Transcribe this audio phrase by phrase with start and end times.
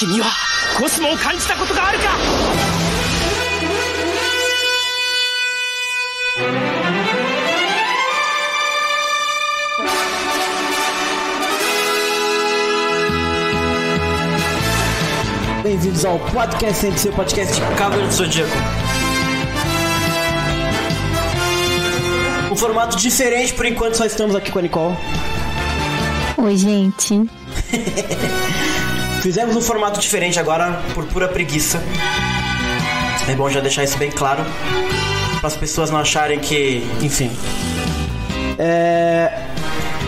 [0.00, 0.26] 君は
[0.78, 2.04] コスモを感じたことがあるか
[15.62, 18.50] Bem-vindos ao podcast sem ser podcast de Cavaleiro do Zodíaco.
[22.52, 24.96] Um formato diferente, por enquanto só estamos aqui com a Nicole.
[26.38, 27.28] Oi, gente.
[29.21, 31.79] Fizemos um formato diferente agora por pura preguiça.
[33.29, 34.43] É bom já deixar isso bem claro.
[35.39, 36.83] Para as pessoas não acharem que.
[37.01, 37.31] Enfim.
[38.57, 39.31] É...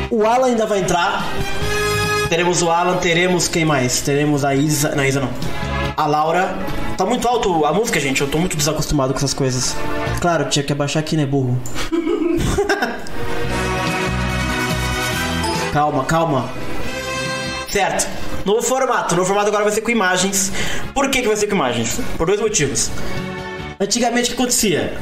[0.10, 1.24] O Alan ainda vai entrar.
[2.28, 4.02] Teremos o Alan, teremos quem mais?
[4.02, 4.96] Teremos a Isa.
[4.96, 5.30] Não, Isa não.
[5.96, 6.58] A Laura.
[6.98, 8.22] Tá muito alto a música, gente.
[8.22, 9.76] Eu tô muito desacostumado com essas coisas.
[10.22, 11.56] Claro, tinha que abaixar aqui, né, burro?
[15.72, 16.50] calma, calma.
[17.70, 18.23] Certo.
[18.46, 19.16] Novo formato.
[19.16, 20.52] Novo formato agora vai ser com imagens.
[20.94, 22.00] Por que, que vai ser com imagens?
[22.18, 22.92] Por dois motivos.
[23.80, 24.98] Antigamente o que acontecia?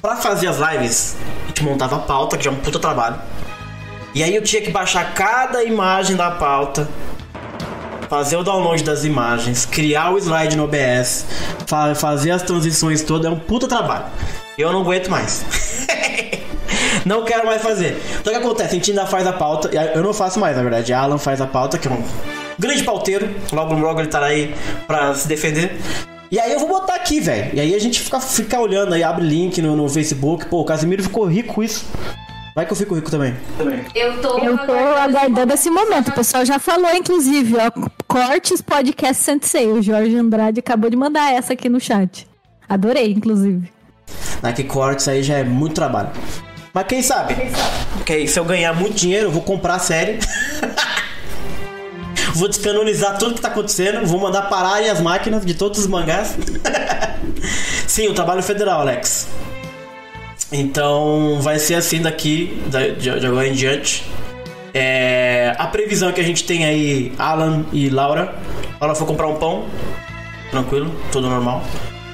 [0.00, 3.16] Pra fazer as lives, a gente montava a pauta, que já é um puta trabalho.
[4.14, 6.88] E aí eu tinha que baixar cada imagem da pauta,
[8.08, 11.24] fazer o download das imagens, criar o slide no OBS,
[11.66, 14.04] fa fazer as transições todas, é um puta trabalho.
[14.58, 15.44] Eu não aguento mais.
[17.06, 18.02] não quero mais fazer.
[18.20, 18.70] Então o que acontece?
[18.70, 20.92] A gente ainda faz a pauta, eu não faço mais, na verdade.
[20.92, 22.02] Alan faz a pauta, que é um
[22.62, 23.28] grande pauteiro.
[23.52, 24.54] Logo, logo ele estará aí
[24.86, 25.76] pra se defender.
[26.30, 27.50] E aí eu vou botar aqui, velho.
[27.52, 30.46] E aí a gente fica, fica olhando aí, abre link no, no Facebook.
[30.46, 31.84] Pô, o Casimiro ficou rico com isso.
[32.54, 33.34] Vai que eu fico rico também.
[33.58, 33.80] também.
[33.94, 36.08] Eu tô, eu tô aguardando esse momento.
[36.08, 37.70] O pessoal já falou, inclusive, ó.
[38.06, 39.68] Cortes Podcast Sensei.
[39.68, 42.26] O Jorge Andrade acabou de mandar essa aqui no chat.
[42.68, 43.70] Adorei, inclusive.
[44.42, 46.10] Na que cortes aí já é muito trabalho.
[46.74, 47.34] Mas quem sabe?
[47.34, 47.70] Quem sabe?
[48.00, 50.18] Okay, se eu ganhar muito dinheiro, eu vou comprar a série.
[52.34, 54.06] vou descanonizar tudo que tá acontecendo.
[54.06, 56.36] Vou mandar pararem as máquinas de todos os mangás.
[57.86, 59.28] Sim, o trabalho federal, Alex.
[60.50, 62.62] Então vai ser assim daqui,
[62.98, 64.04] de, agora em diante.
[64.74, 68.34] É, a previsão é que a gente tem aí Alan e Laura.
[68.80, 69.64] Laura foi comprar um pão.
[70.50, 71.64] Tranquilo, tudo normal.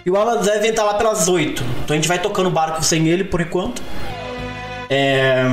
[0.07, 1.63] E o Alan deve estar lá pelas 8.
[1.85, 3.83] Então a gente vai tocando o barco sem ele por enquanto.
[4.89, 5.45] É...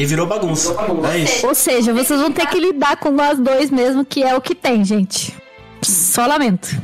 [0.00, 0.74] E virou bagunça.
[1.12, 1.46] É isso.
[1.46, 4.54] Ou seja, vocês vão ter que lidar com nós dois mesmo, que é o que
[4.54, 5.36] tem, gente.
[5.82, 6.74] Só lamento.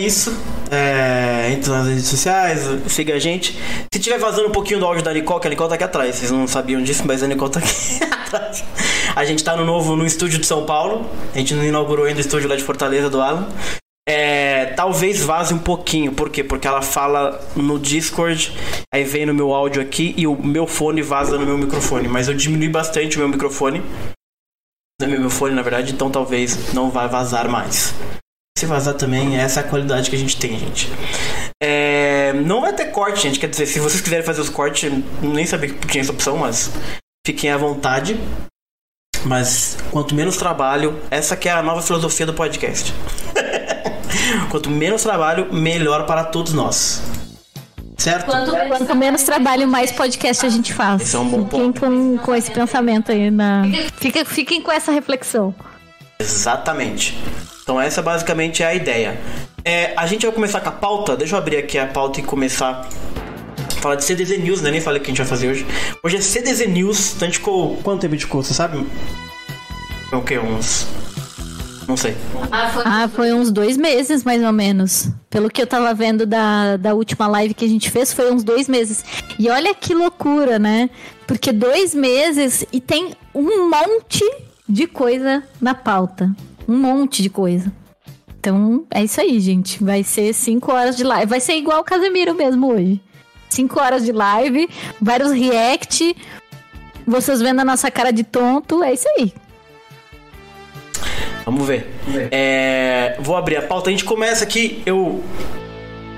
[0.07, 0.36] isso.
[0.71, 3.57] É, entra nas redes sociais, siga a gente.
[3.94, 6.15] Se tiver vazando um pouquinho do áudio da Nicole, que a Nicole tá aqui atrás,
[6.15, 8.63] vocês não sabiam disso, mas a Nicole tá aqui atrás.
[9.15, 11.09] A gente tá no novo no estúdio de São Paulo.
[11.33, 13.48] A gente não inaugurou ainda o estúdio lá de Fortaleza do Alan.
[14.09, 16.42] É, talvez vaze um pouquinho, por quê?
[16.42, 18.53] Porque ela fala no Discord,
[18.94, 22.07] aí vem no meu áudio aqui e o meu fone vaza no meu microfone.
[22.07, 23.83] Mas eu diminui bastante o meu microfone.
[25.01, 27.94] No meu fone, na verdade, então talvez não vai vazar mais.
[28.57, 30.92] Se vazar também, essa é a qualidade que a gente tem, gente.
[31.62, 33.38] É, não vai ter corte, gente.
[33.38, 36.71] Quer dizer, se vocês quiserem fazer os cortes, nem sabia que tinha essa opção, mas
[37.24, 38.19] fiquem à vontade.
[39.24, 42.92] Mas quanto menos trabalho, essa que é a nova filosofia do podcast.
[44.50, 47.03] quanto menos trabalho, melhor para todos nós.
[47.95, 48.25] Certo?
[48.25, 51.03] Quanto, quanto menos trabalho, mais podcast a gente faz.
[51.03, 53.65] Esse é um bom fiquem com, com esse pensamento aí na.
[53.98, 55.53] Fica, fiquem com essa reflexão.
[56.19, 57.15] Exatamente.
[57.67, 59.19] Então essa basicamente é a ideia.
[59.65, 61.17] É, a gente vai começar com a pauta.
[61.17, 62.87] Deixa eu abrir aqui a pauta e começar
[63.77, 64.71] a falar de CDZ News, né?
[64.71, 65.67] Nem falei o que a gente vai fazer hoje.
[66.01, 67.15] Hoje é CDZ News.
[67.15, 67.75] Então a gente ficou.
[67.83, 68.41] Quanto tempo a gente ficou?
[68.41, 68.87] Você sabe?
[70.09, 70.39] Foi o quê?
[70.39, 70.87] Uns.
[71.89, 72.15] Não sei.
[72.85, 75.09] Ah, foi uns dois meses, mais ou menos.
[75.29, 78.45] Pelo que eu tava vendo da, da última live que a gente fez, foi uns
[78.45, 79.03] dois meses.
[79.37, 80.89] E olha que loucura, né?
[81.27, 84.23] Porque dois meses e tem um monte
[84.69, 86.33] de coisa na pauta.
[86.67, 87.71] Um monte de coisa.
[88.39, 89.83] Então, é isso aí, gente.
[89.83, 91.25] Vai ser cinco horas de live.
[91.25, 93.01] Vai ser igual o Casemiro mesmo hoje.
[93.49, 94.69] Cinco horas de live,
[95.01, 96.15] vários react,
[97.05, 98.83] vocês vendo a nossa cara de tonto.
[98.83, 99.33] É isso aí.
[101.45, 101.87] Vamos ver.
[102.29, 103.89] É, vou abrir a pauta.
[103.89, 104.83] A gente começa aqui.
[104.85, 105.23] Eu.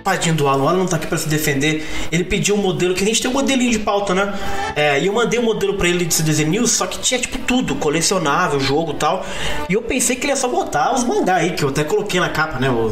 [0.04, 1.88] Tadinho do Alan, o Alan não tá aqui pra se defender.
[2.12, 4.34] Ele pediu um modelo, que a gente tem um modelinho de pauta, né?
[4.76, 7.38] É, e eu mandei um modelo pra ele de CDZ News, só que tinha tipo
[7.40, 9.26] tudo, colecionável, jogo tal.
[9.70, 12.20] E eu pensei que ele ia só botar os mangá aí, que eu até coloquei
[12.20, 12.70] na capa, né?
[12.70, 12.90] O,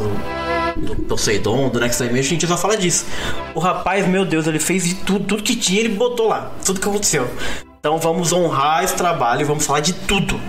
[0.77, 3.05] do Poseidon, do Next Dimension, a gente só fala disso.
[3.55, 6.79] O rapaz, meu Deus, ele fez de tudo, tudo que tinha, ele botou lá, tudo
[6.79, 7.27] que aconteceu.
[7.79, 10.39] Então vamos honrar esse trabalho e vamos falar de tudo.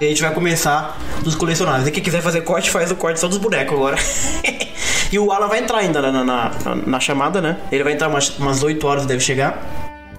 [0.00, 1.86] E a gente vai começar dos colecionáveis.
[1.86, 3.96] E quem quiser fazer corte, faz o corte só dos bonecos agora.
[5.14, 7.56] e o Alan vai entrar ainda na, na, na, na chamada, né?
[7.70, 9.62] Ele vai entrar umas, umas 8 horas, deve chegar.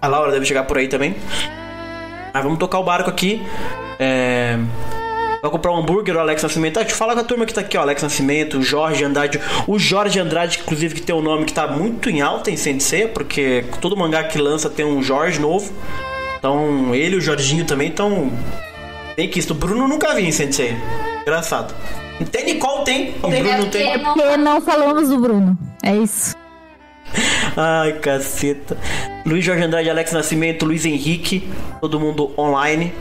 [0.01, 1.17] A Laura deve chegar por aí também.
[2.33, 3.45] Mas vamos tocar o barco aqui.
[3.99, 4.57] É...
[5.41, 6.77] Vai comprar um hambúrguer, o Alex Nascimento.
[6.77, 7.81] Ah, deixa eu falar com a turma que tá aqui, ó.
[7.81, 9.41] Alex Nascimento, o Jorge Andrade.
[9.67, 13.09] O Jorge Andrade, inclusive, que tem um nome que tá muito em alta em Sensei,
[13.09, 15.73] porque todo mangá que lança tem um Jorge novo.
[16.39, 18.31] Então, ele e o Jorginho também estão
[19.15, 19.51] que isso.
[19.51, 20.73] O Bruno nunca vi em Sensei.
[21.21, 21.73] Engraçado.
[22.31, 23.15] Tem Nicole, tem.
[23.21, 23.93] O Bruno não tem.
[23.93, 25.57] É porque não falamos do Bruno.
[25.83, 26.35] É isso.
[27.57, 28.77] Ai, caceta.
[29.25, 31.49] Luiz Jorge Andrade, Alex Nascimento, Luiz Henrique.
[31.81, 32.93] Todo mundo online.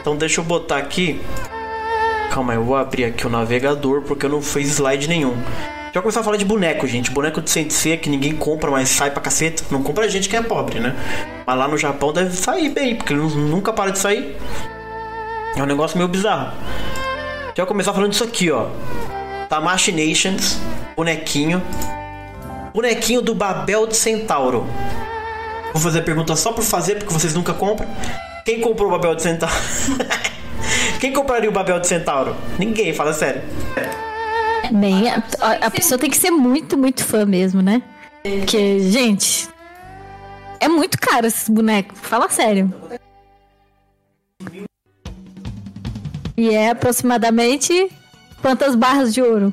[0.00, 1.20] Então deixa eu botar aqui.
[2.30, 5.34] Calma eu vou abrir aqui o navegador porque eu não fiz slide nenhum.
[5.92, 7.10] Já começar a falar de boneco, gente.
[7.10, 9.64] Boneco de Sensei que ninguém compra, mas sai pra caceta.
[9.70, 10.94] Não compra a gente que é pobre, né?
[11.46, 14.36] Mas lá no Japão deve sair bem, porque ele nunca para de sair.
[15.56, 16.52] É um negócio meio bizarro.
[17.56, 18.66] Já vou começar falando disso aqui, ó.
[19.48, 20.58] Tamashi Nations,
[20.94, 21.62] bonequinho.
[22.74, 24.66] Bonequinho do Babel de Centauro.
[25.72, 27.88] Vou fazer a pergunta só por fazer, porque vocês nunca compram.
[28.44, 29.54] Quem comprou o Babel de Centauro?
[31.00, 32.36] Quem compraria o Babel de Centauro?
[32.58, 33.40] Ninguém, fala sério.
[34.70, 35.22] Bem, a,
[35.62, 37.80] a pessoa tem que ser muito, muito fã mesmo, né?
[38.22, 39.48] Porque, gente,
[40.60, 41.98] é muito caro esses bonecos.
[42.02, 42.70] Fala sério.
[46.36, 47.90] E é aproximadamente
[48.42, 49.52] quantas barras de ouro?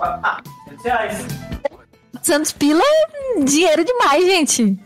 [0.00, 0.42] Ah,
[0.84, 1.24] reais.
[2.20, 4.78] 200 pila é dinheiro demais, gente.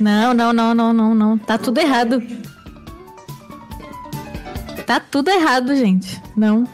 [0.00, 1.38] Não, não, não, não, não, não.
[1.38, 2.22] Tá tudo errado.
[4.86, 6.20] Tá tudo errado, gente.
[6.36, 6.64] Não.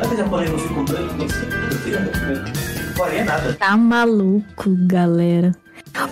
[0.00, 0.82] Não com.
[2.86, 3.54] Não faria nada.
[3.54, 5.54] Tá maluco, galera.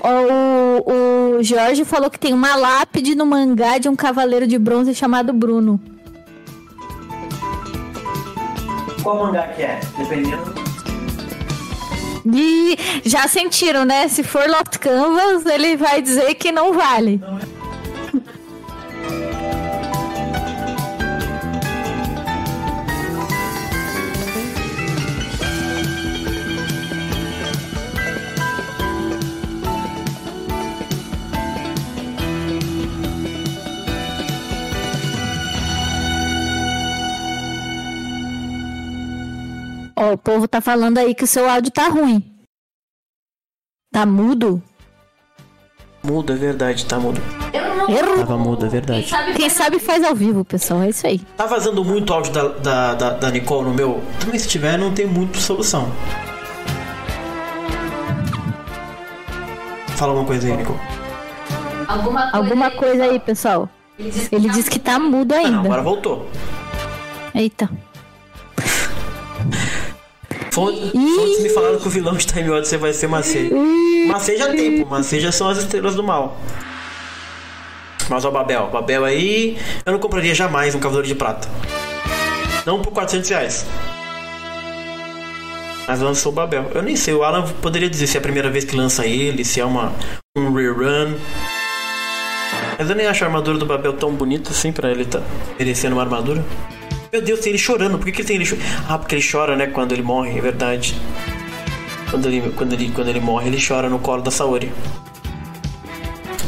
[0.02, 4.94] O, o Jorge falou que tem uma lápide no mangá de um cavaleiro de bronze
[4.94, 5.80] chamado Bruno.
[9.02, 9.80] Qual mangá que é?
[9.96, 10.54] Dependendo.
[12.26, 14.08] E já sentiram, né?
[14.08, 17.20] Se for Lost Canvas, ele vai dizer que não vale.
[40.00, 42.22] Ó, o povo tá falando aí que o seu áudio tá ruim.
[43.92, 44.62] Tá mudo?
[46.04, 47.20] Mudo, é verdade, tá mudo.
[47.88, 48.18] Erro.
[48.18, 49.10] Tava mudo, é verdade.
[49.36, 50.82] Quem sabe faz ao vivo, pessoal.
[50.82, 51.18] É isso aí.
[51.36, 54.00] Tá vazando muito áudio da, da, da, da Nicole no meu?
[54.20, 55.90] Também se tiver, não tem muito solução.
[59.96, 60.78] Fala alguma coisa aí, Nicole.
[61.88, 63.68] Alguma coisa, Alguma coisa aí, pessoal.
[63.98, 65.82] Ele disse que tá mudo Ah, não, agora ainda.
[65.82, 66.28] voltou.
[67.34, 67.68] Eita.
[70.58, 73.48] Fontes, fontes me falaram que o vilão de Time Odyssey vai ser Macei.
[74.08, 74.90] Macei já tem, pô.
[74.90, 76.36] Macei já são as estrelas do mal.
[78.08, 78.68] Mas ó, Babel.
[78.72, 81.48] Babel aí, eu não compraria jamais um Cavaleiro de Prata.
[82.66, 83.66] Não por 400 reais.
[85.86, 86.72] Mas lançou o Babel.
[86.74, 89.44] Eu nem sei, o Alan poderia dizer se é a primeira vez que lança ele,
[89.44, 89.92] se é uma,
[90.36, 91.14] um rerun.
[92.76, 95.22] Mas eu nem acho a armadura do Babel tão bonita assim pra ele tá
[95.56, 96.44] merecendo uma armadura.
[97.12, 97.98] Meu Deus, tem ele chorando.
[97.98, 98.66] Por que, que ele tem ele chorando?
[98.88, 100.94] Ah, porque ele chora, né, quando ele morre, é verdade.
[102.10, 104.72] Quando ele, quando ele, quando ele morre, ele chora no colo da Saori.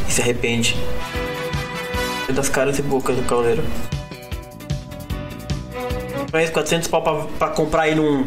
[0.09, 0.77] E se arrepende.
[2.35, 3.63] Das caras e bocas do cavaleiro.
[6.33, 8.25] Mais 400 pau pra, pra comprar aí num,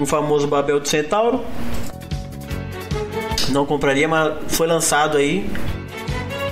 [0.00, 1.44] um famoso Babel do Centauro.
[3.50, 5.50] Não compraria, mas foi lançado aí.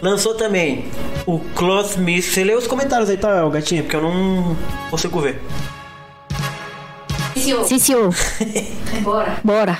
[0.03, 0.85] Lançou também
[1.27, 2.31] o Cloth Mist.
[2.33, 3.83] Você lê os comentários aí, tá, gatinha?
[3.83, 4.57] Porque eu não
[4.91, 5.41] consigo ver.
[7.67, 8.15] Sim, senhor.
[9.03, 9.37] Bora.
[9.43, 9.79] Bora.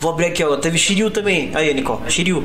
[0.00, 0.56] Vou abrir aqui, ó.
[0.56, 1.52] Teve Shiryu também.
[1.54, 2.00] Aí, Nicole.
[2.10, 2.44] Shiryu.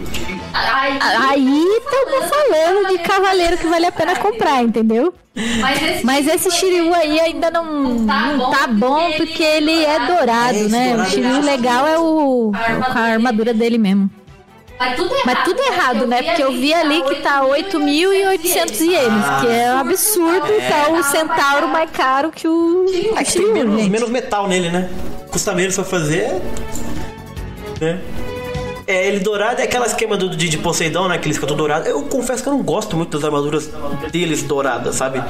[0.53, 5.11] Ai, Aí estamos falando de cavaleiro que vale a pena comprar, entendeu?
[5.59, 7.65] Mas esse, Mas esse Shiryu aí ainda não,
[7.95, 10.95] não tá bom porque ele é dourado, É, né?
[10.97, 14.09] O Shiryu é- legal é o a armadura dele mesmo.
[14.79, 15.25] Mas tudo errado.
[15.25, 16.21] Mas tudo errado, né?
[16.21, 20.47] Porque eu vi ali que tá 8.800 ienes, que é um absurdo.
[20.69, 24.89] Tá o centauro mais caro que o É que tem menos, menos metal nele, né?
[25.31, 26.41] Custa menos pra fazer.
[27.81, 27.99] Né?
[28.87, 31.15] É, ele dourado é aquela esquema do, de, de Poseidon, né?
[31.15, 31.89] Aquele escudo dourado.
[31.89, 33.69] Eu confesso que eu não gosto muito das armaduras
[34.09, 35.21] deles douradas, sabe?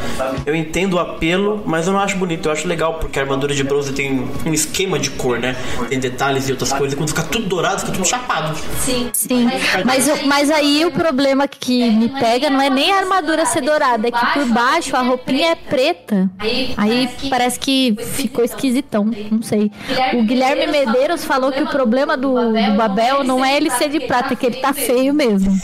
[0.45, 2.47] Eu entendo o apelo, mas eu não acho bonito.
[2.47, 5.55] Eu acho legal, porque a armadura de bronze tem um esquema de cor, né?
[5.89, 6.93] Tem detalhes e outras coisas.
[6.93, 8.55] E quando fica tudo dourado, fica tudo chapado.
[8.79, 9.09] Sim.
[9.11, 9.49] Sim,
[9.83, 14.07] mas, mas aí o problema que me pega não é nem a armadura ser dourada,
[14.07, 16.29] é que por baixo a roupinha é preta.
[16.37, 19.71] Aí, Aí parece que ficou esquisitão, não sei.
[20.13, 24.01] O Guilherme Medeiros falou que o problema do, do Babel não é ele ser de
[24.01, 25.57] prata, é que ele tá feio mesmo.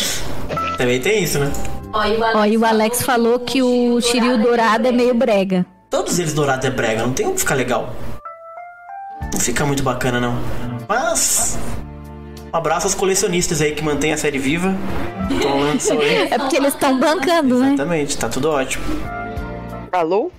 [0.76, 1.52] Também tem isso, né?
[1.92, 5.64] Ó, e o Alex falou que o Shiryu dourado é meio brega.
[5.88, 7.94] Todos eles dourados é brega, não tem um que ficar legal.
[9.32, 10.38] Não fica muito bacana, não.
[10.88, 11.58] Mas.
[12.52, 14.74] Um abraço aos colecionistas aí que mantêm a série viva.
[15.30, 15.98] Então.
[16.30, 17.68] É porque eles estão bancando, né?
[17.74, 18.84] Exatamente, tá tudo ótimo.
[19.92, 20.30] Alô?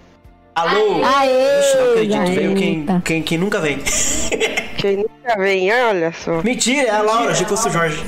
[0.58, 1.06] Alô!
[1.06, 1.60] Aê!
[1.60, 3.78] Ixi, não acredito, veio quem, quem, quem nunca vem.
[4.78, 6.42] Quem nunca vem, olha só.
[6.44, 8.04] Mentira, é a Laura, achei que fosse o Jorge.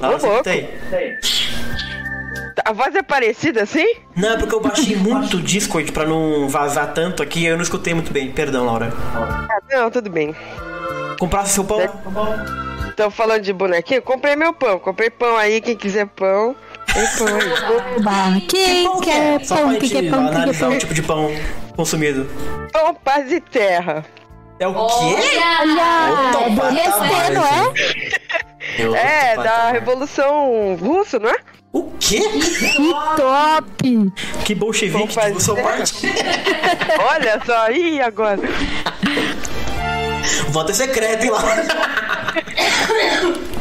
[0.00, 0.68] Laura, você tem?
[2.64, 3.86] A voz é parecida assim?
[4.16, 7.62] Não, é porque eu baixei muito o Discord pra não vazar tanto aqui, eu não
[7.62, 8.32] escutei muito bem.
[8.32, 8.92] Perdão, Laura.
[9.14, 10.34] Ah, não, tudo bem.
[11.18, 11.78] Comprasse seu pão?
[12.88, 14.02] Estão falando de bonequinho?
[14.02, 14.80] Comprei meu pão.
[14.80, 16.56] Comprei pão aí, quem quiser pão.
[16.94, 17.96] Aí.
[17.98, 19.38] Oba, Quem Pão que quer é?
[19.38, 19.74] Pão?
[19.74, 20.28] Que gente quer pão?
[20.28, 20.74] Que analisar pão?
[20.74, 21.30] o tipo de pão
[21.76, 22.28] consumido.
[22.72, 24.04] Pão, paz e terra.
[24.58, 25.16] É o quê?
[25.60, 27.72] Olha, Outro é patamar, não é?
[28.78, 29.70] É outro É, da.
[29.72, 31.36] Revolução Russa, não é?
[31.72, 32.20] O quê?
[32.20, 34.12] Que top!
[34.44, 36.06] Que bolchevique de sua parte.
[37.10, 38.38] Olha só, ih, agora.
[40.50, 41.64] Voto é secreto, hein, Laura?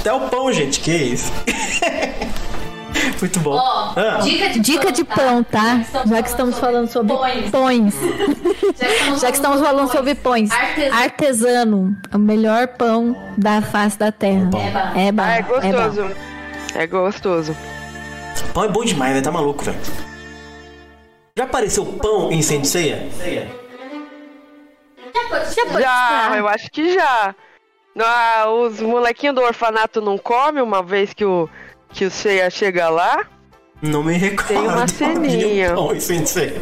[0.00, 1.32] Até o pão, gente, que isso?
[3.20, 3.52] Muito bom.
[3.52, 5.80] Ó, Ah, dica de Dica de pão, tá?
[6.06, 7.12] Já que estamos falando sobre
[7.50, 7.94] Pões.
[8.78, 10.50] Já Já que estamos falando sobre pões.
[10.50, 10.94] Artesano.
[11.02, 14.42] Artesano, o melhor pão da face da terra.
[14.96, 15.22] É bom.
[15.22, 16.10] Ah, é É gostoso.
[16.74, 17.56] É gostoso.
[18.52, 19.24] pão é bom demais, velho.
[19.24, 19.78] Tá maluco, velho.
[21.36, 23.08] Já apareceu pão em Senseia?
[25.14, 26.38] Já Já, ser.
[26.38, 27.34] eu acho que já.
[27.98, 31.48] Ah, os molequinhos do orfanato não comem uma vez que o,
[31.90, 33.24] que o Seiya chega lá.
[33.82, 34.48] Não me recordo.
[34.48, 35.74] Tem uma ceninha.
[35.94, 36.60] em Senseia.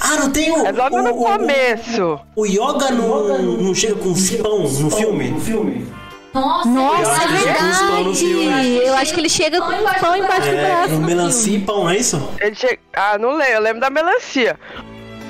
[0.00, 0.66] Ah, não tem o.
[0.66, 2.18] É logo o, no o- começo.
[2.36, 5.90] O Yoga não, não chega com uns pão no filme?
[6.34, 7.62] Nossa, Nossa, é chega
[8.02, 8.46] no filme.
[8.46, 8.76] verdade.
[8.86, 10.94] Eu acho que ele chega com pão embaixo do É, braço.
[10.94, 11.66] no melancia e filme.
[11.66, 12.28] pão, não é isso?
[12.40, 12.78] Ele che...
[12.94, 14.58] Ah, não lembro, eu lembro da melancia.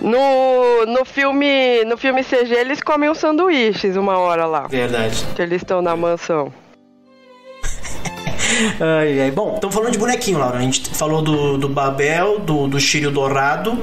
[0.02, 4.66] No, no filme no filme CG eles comem uns sanduíches uma hora lá.
[4.66, 5.24] Verdade.
[5.36, 6.52] Que eles estão na mansão.
[8.80, 9.30] Ai, ai.
[9.30, 10.58] Bom, estamos falando de bonequinho, Laura.
[10.58, 13.78] A gente falou do, do Babel, do, do Shiryu Dourado.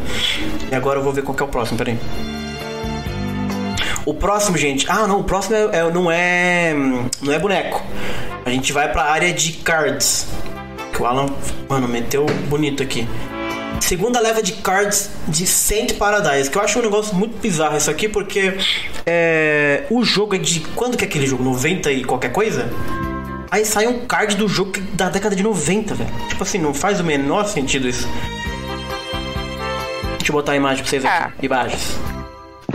[0.72, 1.98] E agora eu vou ver qual que é o próximo, peraí.
[4.06, 4.86] O próximo, gente.
[4.90, 6.74] Ah, não, o próximo é, é- não é.
[7.22, 7.82] Não é boneco.
[8.46, 10.28] A gente vai pra área de cards.
[10.94, 11.28] Que o Alan,
[11.68, 13.08] mano, meteu bonito aqui.
[13.80, 17.90] Segunda leva de cards de Saint Paradise, que eu acho um negócio muito bizarro isso
[17.90, 18.58] aqui, porque
[19.06, 20.60] é, o jogo é de.
[20.76, 21.44] Quando que é aquele jogo?
[21.44, 22.70] 90 e qualquer coisa?
[23.52, 26.10] Aí sai um card do jogo da década de 90, velho.
[26.30, 28.08] Tipo assim, não faz o menor sentido isso.
[30.18, 31.14] Deixa eu botar a imagem pra vocês aqui.
[31.16, 31.32] Ah.
[31.42, 31.98] Imagens.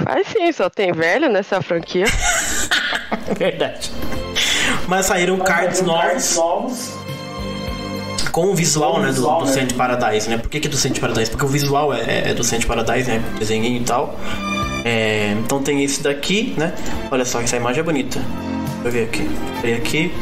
[0.03, 2.07] Faz sim, só tem velho nessa franquia.
[3.39, 3.93] Verdade.
[4.89, 7.04] Mas saíram cards novos.
[8.35, 10.37] Com o visual, né, do, do Saint Paradise, né?
[10.39, 11.31] Por que, que é do Saint Paradise?
[11.31, 13.23] Porque o visual é, é do Saint Paradise, né?
[13.39, 14.19] Desenhinho e tal.
[14.85, 16.75] É, então tem esse daqui, né?
[17.13, 18.19] Olha só, essa imagem é bonita.
[18.83, 19.31] Deixa eu ver aqui.
[19.63, 20.13] Ver aqui.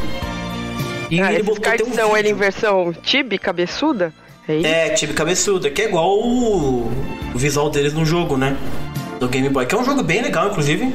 [1.11, 4.13] E Ah, ele botou cards um são ele em versão tibi, cabeçuda?
[4.47, 4.67] É isso?
[4.67, 6.91] É, tipo cabeçuda, que é igual o,
[7.35, 8.55] o visual deles no jogo, né?
[9.21, 10.93] Do Game Boy, que é um jogo bem legal, inclusive.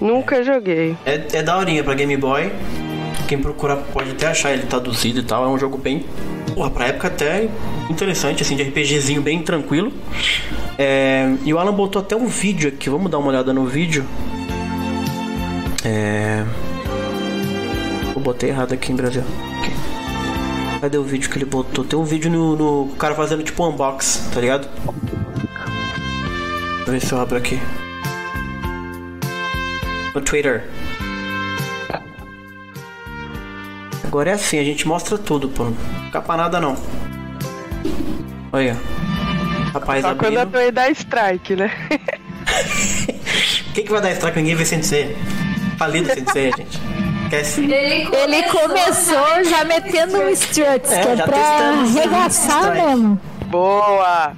[0.00, 0.96] Nunca joguei.
[1.06, 2.50] É, é daorinha pra Game Boy.
[3.28, 5.44] Quem procurar pode até achar ele traduzido e tal.
[5.44, 6.04] É um jogo bem.
[6.54, 7.48] Porra, pra época até
[7.88, 9.92] interessante, assim, de RPGzinho bem tranquilo.
[10.76, 12.90] É, e o Alan botou até um vídeo aqui.
[12.90, 14.04] Vamos dar uma olhada no vídeo.
[15.84, 16.44] É.
[18.14, 19.22] Eu botei errado aqui em Brasil.
[20.80, 21.84] Cadê o vídeo que ele botou?
[21.84, 24.66] Tem um vídeo no, no cara fazendo tipo um unbox, tá ligado?
[26.76, 27.60] Deixa eu ver se eu abro aqui.
[30.14, 30.64] No Twitter.
[34.10, 35.66] Agora é assim, a gente mostra tudo, pô.
[35.66, 35.76] Não
[36.06, 36.76] fica pra nada não.
[38.52, 38.76] Olha.
[39.72, 40.50] Rapaz, Só quando a abrindo.
[40.50, 41.70] Toei dá strike, né?
[43.72, 44.36] Quem que vai dar strike?
[44.36, 45.16] Ninguém vê Sensei.
[45.78, 46.80] Falido Sensei, gente.
[47.22, 47.60] Esquece.
[47.60, 53.20] Ele Ele começou já metendo um struts, É, que é já pra arregaçar mesmo.
[53.46, 54.32] Boa!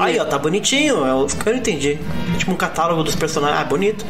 [0.00, 1.06] Aí, ó, tá bonitinho.
[1.06, 1.96] É o que eu não entendi.
[2.34, 3.60] É tipo um catálogo dos personagens.
[3.60, 4.04] Ah, bonito.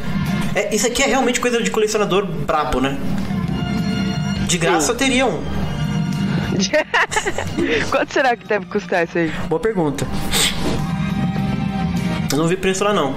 [0.55, 2.97] É, isso aqui é realmente coisa de colecionador brabo, né?
[4.51, 5.41] De graça teria um.
[7.89, 9.31] Quanto será que deve custar isso aí?
[9.47, 10.05] Boa pergunta.
[12.29, 13.15] Eu não vi preço lá não.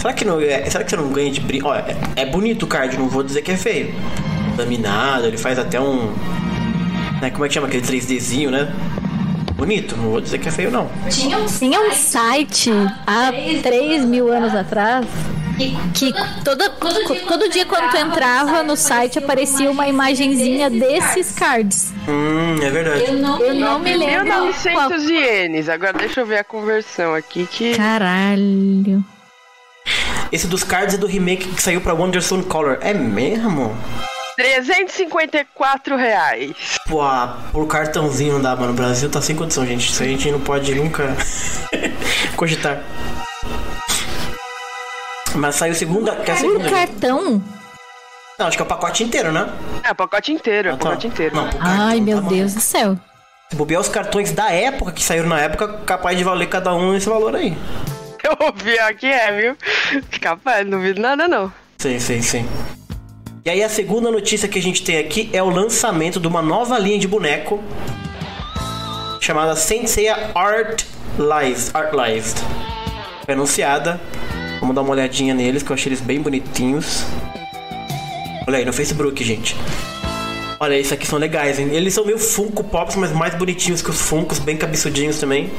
[0.00, 1.64] Será que não é, será que você não ganha de brinde?
[1.64, 3.94] Olha, é, é bonito o card, não vou dizer que é feio.
[4.58, 6.12] Laminado, ele faz até um.
[7.22, 8.74] Né, como é que chama aquele 3Dzinho, né?
[9.54, 10.90] Bonito, não vou dizer que é feio não.
[11.08, 12.72] tinha um Tinha um site
[13.06, 13.32] há
[13.62, 15.06] 3 mil anos atrás
[15.94, 16.12] que
[16.44, 16.70] todo,
[17.26, 21.92] todo dia quando tu entrava no site aparecia uma imagenzinha desses cards.
[22.08, 23.04] Hum, é verdade.
[23.04, 24.40] Eu não, Eu não me lembro qual.
[24.42, 25.68] 1900 ienes.
[25.68, 27.74] Agora deixa eu ver a conversão aqui que.
[27.76, 29.04] Caralho.
[30.32, 32.78] Esse dos cards é do remake que saiu pra Wonderstone Color.
[32.80, 33.76] É mesmo?
[34.36, 36.56] 354 reais.
[36.88, 37.02] Pô,
[37.52, 38.72] por cartãozinho não dá, mano.
[38.72, 39.90] O Brasil tá sem condição, gente.
[39.90, 41.16] Isso a gente não pode nunca
[42.36, 42.82] cogitar.
[45.34, 46.14] Mas saiu segunda.
[46.16, 46.70] Que é segunda.
[46.70, 47.42] cartão?
[48.38, 49.48] Não, acho que é o pacote inteiro, né?
[49.84, 50.84] É, o pacote inteiro, é o Ah, tá.
[50.86, 51.36] pacote inteiro.
[51.36, 52.28] Não, Ai, meu tá.
[52.28, 52.98] Deus do céu.
[53.50, 56.96] Se bobear os cartões da época, que saíram na época, capaz de valer cada um
[56.96, 57.56] esse valor aí.
[58.24, 59.56] Eu ouvi aqui, é, viu?
[60.20, 61.52] Capaz, não vi nada não.
[61.78, 62.48] Sim, sim, sim.
[63.44, 66.40] E aí a segunda notícia que a gente tem aqui é o lançamento de uma
[66.40, 67.62] nova linha de boneco
[69.20, 70.82] chamada Senseiya Art
[71.18, 71.70] Live.
[71.74, 72.30] Art Live.
[73.24, 74.00] Foi anunciada.
[74.60, 77.04] Vamos dar uma olhadinha neles, que eu achei eles bem bonitinhos.
[78.46, 79.56] Olha aí no Facebook, gente.
[80.60, 81.68] Olha, esses aqui são legais, hein?
[81.72, 85.50] Eles são meio Funko Pops, mas mais bonitinhos que os Funkos, bem cabeçudinhos também.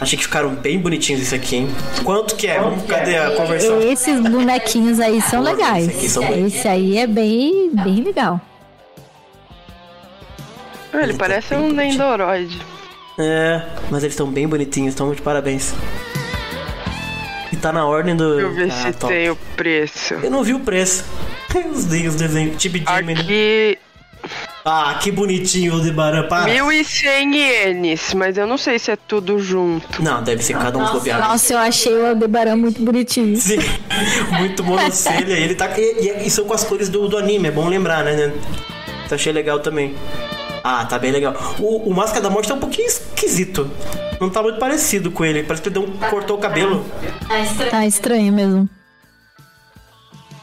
[0.00, 1.68] Achei que ficaram bem bonitinhos esse aqui, hein?
[2.02, 2.60] Quanto que é?
[2.60, 3.80] Vamos, cadê a conversão?
[3.80, 5.88] Esses bonequinhos aí são Esse legais.
[5.88, 6.46] aqui são.
[6.46, 8.40] Esse aí é bem, bem legal.
[10.92, 12.60] Ah, Ele parece um Nendoroid.
[13.18, 15.72] É, mas eles estão bem bonitinhos, estão de parabéns.
[17.64, 18.30] Tá na ordem do.
[18.34, 19.10] Deixa eu ver Ah, se top.
[19.14, 20.12] tem o preço.
[20.22, 21.02] Eu não vi o preço.
[21.50, 22.54] Tem os desenhos, desenho.
[22.56, 23.20] Tipo Jimmy, né?
[23.22, 23.78] Aqui,
[24.66, 26.44] Ah, que bonitinho o Debaran, para.
[26.52, 30.02] 1.100 ienes, mas eu não sei se é tudo junto.
[30.02, 31.26] Não, deve ser cada um bobeado.
[31.26, 33.34] Nossa, eu achei o Aldebaran muito bonitinho.
[33.40, 33.56] Sim,
[34.38, 35.32] muito monocelha.
[35.32, 35.70] Ele tá.
[35.78, 38.14] E, e- e são com as cores do, do anime, é bom lembrar, né?
[38.14, 38.34] né?
[39.06, 39.94] Isso achei legal também.
[40.66, 41.34] Ah, tá bem legal.
[41.60, 43.70] O, o Máscara da Morte tá um pouquinho esquisito.
[44.18, 45.42] Não tá muito parecido com ele.
[45.42, 46.82] Parece que ele deu um, cortou o cabelo.
[47.28, 47.70] Tá estranho.
[47.70, 48.68] Tá estranho mesmo.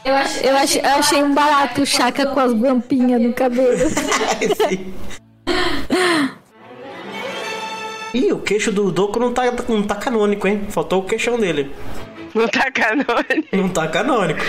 [0.04, 3.76] Eu, acho, Eu achei, eu achei um barato o Chaka com as guampinhas no cabelo.
[4.68, 4.94] Sim.
[8.14, 10.66] Ih, o queixo do Doku não tá, não tá canônico, hein?
[10.68, 11.72] Faltou o queixão dele.
[12.32, 13.56] Não tá canônico.
[13.56, 14.40] Não tá canônico.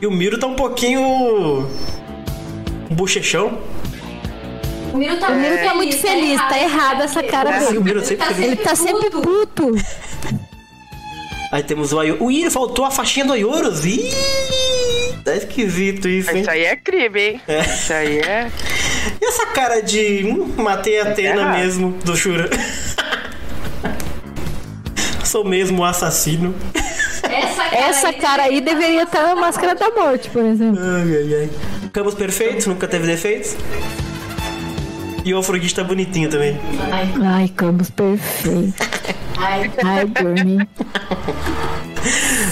[0.00, 1.00] E o Miro tá um pouquinho.
[2.90, 3.58] um bochechão.
[4.92, 7.80] O Miro tá, O Miro tá muito feliz, tá errado essa cara É, o dele.
[7.80, 8.44] Miro sempre feliz.
[8.44, 9.74] Ele tá sempre puto.
[11.52, 12.30] Aí temos o Ayo.
[12.30, 13.84] Ih, faltou a faixinha do Ayorus.
[13.84, 14.10] Ih,
[15.24, 16.40] tá esquisito isso, hein?
[16.42, 17.40] Isso aí é crime, hein?
[17.48, 17.60] É.
[17.60, 18.50] Isso aí é.
[19.20, 20.24] E essa cara de.
[20.26, 21.58] Hum, matei a Atena errado.
[21.58, 22.50] mesmo, do Shura.
[25.24, 26.54] Sou mesmo o assassino.
[27.22, 30.80] Essa cara, Essa cara aí deveria estar na máscara da morte, por exemplo.
[30.82, 31.50] Ai, ai, ai.
[31.92, 33.54] Campos perfeitos, nunca teve defeitos.
[35.24, 36.58] E o Afrodite tá bonitinho também.
[37.24, 38.74] Ai, Campos, perfeito.
[39.36, 40.68] Ai, Ai, dormi.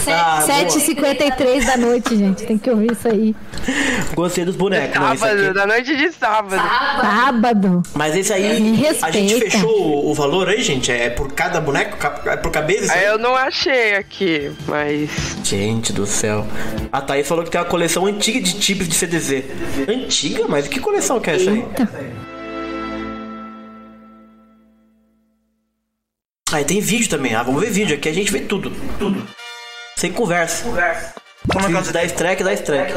[0.09, 0.67] Ah, boa.
[0.67, 2.45] 7h53 da noite, gente.
[2.45, 3.35] Tem que ouvir isso aí.
[4.15, 4.95] Gostei dos bonecos.
[5.19, 6.63] Sábado, aqui- da noite de sábado.
[7.01, 7.83] Sábado.
[7.95, 9.51] Mas esse aí, Me a gente respeita.
[9.51, 10.93] fechou o, valor aí, gente?
[10.93, 11.97] É por cada boneco?
[12.29, 12.93] É por cabeça?
[12.93, 13.05] aí?
[13.05, 15.11] eu não achei aqui, mas.
[15.43, 16.47] Gente do céu.
[16.93, 19.45] A Thaís falou que tem uma coleção antiga de chips de CDZ.
[19.89, 20.45] Antiga?
[20.49, 21.65] Mas que coleção que é essa aí?
[26.53, 27.35] Aí tem vídeo também.
[27.35, 27.97] Ah, vamos ver vídeo.
[27.97, 28.71] Aqui a gente vê tudo.
[28.99, 29.27] Tudo.
[29.97, 30.65] Sem conversa.
[31.53, 32.93] Como é que dá strike, dá strike.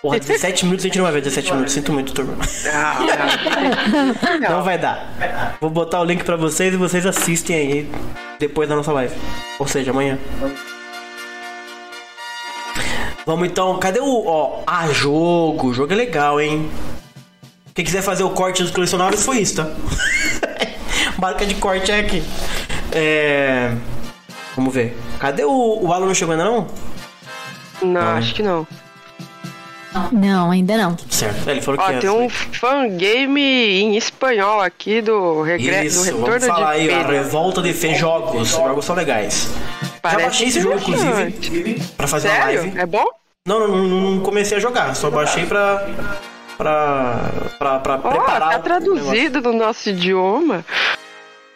[0.00, 1.72] Porra, 17 minutos a gente não vai ver 17 minutos.
[1.72, 2.36] Sinto muito, turma.
[2.72, 2.98] Ah,
[4.50, 5.56] Não vai dar.
[5.60, 7.90] Vou botar o link pra vocês e vocês assistem aí
[8.38, 9.14] depois da nossa live.
[9.58, 10.18] Ou seja, amanhã.
[13.24, 14.26] Vamos então, cadê o.
[14.26, 15.68] Ó, ah, jogo.
[15.68, 16.70] O jogo é legal, hein?
[17.74, 19.70] Quem quiser fazer o corte dos colecionáveis foi isso, tá?
[21.18, 22.22] Marca de corte é aqui.
[22.92, 23.72] É.
[24.56, 24.96] Vamos ver.
[25.18, 25.78] Cadê o.
[25.82, 26.66] O Alan não chegou ainda não?
[27.82, 28.14] não, Ah.
[28.14, 28.66] acho que não.
[30.10, 30.96] Não, ainda não.
[31.08, 31.48] Certo.
[31.48, 32.00] É, Ele falou Ó, que ia.
[32.00, 33.40] tem um fangame
[33.80, 35.84] em espanhol aqui do, regre...
[35.86, 37.12] Isso, do retorno vamos falar de aí, ó, a Pedro.
[37.12, 38.48] revolta de Fê jogos.
[38.48, 39.48] Jogos são legais.
[39.82, 42.60] Já Parece baixei esse jogo, inclusive, pra fazer uma Sério?
[42.62, 42.78] live.
[42.80, 43.04] É bom?
[43.46, 45.86] Não, não, não, não comecei a jogar, só baixei pra.
[46.58, 47.20] pra.
[47.58, 48.50] pra, pra Ó, preparar.
[48.50, 50.64] tá traduzido no nosso idioma.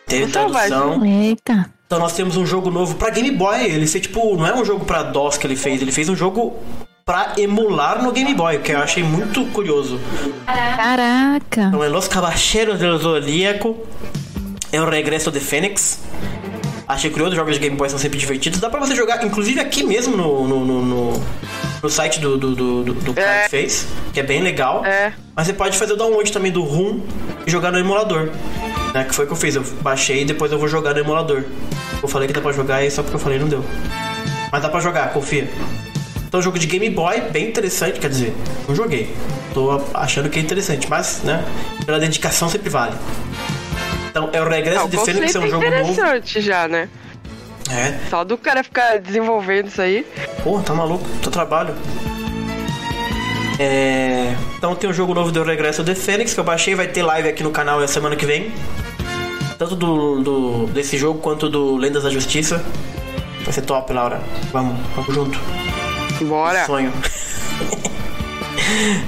[0.09, 1.05] Teve Então vai, tradução.
[1.05, 1.71] Eita.
[1.87, 3.64] Então nós temos um jogo novo pra Game Boy.
[3.64, 6.16] Ele fez tipo, não é um jogo pra DOS que ele fez, ele fez um
[6.16, 6.57] jogo
[7.05, 9.99] pra emular no Game Boy, que eu achei muito curioso.
[10.47, 11.62] Caraca.
[11.62, 13.77] Então é Los Caballeros del Zodíaco,
[14.73, 16.01] é o Regresso de Fênix.
[16.87, 18.61] Achei curioso, os jogos de Game Boy são sempre divertidos.
[18.61, 21.23] Dá pra você jogar, inclusive aqui mesmo no, no, no, no-
[21.83, 24.85] no site do, do, do, do, do cara que fez, que é bem legal.
[24.85, 25.12] É.
[25.37, 27.01] Mas você pode fazer o download também do ROM
[27.47, 28.31] e jogar no emulador.
[28.94, 29.55] Né, que foi o que eu fiz.
[29.55, 31.44] Eu baixei e depois eu vou jogar no emulador.
[32.03, 33.64] Eu falei que dá pra jogar e só porque eu falei não deu.
[34.51, 35.48] Mas dá pra jogar, confia.
[36.27, 38.35] Então, jogo de Game Boy, bem interessante, quer dizer,
[38.68, 39.14] não joguei.
[39.55, 41.42] Tô achando que é interessante, mas, né,
[41.87, 42.94] pela dedicação sempre vale.
[44.11, 45.92] Então, é o Regresso Não, de Fênix, é um é jogo novo.
[45.92, 46.88] interessante já, né?
[47.70, 50.07] É, Só do cara ficar desenvolvendo isso aí.
[50.42, 51.74] Pô, tá maluco, tô trabalho.
[53.59, 54.35] É...
[54.57, 57.29] Então tem um jogo novo do Regresso de Fênix que eu baixei, vai ter live
[57.29, 58.53] aqui no canal a semana que vem.
[59.59, 62.64] Tanto do, do- desse jogo quanto do Lendas da Justiça.
[63.44, 64.21] Vai ser top, Laura.
[64.53, 65.40] Vamos, vamos junto.
[66.23, 66.64] Bora.
[66.66, 66.92] Sonho.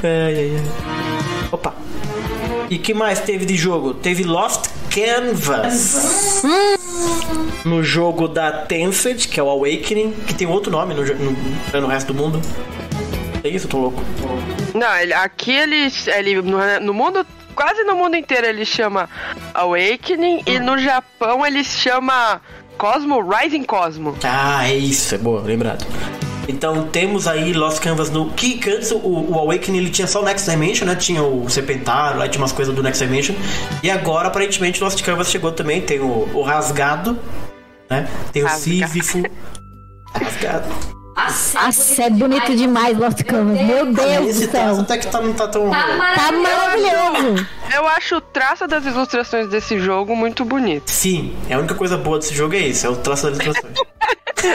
[0.02, 0.64] ai, ai, ai.
[1.52, 1.74] Opa.
[2.68, 3.94] E que mais teve de jogo?
[3.94, 6.42] Teve Lost Canvas.
[7.64, 11.86] No jogo da Tencent, que é o Awakening, que tem outro nome no, no, no
[11.88, 12.40] resto do mundo.
[13.42, 14.02] É isso, eu tô louco.
[14.74, 19.08] Não, ele, aqui ele, ele no, no mundo, quase no mundo inteiro ele chama
[19.54, 22.40] Awakening e no Japão ele chama
[22.76, 24.16] Cosmo, Rising Cosmo.
[24.24, 25.86] Ah, é isso, é boa, lembrado.
[26.48, 28.30] Então temos aí Lost Canvas no.
[28.32, 30.96] Que que antes o, o Awakening ele tinha só o Next Dimension, né?
[30.96, 33.36] Tinha o Serpentário, lá tinha umas coisas do Next Dimension.
[33.82, 35.80] E agora aparentemente Lost Canvas chegou também.
[35.80, 37.18] Tem o, o Rasgado,
[37.88, 38.08] né?
[38.32, 38.92] Tem o Rasgado.
[38.92, 39.22] Sísifo.
[40.12, 40.99] Rasgado.
[41.24, 43.60] Nossa, é bonito demais Lost Canvas.
[43.60, 44.82] Meu Deus Esse do traço céu.
[44.82, 45.70] até que tá, não tá tão.
[45.70, 46.42] Tá Tá maravilhoso.
[46.42, 47.46] maravilhoso.
[47.74, 50.90] Eu acho o traço das ilustrações desse jogo muito bonito.
[50.90, 53.76] Sim, é a única coisa boa desse jogo é isso, é o traço das ilustrações.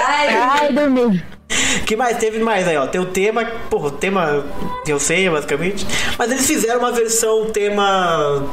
[0.05, 1.23] Ai, dormi.
[1.85, 2.17] que mais?
[2.17, 2.87] Teve mais aí, ó.
[2.87, 4.43] Tem o tema, porra, o tema
[4.83, 5.85] que eu sei, basicamente.
[6.17, 8.43] Mas eles fizeram uma versão tema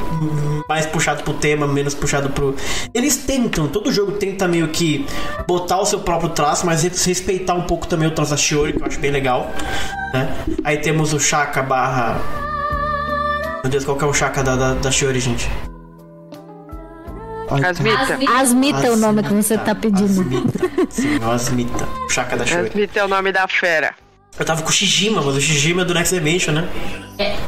[0.69, 2.55] mais puxado pro tema, menos puxado pro.
[2.93, 5.07] Eles tentam, todo jogo tenta meio que
[5.47, 8.83] botar o seu próprio traço, mas respeitar um pouco também o traço da Shiori, que
[8.83, 9.51] eu acho bem legal.
[10.13, 10.35] Né?
[10.65, 12.21] Aí temos o Shaka barra.
[13.63, 15.49] Meu Deus, qual que é o Shaka da, da, da Shiori, gente?
[17.51, 18.19] Asmita.
[18.39, 20.21] Asmita é o nome que você tá pedindo.
[20.21, 20.71] Asmita.
[20.91, 21.89] Sim, é o Asmita.
[22.07, 22.69] O Shaka da Shiori.
[22.69, 23.95] Asmita é o nome da fera.
[24.39, 26.69] Eu tava com o Shijima, mas o Shijima é do Next Dimension, né?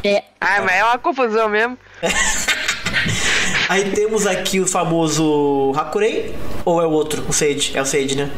[0.03, 1.77] É, Ah, mas é uma confusão mesmo.
[3.67, 7.25] Aí temos aqui o famoso Hakurei, ou é o outro?
[7.27, 7.71] O Sage?
[7.75, 8.29] É o Sage, né?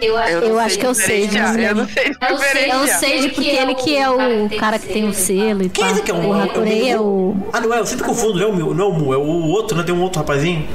[0.00, 2.80] Eu acho Eu, Eu acho que eu sei, diferenciar, mas Eu não sei diferenciar.
[2.82, 5.84] eu sei de porque ele que é o cara que tem o selo e Quem
[5.84, 5.96] é tal.
[5.96, 7.36] esse que é o O Hakurei é o.
[7.52, 9.16] Ah, não é, eu sempre confundo, não é o Mu, não é o Mu, é
[9.16, 9.82] o outro, né?
[9.82, 10.66] Tem um outro rapazinho.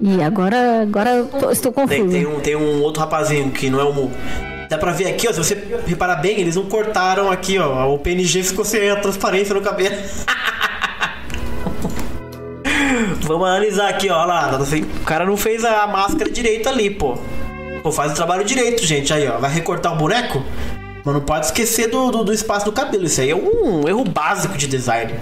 [0.00, 2.10] E agora, agora eu tô- estou Tem, confuso.
[2.10, 4.10] tem, um, tem um outro rapazinho que não é o Mu.
[4.68, 7.86] Dá pra ver aqui, ó, se você reparar bem, eles não cortaram aqui, ó.
[7.92, 9.94] O PNG ficou sem a transparência no cabelo.
[13.22, 14.24] Vamos analisar aqui, ó.
[14.24, 17.18] Lá, o cara não fez a máscara direito ali, pô.
[17.82, 19.12] Pô, faz o trabalho direito, gente.
[19.12, 19.38] Aí, ó.
[19.38, 20.42] Vai recortar o boneco?
[21.04, 23.04] Mas não pode esquecer do, do, do espaço do cabelo.
[23.04, 25.14] Isso aí é um erro básico de design.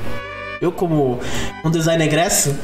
[0.61, 1.19] Eu, como
[1.65, 2.57] um design egresso,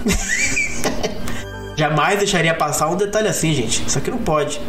[1.77, 3.85] jamais deixaria passar um detalhe assim, gente.
[3.85, 4.61] Isso aqui não pode.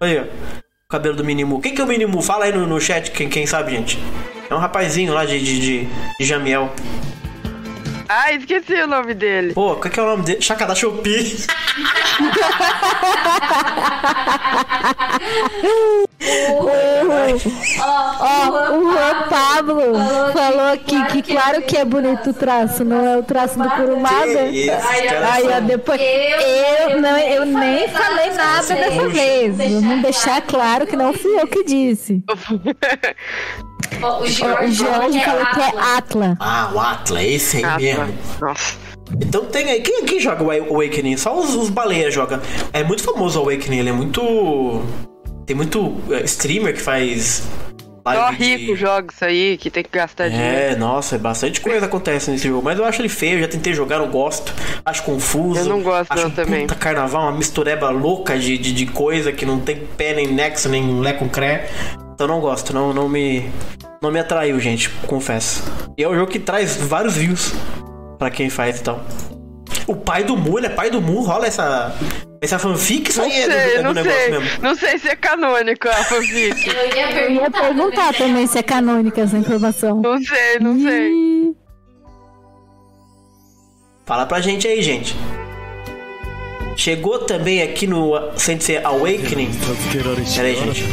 [0.00, 0.22] Aí, ó.
[0.22, 1.60] O cabelo do Minimu.
[1.60, 2.22] Quem que é o Minimu?
[2.22, 3.98] Fala aí no, no chat, quem, quem sabe, gente.
[4.48, 6.72] É um rapazinho lá de, de, de, de Jamiel.
[8.08, 9.52] Ah, esqueci o nome dele.
[9.52, 10.40] Pô, qual que é o nome dele?
[10.40, 11.44] Chaka da Shopee.
[17.80, 19.82] Ó, o Juan Pablo
[20.32, 23.68] falou aqui que claro que é bonito o traço, não é o traço do.
[23.68, 25.32] Que cara.
[25.32, 26.00] Aí, ó, depois.
[26.00, 29.56] Eu, não, eu nem falei nada dessa vez.
[29.56, 32.22] Vamos deixar claro que não fui eu que disse.
[34.20, 35.74] O Jorge falou que é Atlas.
[35.96, 36.36] Atla.
[36.40, 38.14] Ah, o Atla, esse aí Ah, mesmo.
[38.40, 38.76] Nossa.
[39.20, 39.80] Então tem aí.
[39.80, 41.16] Quem, quem joga o Awakening?
[41.16, 42.40] Só os, os baleias jogam.
[42.72, 44.82] É muito famoso o Awakening, ele é muito.
[45.46, 47.42] Tem muito é, streamer que faz.
[48.06, 50.56] Só live de- rico joga isso aí, que tem que gastar dinheiro.
[50.56, 52.62] É, nossa, é bastante coisa acontece nesse jogo.
[52.64, 54.50] Mas eu acho ele feio, já tentei jogar, não gosto.
[54.84, 55.60] Acho confuso.
[55.60, 56.60] Eu não gosto acho não um também.
[56.62, 60.70] Puta carnaval, uma mistureba louca de, de, de coisa que não tem pé, nem nexo,
[60.70, 61.68] nem lé com cré.
[62.18, 63.48] Então não gosto, não, não me.
[64.02, 65.62] Não me atraiu, gente, confesso.
[65.96, 67.54] E é um jogo que traz vários views
[68.18, 69.00] pra quem faz e tal.
[69.86, 71.94] O pai do Mu, ele é pai do Mu, rola essa.
[72.40, 74.30] Essa fanfic, isso Não aí é do, sei, é do não negócio sei.
[74.30, 74.62] mesmo.
[74.62, 76.68] Não sei se é canônico a fanfic.
[76.68, 77.60] Eu ia Eu ia perguntar.
[77.60, 80.00] perguntar também se é canônica essa informação.
[80.02, 81.54] Não sei, não sei.
[84.04, 85.14] Fala pra gente aí, gente.
[86.78, 89.50] Chegou também aqui no Sensei Awakening.
[90.32, 90.84] Pera aí, gente.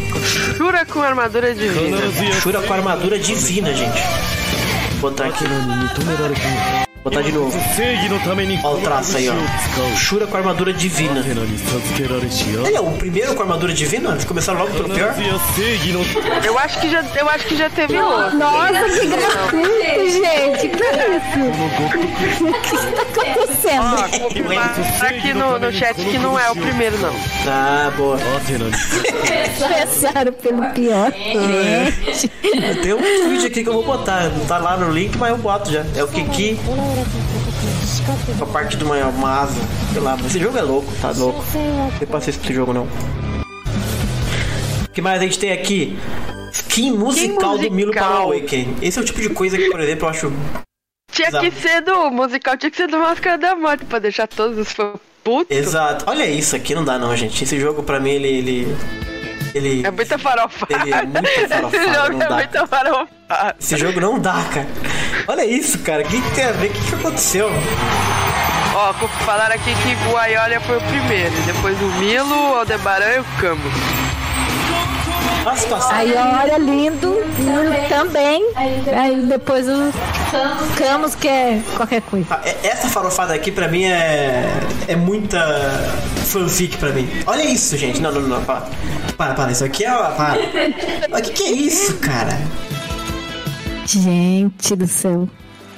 [0.58, 1.98] Shura com armadura divina.
[2.42, 4.02] Shura com armadura divina, gente.
[5.00, 5.46] Vou botar aqui.
[7.06, 7.56] Botar de novo.
[8.64, 9.96] Olha o traço aí, ó.
[9.96, 11.24] Shura com armadura divina.
[12.66, 14.10] Ele é o primeiro com armadura divina?
[14.10, 15.14] Eles começaram logo pelo pior?
[16.44, 18.36] Eu acho que já, eu acho que já teve outro.
[18.40, 20.68] Nossa, que gratuito, gente.
[20.70, 20.84] Que
[22.26, 22.46] isso?
[22.46, 23.82] O que está acontecendo?
[23.82, 27.14] Ah, ó, tá aqui no, no chat que não é o primeiro, não.
[27.44, 28.18] Tá, ah, boa.
[29.60, 31.14] Começaram pelo pior.
[31.14, 31.92] É.
[32.82, 34.30] Tem um vídeo aqui que eu vou botar.
[34.30, 35.86] Não tá lá no link, mas eu boto já.
[35.96, 36.58] É o Kiki.
[38.42, 39.60] A parte de uma, uma asa.
[39.92, 41.44] Sei lá, esse jogo é louco, tá louco.
[42.10, 42.84] Paciência pra esse jogo, não.
[44.84, 45.98] O que mais a gente tem aqui?
[46.54, 48.22] Skin musical, do Milo para musical.
[48.32, 48.76] Awakening.
[48.82, 50.34] Esse é o tipo de coisa que, por exemplo, eu acho.
[51.12, 54.58] Tinha que ser do musical, tinha que ser do Máscara da Morte pra deixar todos
[54.58, 55.56] os fãs putos.
[55.56, 56.06] Exato.
[56.08, 57.44] Olha isso aqui, não dá não, gente.
[57.44, 58.28] Esse jogo, pra mim, ele.
[58.28, 58.78] Ele.
[59.54, 60.68] Ele, É muita farofa.
[60.70, 62.36] Ele é muito farofado, Esse jogo é dá.
[62.36, 63.08] muita farofa.
[63.58, 64.68] esse jogo não dá, cara.
[65.28, 66.04] Olha isso, cara.
[66.04, 66.68] O que, que tem a ver?
[66.70, 67.50] O que, que aconteceu?
[68.76, 68.94] Ó,
[69.26, 73.24] falaram aqui que o Aiolia foi o primeiro, depois o Milo, o Aldebaran e o
[73.40, 73.74] Camus.
[75.46, 75.92] Olha a situação.
[75.96, 77.16] Aí, olha, lindo.
[77.88, 78.44] Também.
[78.56, 79.94] Aí depois o
[80.78, 82.26] Camus, que é qualquer coisa.
[82.32, 84.44] Ah, é- Essa farofada aqui pra mim é.
[84.88, 85.40] É muita
[86.26, 87.08] fanfic pra mim.
[87.28, 88.02] Olha isso, gente.
[88.02, 88.44] Não, não, não.
[88.44, 88.64] Para,
[89.16, 89.52] para, para.
[89.52, 89.90] Isso aqui é.
[89.92, 90.40] Para.
[91.18, 92.38] O que, que é isso, cara?
[93.86, 95.28] Gente do céu.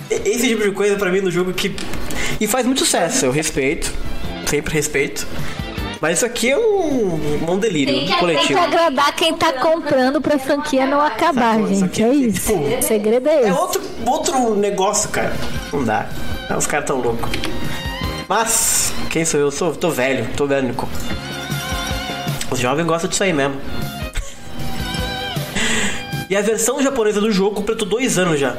[0.10, 1.76] Esse tipo de coisa pra mim no jogo que.
[2.40, 3.92] E faz muito sucesso, eu respeito.
[4.48, 5.28] Sempre respeito.
[6.00, 8.48] Mas isso aqui é um, um delírio Tem que- Tem coletivo.
[8.60, 11.68] que agradar quem tá comprando pra franquia não acabar, Sacou?
[11.68, 11.84] Gente.
[11.86, 12.40] aqui É é isso.
[12.54, 13.52] tipo- O segredo é É esse.
[13.52, 15.36] outro, outro negócio, cara.
[15.74, 16.08] Não dá.
[16.56, 17.30] Os caras tão loucos.
[18.30, 19.50] Mas, quem sou eu?
[19.52, 20.88] Sou, tô velho, tô velho, Nico.
[22.52, 23.56] Os jovens gostam disso aí mesmo.
[26.30, 28.56] E a versão japonesa do jogo completou dois anos já.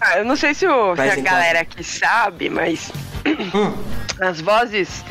[0.00, 1.24] Ah, eu não sei se, o, se Mas a então.
[1.24, 2.90] galera aqui sabe, mas
[4.20, 5.04] as vozes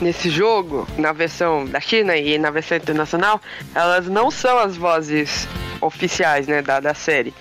[0.00, 3.40] nesse jogo, na versão da China e na versão internacional,
[3.74, 5.46] elas não são as vozes
[5.80, 7.32] oficiais, né, da, da série.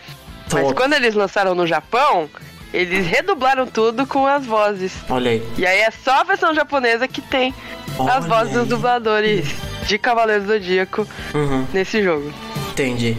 [0.53, 2.29] Mas Tô- quando eles lançaram no Japão,
[2.73, 4.93] eles redublaram tudo com as vozes.
[5.09, 5.43] Olha aí.
[5.57, 7.53] E aí é só a versão japonesa que tem
[7.97, 8.69] Olha as vozes dos aí.
[8.69, 9.47] dubladores
[9.87, 12.31] de Cavaleiro do Zodíaco Uhum, nesse jogo.
[12.71, 13.17] entendi.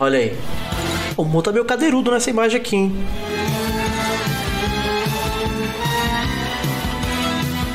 [0.00, 0.36] Olha aí.
[1.16, 3.06] O Mo tá meio cadeirudo nessa imagem aqui, hein?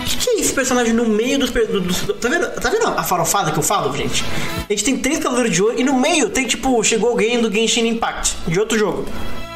[0.01, 2.47] O que, que é esse personagem no meio dos, do- dos- Tá vendo?
[2.59, 4.23] Tá vendo a farofada que eu falo, gente?
[4.69, 7.51] A gente tem três cavaleiros de ouro e no meio tem tipo, chegou alguém do
[7.51, 9.05] Genshin Impact, de outro jogo.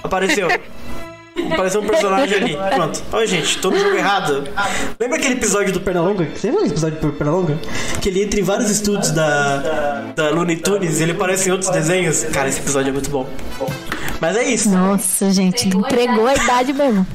[0.04, 0.48] Apareceu.
[1.52, 2.58] Apareceu um personagem ali.
[2.76, 3.02] Pronto.
[3.12, 4.44] Olha, gente, tô no jogo errado.
[5.00, 6.28] Lembra aquele episódio do Pernalonga?
[6.36, 7.60] Você lembra aquele episódio do Pernalonga?
[8.02, 11.72] Que ele entra em vários estúdios da, da Looney Tunes e ele aparece em outros
[11.72, 12.24] desenhos.
[12.26, 13.28] Cara, esse episódio é muito bom.
[14.22, 14.70] Mas é isso.
[14.70, 17.06] Nossa, gente, entregou a idade mesmo.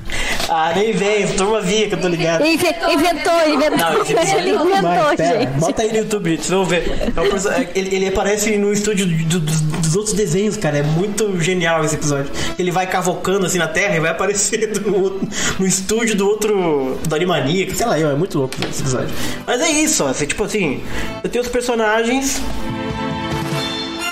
[0.49, 2.45] Ah, nem vem, turma via que eu tô ligado.
[2.45, 3.79] Inve- Inventou, inventou.
[3.79, 4.05] Não,
[4.39, 5.41] Ele inventou, pera.
[5.41, 5.51] gente.
[5.59, 7.13] Bota aí no YouTube, gente, vocês vão ver.
[7.17, 10.79] É um perso- é, ele, ele aparece no estúdio do- dos, dos outros desenhos, cara.
[10.79, 12.31] É muito genial esse episódio.
[12.59, 16.99] Ele vai cavocando assim na terra e vai aparecendo no, no estúdio do outro.
[17.07, 19.11] do Animania, sei lá, é muito louco esse episódio.
[19.47, 20.09] Mas é isso, ó.
[20.09, 20.81] Assim, tipo assim,
[21.25, 22.41] eu tenho os personagens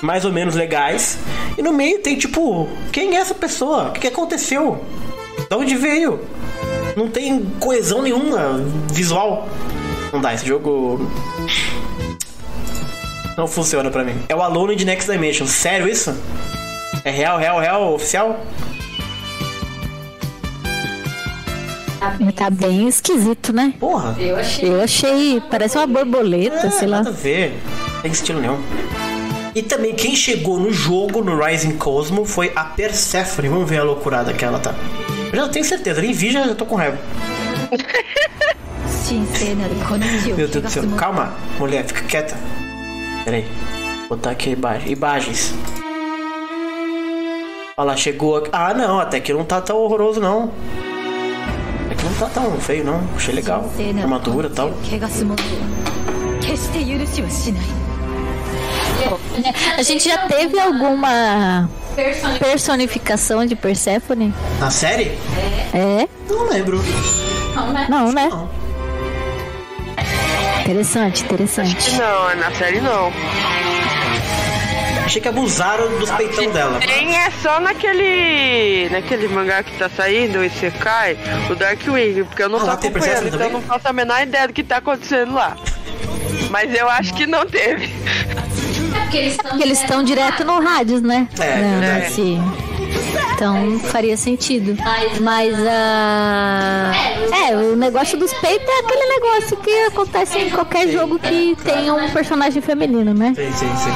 [0.05, 1.19] mais ou menos legais.
[1.57, 3.89] E no meio tem tipo, quem é essa pessoa?
[3.89, 4.85] O que aconteceu?
[5.49, 6.21] De onde veio?
[6.97, 8.63] Não tem coesão nenhuma
[8.93, 9.49] visual.
[10.13, 11.11] Não dá, esse jogo.
[13.37, 14.15] Não funciona pra mim.
[14.29, 15.47] É o Alone de Next Dimension.
[15.47, 16.15] Sério isso?
[17.05, 18.39] É real, real, real, oficial?
[22.37, 23.73] Tá bem esquisito, né?
[23.81, 24.15] Porra.
[24.19, 25.41] Eu achei.
[25.51, 26.99] Parece uma borboleta, É, sei lá.
[26.99, 27.59] nada a ver.
[27.95, 28.59] Não tem estilo nenhum.
[29.55, 33.49] E também quem chegou no jogo, no Rising Cosmo, foi a Persephone.
[33.49, 34.75] Vamos ver a loucurada que ela tá.
[35.33, 36.99] Eu já tenho certeza, nem vi, já, já tô com raiva.
[40.37, 40.83] Meu Deus do céu.
[40.97, 42.37] Calma, mulher, fica quieta.
[43.25, 43.47] Pera aí.
[44.09, 44.93] Vou botar aqui imagem.
[44.93, 45.55] Imagens.
[47.77, 48.51] Olha lá, chegou aqui.
[48.53, 50.53] Ah, não, até que não tá tão horroroso, não.
[51.87, 53.01] Até que não tá tão feio, não.
[53.17, 53.71] Achei legal.
[54.03, 54.73] Armadura e tal.
[59.77, 61.69] A gente já teve alguma
[62.39, 64.35] personificação de Persephone?
[64.59, 65.19] Na série?
[65.73, 66.09] É?
[66.29, 66.83] Não lembro.
[67.89, 68.29] Não, né?
[68.31, 68.51] Não.
[70.63, 71.93] Interessante, interessante.
[71.93, 73.13] Não, na série não.
[75.05, 76.81] Achei que abusaram dos peitão dela.
[76.81, 78.89] Tem é só naquele.
[78.91, 81.19] naquele mangá que tá saindo, o Isekai,
[81.51, 84.23] o Darkwing, porque eu não Ah, tô acompanhando, Persephone então eu não faço a menor
[84.23, 85.55] ideia do que tá acontecendo lá.
[86.51, 87.93] Mas eu acho que não teve.
[89.43, 91.29] Porque eles estão direto no rádio, né?
[91.39, 91.81] É, Não,
[93.35, 94.77] Então faria sentido.
[95.21, 96.93] Mas a.
[97.49, 101.95] É, o negócio dos peitos é aquele negócio que acontece em qualquer jogo que tenha
[101.95, 103.35] um personagem feminino, né?
[103.37, 103.91] Sim, sim, sim.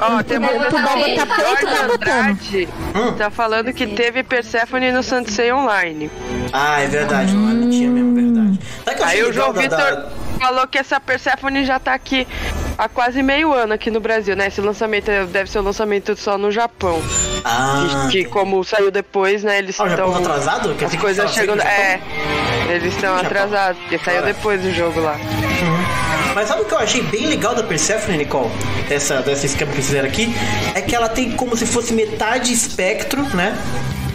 [0.00, 1.94] Ó, tem uma dá botar peito, tá Jorge botando.
[1.94, 2.68] Andrade
[3.16, 6.10] tá falando que teve Persephone no Sansei Online.
[6.52, 7.32] Ah, é verdade.
[7.34, 8.60] Não tinha mesmo, verdade.
[9.04, 10.06] Aí o João Vitor
[10.38, 12.26] falou que essa Persephone já tá aqui
[12.78, 14.46] há quase meio ano aqui no Brasil, né?
[14.48, 17.00] Esse lançamento deve ser o lançamento só no Japão.
[17.44, 19.58] Ah, Que, que como saiu depois, né?
[19.58, 20.12] Eles Ah, estão.
[20.12, 20.74] tá atrasado?
[20.74, 21.62] Quer As que coisas chegando.
[21.62, 22.00] É.
[22.68, 25.16] Eles estão atrasados, porque saiu depois do jogo lá.
[26.34, 28.50] Mas sabe o que eu achei bem legal da Persephone, Nicole?
[28.88, 30.32] Dessa, desse esquema que fizeram aqui?
[30.74, 33.56] É que ela tem como se fosse metade espectro, né?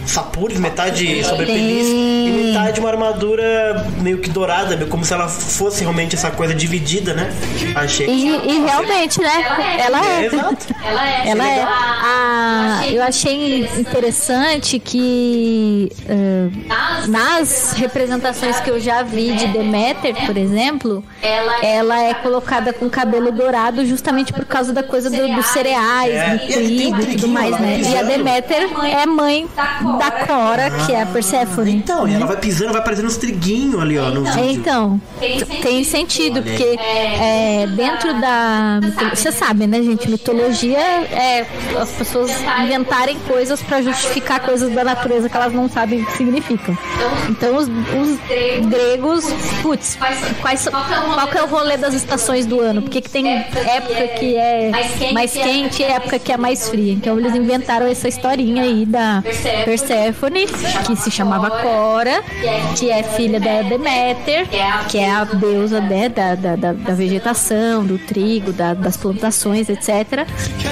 [0.06, 5.80] Sapures, metade sobrepeliz e metade uma armadura meio que dourada, meio como se ela fosse
[5.82, 7.30] realmente essa coisa dividida, né?
[7.74, 8.06] Achei.
[8.08, 9.76] E, e realmente, né?
[9.78, 10.26] Ela É, é.
[10.26, 10.66] exato.
[11.24, 11.62] Ela é.
[11.62, 15.90] A, eu achei interessante que
[16.70, 21.02] ah, nas representações que eu já vi de Deméter, por exemplo,
[21.62, 26.36] ela é colocada com cabelo dourado justamente por causa da coisa do- dos cereais, É.
[26.36, 27.80] do E um trigo e tudo mais, né?
[27.82, 28.02] E a.
[28.06, 29.48] Deméter é mãe
[29.98, 31.76] da Cora, que é a Persephone.
[31.76, 34.50] Então, e ela vai pisando, vai aparecendo uns triguinhos ali, ó, no vídeo.
[34.50, 35.00] Então,
[35.62, 38.80] tem sentido, porque é, dentro da.
[39.14, 40.08] Você sabe, né, gente?
[40.10, 41.46] Mitologia é
[41.80, 42.30] as pessoas
[42.62, 46.76] inventarem coisas pra justificar coisas da natureza que elas não sabem o que significam.
[47.28, 49.24] Então, os, os gregos,
[49.62, 49.96] putz,
[50.40, 52.82] quais, qual que é o rolê das estações do ano?
[52.82, 54.70] Por que, tem época que é
[55.12, 56.92] mais quente e época que é mais fria?
[56.92, 59.22] Então, eles inventaram essa historinha aí da
[59.86, 60.46] Perséfone,
[60.84, 62.22] que se chamava Cora,
[62.76, 64.48] que é filha da Deméter,
[64.88, 70.26] que é a deusa né, da, da, da, vegetação, do trigo, da- das plantações, etc.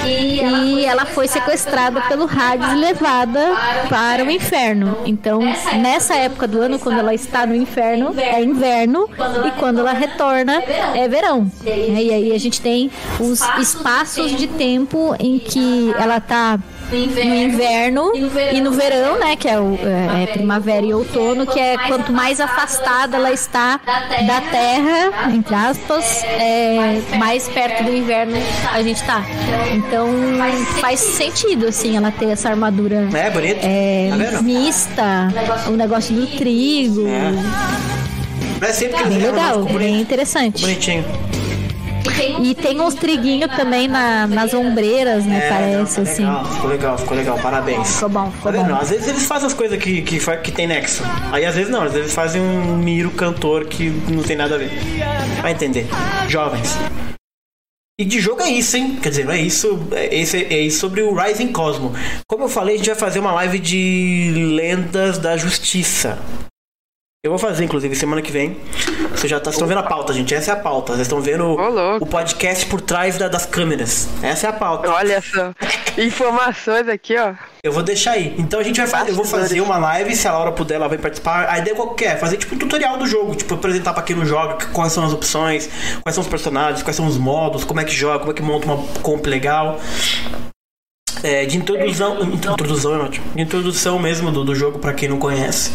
[0.05, 3.53] E ela foi sequestrada pelo Hades e levada
[3.89, 4.99] para o inferno.
[5.07, 5.41] Então,
[5.81, 9.09] nessa época do ano, quando ela está no inferno, é inverno,
[9.47, 10.61] e quando ela retorna,
[10.95, 11.51] é verão.
[11.65, 16.59] E aí a gente tem os espaços de tempo em que ela está
[16.91, 18.13] no inverno
[18.53, 22.13] e no verão, né, que é, o, é, é primavera e outono, que é quanto
[22.13, 23.81] mais afastada ela está
[24.27, 28.37] da Terra, entre aspas, é, mais perto do inverno
[28.73, 29.23] a gente tá.
[29.75, 30.09] Então
[30.81, 33.59] faz sentido assim ela ter essa armadura É, bonito.
[33.63, 35.29] é, Tá mista,
[35.69, 37.85] o negócio do trigo, É.
[38.61, 40.63] É sempre que bem legal, bem interessante.
[40.63, 41.05] Bonitinho.
[42.43, 45.47] E tem uns triguinhos também na- nas ombreiras, né?
[45.47, 46.23] É, parece não, tá assim.
[46.23, 47.95] legal, ficou legal, ficou legal, parabéns.
[47.95, 48.75] Ficou bom, ficou bom.
[48.77, 51.03] Às vezes eles fazem as coisas que, que, que tem nexo.
[51.33, 54.59] Aí às vezes não, às vezes fazem um miro cantor que não tem nada a
[54.59, 54.71] ver.
[55.41, 55.87] Vai entender.
[56.29, 56.77] Jovens.
[57.99, 58.99] E de jogo é isso, hein?
[59.01, 59.79] Quer dizer, não é isso.
[59.93, 61.93] É, esse, é isso sobre o Rising Cosmo.
[62.29, 66.19] Como eu falei, a gente vai fazer uma live de lendas da justiça.
[67.25, 68.55] Eu vou fazer, inclusive, semana que vem.
[69.11, 70.35] Vocês já tá- estão vendo a pauta, gente.
[70.35, 70.93] Essa é a pauta.
[70.93, 71.57] Vocês estão vendo
[71.99, 74.07] o podcast por trás da- das câmeras.
[74.23, 74.91] Essa é a pauta.
[74.91, 75.55] Olha só.
[75.99, 77.33] Informações aqui, ó.
[77.63, 78.35] Eu vou deixar aí.
[78.37, 79.11] Então a gente vai fazer.
[79.13, 81.49] Eu vou fazer uma live, se a Laura puder, ela vai participar.
[81.49, 82.15] A ideia qual que é?
[82.17, 83.35] Fazer tipo um tutorial do jogo.
[83.35, 85.71] Tipo, apresentar pra quem não joga quais são as opções,
[86.03, 88.43] quais são os personagens, quais são os modos, como é que joga, como é que
[88.43, 89.81] monta uma comp legal.
[91.23, 92.23] É, de introdução.
[92.23, 93.25] Introdução é ótimo.
[93.35, 95.73] De introdução mesmo do, do jogo pra quem não conhece.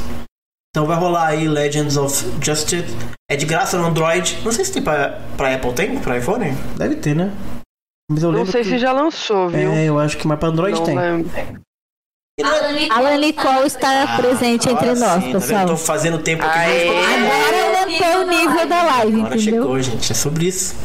[0.72, 2.14] Então vai rolar aí Legends of
[2.44, 2.86] Justice.
[3.30, 4.38] É de graça no Android.
[4.44, 5.98] Não sei se tem pra, pra Apple, tem?
[6.00, 6.52] Pra iPhone?
[6.78, 7.32] Deve ter, né?
[8.12, 9.72] Mas eu Não sei que- se já lançou, viu?
[9.72, 10.96] É, eu acho que mais pra Android Não tem.
[10.98, 11.30] lembro.
[12.92, 15.66] Alan Nicole está presente entre Agora nós, sim, tá pessoal.
[15.66, 16.58] Tô fazendo tempo aqui.
[16.58, 16.88] Aê.
[16.90, 19.62] Agora aumentou o nível da live, Agora entendeu?
[19.64, 20.12] chegou, gente.
[20.12, 20.76] É sobre isso.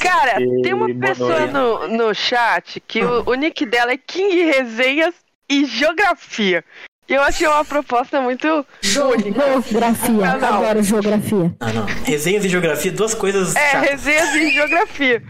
[0.00, 4.44] Cara, Ei, tem uma pessoa no, no chat que o, o nick dela é King
[4.44, 5.14] Resenhas
[5.50, 6.64] e Geografia.
[7.08, 8.66] Eu achei uma proposta muito.
[8.80, 11.54] Geografia, adoro geografia.
[11.60, 11.84] Ah, não.
[12.04, 13.90] Resenhas e geografia, duas coisas É, chatas.
[13.90, 15.22] resenhas e geografia.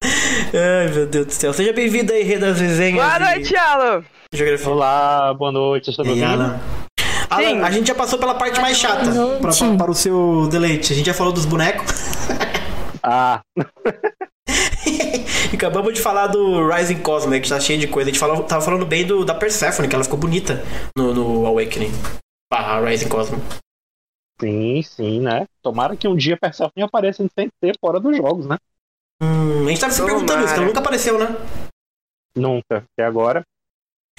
[0.04, 1.52] Ai, meu Deus do céu.
[1.52, 3.04] Seja bem-vindo aí, Rei das Resenhas.
[3.04, 4.04] Boa noite, Alan.
[4.32, 4.68] Geografia.
[4.70, 6.26] Olá, boa noite, E eu sou aí, Domingo.
[6.32, 6.60] Alan?
[7.30, 9.76] Alan, a gente já passou pela parte mais chata pra- noite.
[9.76, 10.92] para o seu deleite.
[10.92, 11.92] A gente já falou dos bonecos
[13.02, 13.40] Ah,
[15.54, 18.10] acabamos de falar do Rising Cosmo, que tá cheio de coisa.
[18.10, 20.62] A gente falou, tava falando bem do, da Persephone, que ela ficou bonita
[20.96, 21.90] no, no Awakening.
[22.50, 23.38] Barra Rising Cosmo.
[24.40, 25.46] sim, sim, né?
[25.62, 28.56] Tomara que um dia Persephone apareça em ser fora dos jogos, né?
[29.22, 30.14] Hum, a gente tava se Tomara.
[30.14, 31.36] perguntando isso, ela nunca apareceu, né?
[32.34, 33.42] Nunca, até agora.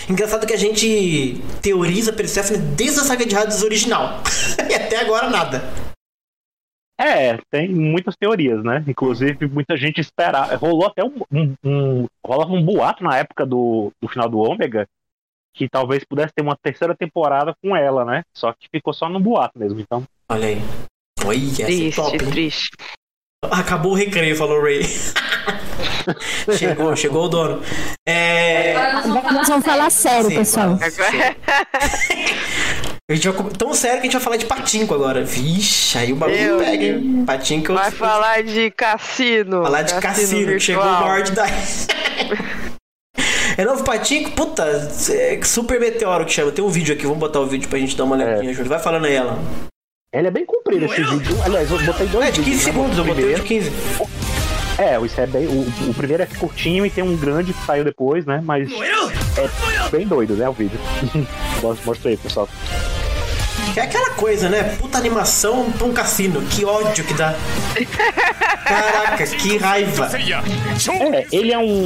[0.10, 4.22] Engraçado que a gente teoriza Persephone desde a saga de Hades original.
[4.70, 5.89] e até agora nada.
[7.00, 8.84] É, tem muitas teorias, né?
[8.86, 10.56] Inclusive, muita gente esperava.
[10.58, 14.86] Rolou até um, um, um- rolava um boato na época do, do final do Ômega
[15.56, 18.24] que talvez pudesse ter uma terceira temporada com ela, né?
[18.36, 19.80] Só que ficou só no boato mesmo.
[19.80, 20.62] Então, Olha aí.
[21.26, 22.12] Olha, é Triste, top.
[22.14, 22.30] hein?
[22.32, 22.70] triste.
[23.50, 24.82] Acabou o recreio, falou o Ray.
[26.58, 27.62] chegou, chegou o dono.
[28.06, 28.76] É.
[28.76, 30.72] Agora nós vamos falar sério, Sim, pessoal.
[30.74, 31.36] Agora,
[33.10, 35.24] A gente vai, tão sério que a gente vai falar de patinco agora.
[35.24, 37.24] Vixe, aí o bagulho pega, hein?
[37.26, 37.74] Patinco.
[37.74, 39.64] vai falar de cassino.
[39.64, 41.52] falar de cassino, que chegou o de daí.
[43.58, 44.30] É novo patinco?
[44.32, 44.64] Puta,
[45.10, 46.52] é super meteoro que chama.
[46.52, 48.70] Tem um vídeo aqui, vamos botar o vídeo pra gente dar uma olhadinha, Júlio.
[48.70, 49.40] Vai falando aí, ela.
[50.14, 51.36] ele é bem comprido esse vídeo.
[51.44, 52.72] Aliás, eu botei dois É, de 15 vídeos, né?
[52.72, 53.72] segundos, eu botei de Primeiro- 15.
[54.78, 55.48] É, isso é bem.
[55.48, 58.40] O, o primeiro é curtinho e tem um grande que saiu depois, né?
[58.42, 60.48] Mas é bem doido, né?
[60.48, 60.80] O vídeo.
[61.86, 62.48] Mostra aí, pessoal.
[63.76, 64.76] É aquela coisa, né?
[64.78, 66.42] Puta animação pra um cassino.
[66.48, 67.34] Que ódio que dá.
[68.66, 70.08] Caraca, que raiva.
[71.16, 71.86] É, ele é um-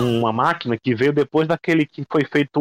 [0.00, 2.60] um- uma máquina que veio depois daquele que foi feito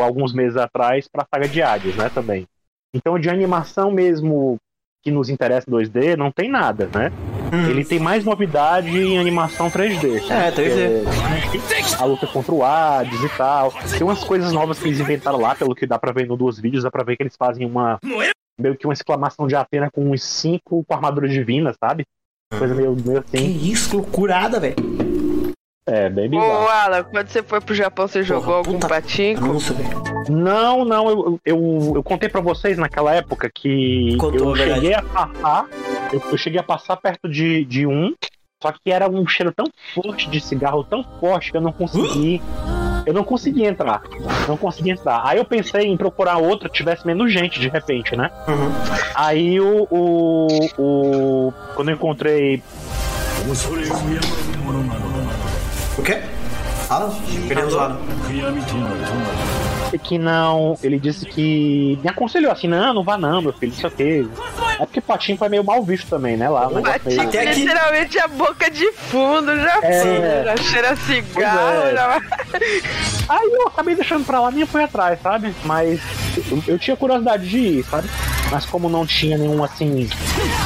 [0.00, 2.10] alguns meses atrás pra saga de Hades, né?
[2.14, 2.46] Também.
[2.94, 4.56] Então, de animação mesmo
[5.02, 7.10] que nos interessa 2D, não tem nada, né?
[7.52, 10.22] Ele tem mais novidade em animação 3D.
[10.30, 11.02] É, 3D.
[11.50, 13.72] Que é a luta contra o Hades e tal.
[13.90, 16.58] Tem umas coisas novas que eles inventaram lá, pelo que dá pra ver no dois
[16.58, 17.98] vídeos, dá pra ver que eles fazem uma.
[18.58, 22.04] Meio que uma exclamação de Atena com uns cinco com armaduras divinas, sabe?
[22.58, 23.70] Coisa meio, meio Que assim.
[23.70, 24.76] isso, que loucurada, velho.
[25.86, 26.68] É, bem Ô, bizarro.
[26.68, 29.58] Alan, quando você foi pro Japão, você jogou algum patinco?
[29.58, 30.02] Velho.
[30.28, 34.80] Não, não, eu, eu, eu contei pra vocês naquela época que Contou, eu verdade.
[34.80, 35.66] cheguei a passar,
[36.12, 38.14] eu, eu cheguei a passar perto de, de um,
[38.62, 42.40] só que era um cheiro tão forte de cigarro, tão forte que eu não consegui.
[43.04, 44.00] Eu não consegui entrar.
[44.46, 45.22] Não consegui entrar.
[45.26, 48.30] Aí eu pensei em procurar outro que tivesse menos gente, de repente, né?
[48.46, 48.70] Uhum.
[49.16, 49.88] Aí o.
[49.90, 52.62] o, o quando eu encontrei.
[55.98, 56.20] 오케이?
[56.88, 57.16] 알았어.
[57.48, 57.88] 그냥 좋아.
[58.26, 59.51] 그야미 돈을 돈을.
[59.96, 60.02] Alan.
[60.04, 60.78] que não.
[60.82, 61.98] Ele disse que.
[62.02, 64.28] Me aconselhou assim: não, não vá não, meu filho, isso aqui.
[64.78, 66.48] É porque patinco é meio mal visto também, né?
[66.48, 70.00] Lá, meio- Patinco, Até aqui- literalmente a boca de fundo, já É.
[70.02, 71.94] foi, já cheira cigarro, Pois é.
[71.94, 72.20] já...
[73.28, 75.54] Aí eu acabei deixando pra lá, nem fui atrás, sabe?
[75.64, 76.00] Mas
[76.50, 78.08] eu, eu tinha curiosidade de ir, sabe?
[78.50, 80.08] Mas como não tinha nenhum assim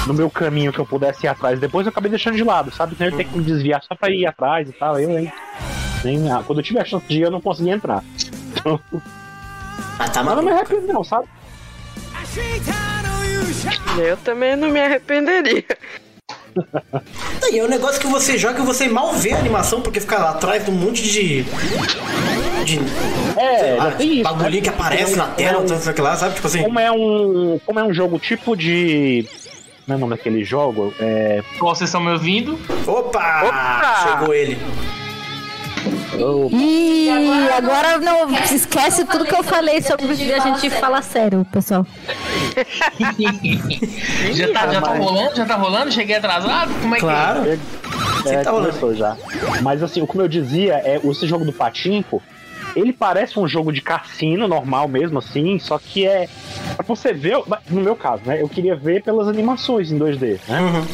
[0.06, 2.94] no meu caminho que eu pudesse ir atrás, depois eu acabei deixando de lado, sabe?
[2.94, 4.98] Então eu ter que me desviar só pra ir atrás e tal.
[4.98, 5.30] Eu, hein?
[6.04, 8.02] Nem, ah, quando eu tive a chance de ir, eu não consegui entrar.
[8.66, 8.80] Então,
[9.98, 10.72] Ah, tá mas não me maluco.
[10.72, 11.26] arrependo, não, sabe?
[13.98, 15.64] Eu também não me arrependeria.
[17.52, 20.18] E é um negócio que você joga e você mal vê a animação, porque fica
[20.18, 21.42] lá atrás de um monte de.
[22.64, 22.80] de.
[23.38, 24.22] É, isso.
[24.24, 24.60] bagulhinho né?
[24.62, 26.34] que aparece na Como é tela, um- não sei o que lá, sabe?
[26.34, 26.62] Tipo assim.
[26.62, 29.26] Como é um, como é um jogo tipo de
[29.84, 30.92] Como é o nome daquele jogo?
[30.98, 31.42] É.
[31.60, 32.58] Vocês estão me ouvindo?
[32.86, 33.42] Opa!
[33.44, 34.02] Opa!
[34.18, 34.58] Chegou ele.
[36.51, 37.09] Ih,
[37.57, 41.87] agora não esquece tudo que eu falei sobre a gente falar sério, pessoal.
[44.32, 45.37] já tá, já tá rolando?
[45.37, 45.93] Já tá rolando?
[45.93, 46.72] Cheguei atrasado?
[46.80, 47.49] Como é Claro.
[47.49, 47.59] É,
[48.22, 48.68] Você tá rolando.
[48.68, 49.16] começou já.
[49.62, 52.22] Mas assim, como eu dizia, é, esse jogo do Patinco,
[52.74, 56.28] ele parece um jogo de cassino normal mesmo, assim, só que é.
[56.76, 57.39] Pra você ver,
[57.70, 58.41] no meu caso, né?
[58.41, 60.61] Eu queria ver pelas animações em 2D, né?
[60.61, 60.87] Uhum.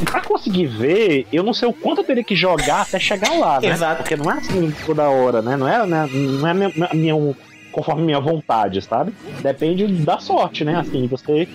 [0.00, 3.32] E pra conseguir ver, eu não sei o quanto eu teria que jogar até chegar
[3.38, 3.68] lá, né?
[3.68, 4.02] Exato.
[4.02, 5.56] Porque não é assim toda hora, né?
[5.56, 6.08] Não é, né?
[6.12, 7.36] Não é minha, minha-
[7.72, 9.12] conforme minha vontade, sabe?
[9.40, 10.76] Depende da sorte, né?
[10.76, 11.48] Assim, você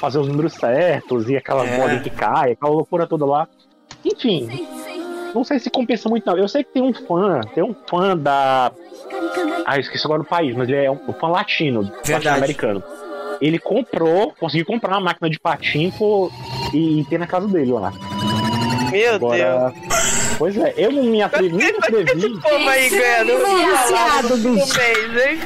[0.00, 1.76] fazer os números certos e aquela É.
[1.78, 3.48] bolinha que cai, aquela loucura toda lá.
[4.04, 4.48] Enfim,
[5.34, 6.36] não sei se compensa muito, não.
[6.38, 8.70] Eu sei que tem um fã, tem um fã da.
[9.66, 12.82] Ah, eu esqueci agora do país, mas ele é um, fã latino, latino-americano.
[13.40, 16.32] Ele comprou, conseguiu comprar uma máquina de patinco
[16.72, 17.92] e, e tem na casa dele lá.
[18.90, 19.72] Meu Agora.
[20.38, 22.20] Pois é, eu não me atrevi, nem me atrevi.
[22.20, 22.42] Deus.
[22.42, 23.32] Pô, aí ganhando.
[23.38, 24.80] Viciado, bicho.
[24.80, 25.40] Hein?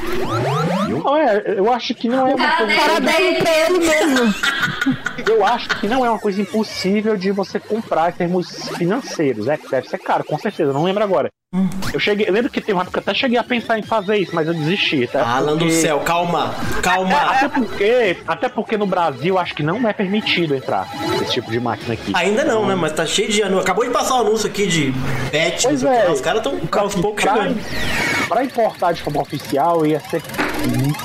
[0.89, 2.75] Não é, eu acho que não é uma coisa.
[2.75, 4.33] Parabéns pra ele mesmo.
[5.27, 9.47] Eu acho que não é uma coisa impossível de você comprar em termos financeiros.
[9.47, 11.29] É que deve ser caro, com certeza, não lembro agora.
[11.93, 14.33] Eu cheguei, eu lembro que tem uma época até cheguei a pensar em fazer isso,
[14.33, 15.27] mas eu desisti, tá?
[15.27, 17.13] Alan do Porque- céu, calma, calma.
[17.13, 20.87] Até porque, até porque no Brasil acho que não é permitido entrar
[21.21, 22.13] esse tipo de máquina aqui.
[22.15, 22.73] Ainda não, né?
[22.73, 23.63] Mas tá cheio de anúncio.
[23.63, 24.91] Acabou de passar o anúncio aqui de
[25.29, 26.09] bet, Pois é.
[26.09, 27.59] Os caras estão aos poucos chegando.
[28.29, 30.21] pra importar de forma oficial ia ser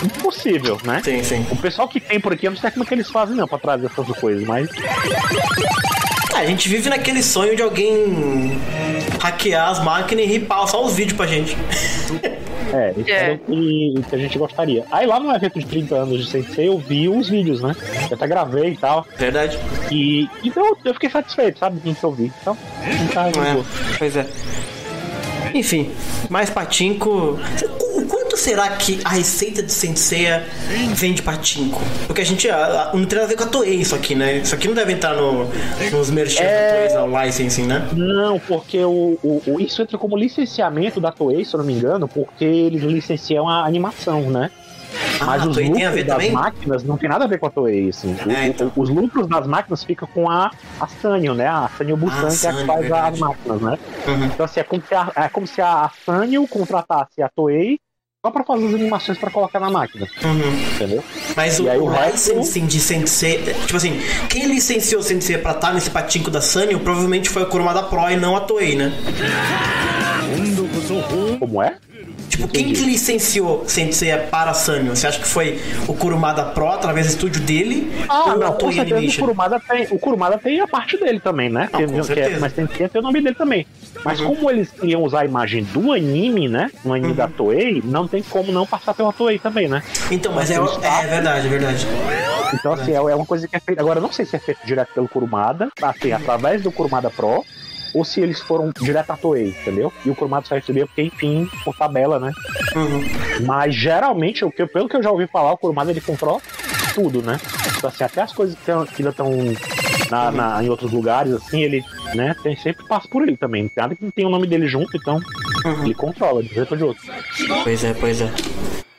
[0.05, 1.01] impossível, né?
[1.03, 1.47] Sim, sim.
[1.51, 3.49] O pessoal que tem por aqui, eu não sei como é que eles fazem não
[3.49, 4.69] pra trazer essas coisas, mas
[6.35, 8.61] a gente vive naquele sonho de alguém
[9.21, 11.57] hackear as máquinas e ripar só os vídeos pra gente.
[12.73, 13.33] é, isso É.
[13.33, 14.85] é o que, que a gente gostaria.
[14.93, 17.75] Aí lá no evento de 30 anos de Sensei eu vi os vídeos, né?
[18.11, 19.05] Eu até gravei e tal.
[19.19, 19.59] Verdade?
[19.91, 21.81] E então eu fiquei satisfeito, sabe?
[21.81, 22.33] Com o que eu vi.
[22.41, 22.57] Então,
[23.01, 23.63] não tá É,
[23.99, 24.27] pois é.
[25.59, 25.91] Enfim,
[26.29, 27.39] mais patinco.
[27.95, 30.45] O quanto será que a receita de Senseiya
[30.95, 31.81] vem de patinco?
[32.07, 32.49] Porque a gente.
[32.51, 34.39] a- a- Não tem nada a ver com a Toei isso aqui, né?
[34.39, 35.49] Isso aqui não deve entrar no,
[35.91, 36.89] nos merchants É.
[36.89, 37.89] da Toei, não, licensing, né?
[37.93, 41.73] Não, porque o, o- o- isso entra como licenciamento da Toei, se eu não me
[41.73, 44.51] engano, porque eles licenciam a animação, né?
[45.25, 46.33] Mas ah, a os Toei tem a ver lucros das também?
[46.33, 48.17] máquinas não tem nada a ver com a Toei, assim.
[48.27, 48.73] O- É, então.
[48.77, 50.51] o- os lucros das máquinas ficam com a,
[50.81, 51.47] a Sanyo, né?
[51.49, 53.15] A Sanyo Busan, que é a que faz verdade.
[53.15, 53.79] as máquinas, né?
[54.09, 54.25] Uhum.
[54.27, 57.79] Então, assim, é como se a, é como se a Sanyo contratasse a Toei
[58.25, 60.75] só pra fazer as animações pra colocar na máquina, Uhum.
[60.75, 61.05] entendeu?
[61.37, 63.43] Mas o, E aí o o resto- licensing de Sensei.
[63.67, 67.85] Tipo assim, quem licenciou Sensei pra estar nesse patinco da Sanyo provavelmente foi a Kurumada
[67.85, 68.93] Pro e não a Toei, né?
[71.39, 71.77] Como é?
[72.37, 74.95] Tipo, quem que licenciou Sensei para a Sanyo?
[74.95, 75.59] Você acha que foi
[75.89, 77.91] o Kurumada Pro através do estúdio dele?
[78.09, 79.21] Ah, ou não, com certeza o?
[79.21, 81.71] Kurumada tem, o Kurumada tem a parte dele também, né?
[81.73, 82.29] Não, Tem- que é-.
[82.29, 82.41] Uhum.
[82.41, 83.67] mas tem que ter o nome dele também.
[84.05, 86.71] Mas como eles queriam usar a imagem do anime, né?
[86.85, 89.83] No anime da Toei, não tem como não passar pela Toei também, né?
[90.11, 91.87] Então, mas é, é verdade, é verdade.
[92.53, 93.81] Então, assim, é é uma coisa que é feita.
[93.81, 97.45] Agora, não sei se é feito direto pelo Kurumada, assim, através do Kurumada Pro,
[97.97, 99.93] ou se eles foram direto à Toei, entendeu?
[100.05, 102.33] E o Kurumada só recebia porque, enfim, por tabela, né?
[102.75, 103.05] Uhum.
[103.47, 106.41] Mas geralmente, o que, pelo que eu já ouvi falar, o Kurumada ele controla
[106.95, 107.39] tudo, né?
[107.77, 109.31] Então, assim, até as coisas que, ainda estão
[110.11, 111.83] na, na- em outros lugares, assim, ele
[112.15, 113.63] né, tem, sempre passa por ele também.
[113.65, 115.19] Não tem nada que não tem o nome dele junto, então
[115.83, 117.03] ele controla de um jeito ou de outro.
[117.65, 118.31] Pois é, pois é.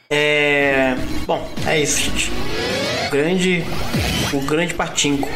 [0.10, 0.96] É.
[1.26, 2.32] Bom, é isso, gente.
[3.08, 3.64] O grande.
[4.34, 5.28] O grande patinco.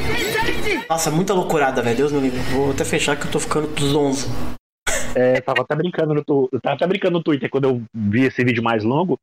[0.89, 1.97] Nossa, muita loucurada, velho.
[1.97, 2.39] Deus me livre.
[2.53, 4.29] Vou até fechar que eu tô ficando zonzo.
[5.15, 8.25] É, tava até brincando no, tu- eu tava até brincando no Twitter quando eu vi
[8.25, 9.17] esse vídeo mais longo.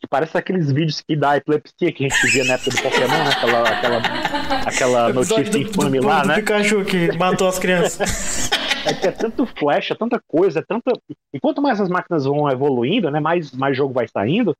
[0.00, 3.06] Que parece aqueles vídeos que dá epilepsia que a gente via na época do Pokémon,
[3.06, 3.30] né?
[3.36, 6.34] Aquela, aquela, aquela notícia infame lá, do né?
[6.36, 8.50] Pikachu que matou as crianças.
[8.82, 10.90] É que é tanto flash, é tanta coisa, é tanta.
[11.34, 13.20] E quanto mais as máquinas vão evoluindo, né?
[13.20, 14.56] Mais, mais jogo vai saindo,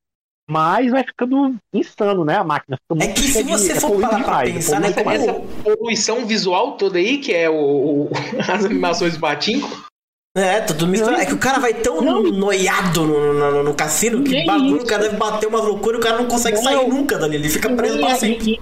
[0.51, 2.37] mais vai ficando insano, né?
[2.37, 4.53] A máquina fica É que se cheia de- você é for parar pra demais, é
[4.53, 5.23] pensar, né, poluído demais.
[5.23, 5.41] Essa
[5.77, 8.11] poluição visual toda aí, que é o, o-
[8.53, 9.89] as animações do Batinco.
[10.37, 11.21] É, tudo misturado.
[11.21, 14.85] É que o cara vai tão noiado no, no, no cassino que bagulho, isso.
[14.85, 16.89] o cara deve bater uma loucura e o cara não consegue sair Não.
[16.89, 17.35] nunca dali.
[17.37, 18.61] Ele fica preso pra é- sempre.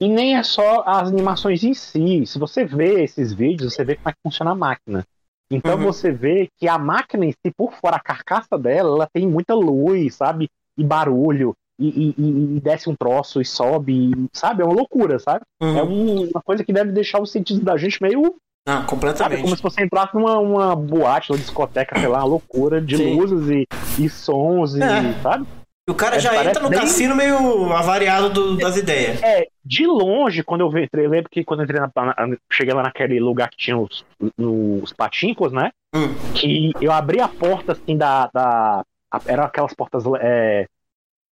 [0.00, 2.26] e, e nem é só as animações em si.
[2.26, 5.04] Se você vê esses vídeos, você vê como é que funciona a máquina.
[5.50, 5.84] Então Uhum.
[5.84, 9.54] você vê que a máquina em si, por fora, a carcaça dela, ela tem muita
[9.54, 10.50] luz, sabe?
[10.78, 11.54] E barulho.
[11.78, 14.62] E, e- e- desce um troço e sobe, e- sabe?
[14.62, 15.40] É uma loucura, sabe?
[15.62, 15.78] Uhum.
[15.78, 18.34] É um- uma coisa que deve deixar os sentidos da gente meio.
[18.68, 18.86] Ah, Sabe?
[18.88, 19.42] completamente.
[19.42, 23.14] Como se você entrasse numa uma boate, uma discoteca, sei lá, uma loucura de Sim.
[23.20, 25.12] luzes e, e sons, e, É.
[25.22, 25.46] sabe?
[25.88, 29.22] E o cara É, já entra no bem- cassino meio avariado do- das ideias.
[29.22, 32.74] É, de longe, quando eu entrei, eu lembro que quando eu entrei na, na- cheguei
[32.74, 34.04] lá naquele lugar que tinha os,
[34.36, 35.70] os patincos, né?
[35.94, 36.08] Hum.
[36.34, 38.28] Que eu abri a porta assim da.
[38.34, 38.82] da
[39.26, 40.04] eram aquelas portas.
[40.20, 40.66] É,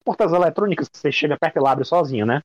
[0.03, 2.41] portas eletrônicas que você chega perto e ela abre sozinho, né?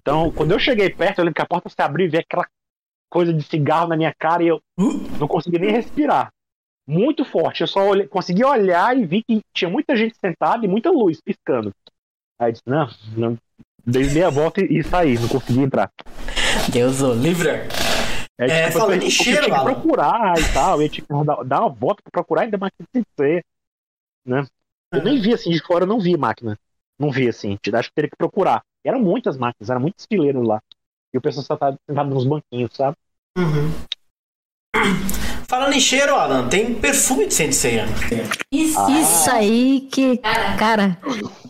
[0.00, 2.46] Então, quando eu cheguei perto, eu lembro que a porta se abriu e vi aquela
[3.10, 4.60] coisa de cigarro na minha cara e eu
[5.18, 6.30] não consegui nem respirar.
[6.88, 7.62] Muito forte.
[7.62, 11.20] Eu só olhei- consegui olhar e vi que tinha muita gente sentada e muita luz
[11.20, 11.72] piscando.
[12.38, 13.38] Aí eu disse, não, não.
[13.84, 15.90] Dei meia volta e, e saí, não consegui entrar.
[16.72, 17.48] Deus o livre.
[18.38, 19.74] É, É, tipo, falando eu, em tinha cheiro, que Alan.
[19.74, 23.02] procurar e tal, eu ia tipo, dar, dar uma volta pra procurar ainda mais que
[23.18, 23.44] ser,
[24.24, 24.46] né?
[24.92, 26.58] Eu nem vi assim, de fora eu não vi máquina.
[26.98, 28.62] Não vi assim, acho que teria que procurar.
[28.84, 30.62] E eram muitas máquinas, eram muitos fileiros lá.
[31.12, 32.96] E o pessoal só tava sentado nos banquinhos, sabe?
[33.36, 33.70] Uhum.
[35.48, 37.80] Falando em cheiro, Alan, tem perfume de Sensei.
[38.50, 38.90] Isso, Ah.
[38.90, 40.20] isso aí que.
[40.58, 40.98] Cara,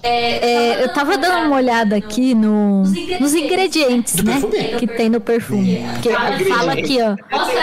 [0.03, 4.39] é, eu tava dando uma olhada aqui no, nos ingredientes, né?
[4.79, 5.83] Que tem no perfume.
[5.95, 7.17] Porque fala aqui, ó.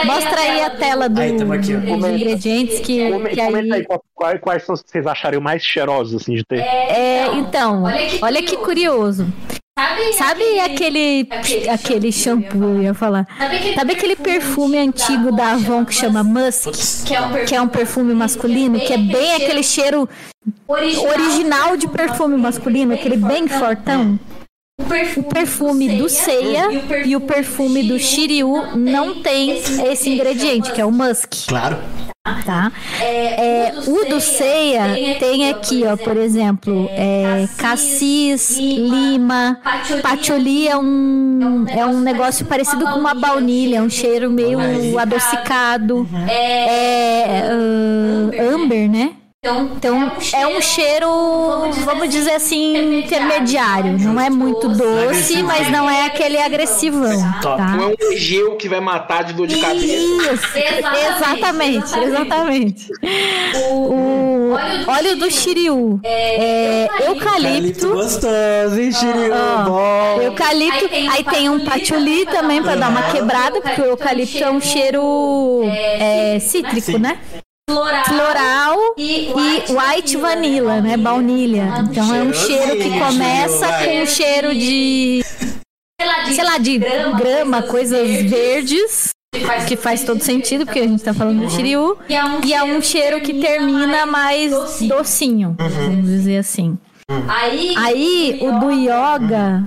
[0.05, 4.63] Mostra aí a tela do, Aí, aqui, dos ingredientes que, que Comenta aí quais, quais
[4.63, 6.59] são os que vocês achariam mais cheirosos assim de ter.
[6.59, 7.83] É, então,
[8.21, 9.27] olha que curioso.
[10.17, 11.27] Sabe aquele
[11.71, 13.27] aquele shampoo, eu ia falar.
[13.75, 16.69] Sabe aquele perfume antigo da Avon que chama Musk?
[17.47, 20.07] Que é um perfume masculino, que é bem aquele cheiro
[20.67, 24.19] original de perfume masculino, aquele bem fortão.
[25.17, 26.67] O perfume do Seiya
[27.05, 31.77] e o perfume do Shiryu não tem esse ingrediente, que é o musk, Claro.
[32.45, 32.71] tá?
[33.01, 34.83] É, o do Seiya
[35.19, 39.59] tem aqui, ó, por exemplo, é, cassis, lima,
[40.01, 44.59] patchouli é um, é um negócio parecido com uma baunilha, é um cheiro meio
[44.99, 46.07] adocicado.
[46.29, 49.11] É ah, amber, né?
[49.45, 51.09] Então é um cheiro,
[51.83, 53.99] vamos dizer assim, intermediário.
[53.99, 57.57] Não é muito doce, mas não é aquele agressivão, tá?
[57.57, 59.85] Não é um gel que vai matar de dor de cabeça.
[59.85, 60.57] Isso,
[61.17, 62.87] exatamente, exatamente.
[63.73, 64.53] O
[64.87, 67.89] óleo do Shiryu é eucalipto.
[67.89, 69.33] gostoso, hein, Shiryu?
[69.67, 74.49] Ó, eucalipto, aí tem um patchouli também pra dar uma quebrada, porque o eucalipto é
[74.49, 77.17] um cheiro é, cítrico, né?
[78.05, 79.33] Floral e
[79.69, 80.97] white vanilla, né?
[80.97, 81.65] Baunilha.
[81.89, 85.23] Então é um cheiro que começa com um cheiro de,
[86.33, 86.77] sei lá, de
[87.17, 89.09] grama, coisas verdes.
[89.67, 91.97] Que faz todo sentido, porque a gente tá falando do Shiryu.
[92.45, 94.51] E é um cheiro que termina mais
[94.81, 96.77] docinho, vamos dizer assim.
[97.77, 99.63] Aí, o do Yoga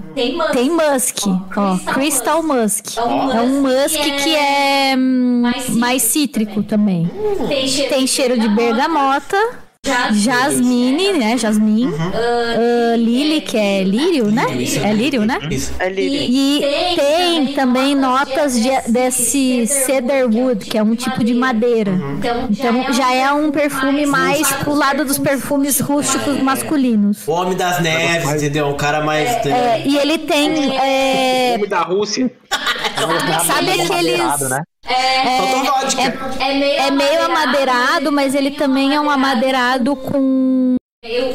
[0.53, 1.27] tem musk,
[1.57, 2.97] ó, Crystal Musk.
[2.97, 5.43] É um musk que é hum,
[5.77, 7.11] mais cítrico também.
[7.89, 9.37] Tem cheiro de bergamota,
[10.13, 14.45] jasmine, né, jasmine, ah, lily, que é lírio, né?
[14.83, 15.39] É lírio, né?
[15.51, 15.73] Isso.
[15.79, 16.21] É lírio.
[16.21, 21.93] E tem também notas de, desse cedarwood, que é um tipo de madeira.
[22.51, 27.27] Então já é um perfume mais pro lado dos perfumes rústicos masculinos.
[27.27, 28.67] O homem das neves, entendeu?
[28.67, 29.29] Um cara mais.
[29.47, 30.77] É, e ele tem.
[30.77, 32.31] é, Filme da Rússia.
[33.47, 34.21] sabe aqueles.
[34.89, 35.37] Amadeirado, né?
[35.39, 36.45] Faltou vodka.
[36.85, 40.75] É meio amadeirado, mas ele também é um amadeirado com.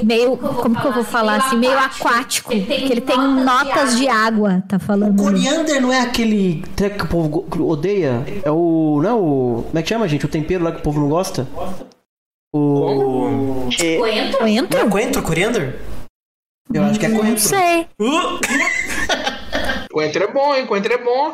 [0.04, 0.36] Meio.
[0.38, 1.56] Como que eu vou falar assim?
[1.58, 2.50] Meio aquático.
[2.50, 2.56] Que
[2.92, 5.22] ele tem notas de água, tá falando.
[5.28, 5.40] ali.
[5.40, 8.24] Coriander não é aquele treco que o povo odeia?
[8.44, 9.00] É o.
[9.02, 9.64] Não é o.
[9.68, 10.26] Como é que chama, gente?
[10.26, 11.48] O tempero lá que o povo não gosta?
[12.54, 13.70] O.
[13.98, 14.40] Coentro?
[14.42, 15.80] Não é coentro, coriander?
[16.74, 17.40] Eu acho que é Não coentro.
[17.44, 17.88] sei.
[18.00, 18.40] Uh!
[19.92, 20.66] Coentro é bom, hein?
[20.66, 21.34] Coentro é bom.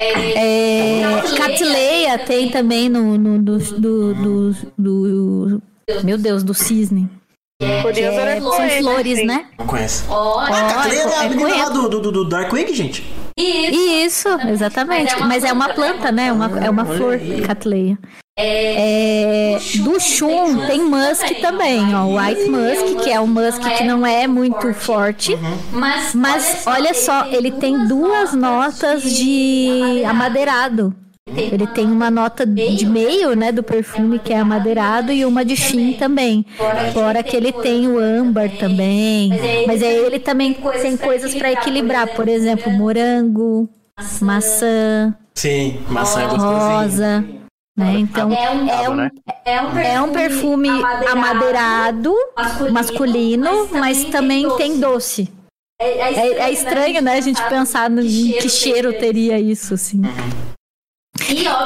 [0.00, 1.02] É,
[1.36, 5.62] Catleia tem também no, no do, do, do, do-
[6.02, 7.08] Meu Deus, do cisne.
[7.62, 9.26] É, é são flores, flores, assim.
[9.26, 9.46] né?
[9.58, 10.04] Não conheço.
[10.08, 13.04] Ó, Ah, Catleia é a é menina lá do, do, do Darkwing, gente.
[13.36, 15.14] Isso, exatamente.
[15.20, 16.32] Mas é uma planta, né?
[16.32, 17.98] Uma, é uma flor, catleia.
[18.42, 22.06] É, do chum tem musk também, ó.
[22.06, 25.36] White musk, que é um musk que não é muito forte.
[26.14, 30.94] Mas olha só, ele tem duas notas de amadeirado.
[31.36, 35.54] Ele tem uma nota de meio, né, do perfume que é amadeirado e uma de
[35.54, 36.44] fim também.
[36.92, 39.30] Fora que ele tem o âmbar também.
[39.66, 43.68] Mas aí ele também tem coisas para equilibrar, por exemplo, morango,
[44.20, 46.58] maçã, Sim, maçã é gostosinho.
[46.58, 47.24] rosa.
[47.80, 47.98] Né?
[47.98, 48.50] Então é
[48.90, 49.10] um, né?
[49.46, 50.68] é um perfume
[51.10, 52.14] amadeirado,
[52.70, 55.32] masculino, mas também tem doce.
[55.80, 60.02] É, é estranho, né, a gente pensar no, em que cheiro teria isso, assim.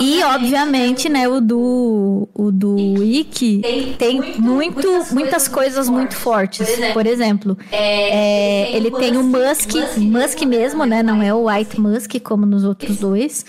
[0.01, 3.63] E, obviamente, né, o do, o do Wiki
[3.99, 6.69] tem muito, muitas coisas muito fortes.
[6.93, 11.03] Por exemplo, é, ele tem o Musk, Musk mesmo, né?
[11.03, 13.45] Não é o White Musk como nos outros dois.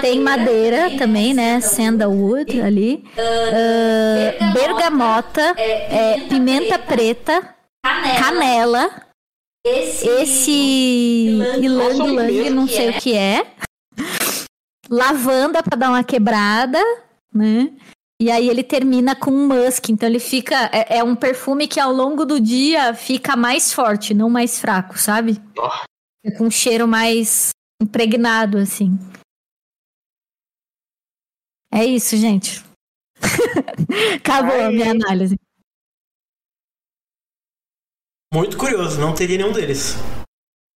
[0.00, 1.60] Tem madeira também, né?
[1.60, 3.04] Sandalwood ali.
[3.16, 7.54] Uh, bergamota, é, pimenta preta,
[8.18, 8.88] canela.
[9.64, 10.52] Esse
[11.28, 13.44] ilang ilang, não sei o que é.
[14.88, 16.78] Lavanda para dar uma quebrada,
[17.34, 17.72] né?
[18.20, 20.70] E aí ele termina com um musk, então ele fica.
[20.72, 24.96] É, é, um perfume que ao longo do dia fica mais forte, não mais fraco,
[24.96, 25.42] sabe?
[26.24, 27.50] É com um cheiro mais
[27.82, 28.96] impregnado, assim.
[31.72, 32.64] É isso, gente.
[34.16, 34.64] Acabou Ai.
[34.64, 35.36] a minha análise.
[38.32, 39.96] Muito curioso, não teria nenhum deles.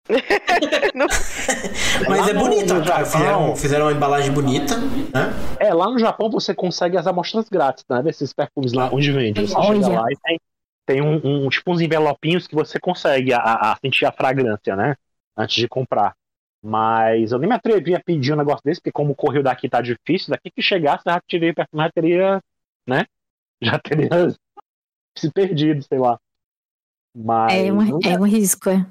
[2.08, 3.04] Mas é bonita, cara.
[3.04, 5.32] Fizeram, fizeram uma embalagem bonita, né?
[5.58, 8.02] É, lá no Japão você consegue as amostras grátis, né?
[8.02, 9.46] Desses perfumes lá onde vende.
[9.46, 9.82] Você Olha.
[9.82, 10.40] chega lá e tem,
[10.86, 14.94] tem um, um, tipo uns envelopinhos que você consegue a, a, sentir a fragrância, né?
[15.36, 16.14] Antes de comprar.
[16.62, 19.68] Mas eu nem me atrevi a pedir um negócio desse, porque como o correio daqui
[19.68, 22.42] tá difícil, daqui que chegasse, já tirei o perfume, já teria,
[22.86, 23.06] né?
[23.62, 24.08] Já teria
[25.16, 26.18] se perdido, sei lá.
[27.16, 28.86] Mas, é, um, é um risco, é.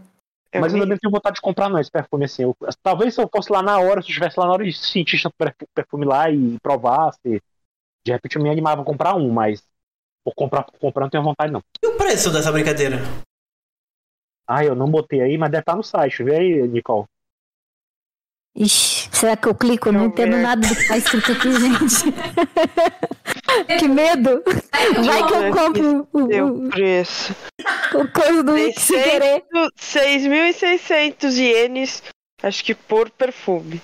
[0.51, 2.43] é Mas eu não tenho vontade de comprar não esse perfume assim.
[2.43, 4.74] Eu, talvez se eu fosse lá na hora, se eu estivesse lá na hora e
[4.74, 5.34] sentisse o
[5.74, 7.41] perfume lá e provasse,
[8.03, 9.63] de repente eu me animava a comprar um, mas
[10.24, 11.61] por comprar por comprar não tenho vontade não.
[11.82, 12.97] E o preço dessa brincadeira?
[14.47, 16.24] Ah, eu não botei aí, mas deve estar no site.
[16.24, 17.05] Vê aí, Nicole.
[18.60, 19.88] Ixi, será que eu clico?
[19.88, 22.14] Eu não entendo nada do que tá escrito aqui, gente.
[23.80, 24.43] que medo!
[25.05, 27.34] Vai que eu compro o, o preço.
[27.93, 29.45] O coisa do Wix sem querer.
[29.80, 32.03] 6.600 ienes,
[32.43, 33.82] acho que por perfume.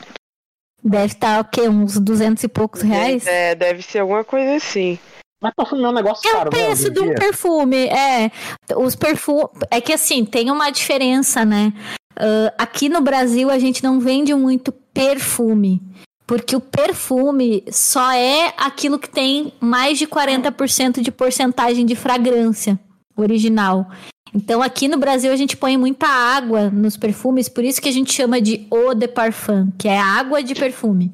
[0.84, 1.70] Deve estar o quê?
[1.70, 3.26] Uns 200 e poucos reais?
[3.26, 5.00] É, deve ser alguma coisa assim.
[5.42, 8.30] Mas perfume é um negócio é caro, É o preço de um perfume, é.
[8.76, 9.48] Os perfumes...
[9.72, 11.72] É que assim, tem uma diferença, né?
[12.18, 15.82] Uh, aqui no Brasil a gente não vende muito perfume.
[16.28, 22.80] Porque o perfume só é aquilo que tem mais de 40% de porcentagem de fragrância
[23.16, 23.88] original.
[24.34, 27.92] Então aqui no Brasil a gente põe muita água nos perfumes, por isso que a
[27.92, 31.14] gente chama de eau de parfum, que é água de perfume.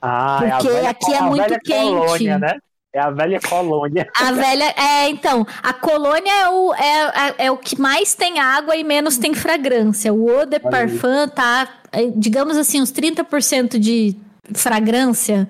[0.00, 1.90] Ah, é Porque é aqui é muito quente.
[1.90, 2.58] Colônia, né?
[2.94, 4.06] É a velha colônia.
[4.14, 4.74] A velha.
[4.76, 5.46] É, então.
[5.62, 9.32] A colônia é o, é, é, é o que mais tem água e menos tem
[9.32, 10.12] fragrância.
[10.12, 14.14] O eau de parfum tá, é, digamos assim, uns 30% de
[14.54, 15.48] fragrância.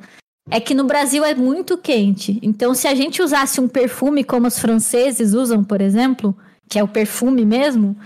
[0.51, 2.39] É que no Brasil é muito quente.
[2.43, 6.37] Então, se a gente usasse um perfume como os franceses usam, por exemplo,
[6.69, 7.97] que é o perfume mesmo,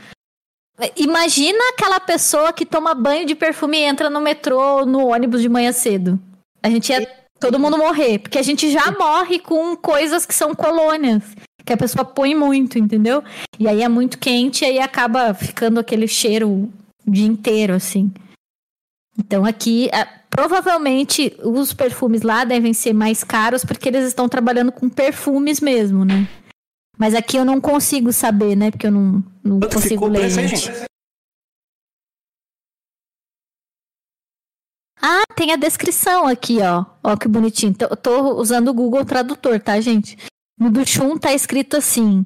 [0.97, 5.41] imagina aquela pessoa que toma banho de perfume e entra no metrô ou no ônibus
[5.41, 6.19] de manhã cedo.
[6.63, 8.19] A gente ia todo mundo morrer.
[8.19, 11.23] Porque a gente já morre com coisas que são colônias.
[11.65, 13.25] Que a pessoa põe muito, entendeu?
[13.59, 18.13] E aí é muito quente e aí acaba ficando aquele cheiro o dia inteiro, assim.
[19.19, 19.91] Então aqui,
[20.31, 26.05] provavelmente, os perfumes lá devem ser mais caros porque eles estão trabalhando com perfumes mesmo,
[26.05, 26.29] né?
[26.99, 28.71] Mas aqui eu não consigo saber, né?
[28.71, 30.31] Porque eu não, não consigo ler.
[30.31, 30.71] Gente.
[35.01, 36.85] Ah, tem a descrição aqui, ó.
[37.03, 37.75] Ó que bonitinho.
[37.75, 40.17] Tô, tô usando o Google Tradutor, tá, gente?
[40.59, 40.83] No do
[41.19, 42.25] tá escrito assim: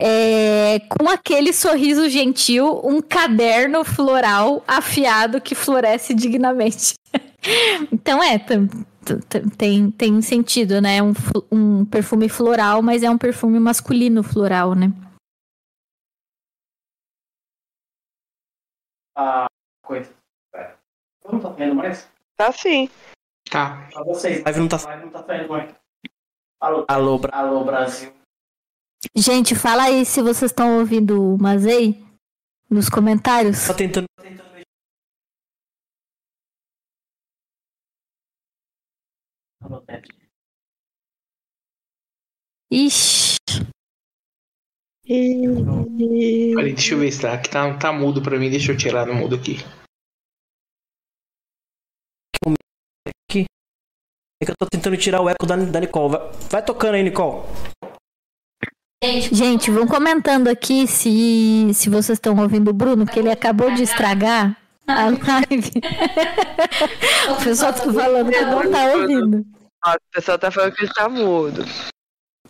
[0.00, 6.94] é, com aquele sorriso gentil, um caderno floral afiado que floresce dignamente.
[7.92, 8.38] então é,
[9.56, 11.02] tem, tem sentido, né?
[11.02, 11.12] Um,
[11.50, 14.92] um perfume floral, mas é um perfume masculino floral, né?
[19.14, 19.46] Ah,
[19.82, 20.15] coisa.
[21.30, 22.08] Não tá vendo mais?
[22.36, 22.88] Tá sim.
[23.50, 23.88] Tá.
[23.92, 25.74] Pra vocês, live não tá, live não tá saindo mais.
[26.60, 28.12] Alô, alô, alô, Brasil.
[29.14, 32.04] Gente, fala aí se vocês estão ouvindo o Mazei
[32.68, 33.66] nos comentários.
[33.66, 34.06] Tá tentando.
[42.70, 43.36] Ixi.
[45.06, 47.34] Peraí, deixa eu ver se tá.
[47.34, 48.50] Aqui tá, tá mudo pra mim.
[48.50, 49.58] Deixa eu tirar no mudo aqui.
[54.40, 56.12] É que eu tô tentando tirar o eco da, da Nicole.
[56.12, 57.42] Vai, vai tocando aí, Nicole.
[59.02, 63.82] Gente, vão comentando aqui se, se vocês estão ouvindo o Bruno, que ele acabou de
[63.82, 64.56] estragar
[64.86, 65.70] a live.
[67.30, 69.46] o pessoal tá falando que não tá ouvindo.
[69.86, 71.64] O pessoal tá falando que ele tá mudo.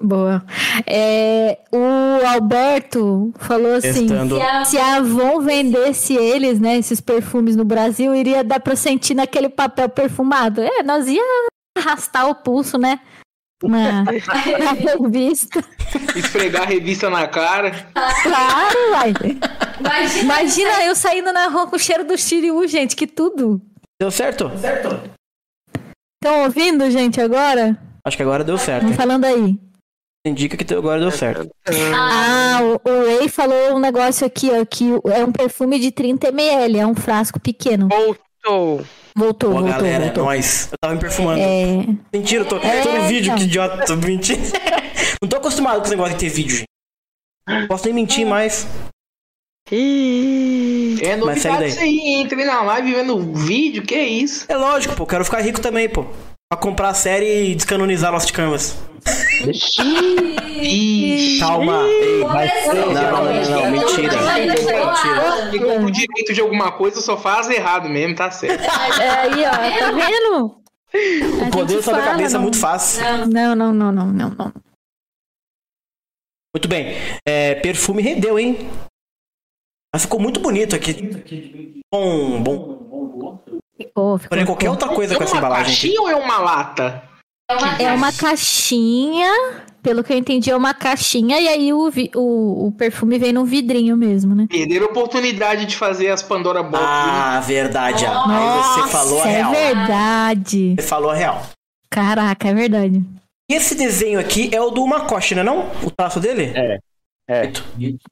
[0.01, 0.45] Boa.
[0.87, 4.37] É, o Alberto falou assim: Testando.
[4.37, 8.77] se a, se a Avon vendesse eles, né, esses perfumes no Brasil, iria dar pra
[8.77, 10.61] sentir naquele papel perfumado.
[10.61, 11.23] É, nós ia
[11.79, 13.01] arrastar o pulso, né?
[13.63, 15.65] Na, na revista.
[16.15, 17.71] Esfregar a revista na cara.
[18.23, 19.15] Claro, vai.
[20.21, 23.61] Imagina eu saindo na rua com o cheiro do Shiryu, gente, que tudo.
[23.99, 24.51] Deu certo?
[26.23, 27.79] Estão ouvindo, gente, agora?
[28.05, 28.83] Acho que agora deu certo.
[28.83, 29.59] Estão falando aí.
[30.27, 31.49] Indica que agora deu certo.
[31.95, 36.29] Ah, o, o Ray falou um negócio aqui, ó, que é um perfume de 30
[36.29, 37.89] ml, é um frasco pequeno.
[37.89, 38.85] Voltou.
[39.17, 40.25] Voltou, Boa, voltou, galera, voltou.
[40.25, 40.69] nós.
[40.71, 41.41] Eu tava me perfumando.
[41.41, 43.37] É, Mentira, eu tô, É, tô no vídeo, então.
[43.39, 44.43] que idiota, tô mentindo.
[45.23, 46.67] Não tô acostumado com esse negócio de ter vídeo, gente.
[47.49, 48.67] Não Posso nem mentir mais.
[49.73, 51.69] Ih, É novidade daí.
[51.69, 54.45] isso aí, entrei na live vendo vídeo, que isso?
[54.49, 56.05] É lógico, pô, quero ficar rico também, pô.
[56.49, 58.79] Pra comprar a série e descanonizar Lost Canvas.
[59.45, 61.39] Ixi.
[61.41, 62.75] Calma, ei, vai Começou.
[62.75, 64.17] Não, não, não, não, mentira.
[64.39, 65.51] Mentira.
[65.51, 68.63] Quem compra o direito de alguma coisa só faz errado mesmo, tá certo.
[69.01, 70.63] é aí, ó, tá vendo?
[71.47, 73.03] O poder sobre a cabeça é muito fácil.
[73.27, 74.53] Não, não, não, não, não, não.
[76.55, 76.95] Muito bem.
[77.27, 78.71] É, perfume rendeu, hein?
[79.93, 81.83] Mas ficou muito bonito aqui.
[81.93, 82.76] Bom, bom.
[83.77, 85.83] Ficou, ficou, Porém, qualquer outra coisa É com essa uma embalagem aqui.
[85.89, 87.03] caixinha ou é uma lata?
[87.79, 89.31] É uma caixinha,
[89.83, 93.33] pelo que eu entendi, é uma caixinha, e aí o, vi- o, o perfume vem
[93.33, 94.47] num vidrinho mesmo, né?
[94.51, 96.83] Perderam a oportunidade de fazer as Pandora Box.
[96.85, 98.05] Ah, verdade.
[98.07, 98.25] ah.
[98.27, 99.53] Aí você falou a é real.
[99.53, 100.75] verdade.
[100.77, 101.43] Você falou a real.
[101.91, 103.05] Caraca, é verdade.
[103.49, 105.71] E esse desenho aqui é o do Makoshi, não é não?
[105.85, 106.53] O traço dele?
[106.57, 106.79] É.
[107.29, 107.47] É.
[107.77, 108.05] Bonito.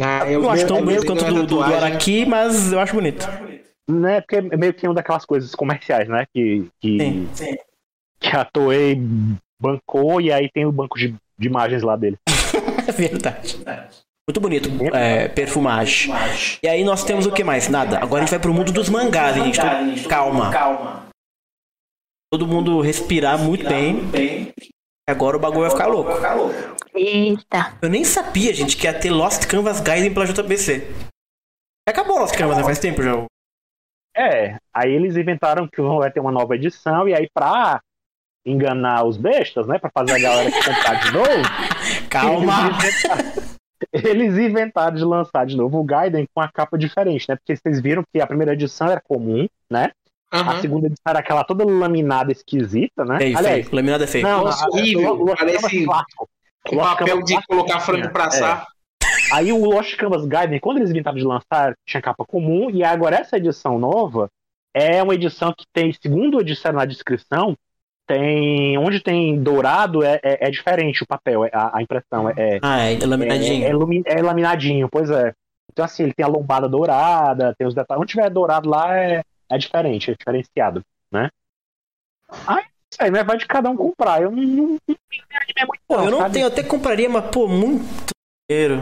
[0.00, 2.94] Ah, Eu não acho tão bonito quanto o do, do, do Araki, mas eu acho
[2.94, 3.28] bonito.
[3.88, 6.26] Né, porque é meio que uma daquelas coisas comerciais, né?
[6.32, 6.98] Que, que,
[7.34, 7.56] Sim.
[8.20, 9.00] que a Toei
[9.60, 12.18] bancou e aí tem o banco de, de imagens lá dele.
[12.88, 13.58] É verdade.
[14.26, 14.70] Muito bonito.
[14.94, 16.10] É, perfumagem.
[16.62, 17.68] E aí nós temos o que mais?
[17.68, 17.98] Nada.
[17.98, 19.60] Agora a gente vai pro mundo dos mangás, hein, gente.
[19.60, 21.06] Todo- Calma.
[22.32, 24.54] Todo mundo respirar muito bem.
[25.06, 26.10] Agora o bagulho vai ficar louco.
[26.94, 27.76] Eita.
[27.82, 30.86] Eu nem sabia, gente, que ia ter Lost Canvas Gaiden pela JBC.
[31.86, 32.64] Acabou Lost Canvas, né?
[32.64, 33.12] Faz tempo já.
[34.18, 37.80] É, aí eles inventaram que vai ter uma nova edição, e aí pra
[38.44, 39.78] enganar os bestas, né?
[39.78, 41.28] Pra fazer a galera comprar de novo.
[42.10, 42.52] Calma.
[42.70, 43.48] Eles inventaram,
[43.92, 47.36] eles inventaram de lançar de novo o Gaiden com a capa diferente, né?
[47.36, 49.90] Porque vocês viram que a primeira edição era comum, né?
[50.30, 50.60] A Aham.
[50.60, 53.18] segunda edição era aquela toda laminada esquisita, né?
[53.18, 53.76] Feio, Aliás, feio.
[53.76, 54.24] Laminado é feio.
[54.26, 55.24] não, Nossa, a- horrível.
[55.38, 55.84] Parece.
[56.66, 58.66] Com Lost papel de clássico colocar frango pra tinha, assar.
[59.32, 63.16] Aí o Lost Canvas Gaiden, quando eles inventaram de lançar, tinha capa comum, e agora
[63.16, 64.28] essa edição nova
[64.72, 67.54] é uma edição que tem, segundo disseram na descrição,
[68.06, 68.78] tem.
[68.78, 72.28] Onde tem dourado é, é, é diferente o papel, é- a, a impressão.
[72.30, 73.64] É, Ah, é laminadinho.
[73.64, 75.34] é, é é laminadinho, pois é.
[75.70, 78.02] Então, assim, ele tem a lombada dourada, tem os detalhes.
[78.02, 81.28] Onde tiver dourado lá é, é diferente, é diferenciado, né?
[82.46, 83.22] Aí, isso aí, né?
[83.22, 84.22] Vai de cada um comprar.
[84.22, 84.98] Eu não, não, não tenho
[85.42, 86.32] anime muito Pô, eu não sabe?
[86.34, 87.84] tenho, eu até compraria, mas, pô, muito.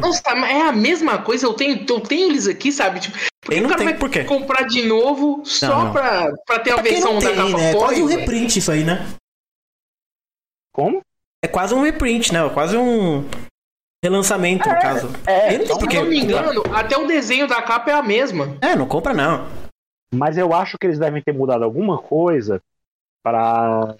[0.01, 3.01] Nossa, mas é a mesma coisa, eu tenho, eu tenho eles aqui, sabe?
[3.01, 4.25] Tipo, por que Eu não o cara tenho, vai por quê?
[4.25, 5.93] comprar de novo só não.
[5.93, 7.71] Pra, pra ter a Pra quem versão não da tem, capa né?
[7.71, 9.05] É quase um reprint isso aí, né?
[10.73, 11.01] Como?
[11.43, 12.47] É quase um reprint, né?
[12.47, 13.29] É quase um
[14.05, 15.09] relançamento, no caso.
[15.27, 18.03] É, não tem Se eu não me engano, até o desenho da capa é a
[18.03, 18.57] mesma.
[18.63, 19.49] É, não compra não.
[20.15, 22.63] Mas eu acho que eles devem ter mudado alguma coisa
[23.25, 23.97] para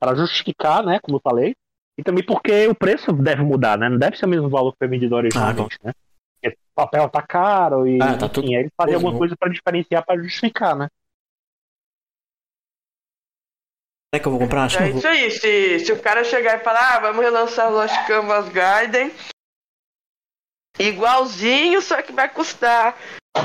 [0.00, 1.54] para justificar, né, como eu falei,
[1.98, 3.88] e também porque o preço deve mudar, né?
[3.88, 5.92] Não deve ser o mesmo valor que foi vendido originalmente, né?
[6.40, 9.36] Porque o papel tá caro e Ah, tá enfim, tudo aí eles fazem alguma coisa
[9.36, 10.86] para diferenciar, para justificar, né?
[14.14, 14.64] Será que eu vou comprar?
[14.64, 14.98] Acho que É eu vou.
[14.98, 19.12] isso aí, se, se o cara chegar e falar, ah, vamos relançar Lost Canvas Garden,
[20.78, 22.96] igualzinho, só que vai custar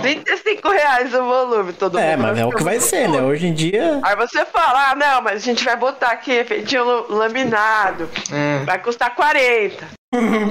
[0.02, 3.22] 35 reais o volume, todo É, mundo mas é o que vai ser, né?
[3.22, 4.00] Hoje em dia.
[4.04, 6.44] Aí você fala, ah, não, mas a gente vai botar aqui
[6.78, 8.64] lu- laminado, É.
[8.66, 9.88] vai custar 40.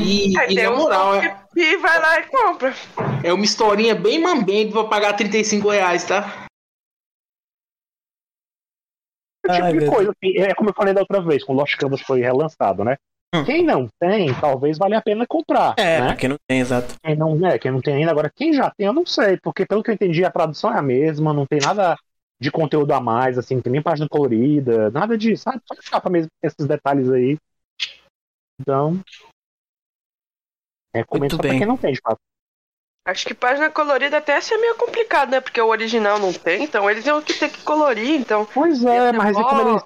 [0.00, 2.74] E, Aí e tem na um moral, é, E vai lá e compra.
[3.22, 6.46] é uma historinha bem mambembe pra pagar 35 reais, tá?
[9.44, 11.42] É o tipo Ai, de meu coisa, assim, é como eu falei da outra vez,
[11.44, 12.96] quando o Lost Canvas foi relançado, né?
[13.34, 13.44] Hum.
[13.44, 16.16] Quem não tem, talvez valha a pena comprar, É, né?
[16.16, 16.94] quem não tem, exato.
[17.02, 19.64] Quem não, é, quem não tem ainda, agora quem já tem, eu não sei, porque
[19.64, 21.96] pelo que eu entendi, a tradução é a mesma, não tem nada
[22.38, 25.62] de conteúdo a mais, assim, não tem nem página colorida, nada disso, sabe?
[25.66, 27.38] Só capa mesmo, esses detalhes aí.
[28.60, 29.00] Então.
[30.94, 31.58] Recomendo Muito só pra bem.
[31.58, 32.18] quem não tem, de fato.
[33.04, 35.40] Acho que página colorida até ia ser meio complicado, né?
[35.40, 38.46] Porque o original não tem, então eles iam que ter que colorir, então.
[38.52, 39.82] Pois é, mas é como eles.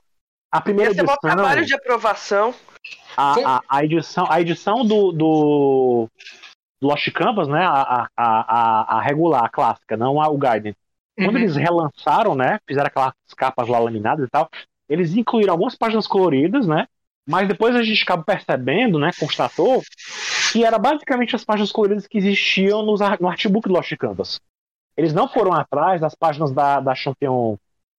[0.51, 1.19] A primeira Ia ser um edição.
[1.21, 2.55] trabalho de aprovação.
[3.17, 6.09] a, a, a edição, a edição do, do,
[6.81, 7.65] Lost Canvas, né?
[7.65, 10.75] A, a, a, a regular, a clássica, não a, o Guardian.
[11.17, 11.39] Quando Uhum.
[11.39, 12.59] eles relançaram, né?
[12.67, 14.49] Fizeram aquelas capas lá laminadas e tal,
[14.89, 16.87] eles incluíram algumas páginas coloridas, né?
[17.29, 19.11] Mas depois a gente acaba percebendo, né?
[19.19, 19.83] Constatou
[20.53, 24.41] que era basicamente as páginas coloridas que existiam nos, no artbook do Lost Canvas.
[24.97, 27.57] Eles não foram atrás das páginas da, da Champion,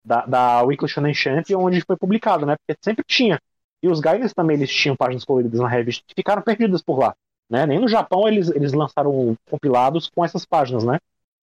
[0.07, 2.55] da, da Weekly Shonen Champion, onde foi publicado, né?
[2.55, 3.39] Porque sempre tinha.
[3.83, 7.13] E os Guidance também eles tinham páginas coloridas na revista que ficaram perdidas por lá.
[7.49, 7.65] Né?
[7.65, 10.97] Nem no Japão eles, eles lançaram compilados com essas páginas, né?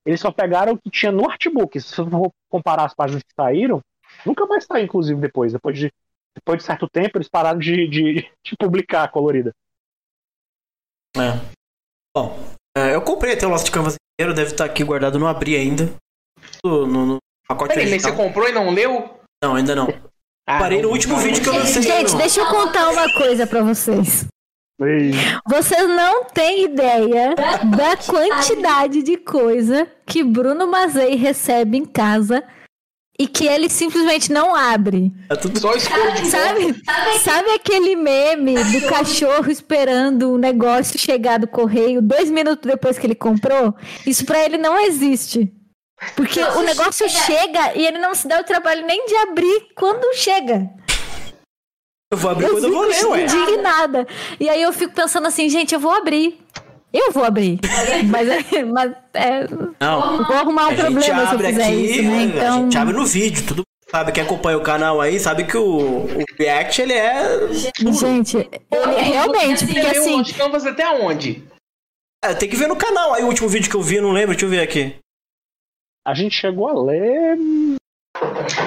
[0.05, 1.79] Eles só pegaram o que tinha no artbook.
[1.81, 3.81] Se você for comparar as páginas que saíram,
[4.25, 5.53] nunca mais saiu, inclusive, depois.
[5.53, 5.93] Depois de,
[6.35, 9.53] depois de certo tempo, eles pararam de, de, de publicar a colorida.
[11.17, 11.41] É.
[12.15, 12.37] Bom,
[12.77, 15.95] é, eu comprei até o Lost Canvas inteiro, deve estar aqui guardado, não abri ainda.
[16.63, 17.19] No, no
[17.49, 19.19] pacote Peraí, mas você comprou e não leu?
[19.43, 19.89] Não, ainda não.
[20.47, 21.23] Ah, Parei no último não.
[21.23, 21.83] vídeo que eu lancei.
[21.83, 24.27] Gente, deixa eu contar uma coisa pra vocês.
[25.49, 27.35] Vocês não têm ideia
[27.77, 32.43] da quantidade de coisa que Bruno Mazei recebe em casa
[33.17, 35.13] e que ele simplesmente não abre.
[35.31, 36.83] É tudo Só de Sabe,
[37.23, 43.07] sabe aquele meme do cachorro esperando o negócio chegar do correio dois minutos depois que
[43.07, 43.73] ele comprou?
[44.05, 45.53] Isso pra ele não existe.
[46.17, 50.15] Porque o negócio chega e ele não se dá o trabalho nem de abrir quando
[50.17, 50.69] chega.
[52.13, 53.23] Eu vou abrir Eu quando eu vou ler, ué.
[53.25, 54.07] indignada.
[54.39, 56.41] E aí eu fico pensando assim, gente, eu vou abrir.
[56.93, 57.59] Eu vou abrir.
[58.09, 59.47] Mas, é- mas é,
[59.81, 60.25] Não.
[60.25, 62.19] vou arrumar um A gente problema se eu abre fizer aqui, isso, né?
[62.19, 62.63] a Então.
[62.65, 66.25] gente abre no vídeo, tudo sabe, quem acompanha o canal aí, sabe que o, o
[66.39, 67.49] React, ele é...
[67.53, 71.45] Gente, ele, realmente, porque Você assim, Lost Canvas até onde?
[72.25, 74.13] é, Tem que ver no canal aí o último vídeo que eu vi, eu não
[74.13, 74.97] lembro, deixa eu ver aqui.
[76.07, 77.37] A gente chegou a ler.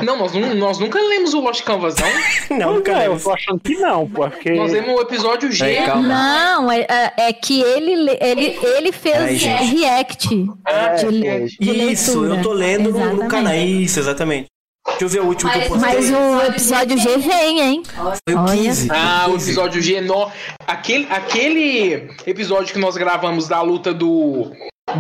[0.03, 2.07] Não, nós, nós nunca lemos o Lost Canvas, não.
[2.57, 4.51] Não, nunca é, eu tô achando que não, porque.
[4.53, 5.79] Nós lemos o episódio G.
[5.85, 9.63] Não, é, é- é que ele, le- ele, ele fez gente.
[9.75, 10.27] react
[10.65, 12.39] Ah, de, le- de Isso, leitura.
[12.39, 13.29] eu tô lendo no, no Exatamente.
[13.29, 13.53] canal.
[13.55, 14.45] Isso, exatamente.
[14.87, 15.79] Deixa eu ver o último que eu postei.
[15.93, 17.83] Mas o episódio G vem, hein?
[18.27, 18.53] Foi o Olha.
[18.53, 18.87] 15.
[18.91, 19.45] Ah, o 15.
[19.45, 20.01] episódio G.
[20.01, 20.31] No...
[20.65, 24.51] Aquele, aquele episódio que nós gravamos da luta do.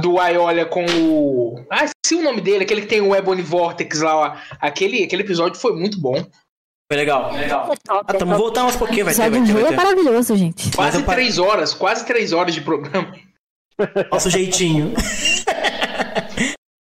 [0.01, 1.65] Do Aiolia com o.
[1.71, 4.15] Ah, esqueci o nome dele, aquele que tem o Ebony Vortex lá.
[4.15, 4.35] ó.
[4.59, 6.15] Aquele, aquele episódio foi muito bom.
[6.91, 7.31] Foi legal.
[7.89, 9.75] Ah, tamo voltando aos pouquinhos, vai ter, vai ter, é vai ter.
[9.75, 10.71] maravilhoso, gente.
[10.75, 13.13] Quase eu pa- três horas, quase três horas de programa.
[14.11, 14.93] Nosso jeitinho.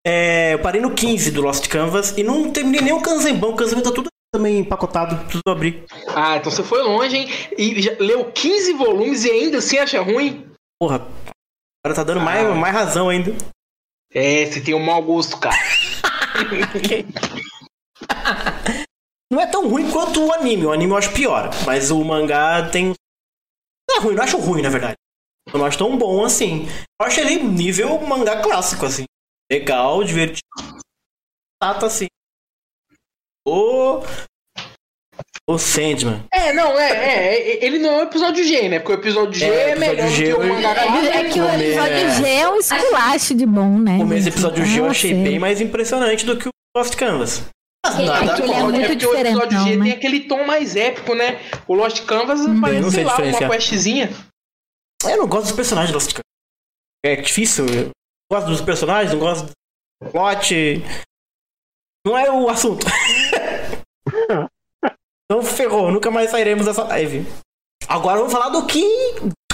[0.08, 3.48] É, eu parei no 15 do Lost Canvas e não terminei nem o Kanzenban.
[3.48, 5.84] O Kanzenban tá tudo também empacotado, tudo abrir.
[6.14, 7.28] Ah, então você foi longe, hein?
[7.58, 10.46] E já leu 15 volumes e ainda assim acha ruim?
[10.80, 11.04] Porra,
[11.86, 13.32] agora tá dando mais, mais razão ainda.
[14.12, 15.54] É, você tem um mau gosto, cara.
[19.30, 20.66] Não é tão ruim quanto o anime.
[20.66, 21.50] O anime eu acho pior.
[21.64, 22.94] Mas o mangá tem.
[23.88, 24.94] Não é ruim, não acho ruim, na verdade.
[25.52, 26.66] Eu não acho tão bom assim.
[27.00, 29.04] Eu acho ele nível mangá clássico, assim.
[29.50, 30.40] Legal, divertido.
[31.60, 32.06] Tato assim.
[33.46, 34.00] O.
[35.48, 36.24] O Sandman.
[36.32, 38.80] É, não, é, é, é, ele não é o episódio G, né?
[38.80, 41.40] Porque o episódio G É, é, melhor G do que o mangá É, é que
[41.40, 42.10] o episódio é.
[42.10, 43.98] G é um esculacho de bom, né?
[44.02, 44.28] O gente?
[44.28, 47.44] episódio G eu achei assim, bem mais impressionante do que o Lost Canvas.
[47.84, 48.62] Mas É nada que ele é contra.
[48.64, 49.84] muito É porque o episódio G né?
[49.84, 51.40] tem aquele tom mais épico, né?
[51.68, 54.10] O Lost Canvas não parece, sei sei lá, uma questzinha.
[55.04, 56.24] Eu não gosto dos personagens do Lost Canvas.
[57.04, 57.66] É difícil.
[57.66, 57.90] Eu
[58.32, 60.82] gosto dos personagens, não gosto do plot.
[62.04, 62.84] Não é o assunto.
[65.30, 67.26] então ferrou, nunca mais sairemos dessa live.
[67.88, 68.82] Agora vamos falar do que.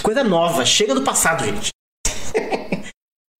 [0.03, 1.71] Coisa nova, chega do passado, gente.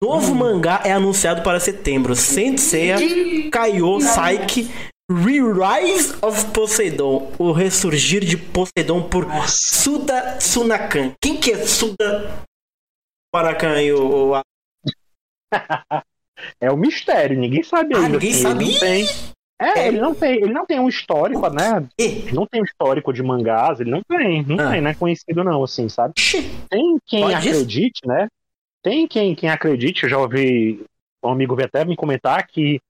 [0.03, 2.15] Novo mangá é anunciado para setembro.
[2.17, 2.97] Senseiya
[3.51, 4.69] Kaiô Saiki
[5.11, 7.33] Re-Rise of Poseidon.
[7.39, 11.13] O ressurgir de Poseidon por Suda Tsunakan.
[11.21, 12.45] Quem que é Suda
[13.33, 14.33] Parakan e o.
[14.35, 14.41] o-
[16.61, 18.09] É o mistério, ninguém sabe Ah, ainda.
[18.15, 18.73] ninguém assim, sabe?
[18.73, 19.07] Não tem,
[19.63, 19.89] é, É.
[19.89, 21.87] ele não tem, ele não tem um histórico, né?
[22.33, 24.71] Não tem um histórico de mangás, ele não tem, não Ah.
[24.73, 26.15] tem, não é conhecido não, assim, sabe?
[26.69, 27.49] Tem quem Pode isso?
[27.49, 28.29] acredite, né?
[28.83, 30.85] Tem quem, quem acredite, eu já ouvi
[31.25, 32.81] um amigo até me comentar que,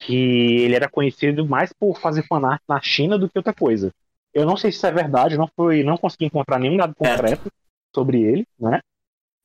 [0.00, 3.90] que ele era conhecido mais por fazer fanart na China do que outra coisa.
[4.32, 7.50] Eu não sei se isso é verdade, não fui, não consegui encontrar nenhum dado concreto
[7.94, 8.80] sobre ele, né?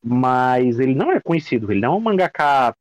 [0.04, 2.74] Mas ele não é conhecido, ele não é um mangaka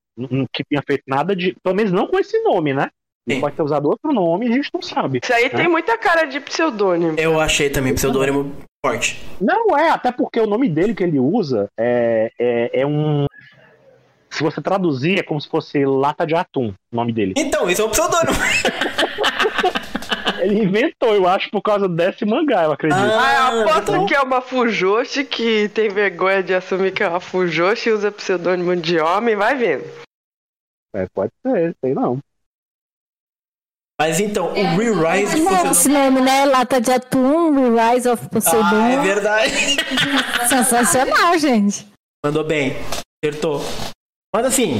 [0.53, 1.55] que tenha feito nada de.
[1.63, 2.89] Pelo menos não com esse nome, né?
[3.29, 5.21] Ele pode ter usado outro nome e a gente não sabe.
[5.23, 7.15] Isso aí tem muita cara de pseudônimo.
[7.19, 8.53] Eu achei também pseudônimo
[8.85, 9.23] forte.
[9.41, 13.27] Não é, até porque o nome dele que ele usa é, é, é um.
[14.31, 17.35] Se você traduzir, é como se fosse lata de atum, o nome dele.
[17.37, 18.37] Então, esse é o pseudônimo.
[20.41, 22.99] Ele inventou, eu acho, por causa desse mangá, eu acredito.
[23.01, 27.09] Ah, Ah, aposto então- que é uma Fujoshi que tem vergonha de assumir que é
[27.09, 29.85] uma Fujoshi e usa pseudônimo de homem, vai vendo.
[30.95, 32.19] É, pode ser, sei não.
[34.01, 35.71] Mas então, o Re-Rise Poseidon.
[35.71, 36.45] esse nome, né?
[36.45, 38.65] Lata de atum, Rise of Poseidon.
[38.65, 39.53] Ah, é verdade.
[40.49, 41.85] Sensacional, gente.
[42.25, 42.75] Mandou bem.
[43.23, 43.61] Acertou.
[44.33, 44.75] Mas assim,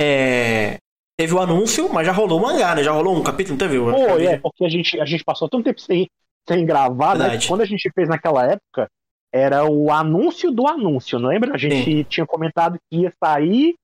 [0.00, 0.78] é...
[1.16, 2.82] teve o anúncio, mas já rolou o mangá, né?
[2.82, 3.78] Já rolou um capítulo, não teve?
[3.78, 6.08] o- Pô, é, porque a gente, a gente passou tanto tempo sem,
[6.48, 7.20] sem gravar, né?
[7.20, 7.42] Verdade.
[7.42, 8.88] que Quando a gente fez naquela época,
[9.32, 11.54] era o anúncio do anúncio, não lembra?
[11.54, 13.76] A gente tinha comentado que ia sair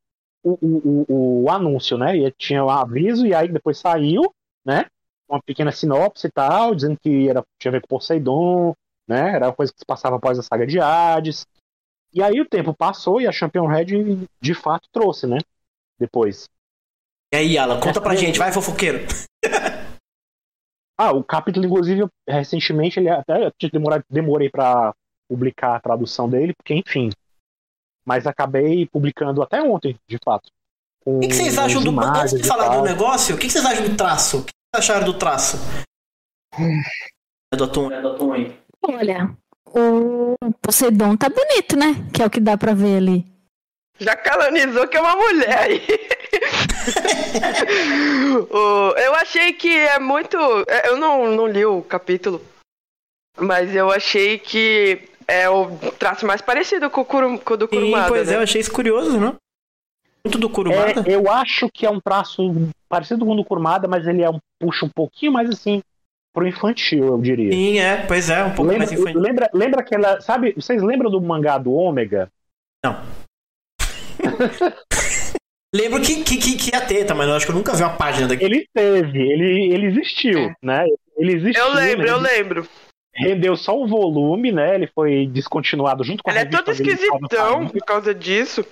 [0.45, 2.17] o, o, o, o anúncio, né?
[2.17, 4.23] E tinha o aviso, e aí depois saiu,
[4.67, 4.87] né?
[5.29, 8.75] Uma pequena sinopse e tal, dizendo que era, tinha a ver com Poseidon,
[9.09, 9.35] né?
[9.35, 11.47] Era uma coisa que se passava após a saga de Hades.
[12.13, 15.39] E aí o tempo passou e a Champion Red de fato trouxe, né?
[15.99, 16.49] Depois.
[17.33, 19.07] E aí, Alan, conta pra gente, vai, fofoqueiro.
[20.99, 24.95] Ah, o capítulo, inclusive, recentemente, ele até demorado, demorei para
[25.29, 27.11] publicar a tradução dele, porque, enfim.
[28.03, 30.49] Mas acabei publicando até ontem, de fato.
[31.05, 32.01] O que, que vocês acham do.
[32.01, 32.95] Antes de falar do negócio?
[32.95, 34.47] negócio, o que, que vocês acham do traço?
[34.77, 35.57] O que vocês acharam do traço?
[37.51, 38.55] É do atum, é do atum aí.
[38.83, 41.95] Olha, o Poseidon tá bonito, né?
[42.13, 43.25] Que é o que dá pra ver ali.
[43.99, 45.81] Já canonizou que é uma mulher aí.
[49.03, 50.37] Eu achei que é muito.
[50.69, 52.43] é, Eu não, não li o capítulo,
[53.39, 57.65] mas eu achei que é o traço mais parecido com o, Kuru, com o do
[57.65, 58.09] Sim, Kurumada.
[58.09, 58.45] pois é, eu né?
[58.45, 59.33] achei isso curioso, né?
[60.23, 61.03] Muito do Kurumada.
[61.11, 62.43] É, eu acho que é um traço
[62.89, 65.83] parecido com o do Kurumada, mas ele é um, puxa um pouquinho mais assim
[66.33, 67.51] pro infantil, eu diria.
[67.51, 69.21] Sim, é, pois é, um pouco lembra, mais infantil.
[69.21, 70.21] lembra, lembra aquela.
[70.21, 72.31] Sabe, vocês lembram do mangá do Ômega?
[75.75, 77.15] Lembro que, que, que, que ia ter, tá?
[77.15, 78.45] Mas eu acho que eu nunca vi uma página daqui.
[78.45, 80.87] Ele teve, ele, ele existiu, né?
[81.17, 81.63] Ele existiu.
[81.63, 82.13] Eu lembro, né?
[82.13, 82.69] eu lembro.
[83.15, 84.75] Rendeu só um volume, né?
[84.75, 88.65] Ele foi descontinuado junto com a Ele é todo esquisitão por causa disso.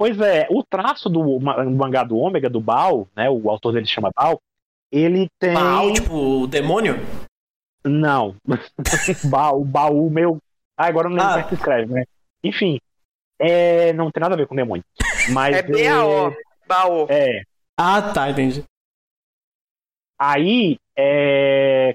[0.00, 3.28] Pois é, o traço do ma- mangá do Ômega, do Bao, né?
[3.28, 4.40] O autor dele se chama Bao.
[4.90, 5.52] Ele tem.
[5.52, 6.94] Baal, tipo, o demônio?
[7.84, 8.34] Não.
[9.30, 10.38] Bao, o baú meu.
[10.74, 11.34] Ah, agora eu não lembro Ah.
[11.34, 12.04] como é que se escreve, né?
[12.42, 12.80] Enfim.
[13.38, 13.92] É...
[13.92, 14.82] Não tem nada a ver com demônio.
[15.34, 16.34] Mas É B-A-O.
[16.66, 17.06] Baô.
[17.10, 17.42] É.
[17.78, 18.64] Ah, tá, entendi.
[20.18, 21.94] Aí, é...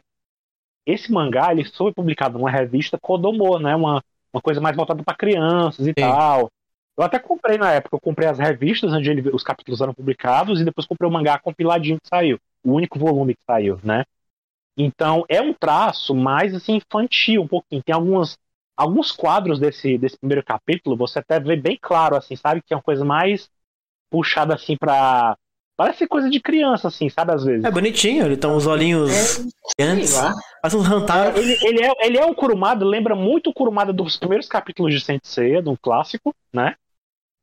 [0.85, 3.75] esse mangá ele foi publicado numa revista Kodomo, né?
[3.75, 3.99] Uma,
[4.31, 6.51] uma coisa mais voltada para crianças e tal.
[6.97, 10.61] Eu até comprei na época, eu comprei as revistas onde ele- os capítulos eram publicados
[10.61, 14.05] e depois comprei o mangá compiladinho que saiu, o único volume que saiu, né?
[14.77, 17.83] Então é um traço mais assim infantil um pouquinho.
[17.83, 18.37] Tem algumas
[18.77, 22.77] alguns quadros desse desse primeiro capítulo, você até vê bem claro assim, sabe que é
[22.77, 23.49] uma coisa mais
[24.09, 25.37] puxada assim para
[25.77, 27.65] parece coisa de criança assim, sabe às vezes.
[27.65, 29.11] É bonitinho, ele tem uns olhinhos
[29.77, 30.13] gigantes.
[30.13, 30.33] Lá.
[30.61, 31.37] Faz uns Hantaro.
[31.37, 35.01] Ele, ele, é, ele é um Kurumada, lembra muito o Kurumada dos primeiros capítulos de
[35.01, 36.75] Sensei, do clássico, né?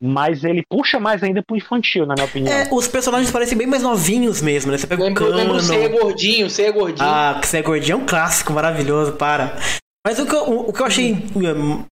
[0.04, 2.52] Mas ele puxa mais ainda pro infantil, na minha opinião.
[2.52, 4.78] É, os personagens parecem bem mais novinhos mesmo, né?
[4.78, 5.36] Você pega o Lembro, cano.
[5.36, 7.08] lembro você é gordinho, você é gordinho.
[7.08, 9.56] Ah, é gordinho é um clássico maravilhoso, para.
[10.04, 11.84] Mas o que eu, o que eu achei um, um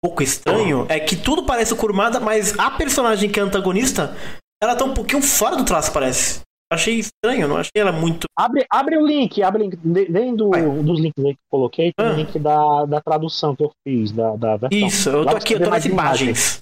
[0.00, 4.16] pouco estranho é que tudo parece o Kurumada, mas a personagem que é antagonista,
[4.62, 6.40] ela tá um pouquinho fora do traço, parece.
[6.72, 8.26] Achei estranho, não achei ela muito.
[8.38, 9.76] Abre, abre o link, abre o link.
[9.76, 10.62] de- Dentro do, Vai.
[10.62, 12.10] dos links aí que eu coloquei, tem Ah.
[12.12, 14.86] o link da, da tradução que eu fiz, da, da versão.
[14.88, 16.58] Isso, eu Lá tô você aqui, eu tô mais nas imagens.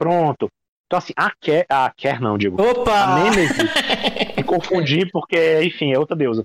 [0.00, 0.48] Pronto.
[0.86, 2.60] Então, assim, a Ker, a Ker não, digo.
[2.60, 2.90] Opa!
[2.92, 3.56] A Nemesis,
[4.36, 6.42] me confundi porque, enfim, é outra deusa.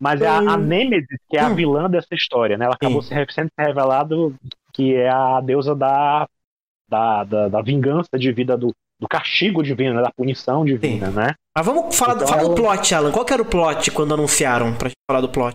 [0.00, 1.54] Mas é a, a Nemesis, que é a Hum.
[1.56, 2.66] vilã dessa história, né?
[2.66, 3.16] Ela acabou Sim.
[3.30, 4.34] sendo revelado
[4.72, 6.28] que é a deusa da,
[6.88, 10.02] da, da, da vingança divina, do, do castigo divino, né?
[10.02, 11.34] da punição divina, né?
[11.56, 13.10] Mas vamos falar, Então fala do ela- plot, Alan.
[13.10, 15.54] Qual que era o plot quando anunciaram pra gente falar do plot?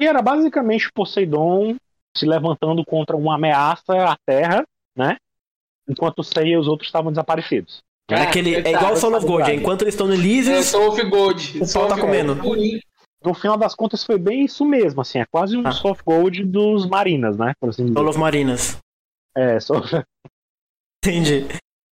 [0.00, 1.74] E era basicamente Poseidon
[2.16, 4.62] se levantando contra uma ameaça à Terra,
[4.96, 5.16] né?
[5.88, 7.82] Enquanto Sei e os outros estavam desaparecidos.
[8.10, 10.66] É, aquele, é igual o Soul of Gold, é, enquanto eles estão no É, Elysius,
[10.66, 11.58] Soul of Gold.
[11.62, 12.34] o Soul pau tá of comendo.
[12.36, 12.80] Gold.
[13.24, 15.72] No final das contas foi bem isso mesmo, assim, é quase um Ah.
[15.72, 17.52] soft gold dos marinas, né?
[17.58, 17.92] Por assim.
[17.92, 18.78] Soul of Marinas.
[19.36, 19.74] É, só...
[21.04, 21.46] Entendi.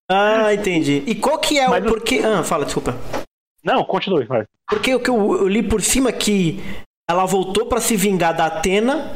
[0.10, 1.04] Ah, entendi.
[1.08, 2.20] E qual que é Mas o porquê...
[2.24, 2.94] Ah, fala, desculpa.
[3.64, 4.46] Não, continue, vai.
[4.70, 6.60] Porque o que eu, eu li por cima é que
[7.10, 9.16] ela voltou pra se vingar da Atena,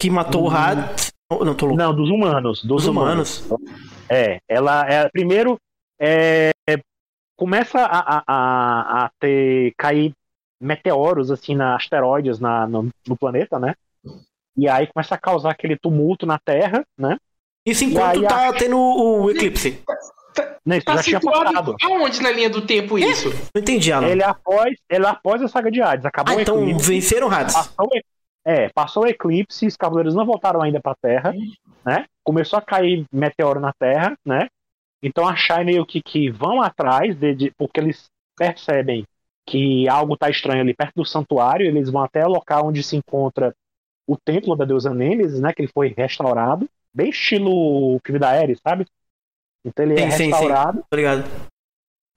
[0.00, 1.10] que matou o Hades.
[1.30, 1.80] Oh, não, tô louco.
[1.80, 2.58] Não, dos humanos.
[2.62, 3.44] Dos Dos humanos.
[4.08, 5.56] É, ela é primeiro
[6.00, 6.50] é,
[7.36, 10.12] começa a, a, a, a ter cair
[10.60, 13.74] meteoros assim na asteroides na, no, no planeta, né?
[14.56, 17.16] E aí começa a causar aquele tumulto na Terra, né?
[17.64, 19.80] Isso enquanto aí, tá tendo o, eclipse.
[20.34, 21.76] Tá, Não, isso Tá já tinha passado.
[21.84, 23.30] aonde na linha do tempo isso?
[23.54, 24.08] Não entendi, Alan.
[24.08, 26.04] Ele é após, ele é após a saga de Hades.
[26.04, 26.88] Acabou Ah, então eclipse.
[26.92, 27.54] venceram Hades.
[27.54, 27.88] Passou,
[28.44, 31.34] é, passou o eclipse, os cavaleiros não voltaram ainda pra Terra,
[31.84, 32.06] né?
[32.24, 34.48] Começou a cair meteoro na Terra, né?
[35.02, 39.04] Então a Shai meio que, que vão atrás, de, de- porque eles percebem
[39.46, 42.96] que algo tá estranho ali perto do santuário, eles vão até o local onde se
[42.96, 43.54] encontra
[44.06, 45.52] o templo da deusa Nêmesis, né?
[45.52, 47.50] Que ele foi restaurado, bem estilo
[47.96, 48.86] o filme da Ares, sabe?
[49.64, 50.32] Então ele é Sim, sim, sim.
[50.32, 50.84] restaurado.
[50.90, 51.24] Obrigado.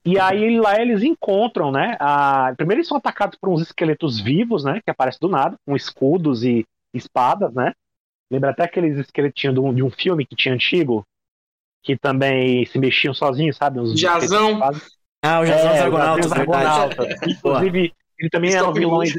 [0.06, 1.96] E aí lá eles encontram, né?
[2.00, 2.54] A...
[2.58, 4.82] Primeiro eles são atacados por uns esqueletos vivos, né?
[4.84, 7.74] Que aparecem do nada, com escudos e espadas, né?
[8.30, 11.06] Lembra até aqueles esqueletinhos de um, de um filme que tinha antigo,
[11.82, 13.80] que também se mexiam sozinhos, sabe?
[13.80, 14.60] Uns Jazão.
[15.22, 15.46] Ah, o.
[15.46, 16.32] Jazão É, Argonautas.
[16.32, 17.08] Argonautas.
[17.28, 19.14] Inclusive, eles também Stop eram vilões.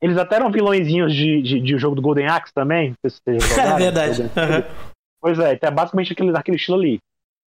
[0.00, 2.90] Eles até eram vilõezinhos de, de, de jogo do Golden Axe também.
[2.90, 4.22] Não sei se vocês É verdade.
[4.36, 4.64] Aham.
[5.20, 7.00] Pois é, então é basicamente aquele, aquele estilo ali.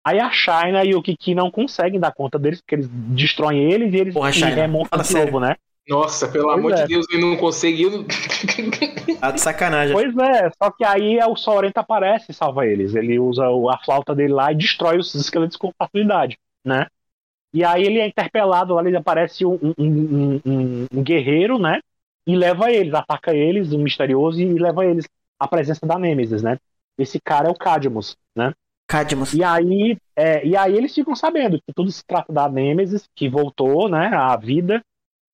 [0.03, 3.93] Aí a China e o Kiki não conseguem dar conta deles, porque eles destroem eles
[3.93, 5.25] e eles Porra, China, remontam fala de sério.
[5.33, 5.55] novo, né?
[5.87, 6.75] Nossa, pelo Pois amor é.
[6.83, 8.05] de Deus, ele não conseguiu.
[9.19, 9.93] Tá de sacanagem.
[9.93, 12.95] Pois é, só que aí o Sorrento aparece e salva eles.
[12.95, 16.87] Ele usa a flauta dele lá e destrói os esqueletos com facilidade, né?
[17.53, 21.79] E aí ele é interpelado lá, ele aparece um, um- um- um- guerreiro, né?
[22.25, 25.05] E leva eles, ataca eles, um misterioso, e leva eles
[25.39, 26.57] à presença da Nêmesis, né?
[26.97, 28.53] Esse cara é o Cadmus, né?
[28.91, 29.33] Cadmus.
[29.33, 33.29] E aí, é, e aí eles ficam sabendo que tudo se trata da Nêmesis, que
[33.29, 34.81] voltou né, à vida,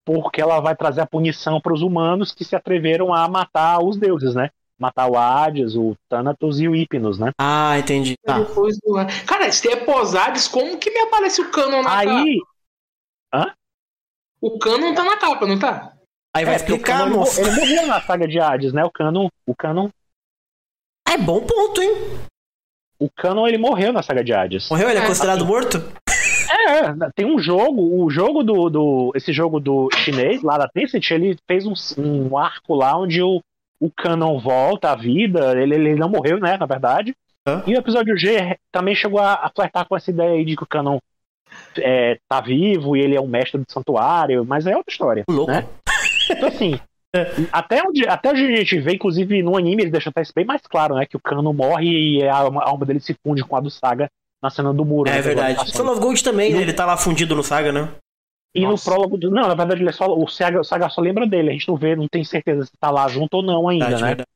[0.05, 3.97] porque ela vai trazer a punição para os humanos que se atreveram a matar os
[3.97, 4.49] deuses, né?
[4.79, 7.31] Matar o Hades, o Thanatos e o Hypnos, né?
[7.39, 8.15] Ah, entendi.
[8.23, 8.39] Tá.
[8.39, 8.93] Depois do...
[9.25, 12.23] Cara, se é pós-Hades, como que me aparece o canon na capa?
[12.23, 12.41] Aí,
[14.39, 15.93] O canon tá na capa, não tá?
[16.35, 17.41] Aí vai é, explicar, Canon, ele, moço.
[17.41, 18.85] mo- ele morreu na saga de Hades, né?
[18.85, 19.89] O Canon, o Canon,
[21.09, 21.91] É bom ponto, hein?
[22.99, 24.69] O Canon ele morreu na saga de Hades.
[24.69, 24.89] Morreu?
[24.89, 25.83] Ele é considerado morto?
[26.49, 31.11] É, tem um jogo, o jogo do, do esse jogo do chinês lá da Tencent,
[31.11, 33.41] ele fez um, um arco lá onde o,
[33.79, 37.13] o Canon volta à vida, ele, ele não morreu, né, na verdade.
[37.45, 37.63] Hã?
[37.67, 40.63] E o episódio G também chegou a, a flertar com essa ideia aí de que
[40.63, 40.99] o Canon
[41.77, 45.23] é, tá vivo e ele é um mestre do santuário, mas é outra história.
[45.29, 45.51] Louco.
[45.51, 45.65] Né?
[46.29, 46.79] Então assim,
[47.51, 50.45] até onde, até onde a gente vê, inclusive no anime eles deixam até isso bem
[50.45, 51.87] mais claro, né, que o Canon morre
[52.19, 54.09] e a alma, a alma dele se funde com a do Saga
[54.41, 55.09] na cena do muro.
[55.09, 55.71] É né, verdade.
[55.71, 56.57] Soul of Gold também, né?
[56.57, 57.89] No- Ele tá lá fundido no Saga, né?
[58.55, 58.89] e Nossa.
[58.89, 59.17] no prólogo.
[59.17, 61.49] do- Não, na verdade, ele é só, o, Saga, o Saga só lembra dele.
[61.49, 64.01] A gente não vê, não tem certeza se tá lá junto ou não ainda, Verdade,
[64.03, 64.07] né?
[64.09, 64.29] verdade.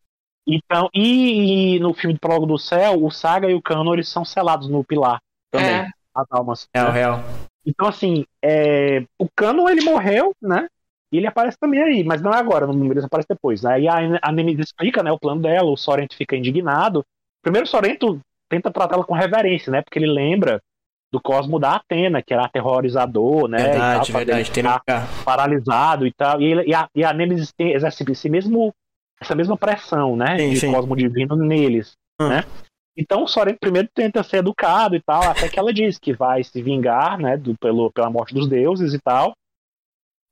[0.48, 4.10] Então, e, e no filme do Prólogo do Céu, o Saga e o Cano eles
[4.10, 5.20] são selados no pilar
[5.52, 5.88] também, É.
[6.16, 6.68] as almas.
[6.76, 6.94] Real, né?
[6.94, 7.24] real.
[7.66, 10.68] Então, assim, é, o Cano ele morreu, né?
[11.12, 13.66] E ele aparece também aí, mas não é agora, no ele aparece depois.
[13.66, 17.04] Aí a, a Nemesis explica né, o plano dela, o Sorrento fica indignado.
[17.44, 18.20] Primeiro, o Sorrento
[18.50, 19.82] tenta tratar ela com reverência, né?
[19.82, 20.62] Porque ele lembra
[21.12, 23.58] do Cosmo da Atena, que era aterrorizador, né?
[23.60, 24.52] e tal, Verdade, verdade.
[24.52, 24.64] Tem
[25.26, 26.42] paralisado e tal.
[26.42, 28.74] E, ele- e a, e a Nemesis tem, exerce esse mesmo,
[29.20, 30.38] essa mesma pressão, né?
[30.38, 30.72] Sim, de sim.
[30.72, 32.30] cosmo divino neles, Hum.
[32.30, 32.44] né?
[32.96, 36.44] Então o Sorento primeiro tenta ser educado e tal, até que ela diz que vai
[36.44, 37.36] se vingar, né?
[37.38, 39.34] Do, pelo, pela morte dos deuses e tal.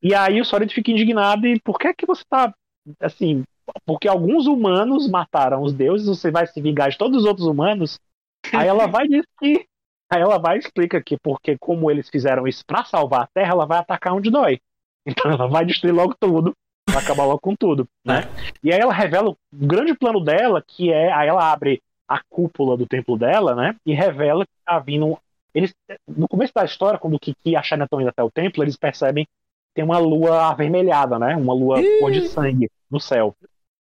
[0.02, 2.54] E aí o Sorento fica indignado e por que é que você tá
[3.00, 3.44] assim?
[3.86, 8.00] Porque alguns humanos mataram os deuses, você vai se vingar de todos os outros humanos?
[8.54, 9.68] Aí ela vai diz que
[10.12, 13.52] Aí ela vai e explica que porque como eles fizeram isso pra salvar a Terra,
[13.52, 14.60] ela vai atacar onde dói.
[15.06, 16.54] Então ela vai destruir logo tudo,
[16.90, 18.24] vai acabar logo com tudo, né?
[18.64, 22.76] E aí ela revela o grande plano dela, que é aí ela abre a cúpula
[22.76, 23.76] do templo dela, né?
[23.86, 25.18] E revela que tá vindo
[25.54, 25.74] eles
[26.08, 28.64] no começo da história, quando o Kiki e a Shana estão indo até o templo,
[28.64, 29.28] eles percebem
[29.74, 31.36] tem uma lua avermelhada, né?
[31.36, 33.36] Uma lua cor de sangue no céu.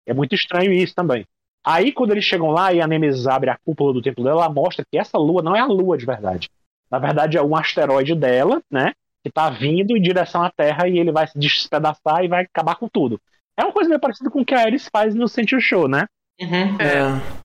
[0.05, 1.25] É muito estranho isso também.
[1.65, 4.53] Aí, quando eles chegam lá e a Nemesis abre a cúpula do templo dela, ela
[4.53, 6.49] mostra que essa lua não é a lua de verdade.
[6.89, 8.93] Na verdade, é um asteroide dela, né?
[9.23, 12.75] Que tá vindo em direção à Terra e ele vai se despedaçar e vai acabar
[12.75, 13.19] com tudo.
[13.57, 16.05] É uma coisa meio parecida com o que a Ares faz no Sentinel Show, né?
[16.39, 16.77] Uhum.
[16.79, 17.43] É.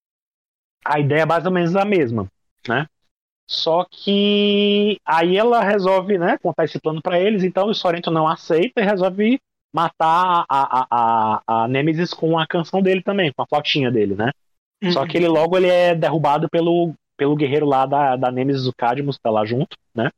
[0.85, 2.29] A ideia é mais ou menos a mesma,
[2.69, 2.87] né?
[3.47, 8.27] Só que aí ela resolve, né, contar esse plano pra eles, então o Sorrento não
[8.27, 9.39] aceita e resolve
[9.73, 14.15] matar a, a, a, a Nemesis com a canção dele também, com a flautinha dele,
[14.15, 14.31] né?
[14.93, 18.73] Só que ele logo ele é derrubado pelo, pelo guerreiro lá da, da Nemesis, o
[18.73, 20.11] Cadmus, tá lá junto, né?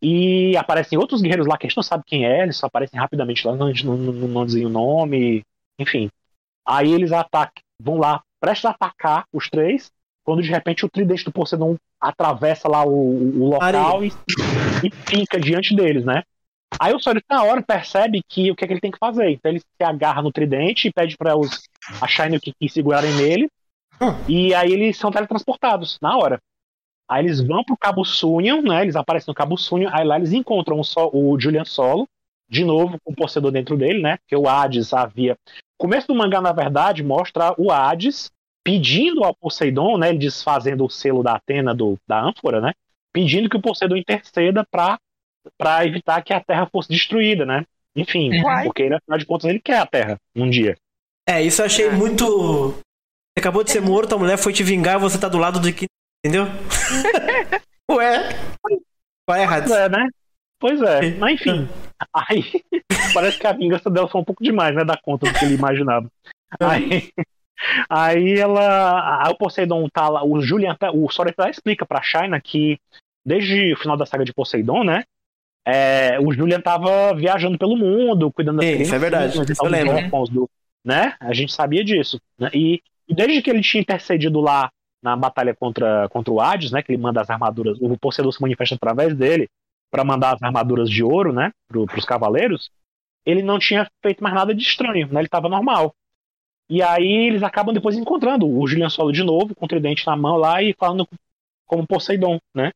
[0.00, 2.98] E aparecem outros guerreiros lá que a gente não sabe quem é, eles só aparecem
[2.98, 5.42] rapidamente lá, não, não, não, não dizem o nome,
[5.78, 6.10] enfim.
[6.66, 9.90] Aí eles atacam, vão lá, prestes a atacar os três,
[10.24, 14.12] quando de repente o tridente do Poseidon atravessa lá o, o local e,
[14.82, 16.22] e fica diante deles, né?
[16.80, 19.30] Aí o Sonic na hora percebe que o que, é que ele tem que fazer.
[19.30, 21.62] Então ele se agarra no tridente e pede para os
[22.00, 23.48] a Shine e o Kiki segurarem nele.
[24.00, 24.14] Hum.
[24.28, 26.40] E aí eles são teletransportados na hora.
[27.08, 28.82] Aí eles vão pro Cabo Sunyan, né?
[28.82, 32.08] Eles aparecem no Cabo Sunyan, aí lá eles encontram o, o Julian Solo,
[32.48, 34.16] de novo com o Poseidon dentro dele, né?
[34.18, 35.34] Porque o Hades havia.
[35.78, 38.30] O começo do mangá, na verdade, mostra o Hades
[38.64, 40.10] pedindo ao Poseidon, né?
[40.10, 42.72] Ele desfazendo o selo da Atena do, da ânfora, né?
[43.12, 44.98] Pedindo que o Poseidon interceda pra,
[45.58, 47.64] pra evitar que a Terra fosse destruída, né?
[47.94, 48.64] Enfim, Uhum.
[48.64, 50.76] porque ele, afinal de contas, ele quer a Terra um dia.
[51.28, 52.24] É, isso eu achei muito.
[52.24, 55.60] Você acabou de ser morto, a mulher foi te vingar e você tá do lado
[55.60, 55.86] de que.
[56.24, 56.46] Entendeu?
[57.90, 58.28] Ué.
[59.28, 59.64] Vai errado.
[59.66, 60.08] Pois é, né?
[60.58, 61.10] Pois é.
[61.16, 61.68] Mas enfim.
[62.14, 62.42] Aí
[63.14, 64.84] parece que a vingança dela foi um pouco demais, né?
[64.84, 66.08] Da conta do que ele imaginava.
[66.60, 67.10] Aí,
[67.88, 69.24] aí ela.
[69.24, 70.24] Aí o Poseidon tá lá.
[70.24, 72.78] O Julian, tá- o Sora até explica pra China que
[73.24, 75.04] desde o final da saga de Poseidon, né?
[75.66, 79.38] é, o Julian tava viajando pelo mundo, cuidando das Sim, isso é verdade.
[79.38, 80.26] eu lembro.
[80.26, 80.50] do,
[80.84, 81.14] né?
[81.20, 82.20] A gente sabia disso.
[82.38, 82.50] Né?
[82.52, 84.70] E, e desde que ele tinha intercedido lá
[85.02, 86.82] na batalha contra, contra o Hades, né?
[86.82, 89.48] Que ele manda as armaduras, o Poseidon se manifesta através dele
[89.90, 91.52] para mandar as armaduras de ouro, né?
[91.68, 92.70] Pro, pros cavaleiros.
[93.24, 95.20] Ele não tinha feito mais nada de estranho, né?
[95.20, 95.94] Ele tava normal.
[96.70, 100.16] E aí eles acabam depois encontrando o Julian Solo de novo, com o tridente na
[100.16, 101.06] mão lá e falando
[101.66, 102.72] como Poseidon, né?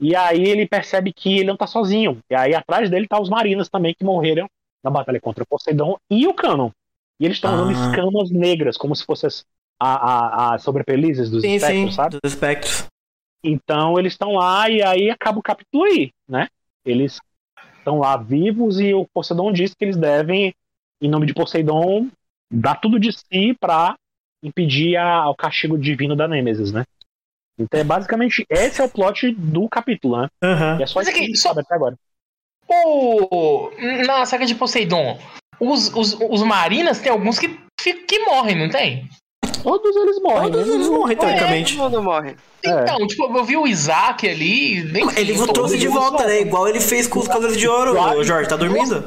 [0.00, 2.18] E aí ele percebe que ele não tá sozinho.
[2.30, 4.46] E aí atrás dele tá os marinas também que morreram
[4.82, 6.70] na batalha contra o Poseidon e o Canon.
[7.18, 7.90] E eles estão usando Ah.
[7.90, 9.44] escamas negras, como se fossem as,
[9.80, 11.96] a, a, as sobrepelizes dos Sim, espectros, sim.
[11.96, 12.18] sabe?
[12.22, 12.86] Dos espectros.
[13.42, 16.48] Então eles estão lá e aí acaba o capítulo aí, né?
[16.84, 17.20] Eles
[17.78, 20.54] estão lá vivos e o Poseidon diz que eles devem,
[21.00, 22.08] em nome de Poseidon,
[22.54, 23.94] dar tudo de si pra
[24.42, 26.84] impedir a- o castigo divino da Nêmesis, né?
[27.58, 30.28] Então é basicamente esse é o plot do capítulo, né?
[30.78, 31.94] E é só Mas isso que aqui, a gente só- sabe até agora.
[32.68, 33.70] O...
[34.06, 35.18] Na saga de Poseidon,
[35.60, 37.48] os, os, os marinas tem alguns que,
[37.78, 39.08] que morrem, não tem?
[39.62, 40.50] Todos eles morrem.
[40.50, 40.74] Todos né?
[40.74, 41.76] eles morrem, teoricamente.
[41.76, 42.36] Todo mundo morre.
[42.64, 42.82] É.
[42.82, 44.78] Então, tipo, eu vi o Isaac ali.
[45.16, 46.40] Ele todos trouxe de volta, né?
[46.42, 48.48] Igual ele fez com os Cavaleiros de Ouro, Jorge.
[48.48, 49.04] Tá dormindo?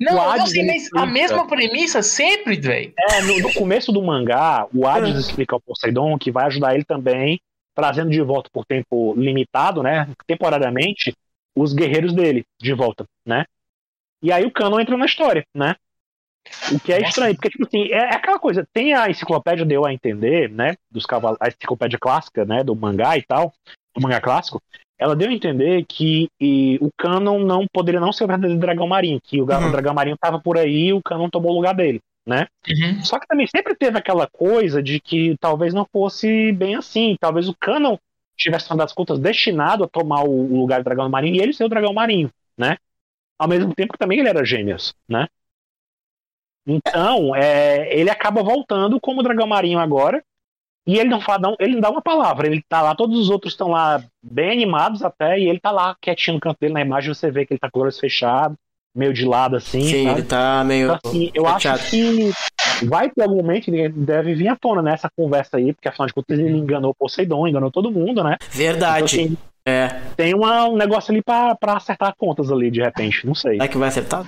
[0.00, 1.06] Não, Hades, sei, mas a explica.
[1.06, 2.92] mesma premissa sempre, velho.
[2.98, 5.20] É, no, no começo do mangá, o Hades Ah.
[5.20, 7.40] explica ao Poseidon que vai ajudar ele também,
[7.74, 10.08] trazendo de volta por tempo limitado, né?
[10.26, 11.14] Temporariamente,
[11.54, 13.44] os guerreiros dele de volta, né?
[14.22, 15.74] E aí o Canon entra na história, né?
[16.72, 17.08] O que é Nossa.
[17.08, 20.76] estranho, porque, tipo assim, é, é aquela coisa, tem a enciclopédia deu a entender, né?
[20.90, 22.62] Dos cavalos, a enciclopédia clássica, né?
[22.62, 23.52] Do mangá e tal,
[23.94, 24.62] do mangá clássico,
[24.98, 28.86] ela deu a entender que e, o Canon não poderia não ser o verdadeiro dragão
[28.86, 29.70] marinho, que o, Uhum.
[29.70, 32.46] dragão marinho tava por aí e o Canon tomou o lugar dele, né?
[32.68, 33.04] Uhum.
[33.04, 37.16] Só que também sempre teve aquela coisa de que talvez não fosse bem assim.
[37.20, 37.96] Talvez o Canon
[38.36, 41.52] tivesse, no das contas, destinado a tomar o o lugar do dragão marinho e ele
[41.52, 42.76] ser o dragão marinho, né?
[43.38, 45.26] Ao mesmo tempo que também ele era gêmeos, né?
[46.66, 50.22] Então, é, ele acaba voltando como dragão marinho agora.
[50.86, 52.46] E ele não fala, não, ele não dá uma palavra.
[52.46, 55.96] Ele tá lá, todos os outros estão lá bem animados até, e ele tá lá
[56.00, 58.56] quietinho no canto dele na imagem, você vê que ele tá com os olhos fechados,
[58.94, 59.82] meio de lado assim.
[59.82, 60.20] Sim, sabe?
[60.20, 60.86] ele tá meio.
[60.86, 61.78] Então, assim, eu chateado.
[61.80, 62.30] acho que
[62.86, 66.14] vai ter algum momento que deve vir à tona nessa conversa aí, porque afinal de
[66.14, 68.36] contas ele enganou Poseidon, enganou todo mundo, né?
[68.40, 69.20] Então, Verdade.
[69.20, 69.88] assim, É.
[70.16, 73.54] tem uma- um negócio ali pra, pra acertar contas ali, de repente, não sei.
[73.54, 74.24] Será que vai acertar?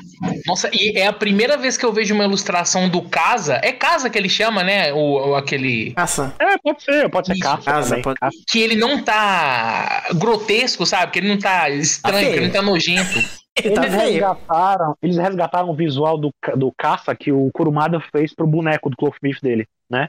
[0.46, 3.60] Nossa, e é a primeira vez que eu vejo uma ilustração do Casa.
[3.62, 4.92] É Casa que ele chama, né?
[4.92, 5.92] O, o- aquele.
[5.92, 6.34] Caça.
[6.40, 8.02] É, pode ser, pode ser Isso, caça casa, também.
[8.02, 8.18] pode-.
[8.50, 11.12] Que ele não tá grotesco, sabe?
[11.12, 13.18] Que ele não tá estranho, que ele não tá nojento.
[13.60, 18.32] Ele tá Eles resgataram, eles resgataram o visual do, do caça que o Kurumada fez
[18.32, 20.06] pro boneco do Clothmith dele, né?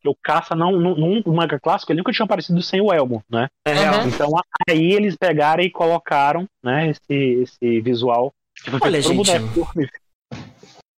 [0.00, 3.22] Que o caça não, num, num manga clássico, ele nunca tinha aparecido sem o elmo,
[3.28, 3.48] né?
[3.66, 4.00] É real.
[4.00, 4.08] Uhum.
[4.08, 4.30] Então
[4.68, 9.90] aí eles pegaram e colocaram, né, esse, esse visual que foi Olha, pro gente.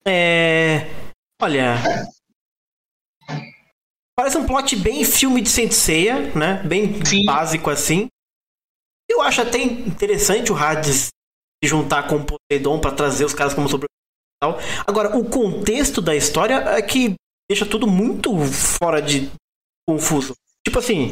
[0.06, 0.88] É.
[1.42, 1.76] Olha.
[4.16, 6.62] Parece um plot bem filme de Senseiya, né?
[6.64, 7.26] Bem Sim.
[7.26, 8.08] básico assim.
[9.10, 11.10] Eu acho até interessante o Hades
[11.64, 13.88] se juntar com o Poseidon pra trazer os caras como sobre
[14.42, 14.58] tal.
[14.88, 17.16] Agora, o contexto da história é que
[17.52, 19.30] deixa tudo muito fora de
[19.86, 20.34] confuso.
[20.66, 21.12] Tipo assim,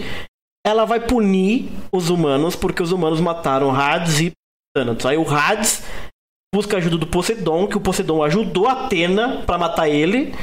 [0.65, 4.31] ela vai punir os humanos porque os humanos mataram Hades e
[4.73, 5.05] Thanatos.
[5.05, 5.83] Aí o Hades
[6.55, 10.33] busca a ajuda do Poseidon, que o Poseidon ajudou Atena pra matar ele,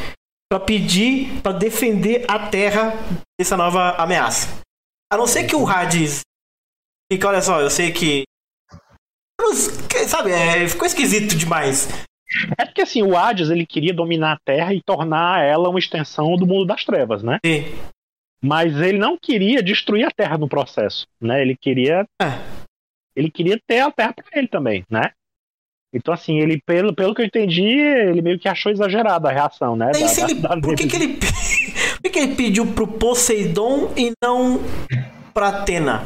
[0.51, 2.93] pra pedir pra defender a Terra
[3.41, 4.61] dessa nova ameaça.
[5.11, 6.21] A não ser que o Hades
[7.11, 8.25] fica, olha só, eu sei que
[10.09, 11.89] sabe, é, ficou esquisito demais.
[12.59, 16.37] É porque assim, o Hades ele queria dominar a Terra e tornar ela uma extensão
[16.37, 17.39] do mundo das trevas, né?
[17.45, 17.65] Sim.
[18.43, 21.41] Mas ele não queria destruir a Terra no processo, né?
[21.43, 22.27] Ele queria É.
[23.15, 25.11] ele queria ter a Terra para ele também, né?
[25.95, 29.75] Então assim, ele pelo, pelo que eu entendi, ele meio que achou exagerada a reação,
[29.77, 29.91] né?
[29.93, 31.09] Da- da- ele- da- por que, que ele
[31.97, 34.61] por que, que ele pediu pro Poseidon e não
[35.33, 36.03] pra Atena?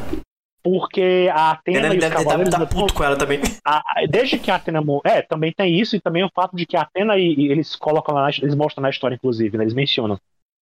[0.62, 2.54] Porque a Atena Ele e os deve estar cavaleiros...
[2.54, 3.40] tá puto com ela também.
[3.64, 5.02] a- desde que a Atena morreu.
[5.04, 7.74] É, também tem isso, e também o fato de que a Atena e, e eles
[7.76, 10.18] colocam lá, na- eles mostram na história, inclusive, né, eles mencionam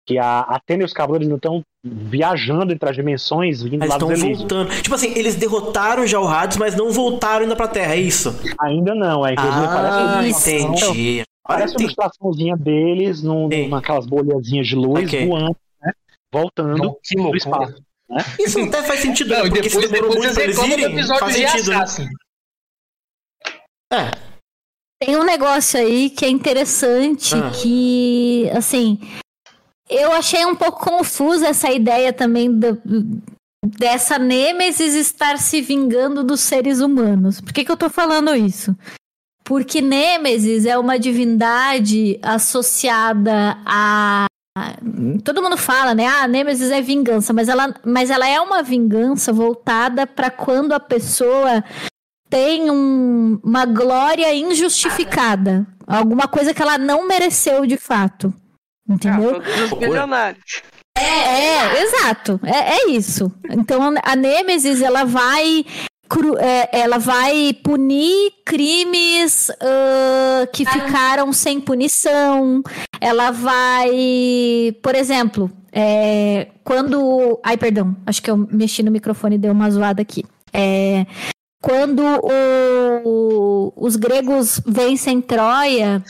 [0.06, 4.08] que a Atena e os cavaleiros estão viajando entre as dimensões, vindo Eles lá estão
[4.16, 4.70] voltando.
[4.82, 8.34] Tipo assim, eles derrotaram já o Hades, mas não voltaram ainda pra Terra, é isso?
[8.60, 9.32] Ainda não, é.
[9.34, 11.22] Inclusive, Ah, parece, entendi.
[11.46, 15.26] Parece uma ilustraçãozinha deles num, naquelas bolhazinhas de luz Ok.
[15.26, 15.92] voando, né?
[16.32, 17.36] Voltando Não, que do loucura.
[17.38, 17.82] espaço.
[18.10, 18.24] Né?
[18.40, 19.47] Isso até faz sentido, Não, né?
[19.47, 21.70] e Porque se depois, demorou depois muito pra eles do irem, episódio faz de sentido,
[21.70, 21.85] né?
[23.93, 24.10] É,
[25.01, 27.51] Tem um negócio aí que é interessante, Ah.
[27.52, 28.98] que, assim,
[29.89, 32.76] eu achei um pouco confusa essa ideia também da-
[33.64, 37.40] dessa Nêmesis estar se vingando dos seres humanos.
[37.40, 38.74] Por que, que eu tô falando isso?
[39.44, 44.26] Porque Nêmesis é uma divindade associada a.
[45.24, 46.06] Todo mundo fala, né?
[46.06, 50.80] Ah, Nêmesis é vingança, mas ela, mas ela é uma vingança voltada para quando a
[50.80, 51.62] pessoa
[52.30, 55.66] tem um- uma glória injustificada.
[55.86, 58.32] Alguma coisa que ela não mereceu de fato.
[58.89, 59.43] Entendeu?
[59.43, 60.62] Ah, milionários.
[60.97, 62.40] É, exato.
[62.44, 63.32] É, é isso.
[63.51, 65.97] Então a Nêmesis ela vai é,
[66.72, 72.62] ela vai punir crimes ah, que ficaram sem punição.
[73.01, 79.39] Ela vai, por exemplo, é, quando, ai perdão, acho que eu mexi no microfone e
[79.39, 80.24] deu uma zoada aqui.
[80.52, 81.06] É,
[81.60, 82.02] quando
[83.05, 86.02] o- os gregos vencem Troia,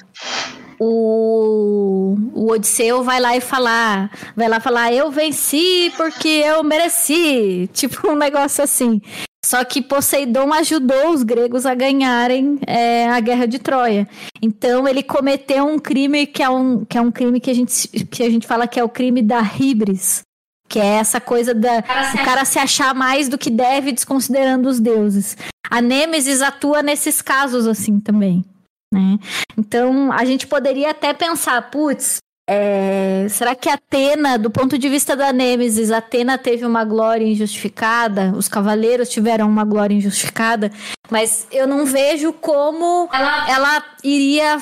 [0.80, 7.68] o, o Odisseu vai lá e falar, vai lá falar, eu venci porque eu mereci,
[7.74, 9.00] tipo um negócio assim.
[9.44, 14.08] Só que Poseidon ajudou os gregos a ganharem é, a guerra de Troia.
[14.42, 17.88] Então ele cometeu um crime que é um, que é um crime que a, gente,
[17.88, 20.22] que a gente fala que é o crime da hibris.
[20.68, 24.78] Que é essa coisa da o cara se achar mais do que deve, desconsiderando os
[24.78, 25.34] deuses.
[25.70, 28.44] A Nêmesis atua nesses casos assim também.
[28.92, 29.18] Né?
[29.56, 32.18] Então a gente poderia até pensar, putz,
[32.50, 38.32] é, será que Atena, do ponto de vista da Nêmesis, Atena teve uma glória injustificada?
[38.34, 40.72] Os cavaleiros tiveram uma glória injustificada?
[41.10, 43.06] Mas eu não vejo como
[43.46, 44.58] ela, iria,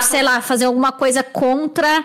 [0.00, 2.04] sei lá, fazer alguma coisa contra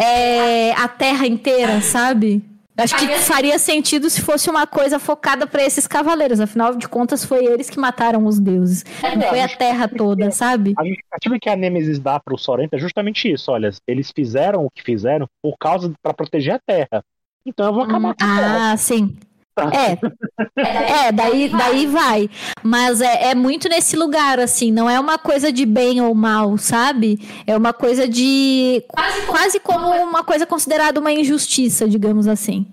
[0.00, 2.42] é, a Terra inteira, sabe?
[2.76, 6.40] Acho que faria sentido se fosse uma coisa focada para esses cavaleiros.
[6.40, 8.84] Afinal de contas, foi eles que mataram os deuses.
[9.02, 10.72] Não foi a Terra toda, sabe?
[10.78, 13.50] A justificativa que a Nemesis dá pro Sorrento é justamente isso.
[13.52, 17.04] Olha, eles fizeram o que fizeram por causa para proteger a Terra.
[17.44, 18.72] Então eu vou acabar com a Terra.
[18.72, 19.16] Ah, sim.
[19.58, 19.98] É.
[20.54, 22.30] É, daí, daí vai.
[22.62, 24.70] Mas é, é muito nesse lugar, assim.
[24.70, 27.18] Não é uma coisa de bem ou mal, sabe?
[27.46, 28.84] É uma coisa de.
[29.26, 32.66] Quase, como uma coisa considerada uma injustiça, digamos assim.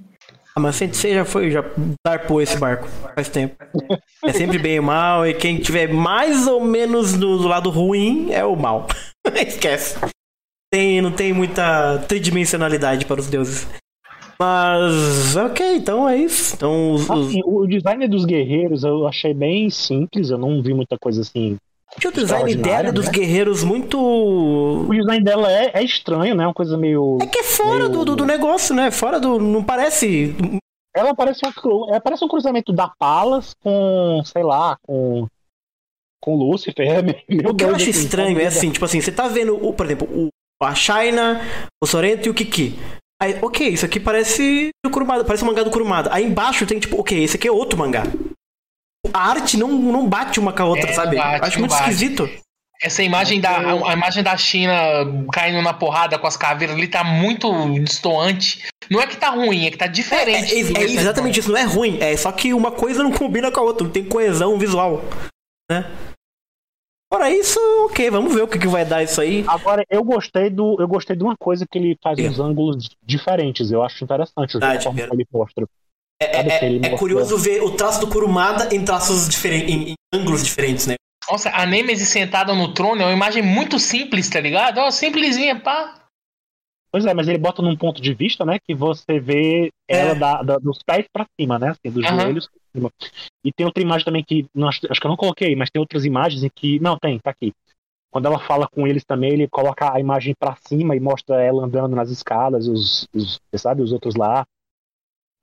[0.55, 1.63] Ah, mas você já foi, já
[2.05, 3.55] zarpou esse barco faz tempo.
[4.23, 8.31] É sempre bem ou mal, e quem tiver mais ou menos do, do lado ruim
[8.31, 8.87] é o mal.
[9.35, 9.97] Esquece.
[10.71, 13.67] Tem, não tem muita tridimensionalidade para os deuses.
[14.41, 16.55] Mas, ok, então é isso.
[16.55, 20.73] Então, os, os- Assim, o design dos guerreiros eu achei bem simples, eu não vi
[20.73, 21.57] muita coisa assim.
[21.99, 23.11] tinha o design dela extraordinária, dos né?
[23.11, 23.99] guerreiros muito.
[23.99, 26.45] O design dela é, é estranho, né?
[26.47, 27.17] Uma coisa meio.
[27.21, 28.91] É que é fora do, do, do negócio, né?
[28.91, 29.39] Fora do.
[29.39, 30.33] Não parece.
[30.95, 31.53] Ela parece, uma,
[31.89, 35.27] ela parece um cruzamento da Palas com, sei lá, com.
[36.21, 36.85] Com Lúcifer.
[36.87, 37.13] É, meu
[37.51, 39.73] O que eu Deus, acho assim, estranho é assim, tipo assim, você tá vendo, o,
[39.73, 40.29] por exemplo, o,
[40.63, 41.41] a Shaina,
[41.81, 42.77] o Sorento e o Kiki.
[43.21, 46.09] Aí, ok, isso aqui parece do Kurumada, parece um mangá do Kurumada.
[46.13, 48.03] Aí embaixo tem, tipo, ok, esse aqui é outro mangá.
[49.13, 51.17] A arte não, não bate uma com a outra, É, sabe?
[51.17, 51.83] bate, acho muito bate.
[51.83, 52.29] esquisito.
[52.81, 54.73] Essa imagem da, a, a imagem da China
[55.33, 57.51] caindo na porrada com as caveiras ali tá muito
[57.83, 58.65] distoante.
[58.89, 60.53] Não é que tá ruim, é que tá É, diferente.
[60.55, 61.97] é- é da exatamente isso, não é ruim.
[61.99, 65.03] É só que uma coisa não combina com a outra, não tem coesão visual.
[65.69, 65.83] Né?
[67.11, 69.43] Fora isso, ok, vamos ver o que, que vai dar isso aí.
[69.47, 70.75] Agora, eu gostei do.
[70.79, 72.29] Eu gostei de uma coisa que ele faz Diga.
[72.29, 73.71] uns ângulos diferentes.
[73.71, 75.21] Eu acho interessante o jeito Verdade, como verdade.
[75.21, 75.65] ele mostra.
[76.21, 76.99] É, Sabe é- que ele é mostrou?
[76.99, 80.95] curioso ver o traço do Kurumada em traços diferentes, em, em ângulos diferentes, né?
[81.31, 84.77] Nossa, a Nemesis sentada no trono é uma imagem muito simples, tá ligado?
[84.79, 85.95] Ó, simplesinha, pá.
[86.91, 88.57] Pois é, mas ele bota num ponto de vista, né?
[88.67, 89.99] Que você vê É.
[89.99, 91.69] ela da- da- dos pés pra cima, né?
[91.69, 92.19] Assim, dos Aham.
[92.21, 92.58] joelhos pra cima.
[93.43, 94.47] E tem outra imagem também que.
[94.53, 96.79] Não, acho, acho que eu não coloquei, mas tem outras imagens em que.
[96.79, 97.53] Não, tem, tá aqui.
[98.11, 101.63] Quando ela fala com eles também, ele coloca a imagem pra cima e mostra ela
[101.63, 104.45] andando nas escadas, os, os sabe, os outros lá.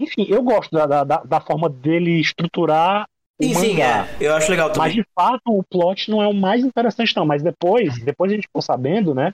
[0.01, 3.09] Enfim, eu gosto da, da, da- forma dele estruturar
[3.40, 4.07] Sim, sim, é.
[4.20, 4.94] Eu acho legal Mas também.
[4.94, 7.24] de fato o plot não é o mais interessante, não.
[7.27, 9.32] Mas depois, depois a gente ficou sabendo, né?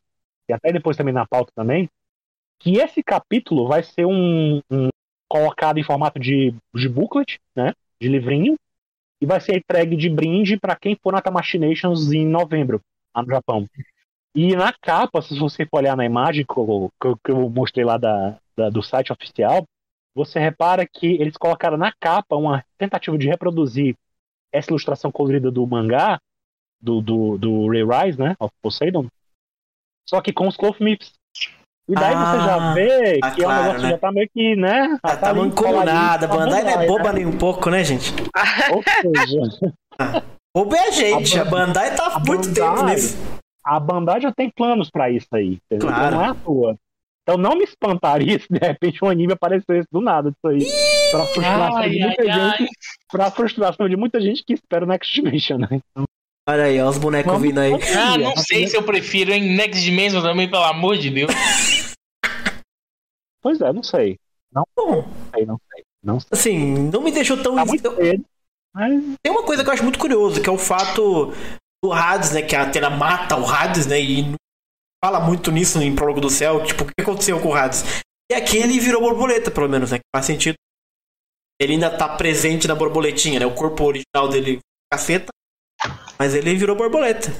[0.48, 1.88] E até depois também na pauta também,
[2.60, 4.88] que esse capítulo vai ser um, um
[5.28, 7.72] colocado em formato de, de booklet, né?
[8.02, 8.56] De livrinho
[9.20, 12.80] e vai ser entregue de brinde para quem for na Tamashinations em novembro,
[13.14, 13.68] lá no Japão.
[14.34, 16.90] E na capa, se você for olhar na imagem que eu,
[17.24, 19.64] que eu- mostrei lá da, da- do site oficial,
[20.14, 23.94] você repara que eles colocaram na capa uma tentativa de reproduzir
[24.52, 26.20] essa ilustração colorida do mangá,
[26.80, 28.34] do, do, do Ray Rise, né?
[28.40, 29.06] Of Poseidon.
[30.08, 31.12] Só que com os Clothmips.
[31.88, 33.86] E daí Ah, você já vê tá que é um claro, negócio né?
[33.88, 34.98] que já tá meio que, né?
[35.02, 36.26] Ah, tá mancomunada.
[36.26, 37.12] A Bandai não é boba né?
[37.18, 38.12] nem um pouco, né, gente?
[38.72, 39.72] Ou seja,
[40.54, 41.38] Boba é a gente.
[41.38, 43.18] A A Bandai tá há muito Bandai- tempo nisso.
[43.64, 45.58] a Bandai já tem planos pra isso aí.
[45.70, 45.88] Entendeu?
[45.88, 46.06] Claro.
[46.06, 46.76] Então não é à toa.
[47.22, 50.66] Então não me espantaria se de repente um anime aparecesse do nada disso aí.
[51.10, 52.70] Pra frustração Ai, de muita ai, gente.
[53.10, 55.80] Pra frustração de muita gente que espera o Next Dimension, né?
[56.48, 57.72] Olha aí, ó, os bonecos Vamos- vindo aí.
[57.96, 61.30] Ah, não sei se eu prefiro em Next Dimension também, pelo amor de Deus.
[63.40, 64.18] Pois é, não sei.
[64.52, 65.04] Não Bom,
[65.34, 65.84] sei, não sei.
[66.02, 66.28] Não sei.
[66.32, 67.54] assim, não me deixou tão.
[67.54, 68.24] Tá muito cedo.
[68.74, 71.32] Mas Tem uma coisa que eu acho muito curioso, que é o fato
[71.82, 72.42] do Hades, né?
[72.42, 74.00] Que a Atena mata o Hades, né?
[74.00, 74.34] E não
[75.04, 76.62] fala muito nisso em Prólogo do Céu.
[76.64, 77.84] Tipo, o que aconteceu com o Hades?
[78.30, 79.98] E aqui ele virou borboleta, pelo menos, né?
[79.98, 80.54] Que faz sentido.
[81.60, 83.46] Ele ainda tá presente na borboletinha, né?
[83.46, 84.58] O corpo original dele
[84.92, 85.28] caceta.
[86.22, 87.30] Mas ele virou borboleta.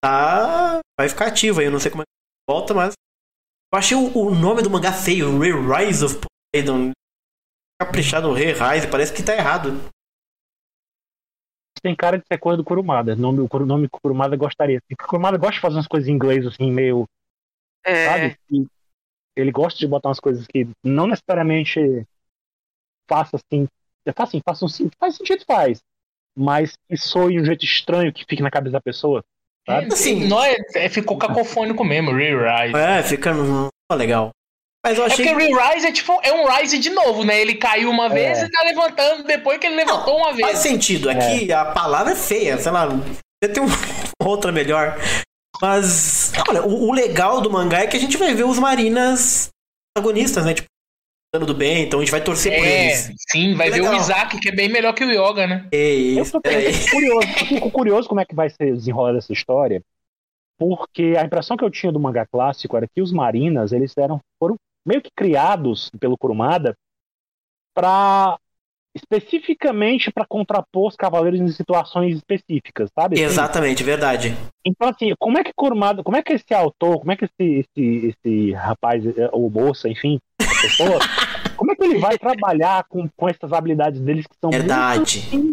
[0.00, 0.78] Tá.
[0.96, 2.12] Vai ficar ativo aí, eu não sei como é que
[2.48, 2.94] volta, mas.
[3.72, 6.20] Eu achei o, o nome do mangá feio, Re-Rise of
[6.54, 6.92] Poseidon.
[7.82, 9.70] Caprichado Re-Rise, parece que tá errado.
[11.82, 13.14] tem cara de ser coisa do Kurumada.
[13.14, 14.80] O nome, o nome Kurumada gostaria.
[14.80, 17.04] Porque o Kurumada gosta de fazer umas coisas em inglês, assim, meio.
[17.84, 18.38] É, Sabe?
[18.48, 18.64] E
[19.34, 22.06] ele gosta de botar umas coisas que não necessariamente
[23.08, 23.66] faça assim.
[24.14, 24.68] Faz assim, faça um,
[25.00, 25.82] faz sentido, faz.
[26.38, 29.24] Mas que soe de um jeito estranho que fique na cabeça da pessoa.
[29.68, 29.86] Sabe?
[29.92, 32.76] Assim- Assim, não é, é- ficou cacofônico mesmo, Re-Rise.
[32.76, 34.30] É, fica não legal.
[34.86, 35.26] Mas eu É achei.
[35.26, 37.40] porque Re-Rise é tipo, é um Rise de novo, né?
[37.40, 38.44] Ele caiu uma vez É.
[38.46, 40.58] e tá levantando depois que ele levantou uma Faz vez.
[40.60, 41.10] sentido.
[41.10, 42.86] Aqui a palavra é feia, sei lá.
[42.86, 43.66] Você tem um-
[44.24, 44.96] outra melhor.
[45.60, 49.48] Mas, olha, o, o legal do mangá é que a gente vai ver os marinas
[49.92, 50.54] protagonistas, né?
[50.54, 50.68] Tipo,
[51.36, 53.12] do bem, então a gente vai torcer por É, eles.
[53.30, 53.92] sim, vai ver Legal.
[53.92, 55.68] o Isaac, que é bem melhor que o Yoga, né?
[55.70, 56.32] É Eu isso.
[56.32, 56.72] tô peraí.
[56.90, 59.82] curioso, eu fico curioso como é que vai ser desenrolada essa história,
[60.58, 64.18] porque a impressão que eu tinha do mangá clássico era que os marinas, eles eram,
[64.38, 64.56] foram
[64.86, 66.74] meio que criados pelo Kurumada
[67.74, 68.38] para
[68.96, 73.16] especificamente para contrapor os cavaleiros em situações específicas, sabe?
[73.16, 74.34] Assim, Exatamente, verdade.
[74.64, 77.64] Então, assim, como é que Kurumada, como é que esse autor, como é que esse,
[77.76, 80.18] esse, esse rapaz, eh, ou moça, enfim,
[80.60, 80.98] pessoa,
[81.56, 85.24] como é que ele vai trabalhar com, com essas habilidades deles que são muito Verdade.
[85.28, 85.52] assim.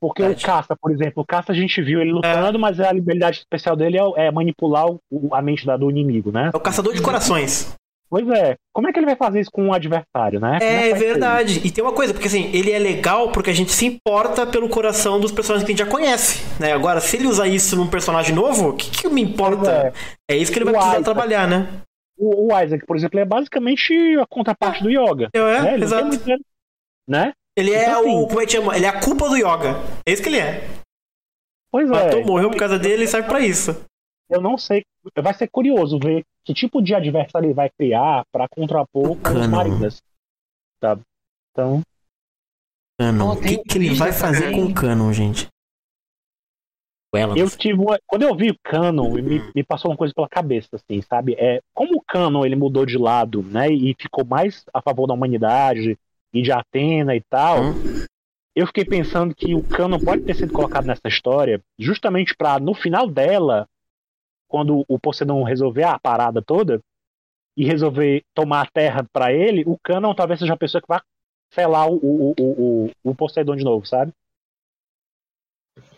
[0.00, 0.42] Porque Verdade.
[0.42, 3.76] o Caça, por exemplo, o Caça a gente viu ele lutando, mas a habilidade especial
[3.76, 4.98] dele é, é manipular o-
[5.34, 6.50] a mente da- do inimigo, né?
[6.52, 7.74] É o caçador de corações.
[8.08, 8.56] Pois é.
[8.74, 10.58] Como é que ele vai fazer isso com um adversário, né?
[10.58, 11.60] Como É que vai ser verdade.
[11.64, 14.68] E tem uma coisa, porque assim, ele é legal porque a gente se importa pelo
[14.68, 16.42] coração dos personagens que a gente já conhece.
[16.58, 16.72] Né?
[16.72, 19.92] Agora, se ele usar isso num personagem novo, o que, que me importa?
[20.28, 20.34] É.
[20.36, 21.04] isso que ele vai O precisar Isaac.
[21.04, 21.68] trabalhar, né?
[22.20, 25.30] O, o Isaac, por exemplo, é basicamente a contraparte do Yoga.
[25.32, 25.74] É, né?
[25.74, 26.06] Ele não exato.
[26.06, 26.44] muito-
[27.08, 27.32] Né?
[27.56, 28.06] Ele é Então, o.
[28.18, 28.76] assim- Como é que chama?
[28.76, 29.74] Ele é a culpa do yoga.
[30.06, 30.62] É isso que ele é.
[31.72, 31.92] Pois é.
[31.92, 33.84] Matou, morreu por causa dele e serve pra isso.
[34.28, 34.82] Eu não sei.
[35.20, 39.22] Vai ser curioso ver que tipo de adversário ele vai criar pra contrapor com os
[39.22, 39.48] Canon.
[39.48, 40.00] marinas.
[40.78, 40.96] Tá?
[41.50, 41.82] Então,
[42.98, 43.32] Canon.
[43.32, 44.60] O que, que ele vai fazer também.
[44.66, 45.48] com o Canon, gente?
[47.12, 47.36] Ela.
[47.36, 47.98] eu tive uma...
[48.06, 51.34] Quando eu vi o Canon, me, me passou uma coisa pela cabeça, assim, sabe?
[51.38, 53.68] É, como o Canon ele mudou de lado, né?
[53.68, 55.98] E ficou mais a favor da humanidade
[56.32, 57.62] e de Atena e tal.
[57.62, 58.04] Hum.
[58.54, 62.74] Eu fiquei pensando que o Canon pode ter sido colocado nessa história justamente pra, no
[62.74, 63.66] final dela,
[64.48, 66.80] quando o Poseidon resolver a parada toda
[67.56, 71.00] e resolver tomar a terra pra ele, o Canon talvez seja a pessoa que vai
[71.50, 72.44] selar o, o, o,
[72.84, 74.12] o, o Poseidon de novo, sabe?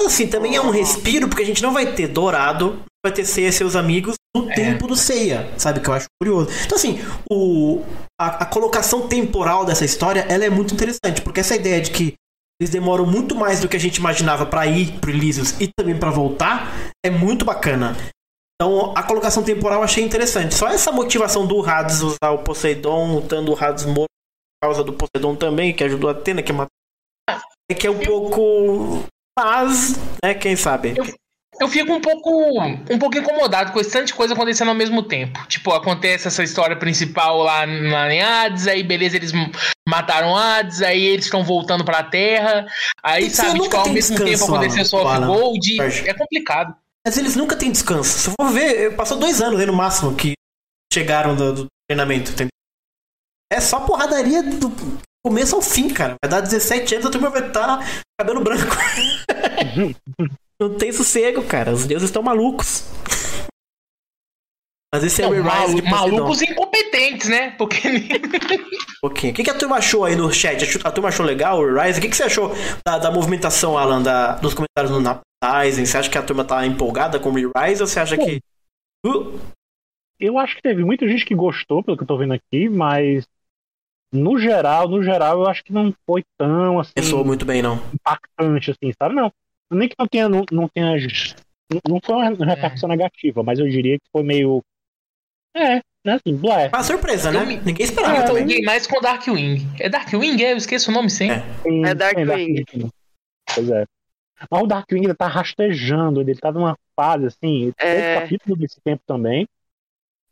[0.01, 3.49] Assim, também é um respiro, porque a gente não vai ter Dourado, vai ter Seiya
[3.49, 5.81] e seus amigos no tempo do Seiya, sabe?
[5.81, 6.51] Que eu acho curioso.
[6.65, 7.01] Então, assim,
[7.31, 7.83] o,
[8.21, 12.15] a, a colocação temporal dessa história, ela é muito interessante, porque essa ideia de que
[12.61, 15.99] eles demoram muito mais do que a gente imaginava pra ir pro Elysius e também
[15.99, 16.73] pra voltar,
[17.05, 17.97] é muito bacana.
[18.55, 20.55] Então, a colocação temporal eu achei interessante.
[20.55, 24.93] Só essa motivação do Hades usar o Poseidon, lutando o Hades morto por causa do
[24.93, 26.69] Poseidon também, que ajudou a Atena, que matou.
[27.69, 29.05] É que é um pouco.
[29.39, 30.95] Mas, né, quem sabe?
[31.61, 32.61] Eu fico um pouco,
[32.91, 35.47] um pouco incomodado com esse tanto de coisa acontecendo ao mesmo tempo.
[35.47, 39.33] Tipo, acontece essa história principal lá na em Hades, aí beleza, eles
[39.89, 42.67] mataram Hades, aí eles estão voltando pra Terra,
[43.03, 45.27] aí sabe, tipo, ao mesmo tempo acontecer só Alan.
[45.27, 45.79] Gold,
[46.09, 46.75] é complicado.
[47.07, 48.19] Mas eles nunca têm descanso.
[48.19, 50.33] Se eu for ver, passou dois anos aí no máximo que
[50.93, 52.53] chegaram do, do treinamento, entendeu?
[53.53, 54.73] É só porradaria do.
[55.25, 56.17] Começo ao fim, cara.
[56.23, 57.81] Vai dar 17 anos, a turma vai estar
[58.19, 58.75] cabelo branco.
[60.61, 61.73] Não tem sossego, cara.
[61.73, 62.85] Os deuses estão malucos.
[64.95, 67.53] Mas esse é o Não, Rise de malu- malucos incompetentes, né?
[67.53, 67.81] Porque
[69.01, 69.33] pouquinho.
[69.33, 70.63] O que, que a turma achou aí no chat?
[70.85, 71.99] A turma achou legal o Rise?
[71.99, 72.53] O que, que você achou
[72.87, 75.87] da, da movimentação, Alan, da, dos comentários no na Ryzen?
[75.87, 78.41] Você acha que a turma tá empolgada com o Rise ou você acha que.
[79.05, 79.39] Uh,
[80.21, 83.25] Eu acho que teve muita gente que gostou, pelo que eu tô vendo aqui, mas
[84.13, 87.81] no geral, no geral, eu acho que não foi tão assim pensou muito bem, não.
[87.95, 89.15] impactante, assim, sabe?
[89.15, 89.33] Não.
[89.73, 90.95] Nem que não tenha, não, não tenha.
[91.89, 94.63] Não foi uma repercussão negativa, mas eu diria que foi meio.
[95.57, 96.15] É, né?
[96.15, 96.69] Assim, blé.
[96.69, 97.41] Uma surpresa, né?
[97.41, 98.43] Eu me- Ninguém eu esperava me também.
[98.43, 99.67] empolguei mais com o Darkwing.
[99.81, 100.43] É Darkwing?
[100.43, 101.37] É, eu esqueço o nome sempre.
[101.37, 101.63] É.
[101.63, 102.25] Tem- É Darkwing.
[102.27, 102.91] Darkwing.
[103.55, 103.85] Pois é.
[104.51, 107.73] Mas o Darkwing ele tá rastejando, ele tá numa fase assim.
[107.79, 107.95] É.
[107.95, 109.47] Teve capítulo desse tempo também,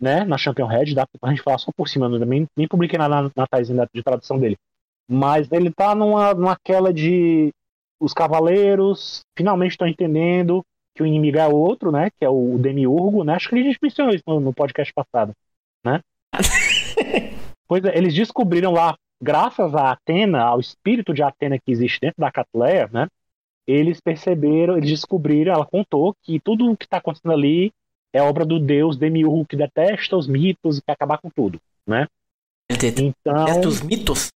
[0.01, 0.25] né?
[0.25, 3.23] Na Champion Red, dá pra gente falar só por cima, né, nem, nem publiquei nada
[3.23, 4.57] na, na de tradução dele.
[5.09, 6.57] Mas ele tá numa, numa
[6.95, 7.53] de.
[8.01, 10.65] Os cavaleiros finalmente estão entendendo
[10.95, 12.09] que o inimigo é outro, né?
[12.11, 13.35] Que é o Demiurgo, né?
[13.35, 15.35] Acho que a gente mencionou isso no, no podcast passado,
[15.85, 16.01] né?
[17.69, 22.21] pois é, eles descobriram lá, graças a Atena, ao espírito de Atena que existe dentro
[22.21, 23.07] da Catleia, né?
[23.67, 27.71] Eles perceberam, eles descobriram, ela contou que tudo o que está acontecendo ali
[28.13, 32.07] é obra do deus Demiurgo que detesta os mitos e quer acabar com tudo, né?
[32.69, 34.29] Ele detesta Então, os mitos?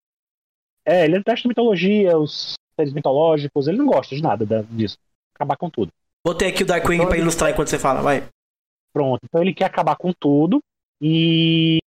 [0.86, 4.96] é, ele detesta a mitologia, os seres mitológicos, ele não gosta de nada da- disso.
[5.34, 5.90] Acabar com tudo.
[6.26, 8.26] Botei aqui o Darkwing pra ilustrar enquanto você fala, vai.
[8.92, 9.20] Pronto.
[9.24, 10.60] Então ele quer acabar com tudo
[11.02, 11.78] e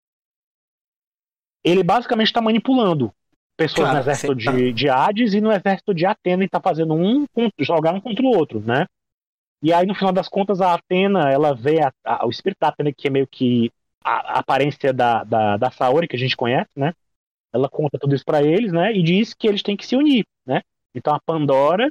[1.64, 3.12] ele basicamente está manipulando
[3.56, 4.52] pessoas Claro, no exército tá.
[4.52, 7.26] de, de Hades e no exército de Atena e tá fazendo um
[7.58, 8.86] jogar um contra o outro, né?
[9.62, 12.68] E aí no final das contas a Atena, ela vê a- a- o espírito da
[12.68, 13.70] Atena que é meio que
[14.04, 16.92] a, a aparência da, da, da Saori que a gente conhece, né?
[17.52, 18.92] Ela conta tudo isso para eles, né?
[18.92, 20.62] E diz que eles têm que se unir, né?
[20.94, 21.90] Então a Pandora,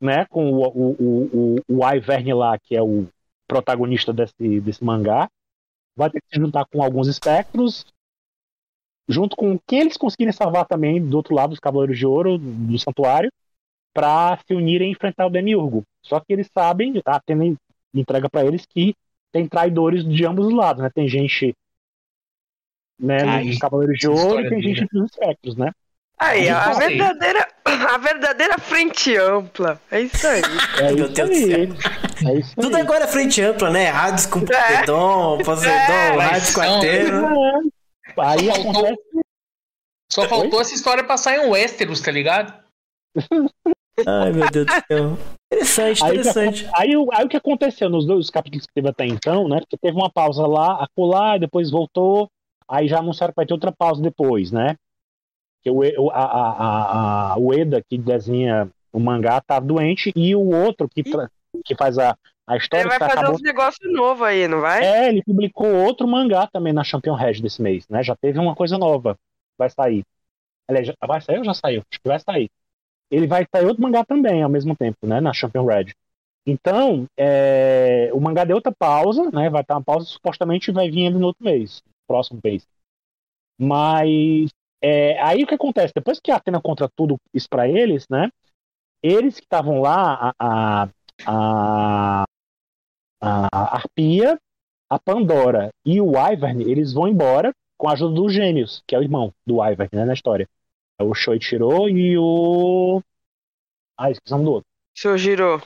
[0.00, 0.26] né?
[0.26, 3.06] Com o, o, o, o, o Ivern lá, que é o
[3.48, 5.28] protagonista desse, desse mangá,
[5.96, 7.86] vai ter que se juntar com alguns espectros,
[9.08, 12.78] junto com quem eles conseguirem salvar também do outro lado dos Cavaleiros de Ouro, do
[12.78, 13.30] Santuário,
[13.94, 15.84] para se unirem e enfrentar o Demiurgo.
[16.08, 17.44] Só que eles sabem, a Atena
[17.94, 18.94] entrega para eles que
[19.32, 20.90] tem traidores de ambos os lados, né?
[20.94, 21.54] Tem gente
[23.00, 24.88] né, Aí, nos Cavaleiros de Ouro e tem gente dura.
[24.92, 25.70] nos espectros, né?
[26.18, 26.88] Aí, a Gostei.
[26.88, 29.80] verdadeira, a verdadeira frente ampla.
[29.90, 30.42] É isso aí.
[30.80, 31.52] É Meu isso Deus do aí.
[32.26, 32.82] É isso Tudo aí.
[32.82, 33.88] agora é frente ampla, né?
[33.90, 37.28] Hades com Poseidon, Poseidon, É, Hades com mas Atena.
[37.28, 38.20] É.
[38.20, 39.02] Aí Só faltou- acontece
[40.10, 42.52] Só faltou essa história passar em Westeros, tá ligado?
[44.06, 45.18] Ai, meu Deus do céu.
[45.52, 46.70] Interessante, Aí, o que interessante.
[46.74, 49.60] aí, o- aí o que aconteceu nos dois capítulos que teve até então, né?
[49.60, 52.28] Porque teve uma pausa lá, acolá, e depois voltou,
[52.68, 54.76] aí já anunciaram que vai ter outra pausa depois, né?
[55.62, 60.12] Que o, o- a, a, a, a- o Eda, que desenha o mangá, tá doente,
[60.14, 61.30] e o outro que, tra-
[61.64, 62.10] que faz a,
[62.46, 63.34] a Ele história vai que fazer acabou.
[63.34, 64.84] uns negócios novos aí, não vai?
[64.84, 68.02] É, ele publicou outro mangá também na Champion Red desse mês, né?
[68.02, 69.16] Já teve uma coisa nova.
[69.58, 70.04] Vai sair.
[70.68, 71.82] Aliás, já- vai sair ou já saiu?
[71.90, 72.48] Acho que vai sair.
[73.10, 75.20] Ele vai sair outro mangá também ao mesmo tempo, né?
[75.20, 75.94] Na Champion Red.
[76.46, 79.50] Então, é, o mangá deu outra pausa, né?
[79.50, 82.66] Vai estar uma pausa, supostamente vai vir ele no outro mês, próximo mês.
[83.60, 84.50] Mas
[84.82, 85.92] é, aí o que acontece?
[85.94, 88.30] Depois que a Atena contra tudo isso pra eles, né?
[89.02, 90.88] Eles que estavam lá, a,
[91.26, 92.24] a,
[93.20, 94.38] a Arpia,
[94.90, 98.98] a Pandora e o Ivern, eles vão embora com a ajuda dos gêmeos, que é
[98.98, 100.48] o irmão do Ivern, né, na história.
[100.98, 103.00] É o Shoichiro e o.
[103.96, 104.68] Ah, esqueci o nome do outro.
[104.96, 105.62] Seu Girou.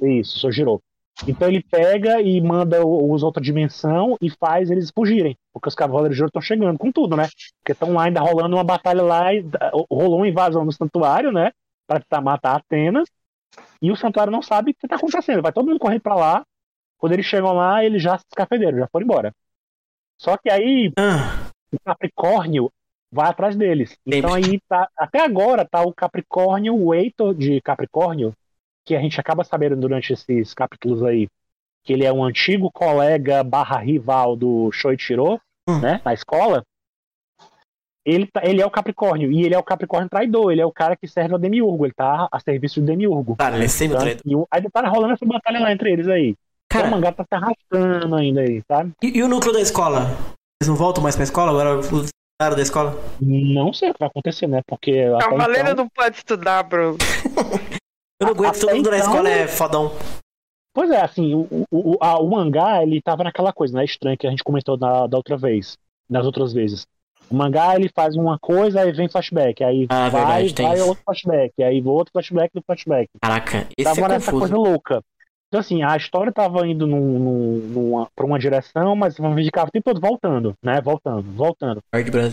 [0.00, 0.82] Isso, Sojiro.
[1.26, 6.16] Então ele pega e manda os outra dimensão e faz eles fugirem, porque os Cavaleiros
[6.16, 7.28] de Ouro estão chegando com tudo, né?
[7.58, 9.42] Porque estão lá ainda rolando uma batalha lá, e
[9.90, 11.52] rolou uma invasão no santuário, né?
[11.86, 13.02] Pra tentar matar a Atena.
[13.80, 15.40] E o santuário não sabe o que tá acontecendo.
[15.42, 16.44] Vai todo mundo correr pra lá.
[16.98, 19.32] Quando eles chegam lá, eles já se escafederam, já foram embora.
[20.18, 22.70] Só que aí Ah, o Capricórnio
[23.12, 23.96] vai atrás deles.
[24.06, 24.88] Então aí tá.
[24.96, 28.32] Até agora tá o Capricórnio, o Heitor de Capricórnio,
[28.84, 31.26] que a gente acaba sabendo durante esses capítulos aí,
[31.84, 35.80] que ele é um antigo colega barra rival do Shoichiro, Hum.
[35.80, 36.00] né?
[36.04, 36.62] Na escola.
[38.04, 40.70] Ele, tá- ele é o Capricórnio, e ele é o Capricórnio traidor, ele é o
[40.70, 43.34] cara que serve ao Demiurgo, ele tá a serviço do Demiurgo.
[43.34, 44.02] cara, ele é sempre Tá?
[44.02, 44.22] traidor.
[44.24, 46.36] E o- aí tá rolando essa batalha lá entre eles aí.
[46.66, 48.92] Então, o Cara, mangá tá se arrastando ainda aí, sabe?
[49.02, 50.02] e, e o núcleo da escola?
[50.60, 51.50] Eles não voltam mais pra escola?
[51.50, 51.80] Agora
[52.38, 52.94] da escola?
[53.20, 54.60] Não sei o que vai acontecer, né?
[54.66, 56.98] Porque até Cavaleiro então- não pode estudar, Bruno.
[58.20, 59.92] Eu não aguento, Até todo mundo na então- escola é fodão.
[60.74, 64.16] Pois é, assim, o, o, o, a- o mangá, ele tava naquela coisa, né, estranha
[64.16, 65.76] que a gente comentou na, da outra vez,
[66.08, 66.86] nas outras vezes.
[67.30, 71.02] O mangá ele faz uma coisa, aí vem flashback, aí Ah, vai, verdade, vai outro
[71.04, 73.08] flashback, aí outro flashback do flashback.
[73.20, 74.52] Caraca, esse Tava é nessa confuso.
[74.52, 75.02] coisa louca.
[75.56, 79.72] Então, assim, a história tava indo num, num, numa, pra uma direção, mas ficava o
[79.72, 80.82] tempo todo voltando, né?
[80.82, 81.82] Voltando, voltando.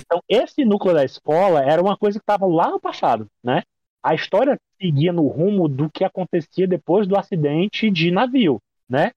[0.05, 3.63] Então, esse núcleo da escola era uma coisa que estava lá no passado, né?
[4.03, 8.59] A história seguia no rumo do que acontecia depois do acidente de navio,
[8.89, 9.11] né?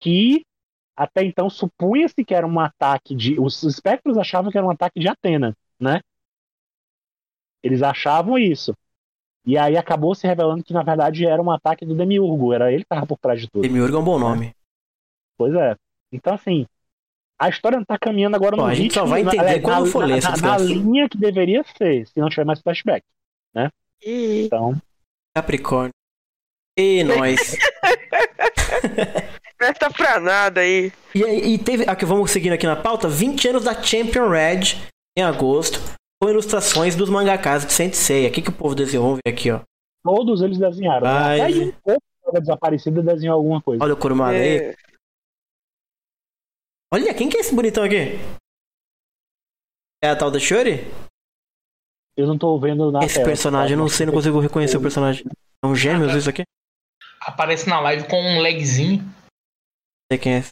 [0.00, 0.42] Que
[0.96, 3.38] até então supunha-se que era um ataque de.
[3.38, 6.00] Os espectros achavam que era um ataque de Atena, né?
[7.62, 8.74] Eles achavam isso.
[9.46, 12.82] E aí acabou se revelando que na verdade era um ataque do Demiurgo, era ele
[12.82, 13.62] que estava por trás de tudo.
[13.62, 14.54] Demiurgo é um bom nome.
[15.38, 15.74] Pois é.
[16.12, 16.66] Então, assim,
[17.38, 19.56] a história não tá caminhando agora Bom, no a gente ritmo, só vai na- entender
[19.56, 22.44] na, quando for na, ler essa na, na linha que deveria ser, se não tiver
[22.44, 23.02] mais flashback.
[24.04, 24.76] Ih, Então,
[25.34, 25.92] Capricórnio.
[26.78, 27.56] E nós.
[29.56, 30.92] presta pra nada aí.
[31.14, 31.84] E, aí- e teve.
[31.88, 34.76] Aqui, vamos seguindo aqui na pauta: 20 anos da Champion Red
[35.16, 35.78] em agosto.
[36.20, 38.28] Com ilustrações dos mangakas de Sensei.
[38.28, 39.04] O que, que o povo desenhou?
[39.06, 39.62] Vamos ver aqui, ó.
[40.02, 41.00] todos eles desenharam.
[41.00, 41.40] Vai.
[41.40, 43.82] Até um pouco estava desaparecido desenhou alguma coisa.
[43.82, 44.58] Olha o Kurumada aí.
[44.58, 44.74] É,
[46.92, 48.18] Olha, quem que é esse bonitão aqui?
[50.02, 50.80] É a tal da Shuri?
[52.16, 53.26] Eu não tô vendo na Esse tela.
[53.28, 55.24] personagem, eu não sei, não consigo reconhecer o personagem.
[55.62, 56.42] É um gêmeos isso aqui?
[56.42, 59.02] Não Aparece na live com um legzinho.
[60.10, 60.50] sei quem é esse.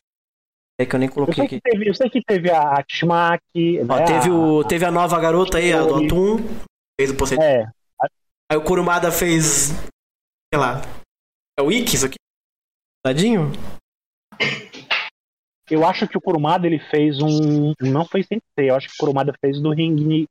[0.81, 1.61] É que eu nem Eu coloquei sei, aqui.
[1.61, 3.81] teve, eu sei que teve a Tishmaki.
[3.89, 6.37] Ó, né, teve, a- o, teve a nova garota aí, a do Atum.
[6.99, 7.67] Fez o post É,
[8.51, 9.69] Aí o Kurumada fez.
[10.53, 10.81] Sei lá.
[11.59, 12.17] É o Ikki isso aqui?
[13.05, 13.51] Tadinho?
[15.71, 17.75] eu acho que o Kurumada ele fez um.
[17.81, 20.27] Não foi sem ser, eu acho que o Kurumada fez do Ring.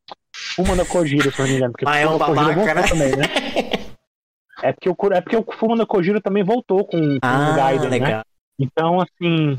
[0.58, 1.72] Uma da Kojiro, se eu não me engano.
[1.74, 2.84] Porque Ah, é um Fuma babaca, né?
[2.88, 3.24] também, né?
[4.64, 7.56] É porque, o, é porque o Fuma no Kojiro também voltou com, com Ah, o
[7.56, 8.06] Gaiden, né?
[8.06, 8.24] legal.
[8.60, 9.56] Então, assim.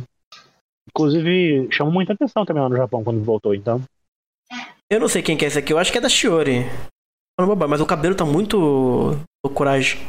[0.88, 3.82] Inclusive, chamou muita atenção também lá no Japão quando voltou, então.
[4.90, 6.64] Eu não sei quem que é esse aqui, eu acho que é da Shiori.
[7.68, 9.12] Mas o cabelo tá muito.
[9.44, 10.00] Usou coragem.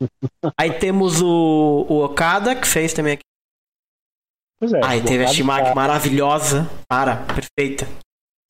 [0.58, 3.22] Aí temos o, o Okada, que fez também aqui.
[4.58, 4.80] Pois é.
[4.84, 6.68] Aí teve a Shimaki pra- maravilhosa.
[6.88, 7.86] Para, perfeita.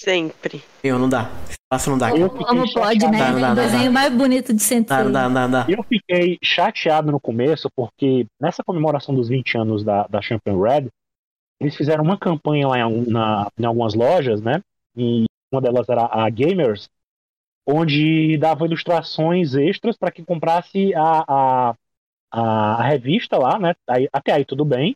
[0.05, 0.63] Sempre.
[0.83, 1.31] Eu, não dá.
[1.49, 2.11] Espaço não dá.
[2.11, 3.11] Eu fiquei Como pode, chateado.
[3.11, 3.19] né?
[3.19, 4.97] Dá, dá, o desenho mais bonito de Sensei.
[5.05, 5.67] Não dá, não dá, não dá.
[5.69, 10.89] Eu fiquei chateado no começo, porque nessa comemoração dos 20 anos da, da Champion Red,
[11.61, 14.61] eles fizeram uma campanha lá em, na- em algumas lojas, né?
[14.97, 16.89] E uma delas era a Gamers,
[17.67, 21.75] onde dava ilustrações extras para quem comprasse a, a,
[22.31, 23.75] a, a revista lá, né?
[23.89, 24.95] Aí- até aí tudo bem.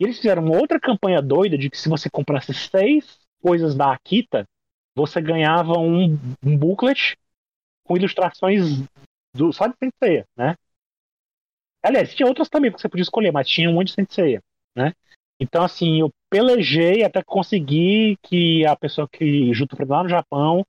[0.00, 3.92] E eles fizeram uma outra campanha doida de que se você comprasse seis coisas da
[3.92, 4.46] Akita,
[4.94, 7.16] você ganhava um, um booklet
[7.84, 8.82] com ilustrações
[9.34, 10.56] do só de Senseiya, né?
[11.82, 14.42] Aliás, tinha outras também que você podia escolher, mas tinha um monte de Senseiya,
[14.76, 14.92] né?
[15.40, 20.64] Então, assim, eu pelejei até conseguir que a pessoa que junto mim lá no Japão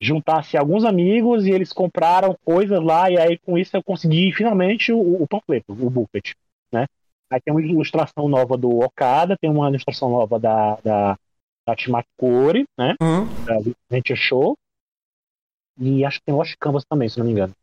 [0.00, 4.92] juntasse alguns amigos e eles compraram coisas lá e aí com isso eu consegui finalmente
[4.92, 6.34] o, o panfleto, o booklet,
[6.72, 6.86] né?
[7.30, 11.18] Aí tem uma ilustração nova do Okada, tem uma ilustração nova da, da,
[11.76, 12.94] Timaki Kori, né?
[13.00, 13.26] Uhum.
[13.44, 13.58] Da
[13.90, 14.56] Venture Show.
[15.80, 17.54] E acho que tem Lost Canvas também, se não me engano.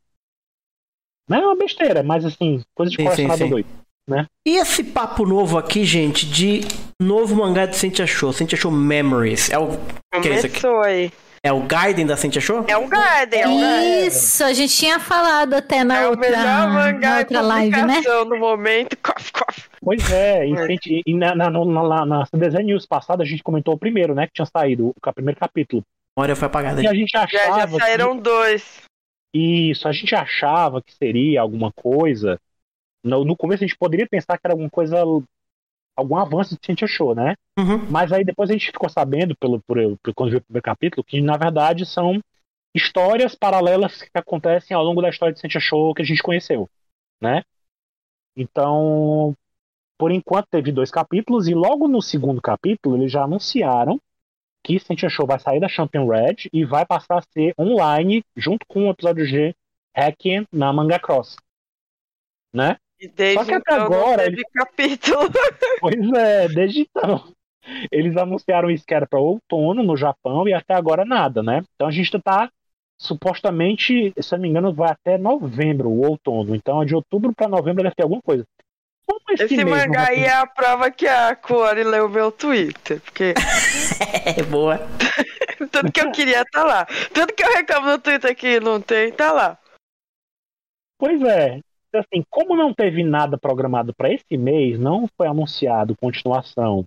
[1.28, 3.50] Não é uma besteira, mas assim, coisa de Sim, sim, colecionador sim.
[3.52, 3.80] doido.
[4.46, 6.62] E esse papo novo aqui, gente, de
[7.00, 9.52] novo mangá de Sentia Show, Sentia Show Memories.
[9.52, 9.68] É o,
[10.20, 10.62] que é isso aqui?
[10.62, 11.12] Começou aí.
[11.42, 12.66] É o Gaiden da Sentia Show?
[12.68, 14.08] É um Garden, é Garden.
[14.08, 16.30] Isso, a gente tinha falado até na É o outra,
[16.94, 18.02] na outra live, né?
[18.28, 18.98] no momento.
[19.02, 19.70] Cof, cof.
[19.82, 23.42] Pois é, e, gente, e na, na, na, na, na Design News passada a gente
[23.42, 24.28] comentou o primeiro, né?
[24.28, 25.82] Que tinha saído, o primeiro capítulo.
[26.18, 26.84] A memória foi apagada.
[26.84, 27.80] E a gente Já, já achava.
[27.80, 28.82] saíram dois.
[29.34, 32.38] que, isso, a gente achava que seria alguma coisa.
[33.04, 34.98] No, no começo a gente poderia pensar que era alguma coisa.
[36.00, 37.36] Algum avanço que a gente achou, né?
[37.58, 37.90] Uhum.
[37.90, 41.04] Mas aí depois a gente ficou sabendo, pelo, por, por- quando viu o primeiro capítulo,
[41.04, 42.20] que na verdade são
[42.74, 46.70] histórias paralelas que acontecem ao longo da história de Sentia Show que a gente conheceu,
[47.22, 47.44] né?
[48.36, 49.36] Então,
[49.98, 54.00] por enquanto teve dois capítulos e logo no segundo capítulo eles já anunciaram
[54.64, 58.66] que Sentia Show vai sair da Champion Red e vai passar a ser online junto
[58.68, 59.56] com o episódio G
[59.96, 61.36] Hacken na Manga Cross,
[62.54, 62.78] né?
[63.00, 65.20] E desde Só que até então agora não teve capítulo.
[65.80, 67.32] Pois é, desde então.
[67.92, 71.64] Eles anunciaram isso que era para outono no Japão e até agora nada, né?
[71.76, 72.50] Então a gente tá
[73.00, 76.56] supostamente, se eu não me engano, vai até novembro, o outono.
[76.56, 78.44] Então de outubro para novembro deve ter alguma coisa.
[79.06, 82.32] Como esse, Esse mês não mangá aí é a prova que a Kuori leu meu
[82.32, 83.02] Twitter.
[83.02, 83.34] Porque
[84.38, 84.80] É boa.
[85.72, 86.86] tudo que eu queria tá lá.
[87.14, 89.58] Tudo que eu reclamo no Twitter que não tem, tá lá.
[91.00, 91.62] Pois é.
[91.90, 96.86] Então, Assim, como não teve nada programado para esse mês, não foi anunciado continuação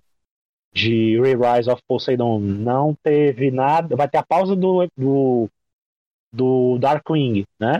[0.73, 2.39] de Re-Rise of Poseidon.
[2.39, 3.95] Não teve nada.
[3.95, 5.49] Vai ter a pausa do, do,
[6.33, 7.79] do Darkwing, né?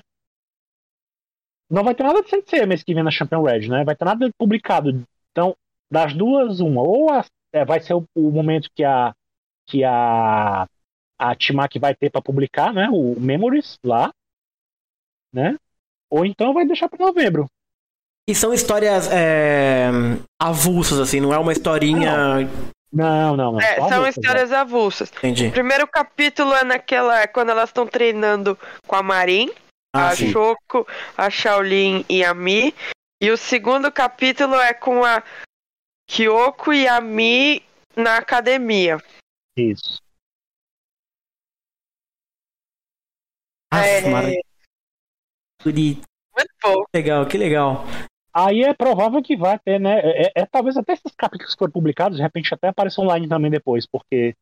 [1.70, 3.84] Não vai ter nada de Sensei mês que vem na Champion Red, né?
[3.84, 5.04] Vai ter nada publicado.
[5.32, 5.56] Então,
[5.92, 6.82] das duas, uma.
[6.82, 9.14] Ou a- é, vai ser o, o momento que a
[9.68, 10.68] que a
[11.20, 12.90] a Timac vai ter para publicar, né?
[12.92, 14.12] O Memories lá,
[15.32, 15.58] né?
[16.14, 17.48] Ou então vai deixar para novembro.
[18.30, 19.90] E são histórias é,
[20.40, 22.48] avulsas, assim, não é uma historinha.
[22.92, 23.60] Não, não, não.
[23.60, 25.12] É, Só são isso, histórias avulsas.
[25.18, 25.48] Entendi.
[25.48, 27.20] O primeiro capítulo é naquela.
[27.22, 29.50] é quando elas estão treinando com a Marin,
[29.92, 30.32] Ah, a sim.
[30.32, 30.88] Choco,
[31.18, 32.76] a Shaolin e a Mi.
[33.20, 35.24] E o segundo capítulo é com a
[36.08, 37.64] Kyoko e a Mi
[37.96, 39.02] na academia.
[39.58, 39.98] Isso.
[43.72, 44.53] Aff, É.
[46.36, 46.84] Muito bom.
[46.94, 47.86] Legal, que legal.
[48.34, 50.00] Aí é provável que vai ter, né?
[50.00, 53.52] É, é- talvez até esses capítulos que foram publicados, de repente até apareçam online também
[53.52, 54.36] depois, porque,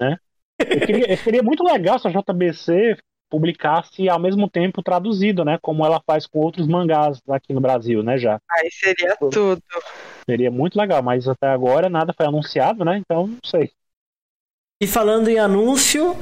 [0.00, 0.16] né?
[0.58, 2.96] Eu queria, seria muito legal se a JBC
[3.28, 5.58] publicasse ao mesmo tempo traduzido, né?
[5.60, 8.18] Como ela faz com outros mangás aqui no Brasil, né?
[8.18, 8.40] Já.
[8.50, 9.62] Aí seria tudo.
[10.28, 12.96] Seria muito legal, mas até agora nada foi anunciado, né?
[12.98, 13.70] Então, não sei.
[14.82, 16.14] E falando em anúncio,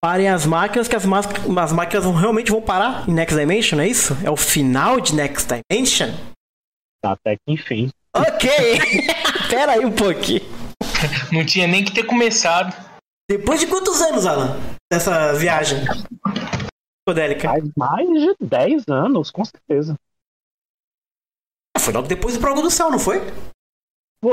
[0.00, 3.88] parem as máquinas, que as, as máquinas vão- realmente vão parar em Next Dimension, é
[3.88, 4.14] isso?
[4.24, 6.10] É o final de Next Dimension?
[7.04, 7.90] Até que enfim.
[8.14, 8.50] Ok!
[9.50, 10.42] Pera aí um pouquinho.
[11.32, 12.74] Não tinha nem que ter começado.
[13.30, 14.56] Depois de quantos anos, Alan?
[14.90, 15.80] Dessa viagem?
[17.06, 17.48] Psicodélica.
[17.48, 19.94] Faz mais de 10 anos, com certeza.
[21.78, 23.20] Foi logo depois do Prologo do Céu, não foi?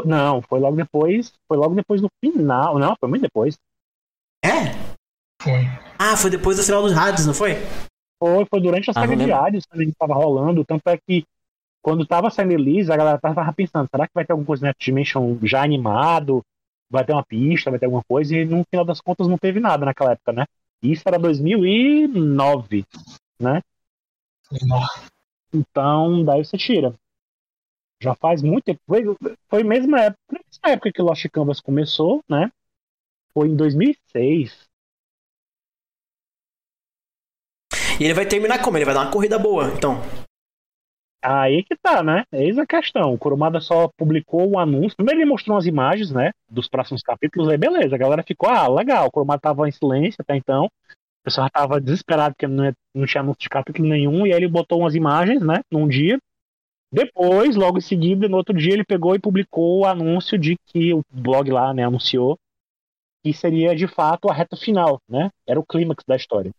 [0.05, 1.31] Não, foi logo depois.
[1.47, 2.79] Foi logo depois do final.
[2.79, 3.55] Não, foi muito depois.
[4.43, 4.73] É?
[5.45, 5.61] Foi.
[5.99, 7.53] Ah, foi depois do sinal dos rádios, não foi?
[8.19, 9.31] Foi, foi durante a Ah, saga não de.
[9.31, 10.65] Hades, a gente tava rolando.
[10.65, 11.23] Tanto é que
[11.83, 14.67] quando tava saindo Elise, a galera tava pensando, será que vai ter alguma coisa no
[14.69, 16.41] Next Dimension já animado?
[16.89, 18.35] Vai ter uma pista, vai ter alguma coisa?
[18.35, 20.45] E no final das contas não teve nada naquela época, né?
[20.81, 22.85] Isso era 2009,
[23.39, 23.61] né?
[25.53, 26.93] Então, daí você tira.
[28.01, 28.79] Já faz muito tempo.
[28.87, 29.03] Foi,
[29.47, 32.51] foi a mesma época, mesma época que Lost Canvas começou, né?
[33.33, 34.64] Foi em 2006.
[37.99, 38.77] E ele vai terminar como?
[38.77, 40.01] Ele vai dar uma corrida boa, então.
[41.23, 42.23] Aí que tá, né?
[42.31, 43.13] Eis a questão.
[43.13, 44.97] O Kurumada só publicou o anúncio.
[44.97, 46.31] Primeiro ele mostrou umas imagens, né?
[46.49, 47.49] Dos próximos capítulos.
[47.49, 49.07] Aí beleza, a galera ficou, ah, legal.
[49.07, 50.65] O Kurumada tava em silêncio até então.
[50.65, 54.27] O pessoal tava desesperado porque não, não tinha anúncio de capítulo nenhum.
[54.27, 55.61] E aí ele botou umas imagens, né?
[55.71, 56.19] Num dia.
[56.91, 60.93] Depois, logo em seguida, no outro dia, ele pegou e publicou o anúncio de que
[60.93, 62.37] o blog lá, né, anunciou
[63.23, 65.31] que seria de fato a reta final, né?
[65.47, 66.51] Era o clímax da história.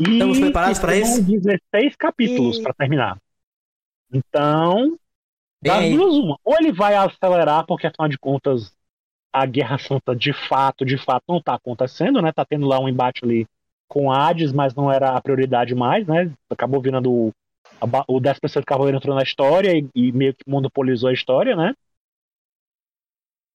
[0.00, 1.22] E Estamos preparados pra são isso?
[1.22, 3.18] 16 capítulos E- para terminar.
[4.12, 4.96] Então,
[5.62, 6.38] das duas, uma.
[6.44, 8.72] Ou ele vai acelerar, porque afinal de contas,
[9.32, 12.32] a Guerra Santa de fato, de fato, não tá acontecendo, né?
[12.32, 13.46] Tá tendo lá um embate ali
[13.88, 16.30] com Hades, mas não era a prioridade mais, né?
[16.50, 17.32] Acabou virando o,
[17.80, 21.56] a o 10 terceiro Cavaleiro entrou na história e, e meio que monopolizou a história,
[21.56, 21.74] né?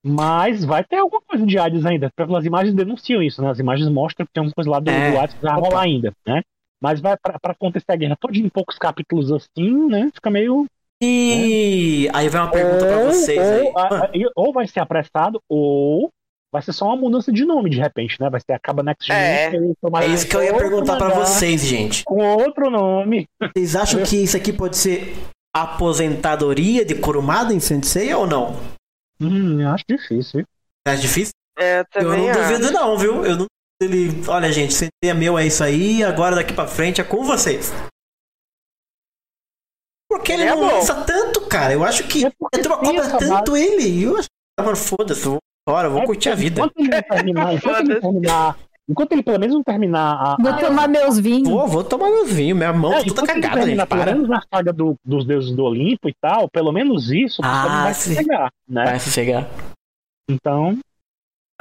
[0.05, 2.09] Mas vai ter alguma coisa de Hades ainda.
[2.15, 3.49] Pelas imagens denunciam isso, né?
[3.49, 5.11] As imagens mostram que tem alguma coisa lá do, É.
[5.11, 6.41] do Hades que vai rolar ainda, né?
[6.81, 10.09] Mas vai pra, pra acontecer a guerra toda em poucos capítulos assim, né?
[10.13, 10.65] Fica meio.
[11.01, 13.61] E aí vai uma pergunta pra vocês aí.
[13.67, 16.09] ou, a- a- ou vai ser apressado, ou
[16.51, 18.29] vai ser só uma mudança de nome de repente, né?
[18.29, 19.51] Vai ser acaba Next É.
[19.51, 22.03] Gen, É isso que eu ia perguntar pra mangá vocês, gente.
[22.05, 23.27] Com outro nome.
[23.53, 25.13] Vocês acham que isso aqui pode ser
[25.55, 28.55] aposentadoria de Kurumada em Sensei ou não?
[29.21, 30.43] Hum, eu acho difícil.
[30.87, 31.33] É difícil?
[31.57, 32.39] É, eu não acho.
[32.39, 33.25] duvido não, viu?
[33.25, 33.45] Eu não
[33.81, 37.23] ele, olha gente, Sensei é meu, é isso aí, agora daqui pra frente é com
[37.23, 37.71] vocês.
[40.09, 40.75] Porque ele Ele é não bom.
[40.75, 41.71] lança tanto, cara.
[41.73, 43.87] Eu acho que É porque a cobra tanto ele.
[43.87, 46.61] E eu acho que, mano, foda-se, eu vou embora, eu vou É, curtir a vida.
[46.61, 46.73] Enquanto
[47.19, 48.68] ele não enquanto ele Foda-se.
[48.89, 50.37] Enquanto ele pelo menos não terminar a.
[50.41, 51.47] Vou a- tomar meus vinhos.
[51.47, 54.11] Vou, vou tomar meus vinhos, minha mão É, tá toda cagada, terminar, gente, pelo para.
[54.13, 57.93] menos na saga do- dos deuses do Olimpo e tal, pelo menos isso, Ah, vai
[57.93, 58.85] se pegar, né?
[58.85, 59.47] Vai sossegar.
[60.29, 60.77] Então,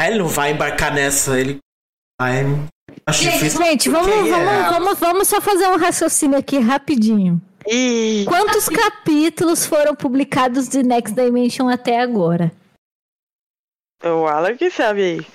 [0.01, 1.59] Aí ele não vai embarcar nessa, ele
[2.21, 2.45] vai...
[3.05, 3.61] Acho difícil.
[3.63, 7.43] Gente, vamos, Porque, vamos, é, vamos, vamos só fazer um raciocínio aqui rapidinho.
[7.67, 12.53] Ih, Quantos capítulos foram publicados de Next Dimension até agora?
[14.05, 15.27] o Alan que sabe aí.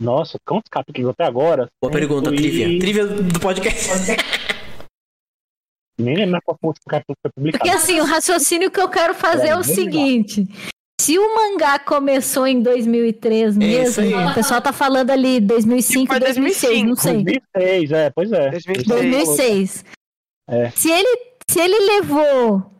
[0.00, 1.68] Nossa, quantos capítulos até agora?
[1.80, 2.78] Boa pergunta, Fui- trivia.
[2.78, 3.88] Trivia do podcast.
[5.98, 7.64] Nem lembro qual foi o capítulo que foi publicado.
[7.64, 10.48] Porque assim, o raciocínio que eu quero fazer é o É, bem seguinte.
[11.00, 14.14] Se o mangá começou em 2003 É mesmo, aí.
[14.30, 17.12] o pessoal tá falando ali 2005, Foi 2006, não sei.
[17.22, 18.50] 2006, é, pois é.
[18.50, 18.86] 2006.
[18.86, 19.84] 2006.
[20.48, 20.70] É.
[20.70, 21.18] Se ele,
[21.48, 22.73] se ele levou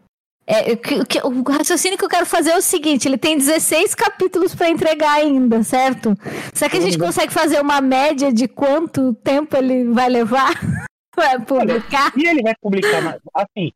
[0.46, 3.16] É, o que- o que- o raciocínio que eu quero fazer é o seguinte: ele
[3.16, 6.14] tem 16 capítulos pra entregar ainda, certo?
[6.52, 10.50] Será que a gente consegue fazer uma média de quanto tempo ele vai levar
[11.14, 12.12] pra publicar?
[12.16, 13.72] E ele vai publicar, assim,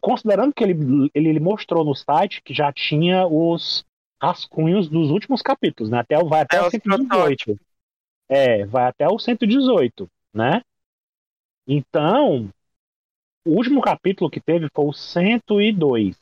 [0.00, 3.84] considerando que ele, ele, ele mostrou no site que já tinha os
[4.22, 5.98] rascunhos dos últimos capítulos, né?
[5.98, 7.58] Até o- vai até É, o os 118.
[8.28, 10.60] É, vai até o 118, né?
[11.66, 12.48] Então,
[13.44, 16.16] o último capítulo que teve foi o 102.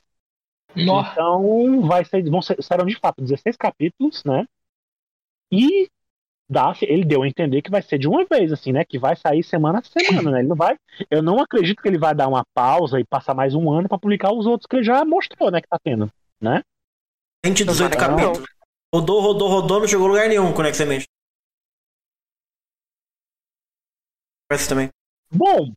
[0.74, 1.12] Nossa.
[1.12, 4.46] Então, vai ser, vão ser, serão de fato 16 capítulos, né?
[5.50, 5.88] E
[6.48, 8.84] dá, ele deu a entender que vai ser de uma vez, assim, né?
[8.84, 10.38] Que vai sair semana a semana, né?
[10.40, 10.76] Ele não vai.
[11.10, 13.98] Eu não acredito que ele vai dar uma pausa e passar mais um ano pra
[13.98, 15.60] publicar os outros que ele já mostrou, né?
[15.60, 16.10] Que tá tendo,
[16.40, 16.62] né?
[17.44, 18.32] 118 Tomara que não.
[18.32, 18.60] capítulos.
[18.92, 21.06] Rodou, rodou, rodou, não chegou a lugar nenhum Next Dimension.
[24.48, 24.88] Parece também.
[25.32, 25.72] Bom,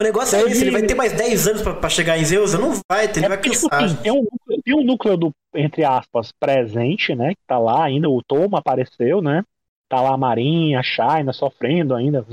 [0.00, 2.24] O negócio é Teve- esse, ele vai ter mais 10 anos pra, pra chegar em
[2.24, 2.54] Zeus?
[2.54, 3.84] Não vai ele é vai tipo cansar.
[3.84, 7.30] assim, tem um, núcleo- tem um núcleo do, entre aspas, presente, né?
[7.34, 9.42] Que tá lá ainda, o Toma apareceu, né?
[9.88, 12.24] Tá lá a Marinha, a Shaina sofrendo ainda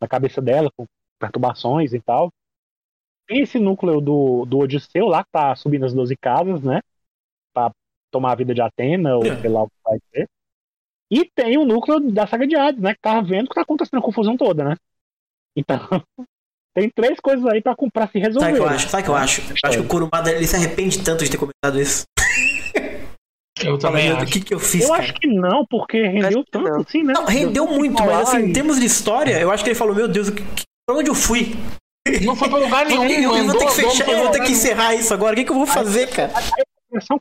[0.00, 0.84] na cabeça dela, com
[1.18, 2.30] perturbações e tal.
[3.26, 6.80] Tem esse núcleo do, do Odisseu lá, que tá subindo as 12 casas, né?
[7.54, 7.70] Pra
[8.10, 9.40] tomar a vida de Atena, ou É.
[9.40, 10.28] sei lá o que vai ser.
[11.10, 12.92] E tem o núcleo da saga de Hades, né?
[12.94, 14.76] Que tá vendo que tá acontecendo a confusão toda, né?
[15.56, 15.78] Então,
[16.76, 18.40] tem três coisas aí pra, pra se resolver.
[18.44, 18.88] Sabe o que eu acho?
[18.90, 19.40] Sabe o que eu acho?
[19.40, 22.04] Eu acho que o Kurumada ele se arrepende tanto de ter comentado isso.
[23.64, 24.24] Eu também acho.
[24.24, 24.82] O que, que eu fiz?
[24.84, 25.02] Eu cara?
[25.02, 26.80] acho que não, porque rendeu tanto não.
[26.82, 27.14] assim, né?
[27.14, 29.94] Não, rendeu Eu muito, mas assim, em termos de história, eu acho que ele falou,
[29.94, 31.56] meu Deus, que, que- pra onde eu fui?
[32.22, 34.52] Não foi pra lugar nenhum, eu, eu vou ter que fechar, eu vou ter que
[34.52, 35.32] encerrar isso agora.
[35.32, 36.30] O que, que eu vou fazer, cara?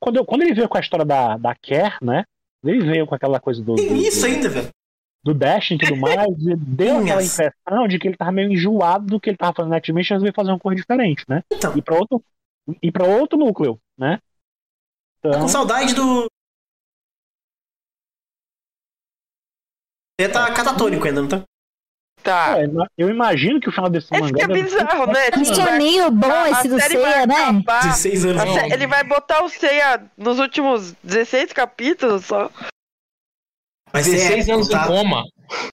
[0.02, 2.24] quando, eu- quando ele veio com a história da, da Care, né?
[2.66, 4.70] Ele veio com aquela coisa do, Tem isso do, ainda, velho.
[5.26, 9.08] Do Dash e tudo mais, e deu aquela impressão de que ele tava meio enjoado
[9.08, 11.42] do que ele tava fazendo na Activision e veio fazer uma coisa diferente, né?
[11.52, 11.76] Então.
[11.76, 12.24] E pra outro,
[12.82, 14.20] e pra outro núcleo, né?
[15.22, 16.28] Tá Então, com saudade do.
[20.20, 21.44] Ele tá catatônico ainda, não tá?
[22.24, 22.56] Tá.
[22.60, 22.66] é,
[22.98, 25.26] eu imagino que o final desse Esse mangá que é bizarro, né?
[25.32, 27.36] Que Tipo, vai- soninho bom a- a esse do série vai Ceia, né?
[27.36, 28.42] acabar- 16 anos.
[28.42, 32.50] a sé- Ele vai botar o Seiya nos últimos 16 capítulos só.
[33.96, 34.88] Vai ser 16 épico, anos em tá?
[34.88, 35.24] coma.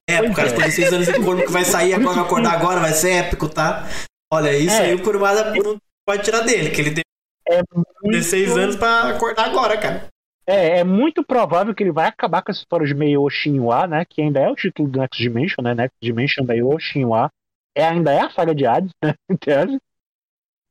[0.07, 0.49] Épico, cara.
[0.51, 3.87] 16 anos em corpo que vai sair agora, vai acordar agora, vai ser épico, tá?
[4.31, 4.85] Olha, isso É.
[4.85, 5.77] aí o Kurumada não
[6.07, 7.03] pode tirar dele, que ele deu
[7.49, 7.61] É
[8.03, 10.07] 16 muito- anos pra acordar agora, cara.
[10.45, 14.03] É, é muito provável que ele vai acabar com essa história de Meio Shinwa, né?
[14.05, 15.73] Que ainda é o título do Next Dimension, né?
[15.73, 17.29] Next Dimension Meio Shinwa.
[17.75, 19.13] É, ainda é a saga de Hades, né?
[19.29, 19.79] Em.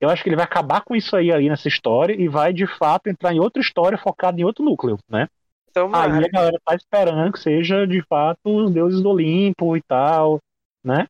[0.00, 2.66] Eu acho que ele vai acabar com isso aí ali nessa história e vai, de
[2.66, 5.28] fato, entrar em outra história focada em outro núcleo, né?
[5.72, 6.14] Tomara.
[6.18, 10.38] Aí a galera tá esperando que seja, de fato, os deuses do Olimpo e tal,
[10.84, 11.06] né?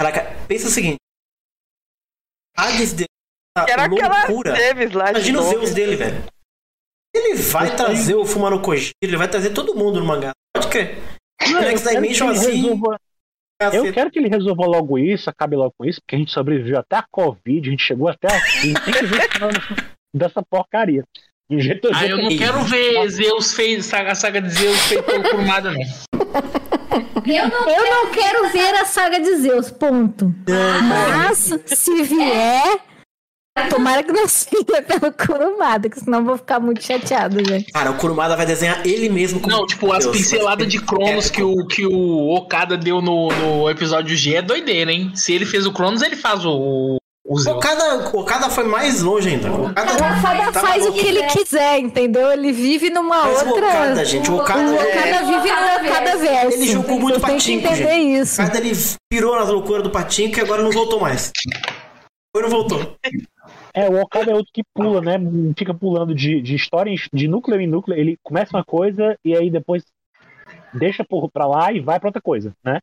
[0.00, 0.98] Caraca, pensa o seguinte.
[2.56, 4.54] Hades de Que era aquela loucura.
[5.10, 5.46] Imagina os.
[5.46, 6.24] Zeus dele, velho.
[7.14, 10.30] Ele vai trazer o Fumano Kojiro, ele vai trazer todo mundo no mangá.
[10.54, 10.96] Pode crer.
[11.48, 12.62] Não, O eu Next quero que assim.
[12.62, 13.00] resolva-
[13.74, 16.78] Eu quero que ele resolva logo isso, acabe logo com isso, porque a gente sobreviveu
[16.78, 19.28] até a Covid, a gente chegou até aqui, tem que ver
[20.14, 21.04] dessa porcaria.
[21.50, 25.02] De jeito, Ah, eu não quero ver Zeus fez, saga, a saga de Zeus feita
[25.02, 25.80] pelo Kurumada, não.
[27.26, 30.32] Eu não quero ver a saga de Zeus, ponto.
[30.88, 32.78] Mas, se vier,
[33.68, 37.72] tomara que não seja pelo Kurumada, que senão eu vou ficar muito chateado, gente.
[37.72, 41.42] Cara, o Kurumada vai desenhar ele mesmo Não, tipo, as Deus, pinceladas de Cronos que
[41.42, 45.10] o, que o Okada deu no, no episódio G é doideira, hein?
[45.16, 46.99] Se ele fez o Cronos, ele faz o,
[47.32, 47.56] o O.
[47.56, 49.50] Okada, o Okada foi mais longe ainda.
[49.50, 49.96] O O Okada
[50.52, 52.30] tá faz o que ele quiser, entendeu?
[52.32, 53.66] Ele vive numa Mas o outra.
[53.68, 56.56] Okada, gente, o Okada, O é- vive no Okada verso.
[56.56, 58.20] Ele jogou muito Vocês têm que patinco, entender gente.
[58.22, 58.40] isso.
[58.40, 58.72] O Okada ele
[59.10, 61.30] pirou nas loucuras do patinho que agora não voltou mais.
[62.34, 62.96] Foi não voltou.
[63.74, 65.14] É, o Okada é outro que pula, né?
[65.56, 67.96] Fica pulando de, de história, em- de núcleo em núcleo.
[67.98, 69.84] Ele começa uma coisa e aí depois
[70.74, 72.80] deixa pra lá e vai pra outra coisa, né?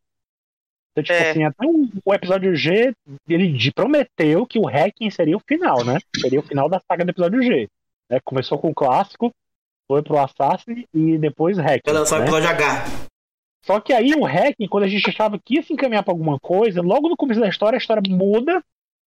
[1.00, 1.30] Então, tipo É.
[1.30, 2.92] assim, até o, o episódio G,
[3.28, 5.98] ele de- prometeu que o Hacking seria o final, né?
[6.16, 7.68] Seria o final da saga do episódio G.
[8.10, 8.18] né?
[8.24, 9.30] Começou com o clássico,
[9.86, 11.82] foi pro Assassin e depois Hacking.
[11.86, 12.24] Vai lançar o né?
[12.24, 12.84] episódio H.
[13.64, 16.38] Só que aí o Hacking, quando a gente achava que ia se encaminhar pra alguma
[16.38, 18.62] coisa, logo no começo da história, a história muda,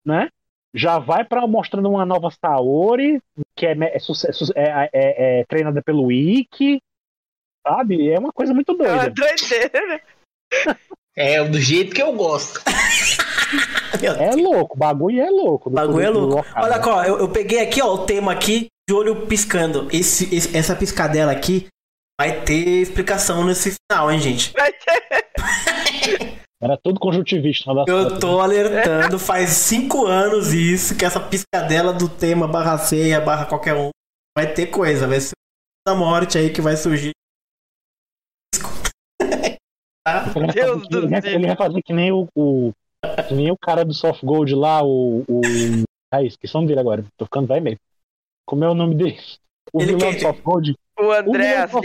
[0.05, 0.29] né?
[0.75, 3.21] Já vai para mostrando uma nova Saori,
[3.57, 6.81] que é, é, sucesso- é- é- é treinada pelo Ikki,
[7.67, 8.09] sabe?
[8.11, 9.11] É uma coisa muito É uma doida.
[9.11, 10.03] doideira.
[11.17, 12.61] É, do jeito que eu gosto.
[14.03, 15.69] É louco, o bagulho é louco.
[15.69, 16.39] O bagulho é louco.
[16.39, 16.65] Okada.
[16.65, 19.89] Olha só, eu, eu peguei aqui, ó, o tema aqui de olho piscando.
[19.93, 21.67] Esse, esse- essa piscadela aqui
[22.19, 24.53] vai ter explicação nesse final, hein, gente?
[24.57, 27.75] Vai ter- Era tudo conjuntivista.
[27.75, 33.21] dá Eu tô alertando faz cinco anos isso, que essa piscadela do tema barra ceia,
[33.21, 33.91] barra qualquer um,
[34.37, 35.33] vai ter coisa, vai ser
[35.87, 37.11] da morte aí que vai surgir.
[40.09, 41.33] Ele vai Deus fazer que- do ele vai- céu.
[41.33, 42.73] Ele vai fazer que nem o, o-
[43.29, 45.25] que nem o cara do Soft Gold lá, o.
[45.29, 45.41] o
[46.13, 47.05] ai, esqueci o nome dele agora.
[47.17, 47.79] Tô ficando vai mesmo.
[48.47, 49.19] Como é o nome dele?
[49.73, 50.75] O Ele vilão do Soft Gold.
[50.99, 51.81] O André o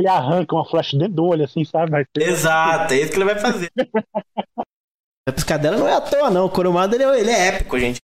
[0.00, 1.90] ele arranca uma flecha dentro do olho, assim, sabe?
[1.90, 3.70] Vai ser- Exato, é isso que ele vai fazer.
[5.28, 6.46] A piscadela não é à toa, não.
[6.46, 7.98] O Kurumada ele, é- ele é épico, gente.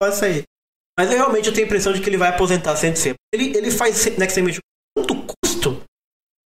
[0.00, 0.42] Pode sair.
[0.98, 3.14] Mas eu realmente eu tenho a impressão de que ele vai aposentar sem ser.
[3.32, 4.60] Ele, ele faz Next Dimension
[4.96, 5.82] com tanto custo.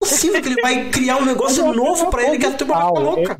[0.04, 2.74] Não é possível que ele vai criar um negócio novo pra ele que a turma
[2.74, 3.38] vai ficar louca.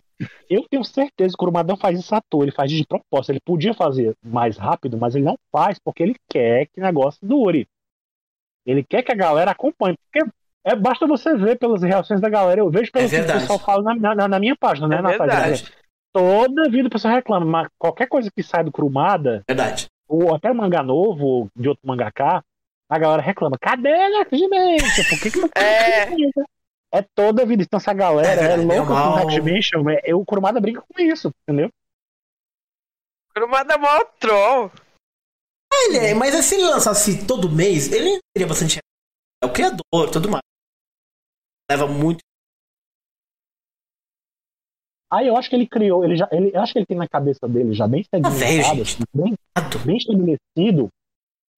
[0.49, 3.31] Eu tenho certeza que o Kurumada não faz isso à toa, ele faz de propósito.
[3.33, 7.19] Ele podia fazer mais rápido, mas ele não faz porque ele quer que o negócio
[7.23, 7.67] dure.
[8.67, 9.97] Ele quer que a galera acompanhe.
[10.13, 10.31] Porque
[10.65, 12.61] é, basta você ver pelas reações da galera.
[12.61, 15.03] Eu vejo pelo É que o pessoal fala na, na- na minha página, né, É
[15.03, 15.35] Natália?
[15.41, 15.73] verdade.
[16.13, 19.87] Toda vida o pessoal reclama, mas qualquer coisa que sai do Kurumada, Verdade.
[20.09, 22.41] ou até mangá novo, ou de outro mangaká,
[22.89, 23.57] a galera reclama.
[23.61, 23.91] Cadê
[24.31, 25.05] Dimension?
[25.11, 26.07] Por que, que não É.
[26.95, 27.63] É toda a vida.
[27.63, 29.23] Então, essa galera É é, louca é mal.
[29.23, 29.89] com Dimension.
[29.91, 31.69] é- é- O Kurumada brinca com isso, entendeu?
[33.35, 34.71] Kurumada é mó troll.
[35.73, 38.79] Ele é, mas se ele lançasse todo mês, ele teria bastante.
[39.43, 40.43] É o criador, tudo mais.
[41.69, 42.21] Leva muito.
[45.13, 47.09] Aí eu acho que ele criou, ele já, ele, eu acho que ele tem na
[47.09, 48.83] cabeça dele já bem sedimentado, gente.
[48.83, 49.35] assim, bem,
[49.85, 50.89] bem estabelecido,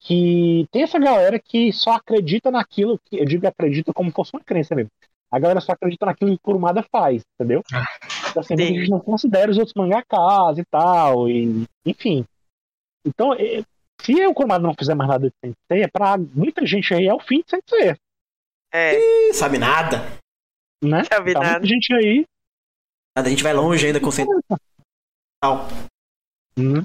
[0.01, 4.43] que tem essa galera que só acredita naquilo que eu digo acredita como fosse uma
[4.45, 4.91] crença mesmo.
[5.31, 7.63] A galera só acredita naquilo que o Kurumada faz, entendeu?
[8.31, 12.25] Então, assim, a gente não considera os outros mangakas e tal, e, enfim.
[13.05, 13.31] Então,
[14.01, 17.21] se o Kurumada não fizer mais nada de Sensei, pra muita gente aí é o
[17.21, 17.97] fim de Sensei,
[18.73, 19.99] É, Ih, sabe nada.
[20.83, 21.05] né?
[21.05, 21.53] Sabe Tá nada.
[21.61, 22.25] muita gente aí
[23.17, 24.59] Nada, A gente vai longe ainda com o
[25.41, 25.67] Tal.
[26.59, 26.83] Uhum.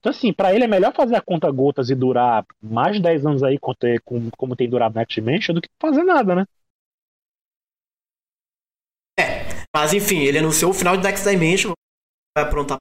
[0.00, 3.24] Então, assim, pra ele é melhor fazer a conta gotas e durar mais de 10
[3.26, 6.44] anos aí, como tem, como, como tem durado Next Dimension, do que fazer nada, né?
[9.74, 11.72] Mas enfim, ele anunciou o final de Next Dimension.
[12.36, 12.78] Vai aprontar.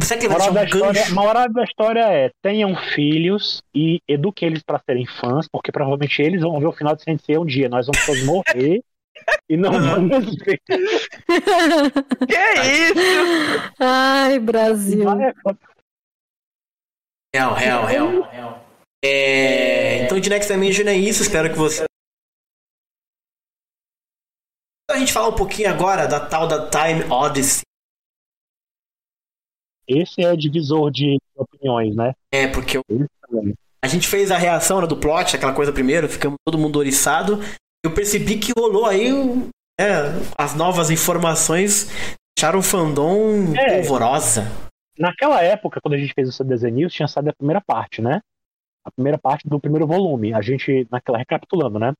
[0.00, 1.14] Será que ele vai deixar da um história, gancho?
[1.14, 6.42] moral da história é: tenham filhos e eduquem eles pra serem fãs, porque provavelmente eles
[6.42, 7.68] vão ver o final de Sensei um dia.
[7.68, 8.82] Nós vamos todos morrer
[9.50, 10.60] e não vamos ver.
[10.68, 13.72] que isso?
[13.80, 15.04] Ai, Brasil.
[17.34, 18.64] Real, real, real, real.
[19.04, 21.22] É, então de Next Dimension é isso.
[21.22, 21.84] Espero que você.
[24.94, 27.62] A gente falar um pouquinho agora da tal da Time Odyssey.
[29.88, 32.14] Esse é o divisor de opiniões, né?
[32.32, 32.80] É, porque
[33.28, 33.54] também.
[33.84, 37.40] a gente fez a reação né, do plot, aquela coisa primeiro, ficamos todo mundo oriçado.
[37.84, 39.48] Eu percebi que rolou aí um-
[39.78, 40.04] é,
[40.38, 41.88] as novas informações
[42.38, 43.74] deixaram o fandom É.
[43.76, 44.44] polvorosa.
[44.98, 48.20] Naquela época, quando a gente fez o CDZ News, tinha saído a primeira parte, né?
[48.84, 50.32] A primeira parte do primeiro volume.
[50.32, 51.92] A gente, naquela, recapitulando, né?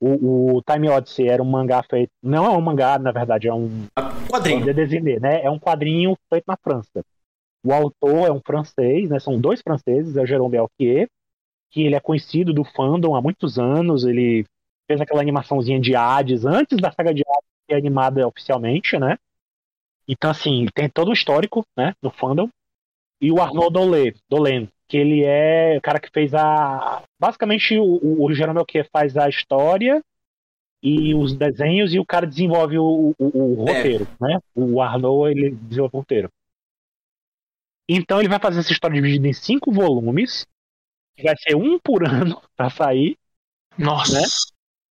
[0.00, 2.10] O, o Time Odyssey era um mangá feito.
[2.22, 3.86] Não é um mangá, na verdade, é um
[4.28, 4.64] Quadrinho.
[4.64, 5.42] de desenho, né?
[5.42, 7.04] É um quadrinho feito na França.
[7.62, 9.20] O autor é um francês, né?
[9.20, 11.08] São dois franceses, é o Jérôme Belquier,
[11.70, 14.04] que ele é conhecido do fandom há muitos anos.
[14.04, 14.46] Ele
[14.88, 19.18] fez aquela animaçãozinha de Hades antes da saga de Hades ser animada oficialmente, né?
[20.08, 21.94] Então, assim, tem todo o histórico, né?
[22.02, 22.48] No fandom.
[23.20, 27.02] E o Arnaud Dolé, Dolen, que ele é o cara que fez a.
[27.18, 30.02] Basicamente, o, o, o Jérôme Belquier faz a história
[30.82, 33.76] e os desenhos, e o cara desenvolve o, o- o É.
[33.76, 34.38] roteiro, né?
[34.54, 36.28] O Arnaud, ele desenvolve o roteiro.
[37.88, 40.44] Então ele vai fazer essa história dividida em cinco volumes,
[41.16, 43.16] que vai ser um por ano pra sair.
[43.78, 44.20] Nossa.
[44.20, 44.26] Né?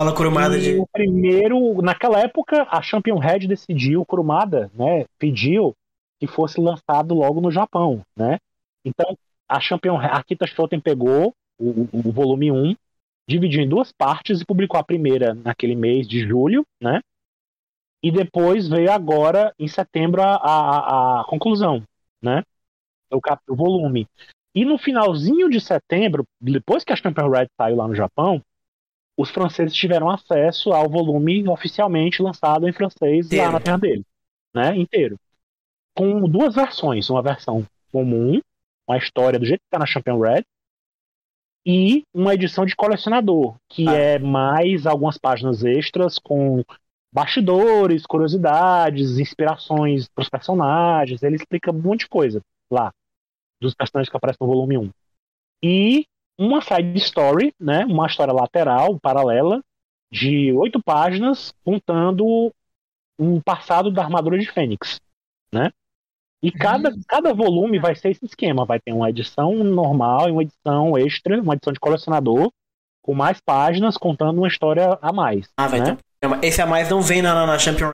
[0.02, 0.80] Fala Kurumada E de.
[0.80, 5.74] o primeiro, naquela época, a Champion Red decidiu, Kurumada, né, pediu
[6.20, 8.38] que fosse lançado logo no Japão, né?
[8.86, 9.18] Então,
[9.50, 12.76] a Champion a Akita Shoten pegou o, o- o volume 1,
[13.28, 17.02] dividiu em duas partes e publicou a primeira naquele mês de julho, né?
[18.02, 21.84] E depois veio agora, em setembro, a, a, a conclusão,
[22.22, 22.44] né?
[23.12, 24.08] O, cap, o volume.
[24.56, 28.42] E no finalzinho de setembro, depois que a Champion Red saiu lá no Japão,
[29.18, 33.46] os franceses tiveram acesso ao volume oficialmente lançado em francês Inteiro.
[33.46, 34.04] lá na terra dele,
[34.56, 34.76] né?
[34.78, 35.18] Inteiro.
[35.96, 38.40] Com duas versões, uma versão comum,
[38.90, 40.44] uma história do jeito que está na Champion Red,
[41.66, 43.94] e uma edição de colecionador, que Ah.
[43.94, 46.64] é mais algumas páginas extras com
[47.14, 51.22] bastidores, curiosidades, inspirações para os personagens.
[51.22, 52.42] Ele explica um monte de coisa
[52.72, 52.92] lá,
[53.62, 54.90] dos personagens que aparecem no volume 1.
[55.64, 56.06] E
[56.38, 59.62] uma side story, né, uma história lateral, paralela,
[60.12, 62.52] de oito páginas, contando
[63.20, 65.00] um passado da armadura de Fênix,
[65.52, 65.72] né?
[66.42, 68.66] E cada, cada volume vai ser esse esquema.
[68.66, 72.52] Vai ter uma edição normal e uma edição extra, uma edição de colecionador,
[73.02, 75.50] com mais páginas, contando uma história a mais.
[75.58, 75.98] Ah, vai né?
[76.22, 76.46] ter.
[76.46, 77.92] Esse a mais não vem na, na, Champion.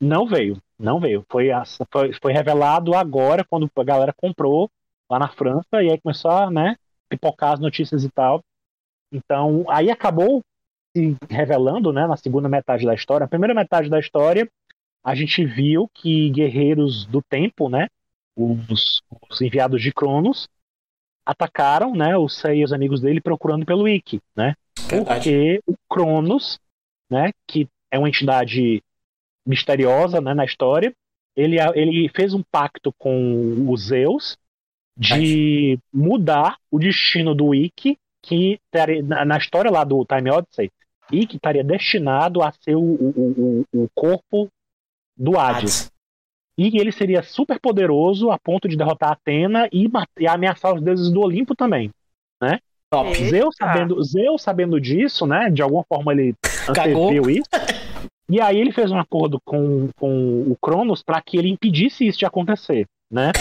[0.00, 1.24] Não veio, não veio.
[1.30, 1.48] Foi,
[1.92, 4.70] foi, foi revelado agora, quando a galera comprou
[5.08, 6.76] lá na França, e aí começou a né,
[7.08, 8.42] pipocar as notícias e tal.
[9.12, 10.40] Então, aí acabou
[10.96, 13.24] se revelando né, na segunda metade da história.
[13.24, 14.48] A primeira metade da história,
[15.02, 17.88] a gente viu que guerreiros do tempo, né,
[18.36, 20.48] os, os enviados de Cronos,
[21.24, 24.54] atacaram né, o Sei e os amigos dele procurando pelo Ikki, né?
[24.88, 26.58] Porque o Cronos,
[27.08, 28.82] né, que é uma entidade
[29.46, 30.92] misteriosa né, na história,
[31.36, 34.36] ele, ele fez um pacto com os Zeus
[34.96, 38.58] de mudar o destino do Ikki, que
[39.04, 40.70] na história lá do Time Odyssey,
[41.10, 44.50] Ikki estaria destinado a ser o, o, o, o corpo
[45.20, 45.92] do Hades.
[46.58, 49.88] E ele seria super poderoso a ponto de derrotar Atena e,
[50.18, 51.90] e ameaçar os deuses do Olimpo também,
[52.42, 52.58] né?
[52.90, 53.14] Top.
[53.14, 55.48] Zeus sabendo, Zeus sabendo disso, né?
[55.48, 56.34] De alguma forma ele
[56.68, 57.48] anteviu isso.
[58.28, 62.18] E aí ele fez um acordo com, com o Cronos para que ele impedisse isso
[62.18, 63.32] de acontecer, né?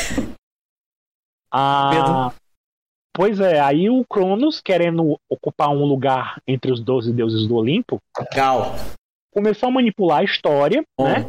[1.52, 2.32] Ah,
[3.12, 8.00] pois é, aí o Cronos, querendo ocupar um lugar entre os 12 deuses do Olimpo,
[8.18, 8.76] Legal.
[9.32, 11.06] começou a manipular a história, Bom.
[11.06, 11.26] né?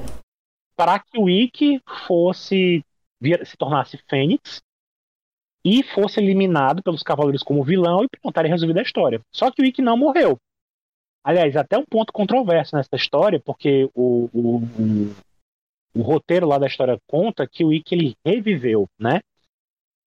[0.81, 2.83] Para que o Ikki fosse
[3.45, 4.63] se tornasse Fênix
[5.63, 9.21] e fosse eliminado pelos Cavaleiros como vilão e pronto, estaria resolvida a história.
[9.31, 10.39] Só que o Ikki não morreu.
[11.23, 15.15] Aliás, até um ponto controverso nessa história, porque o, o, o,
[15.97, 19.21] o roteiro lá da história conta que o Ikki ele reviveu, né?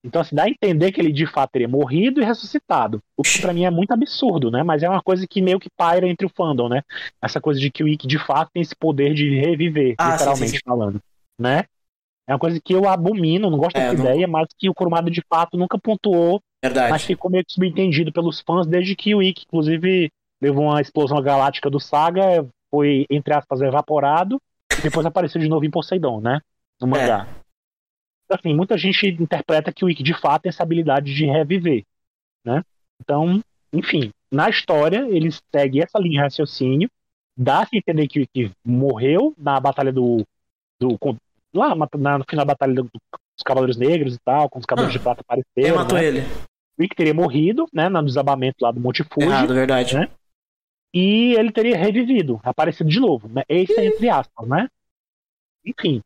[0.06, 3.00] Então, assim, dá a entender que ele de fato teria morrido e ressuscitado.
[3.16, 4.62] O que pra mim é muito absurdo, né?
[4.62, 6.82] Mas é uma coisa que meio que paira entre o fandom, né?
[7.22, 10.12] Essa coisa de que o Ikki de fato tem esse poder de reviver, Ah, sim,
[10.12, 10.64] literalmente sim, sim.
[10.66, 11.00] falando,
[11.40, 11.64] né?
[12.28, 14.74] É uma coisa que eu abomino, não gosto É, dessa não- ideia, mas que o
[14.74, 17.06] Kurumada de fato nunca pontuou, mas Verdade.
[17.06, 20.10] ficou meio que subentendido pelos fãs desde que o Ikki, inclusive,
[20.42, 24.38] levou uma explosão galáctica do Saga, foi, entre aspas, evaporado,
[24.78, 26.40] e depois apareceu de novo em Poseidon, né?
[26.82, 27.28] No mangá.
[28.30, 31.84] Assim, muita gente interpreta que o Ikki de fato tem essa habilidade de reviver,
[32.46, 32.64] né?
[33.02, 33.42] Então,
[33.72, 36.90] enfim, na história ele segue essa linha de raciocínio,
[37.38, 40.26] dá-se a entender que o Ikki morreu na batalha do,
[40.80, 40.98] do
[41.54, 44.96] lá na- no final da batalha do- dos Cavaleiros Negros e tal, quando os Cavaleiros
[44.96, 44.98] Ah.
[44.98, 46.06] de Prata Quem apareceram, matou né?
[46.06, 46.20] ele?
[46.80, 49.96] O Ikki teria morrido, né, no desabamento lá do Monte Fuji, Errado, verdade.
[49.96, 50.10] né?
[50.96, 53.42] e ele teria revivido, aparecido de novo, né?
[53.50, 54.68] Esse é entre aspas, né?
[55.66, 56.02] Enfim.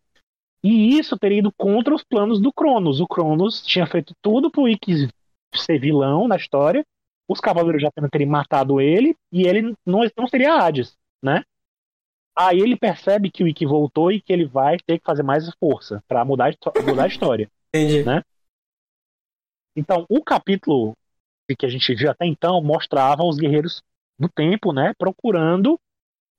[0.67, 2.99] E isso teria ido contra os planos do Cronos.
[2.99, 5.07] O Cronos tinha feito tudo pro Ikki
[5.55, 6.85] ser vilão na história.
[7.25, 11.41] Os Cavaleiros de Atena teriam matado ele e ele não, não seria Hades, né?
[12.37, 15.49] Aí ele percebe que o Ikki voltou e que ele vai ter que fazer mais
[15.57, 16.53] força pra mudar,
[16.85, 17.49] mudar a história.
[17.69, 18.03] Entendi.
[18.03, 18.21] Né?
[19.73, 20.93] Então, o capítulo
[21.57, 23.81] que a gente viu até então mostrava os guerreiros
[24.19, 25.79] do tempo, né, procurando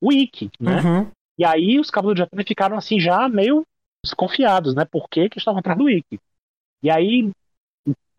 [0.03, 0.83] o Ikki, né?
[0.83, 1.11] Uhum.
[1.39, 3.65] E aí os Cavaleiros de Atena ficaram assim já meio
[4.09, 4.85] desconfiados, né?
[4.85, 6.19] Por que, que estavam atrás do Ikki?
[6.83, 7.31] E aí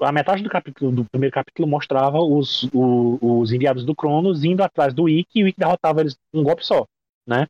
[0.02, 4.64] a metade do capítulo do primeiro capítulo mostrava os, o- os enviados do Cronos indo
[4.64, 6.86] atrás do Ikki e o Ikki derrotava eles um golpe só,
[7.28, 7.48] né?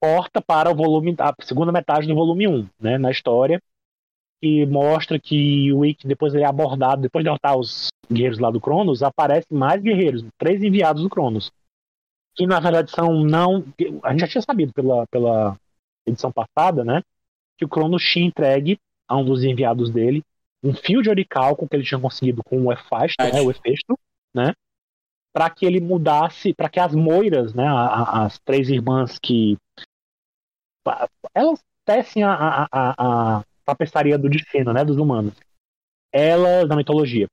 [0.00, 3.60] Porta para o volume a segunda metade do volume 1, né, na história,
[4.40, 8.50] que mostra que o Ikki depois ele é abordado, depois de derrotar os guerreiros lá
[8.50, 11.50] do Cronos, aparecem mais guerreiros, três enviados do Cronos
[12.36, 13.64] que na verdade são não.
[14.02, 15.56] A gente já tinha sabido pela, pela
[16.06, 17.02] edição passada, né?
[17.56, 18.78] Que o Cronos tinha entregue
[19.08, 20.22] a um dos enviados dele
[20.62, 23.40] um fio de oricalco que ele tinha conseguido com o Hefesto, né?
[23.40, 23.98] O Hefesto,
[24.34, 24.52] né?
[25.32, 27.64] Para que ele mudasse, para que as moiras, né?
[27.68, 29.56] as três irmãs que.
[31.34, 34.84] Elas tecem a, a, a, a tapeçaria do destino, né?
[34.84, 35.34] Dos humanos.
[36.12, 37.28] Elas, da mitologia.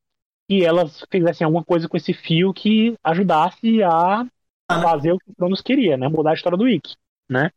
[0.50, 4.28] E elas fizessem alguma coisa com esse fio que ajudasse a
[4.70, 6.08] fazer o que o Cronos queria, né?
[6.10, 6.96] Mudar a história do Ikki,
[7.30, 7.50] né?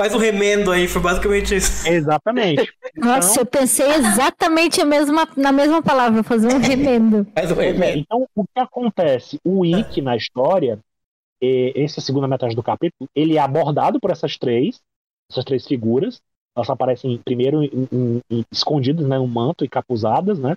[0.00, 1.88] Faz o remendo aí, foi basicamente isso.
[1.88, 2.72] Exatamente.
[2.96, 7.26] Nossa, eu pensei exatamente a mesma, na mesma palavra, fazer um remendo.
[7.34, 7.98] Faz o remendo.
[7.98, 9.40] Então, o que acontece?
[9.44, 10.78] O Ikki na história,
[11.74, 14.80] essa segunda metade do capítulo, ele é abordado por essas três,
[15.28, 16.20] essas três figuras.
[16.56, 20.54] Elas aparecem primeiro em- em- em- escondidas, né, no manto e capuzadas, né?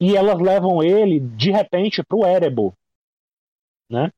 [0.00, 2.72] E elas levam ele de repente pro Erebor,
[3.90, 4.10] né?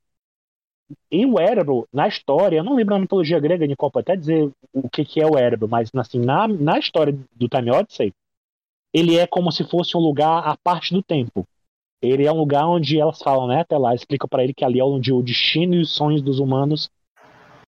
[1.10, 4.50] E o Erebor, na história, eu não lembro na mitologia grega, Nicole pode até dizer
[4.72, 8.12] o que, que é o Erebor, mas assim, na, na história do Time Odyssey,
[8.92, 11.46] ele é como se fosse um lugar à parte do tempo.
[12.02, 14.80] Ele é um lugar onde elas falam, né, até lá, explicam pra ele que ali
[14.80, 16.90] é onde o destino e os sonhos dos humanos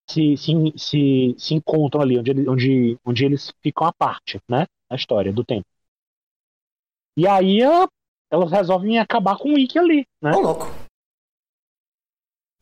[0.09, 4.67] se, se, se, se encontram ali, onde, onde, onde eles ficam à parte, né?
[4.89, 5.65] Na história do tempo.
[7.17, 7.87] E aí ela-
[8.29, 10.31] elas resolvem acabar com o Ikki ali, né?
[10.35, 10.65] Ô, louco.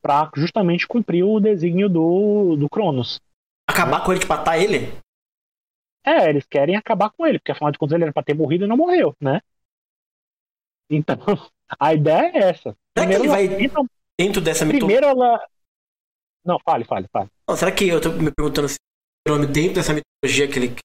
[0.03, 3.21] Pra justamente cumprir o desígnio do, do Cronos.
[3.69, 4.91] Acabar com ele, tipo, matar ele?
[6.05, 8.65] É, eles querem acabar com ele, porque afinal de contas ele era pra ter morrido
[8.65, 9.39] e não morreu, né?
[10.89, 11.15] Então,
[11.79, 12.75] a ideia é essa.
[12.97, 13.87] Será que ele vai tentam-
[14.19, 14.99] dentro dessa mitologia?
[14.99, 15.47] primeiro ela.
[16.45, 17.29] Não, fale, fale, fale.
[17.47, 18.75] Não, será que eu tô me perguntando se
[19.25, 20.75] o nome dentro dessa mitologia que ele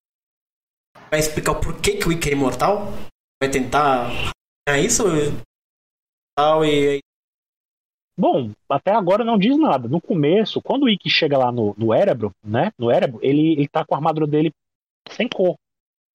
[1.10, 2.86] vai explicar o porquê que o Ikki é imortal?
[3.42, 4.08] Vai tentar
[4.68, 5.02] é isso?
[6.36, 7.00] Tal, e
[8.18, 9.88] Bom, até agora não diz nada.
[9.88, 12.72] No começo, quando o Ikki chega lá no, no Erebro, né?
[12.76, 14.52] No Erebro, ele, ele tá com a armadura dele
[15.10, 15.56] sem cor.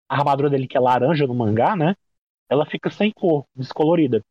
[0.10, 1.96] A armadura dele, que é laranja no mangá, né?
[2.50, 4.22] Ela fica sem cor, descolorida.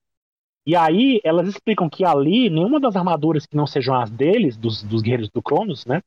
[0.66, 4.82] E aí, elas explicam que ali, nenhuma das armaduras que não sejam as deles, dos,
[4.82, 6.02] dos guerreiros do Cronos, né?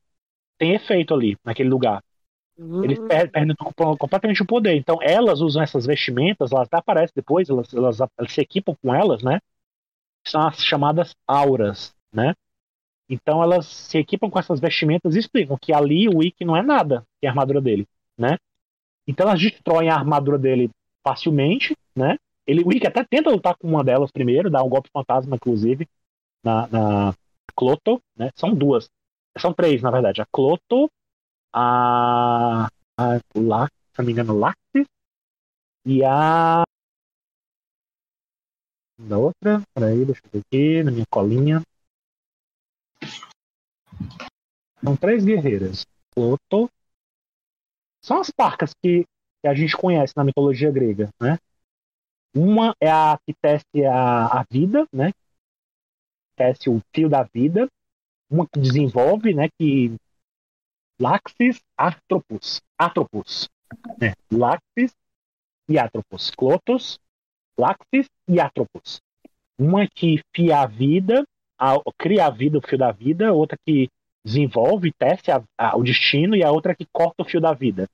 [0.59, 2.01] Tem efeito ali, naquele lugar.
[2.81, 4.75] Eles per- perdem com- completamente o poder.
[4.75, 8.93] Então, elas usam essas vestimentas, elas até aparecem depois, elas, elas, elas se equipam com
[8.93, 9.39] elas, né?
[10.27, 12.33] São as chamadas auras, né?
[13.09, 16.63] Então, elas se equipam com essas vestimentas e explicam que ali o Ikki não é
[16.63, 17.87] nada, que é a armadura dele,
[18.17, 18.37] né?
[19.07, 20.69] Então, elas destroem a armadura dele
[21.03, 22.17] facilmente, né?
[22.47, 25.87] Ele, o Ikki até tenta lutar com uma delas primeiro, dá um golpe fantasma, inclusive,
[26.43, 27.13] na, na
[27.55, 28.31] Cloto, né?
[28.35, 28.89] São duas.
[29.37, 30.21] São três, na verdade.
[30.21, 30.89] A Cloto,
[31.53, 34.87] a, a Lax, se não me engano, Laxis
[35.85, 36.63] e a.
[38.97, 41.61] Da outra, peraí, deixa eu ver aqui, na minha colinha.
[44.83, 45.85] São três guerreiras.
[46.13, 46.69] Cloto.
[48.01, 49.03] São as parcas que,
[49.41, 51.37] que a gente conhece na mitologia grega, né?
[52.33, 55.11] Uma é a que tece a, a vida, né?
[56.35, 57.67] Tece o fio da vida.
[58.29, 59.49] Uma que desenvolve, né?
[59.59, 59.95] Que
[60.99, 62.61] Laxis Atropus.
[62.77, 63.49] Atropus.
[63.99, 64.13] Né?
[64.31, 64.93] Laxis
[65.67, 66.31] e Atropus.
[66.31, 66.99] Clotos,
[67.57, 68.99] Laxis e Atropus.
[69.57, 71.25] Uma que fia a vida,
[71.59, 73.33] a- cria a vida, o fio da vida.
[73.33, 73.89] Outra que
[74.25, 76.35] desenvolve, tece a- a- o destino.
[76.35, 77.87] E a outra que corta o fio da vida.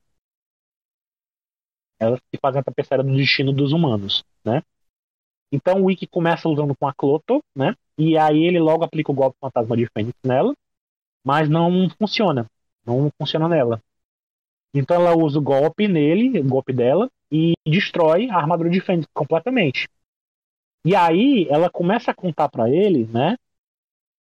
[1.99, 4.63] Elas que fazem a tapeçaria do destino dos humanos, né?
[5.51, 7.75] Então o Ikki começa lutando com a Cloto, né?
[7.97, 10.53] E aí ele logo aplica o golpe fantasma de Fênix nela,
[11.23, 12.45] mas não funciona.
[12.85, 13.81] Não funciona nela.
[14.73, 19.07] Então ela usa o golpe nele, o golpe dela, e destrói a armadura de Fênix
[19.13, 19.87] completamente.
[20.85, 23.37] E aí ela começa a contar pra ele, né?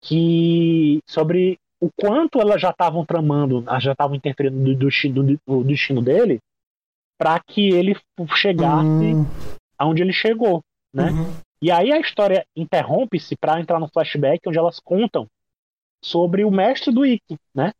[0.01, 6.01] Que sobre o quanto elas já estavam tramando, já estavam interferindo no destino, no destino
[6.01, 6.39] dele,
[7.17, 7.95] para que ele
[8.35, 9.25] chegasse Hum,
[9.77, 10.61] aonde ele chegou,
[10.93, 11.11] né?
[11.11, 11.33] Uhum.
[11.61, 15.27] E aí a história interrompe-se para entrar no flashback onde elas contam
[16.01, 17.73] sobre o mestre do Ikki, né?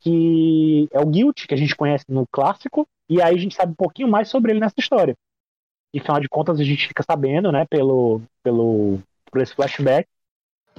[0.00, 3.72] Que é o Guilt, que a gente conhece no clássico, e aí a gente sabe
[3.72, 5.14] um pouquinho mais sobre ele nessa história.
[5.92, 9.00] E afinal de contas a gente fica sabendo, né, pelo pelo
[9.30, 10.08] por esse flashback,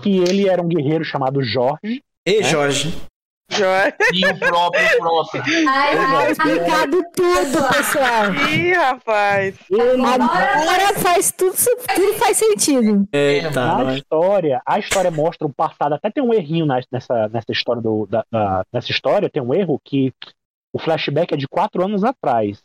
[0.02, 2.94] que ele era um guerreiro chamado Jorge, Ei, Jorge.
[3.50, 3.94] Jorge.
[4.14, 5.44] E o próprio próprio.
[5.68, 8.34] Ai, tá explicado tudo, pessoal.
[8.50, 9.56] Ih, rapaz.
[9.70, 13.06] Agora faz tudo, tudo faz sentido.
[13.12, 13.98] Eita, nós.
[13.98, 15.94] história, a história mostra o passado.
[15.94, 19.82] Até tem um errinho nessa, nessa história do, da, da- nessa história tem um erro
[19.84, 20.14] que
[20.74, 22.64] o flashback é de quatro anos atrás.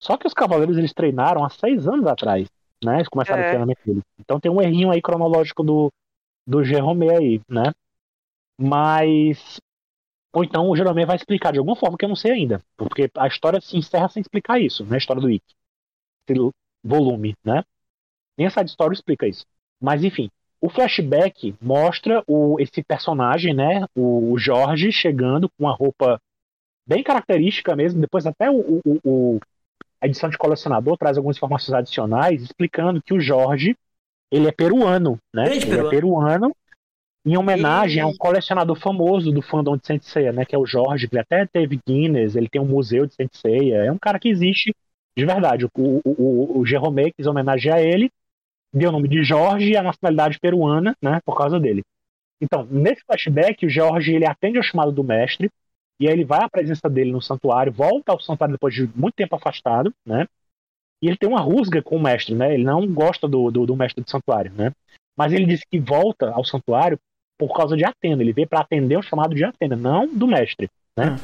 [0.00, 2.48] Só que os cavaleiros eles treinaram há seis anos atrás,
[2.82, 2.96] né?
[2.96, 3.46] Eles começaram É.
[3.46, 4.02] o treinamento deles.
[4.18, 5.92] Então tem um errinho aí cronológico do
[6.44, 7.72] do Jerome aí, né?
[8.58, 9.60] Mas
[10.34, 13.10] ou então o Jerome vai explicar de alguma forma que eu não sei ainda, porque
[13.16, 14.96] a história se encerra sem explicar isso, né?
[14.96, 15.54] A história do Ikki.
[16.28, 16.50] Esse
[16.82, 17.62] volume, né?
[18.36, 19.44] Nem a side story explica isso.
[19.80, 20.30] Mas enfim,
[20.60, 23.84] o flashback mostra o, esse personagem, né?
[23.94, 26.20] O, o Jorge chegando com uma roupa
[26.86, 28.00] bem característica mesmo.
[28.00, 29.40] Depois até o, o- o-
[30.00, 33.76] a edição de colecionador traz algumas informações adicionais explicando que o Jorge
[34.30, 35.44] ele é peruano, né?
[35.46, 36.52] Ele é peruano
[37.24, 40.44] em homenagem a um colecionador famoso do fandom de Saint Seiya, né?
[40.44, 43.32] Que é o Jorge, que ele até teve Guinness, ele tem um museu de Saint
[43.32, 43.76] Seiya.
[43.84, 44.74] É um cara que existe
[45.16, 45.66] de verdade.
[45.66, 48.10] O, o, o, o Jerome quis homenagear ele,
[48.74, 51.20] deu o nome de Jorge e a nacionalidade peruana, né?
[51.24, 51.82] Por causa dele.
[52.40, 55.48] Então, nesse flashback, o Jorge ele atende ao chamado do mestre,
[56.02, 59.14] e aí ele vai à presença dele no santuário, volta ao santuário depois de muito
[59.14, 60.26] tempo afastado, né?
[61.00, 62.54] E ele tem uma rusga com o mestre, né?
[62.54, 64.72] Ele não gosta do, do, do mestre do santuário, né?
[65.16, 66.98] Mas ele disse que volta ao santuário
[67.38, 68.22] por causa de Atena.
[68.22, 71.16] Ele veio para atender o chamado de Atena, não do mestre, né?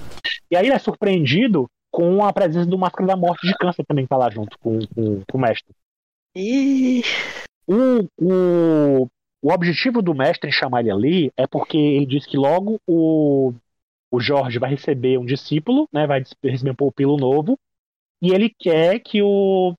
[0.50, 4.04] E aí ele é surpreendido com a presença do Máscara da Morte de Câncer também
[4.04, 5.72] que tá lá junto com, com, com o mestre.
[6.36, 7.02] Ih,
[7.66, 9.08] O, o,
[9.42, 13.52] o objetivo do mestre em chamar ele ali é porque ele diz que logo o,
[14.10, 16.06] o Jorge vai receber um discípulo, né?
[16.06, 17.58] Vai receber um pupilo novo.
[18.20, 19.74] E ele quer que o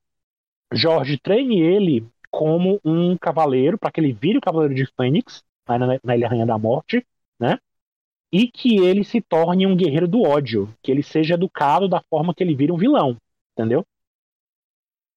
[0.71, 5.99] Jorge treine ele como um cavaleiro, para que ele vire o cavaleiro de Fênix, na,
[6.03, 7.05] na Ilha Rainha da Morte,
[7.39, 7.57] né?
[8.31, 12.33] E que ele se torne um guerreiro do ódio, que ele seja educado da forma
[12.33, 13.17] que ele vira um vilão,
[13.53, 13.83] entendeu?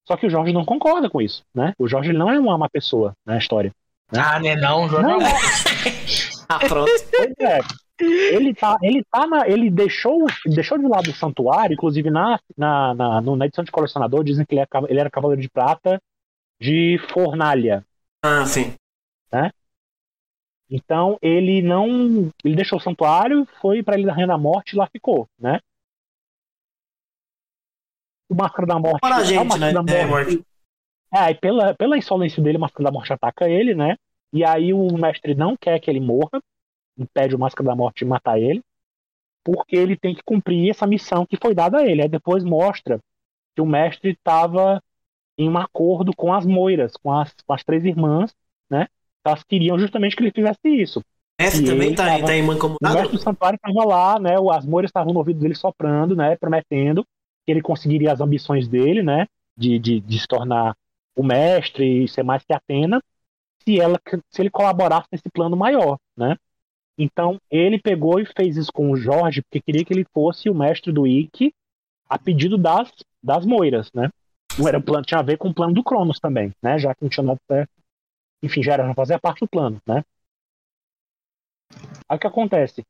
[0.07, 1.75] Só que o Jorge não concorda com isso, né?
[1.79, 3.73] O Jorge não é uma má pessoa na história.
[4.11, 4.21] Né?
[4.21, 5.29] Ah, né não, Jorge Não, não.
[6.49, 6.91] Ah, pronto.
[7.11, 7.61] Pois é.
[8.01, 12.95] Ele tá, ele tá na, ele deixou, deixou de lado o santuário, inclusive na, na,
[12.95, 16.01] na, no- na edição de colecionador dizem que ele, é, ele era cavaleiro de prata
[16.61, 17.85] de fornalha.
[18.25, 18.75] Ah, sim.
[20.71, 24.77] Então ele não, ele deixou o santuário, foi pra Ilha da Rainha da Morte e
[24.77, 25.61] lá ficou, né?
[28.31, 29.01] O Máscara da Morte.
[29.01, 29.73] Para a é o gente, né?
[29.73, 30.43] da É, Morte.
[31.13, 33.97] É, e pela, pela insolência dele, o Máscara da Morte ataca ele, né?
[34.33, 36.41] E aí o mestre não quer que ele morra,
[36.99, 38.63] impede o Máscara da Morte de matar ele,
[39.45, 42.03] porque ele tem que cumprir essa missão que foi dada a ele.
[42.03, 43.01] Aí depois mostra
[43.55, 44.83] que o mestre estava
[45.39, 48.35] em um acordo com as moiras, com as, com as três irmãs,
[48.71, 48.87] né?
[49.25, 51.03] Elas queriam justamente que ele fizesse isso.
[51.39, 54.35] Esse E também tá, tava- tá em O mestre do santuário estava lá, né?
[54.53, 56.37] As moiras estavam no ouvido dele soprando, né?
[56.37, 57.05] Prometendo
[57.45, 59.27] que ele conseguiria as ambições dele, né?
[59.57, 60.75] De, de, de se tornar
[61.17, 63.03] o mestre e ser mais que Atena,
[63.65, 64.01] se, ela,
[64.31, 66.37] se ele colaborasse nesse plano maior, né?
[67.03, 70.55] Então ele pegou e fez isso com o Jorge, porque queria que ele fosse o
[70.55, 71.53] mestre do Ikki
[72.09, 74.09] a pedido das, das moiras, né?
[74.57, 76.79] Não era plano, tinha a ver com o plano do Cronos também, né?
[76.79, 77.69] Já que não tinha nada.
[78.41, 80.05] Enfim, já era já fazia parte do plano, né?
[82.09, 82.85] Aí o que acontece?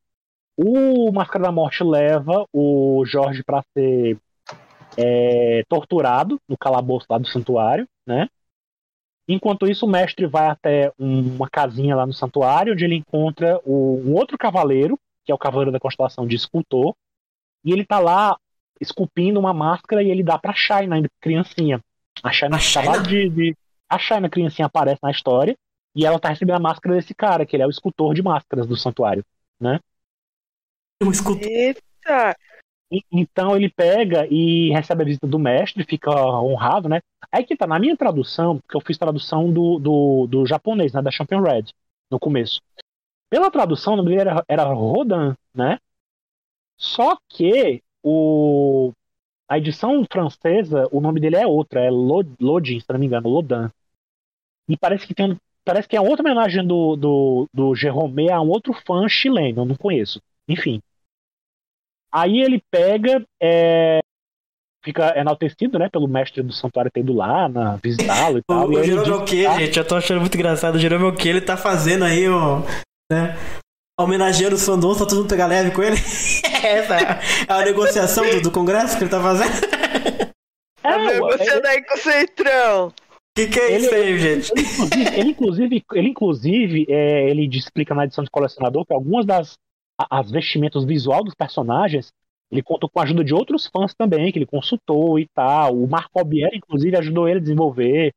[0.56, 4.18] O Máscara da Morte leva o Jorge para ser
[4.98, 8.28] é, torturado no calabouço lá do santuário, né?
[9.28, 13.60] Enquanto isso, o mestre vai até um- uma casinha lá no santuário, onde ele encontra
[13.64, 16.94] o- um outro cavaleiro, que é o cavaleiro da constelação de escultor,
[17.64, 18.36] e ele tá lá
[18.80, 21.80] esculpindo uma máscara e ele dá pra Shaina, ainda criancinha.
[22.22, 23.02] A Shaina A Shaina?
[23.02, 23.56] de, de.
[23.88, 25.56] A Shaina, criancinha, aparece na história
[25.94, 28.66] e ela tá recebendo a máscara desse cara, que ele é o escultor de máscaras
[28.66, 29.24] do santuário.
[31.02, 31.46] Um escultor.
[31.48, 32.36] Eita!
[33.10, 37.00] Então ele pega e recebe a visita do mestre, fica honrado, né?
[37.30, 41.00] Aí que tá, na minha tradução, porque eu fiz tradução do, do, do japonês, né?
[41.00, 41.64] Da Champion Red,
[42.10, 42.60] no começo.
[43.30, 45.78] Pela tradução, o nome dele era, era Rodan, né?
[46.76, 48.92] Só que o,
[49.48, 53.28] a edição francesa, o nome dele é outra, é Lo- Lodin, se não me engano,
[53.28, 53.70] Lodan.
[54.68, 58.48] E parece que tem parece que é outra homenagem do, do, do Jerome a um
[58.48, 60.20] outro fã chileno, eu não conheço.
[60.48, 60.80] Enfim.
[62.14, 64.00] Aí ele pega, é,
[64.84, 68.72] fica enaltecido, né, pelo mestre do santuário ter ido lá, na- visitá-lo e O, tal.
[68.72, 69.78] e o ele Jerome é diz o que quê, tá- gente?
[69.78, 70.74] Eu tô achando muito engraçado.
[70.74, 71.28] O Jerome é o quê?
[71.28, 72.60] Ele tá fazendo aí, ó.
[73.10, 73.36] Né?
[74.00, 75.96] Homenageando os fandons pra todo mundo pegar leve com ele.
[76.62, 79.50] Essa é a negociação do, do congresso que ele tá fazendo.
[80.84, 82.92] É, Tá o- negociando aí com o Centrão.
[83.36, 84.52] Que que é Ele- isso aí, gente?
[84.52, 89.24] Ele, inclusive, ele, inclusive, ele, inclusive é, ele explica na edição de colecionador que algumas
[89.24, 89.54] das
[89.98, 92.12] as vestimentas visual dos personagens
[92.52, 95.74] ele contou com a ajuda de outros fãs também, que ele consultou e tal.
[95.74, 98.12] O Marco Albieri, inclusive, ajudou ele a desenvolver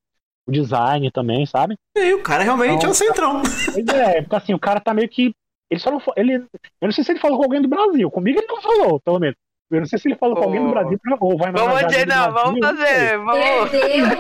[0.46, 1.78] o design também, sabe?
[1.96, 3.42] E o cara realmente é o centrão.
[3.42, 5.34] Pois é, porque assim, o cara tá meio que.
[5.72, 6.46] Ele só não ele Eu
[6.82, 8.12] não sei se ele falou com alguém do Brasil.
[8.12, 9.38] Comigo ele não falou, pelo menos.
[9.72, 10.70] Eu não sei se ele falou com alguém Pô.
[10.70, 12.96] Brasil pra, ou vai Vamos não, vamos Brasil, não sei.
[12.96, 13.18] fazer.
[13.18, 13.70] Vamos.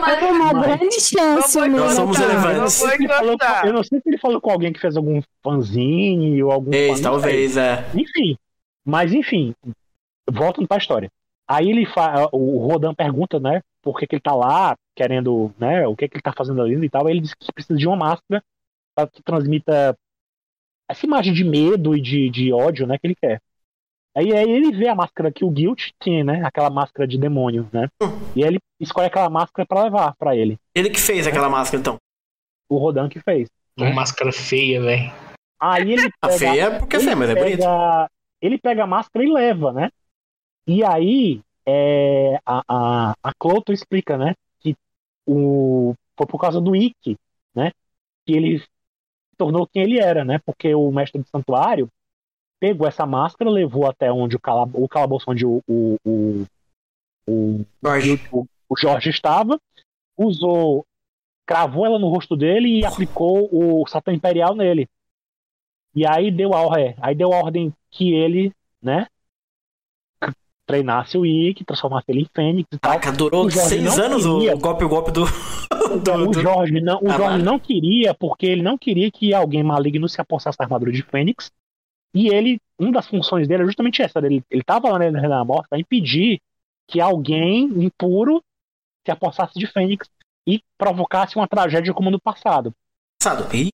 [0.06, 1.78] Perdeu uma, grande chance, Vamos mano.
[1.78, 2.18] Nós somos.
[2.18, 3.68] Vamos boicotar.
[3.68, 6.72] eu não sei se ele falou com alguém que fez algum fanzine ou algum.
[7.02, 7.86] Talvez, não é.
[7.94, 8.38] Enfim.
[8.84, 9.54] Mas enfim,
[10.30, 11.10] voltando pra história.
[11.48, 12.28] Aí ele fa...
[12.32, 16.16] o Rodan pergunta, né, por que, que ele tá lá, querendo, né, o que, que
[16.16, 17.06] ele tá fazendo ali e tal.
[17.06, 18.44] Aí ele diz que precisa de uma máscara
[18.96, 19.96] pra que transmita
[20.90, 23.42] essa imagem de medo e de, de ódio, né, que ele quer.
[24.18, 27.68] Aí, aí ele vê a máscara que o Guilt tinha, né, aquela máscara de demônio,
[27.74, 27.90] né.
[28.36, 30.58] E aí ele escolhe aquela máscara pra levar pra ele.
[30.74, 31.98] Ele que fez aquela máscara, então.
[32.70, 33.50] O Rodan que fez.
[33.78, 35.12] Uma máscara feia, velho.
[35.60, 37.58] Aí ele A pega, feia é porque é ele feia, mas é bonito.
[37.60, 38.10] pega-
[38.42, 39.90] Ele pega a máscara e leva, né?
[40.68, 44.34] E aí é, a, a, a Cloto explica, né?
[44.60, 44.76] Que
[45.28, 47.18] o, foi por causa do Ikki,
[47.54, 47.72] né?
[48.26, 48.68] Que ele se
[49.38, 50.40] tornou quem ele era, né?
[50.46, 51.90] Porque o mestre do santuário
[52.60, 56.46] pegou essa máscara, levou até onde o, cala, o calabouço onde o, o, o,
[57.28, 58.22] o, Jorge.
[58.32, 59.60] o, o Jorge estava,
[60.18, 60.86] usou,
[61.46, 64.88] cravou ela no rosto dele e aplicou o Satã Imperial nele.
[65.94, 68.52] E aí deu a ordem, aí deu a ordem que ele,
[68.82, 69.08] né,
[70.68, 72.92] treinasse o Ikki, transformasse ele em Fênix e tal.
[72.92, 74.56] Caraca, durou seis anos o, queria.
[74.56, 75.26] o golpe, o golpe do.
[75.96, 79.12] Então, do- o do- Jorge não, o Ah, Jorge não queria, porque ele não queria
[79.12, 81.52] que alguém maligno se apossasse da armadura de Fênix.
[82.16, 84.20] E ele uma das funções dele é justamente essa.
[84.20, 86.42] Ele, ele tava lá na Ilha da Morte pra impedir
[86.88, 88.42] que alguém impuro
[89.06, 90.10] se apossasse de Fênix
[90.48, 92.74] e provocasse uma tragédia como no passado.
[93.22, 93.56] Passado.
[93.56, 93.70] Ih,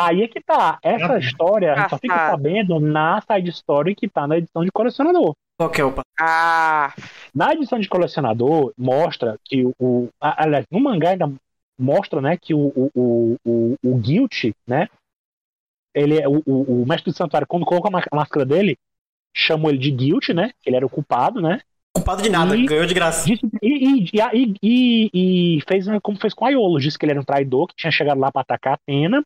[0.00, 0.78] Aí é que tá.
[0.82, 4.64] Essa Ah, história a gente só fica sabendo na side story que tá na edição
[4.64, 5.34] de colecionador.
[5.58, 6.06] Qual que é o passado?
[6.20, 6.94] Ah,
[7.34, 10.08] Na edição de colecionador, mostra que o.
[10.20, 11.32] Aliás, no mangá ainda
[11.78, 14.88] mostra, né, que o, o, o, o, o Guilt, né?
[15.94, 18.76] Ele é o, o, o mestre do santuário, quando colocou a máscara dele,
[19.34, 20.50] chamou ele de Guilt, né?
[20.60, 21.60] Que ele era o culpado, né?
[21.94, 23.26] Culpado de nada, E- ganhou de graça.
[23.26, 25.10] Disse- e, e, e, e,
[25.56, 27.74] e fez né, como fez com a Iolo, disse que ele era um traidor, que
[27.76, 29.24] tinha chegado lá pra atacar a Atena,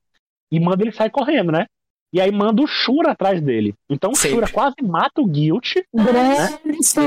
[0.50, 1.66] e manda ele sair correndo, né?
[2.14, 3.74] E aí manda o Shura atrás dele.
[3.88, 4.14] Então o.
[4.14, 5.76] Shura quase mata o Guilt.
[5.94, 6.82] Grande.
[6.82, 7.06] Sim.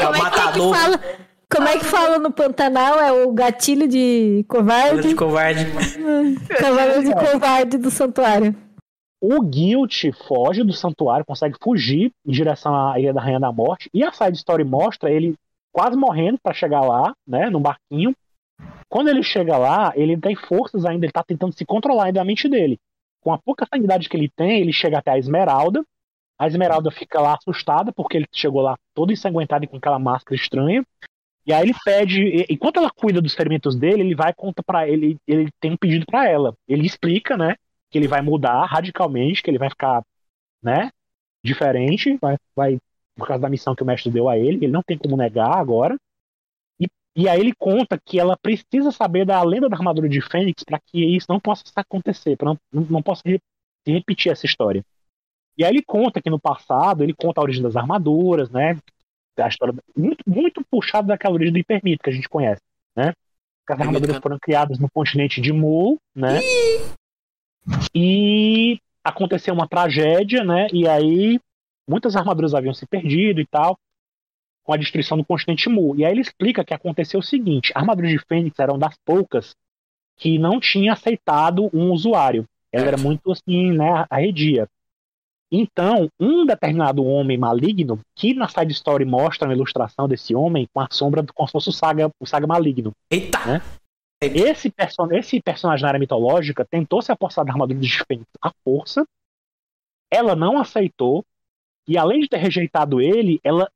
[0.00, 0.76] É o matador.
[1.54, 2.98] Como é que fala no Pantanal?
[2.98, 5.08] É o gatilho de covarde?
[5.08, 5.66] de covarde.
[6.58, 8.56] Cavaleiro de covarde do santuário.
[9.20, 13.88] O Guilt foge do santuário, consegue fugir em direção à Ilha da Rainha da Morte.
[13.94, 15.34] E a side story mostra ele
[15.72, 17.48] quase morrendo pra chegar lá, né?
[17.48, 18.14] No barquinho.
[18.88, 22.24] Quando ele chega lá, ele tem forças ainda, ele tá tentando se controlar ainda a
[22.24, 22.78] mente dele.
[23.22, 25.84] Com a pouca sanidade que ele tem, ele chega até a Esmeralda.
[26.36, 30.34] A Esmeralda fica lá assustada, porque ele chegou lá todo ensanguentado e com aquela máscara
[30.34, 30.84] estranha.
[31.46, 35.18] E aí ele pede, enquanto ela cuida dos ferimentos dele, ele vai conta para ele,
[35.26, 36.54] ele tem um pedido pra ela.
[36.66, 37.56] Ele explica, né,
[37.90, 40.02] que ele vai mudar radicalmente, que ele vai ficar,
[40.62, 40.90] né,
[41.44, 42.78] diferente, vai, vai
[43.16, 45.56] por causa da missão que o mestre deu a ele, ele não tem como negar
[45.58, 45.96] agora.
[46.80, 50.62] E, e aí ele conta que ela precisa saber da lenda da armadura de Fênix
[50.64, 53.40] para que isso não possa acontecer, para não, não, possa re-
[53.86, 54.84] repetir essa história.
[55.58, 58.78] E aí ele conta que no passado, ele conta a origem das armaduras, né?
[59.36, 62.62] A história muito, muito puxada daquela origem do hipermito que a gente conhece,
[62.96, 63.12] né?
[63.68, 66.40] As armaduras foram criadas no continente de Mu, né?
[67.94, 70.68] E aconteceu uma tragédia, né?
[70.72, 71.40] E aí
[71.88, 73.78] muitas armaduras haviam se perdido e tal,
[74.62, 75.94] com a destruição do continente Mu.
[75.96, 78.96] E aí ele explica que aconteceu o seguinte: a armadura de Fênix era uma das
[79.04, 79.54] poucas
[80.16, 82.46] que não tinha aceitado um usuário.
[82.72, 84.68] Ela era muito assim, né, arredia.
[85.56, 90.80] Então, um determinado homem maligno, que na side story mostra uma ilustração desse homem com
[90.80, 92.92] a sombra do como se fosse o saga, o saga maligno.
[93.08, 93.38] Eita!
[93.46, 93.62] Né?
[94.20, 98.50] Esse, perso esse personagem na área mitológica tentou se apossar da armadura de Fênix à
[98.64, 99.06] força.
[100.10, 101.24] Ela não aceitou.
[101.86, 103.70] E além de ter rejeitado ele, ela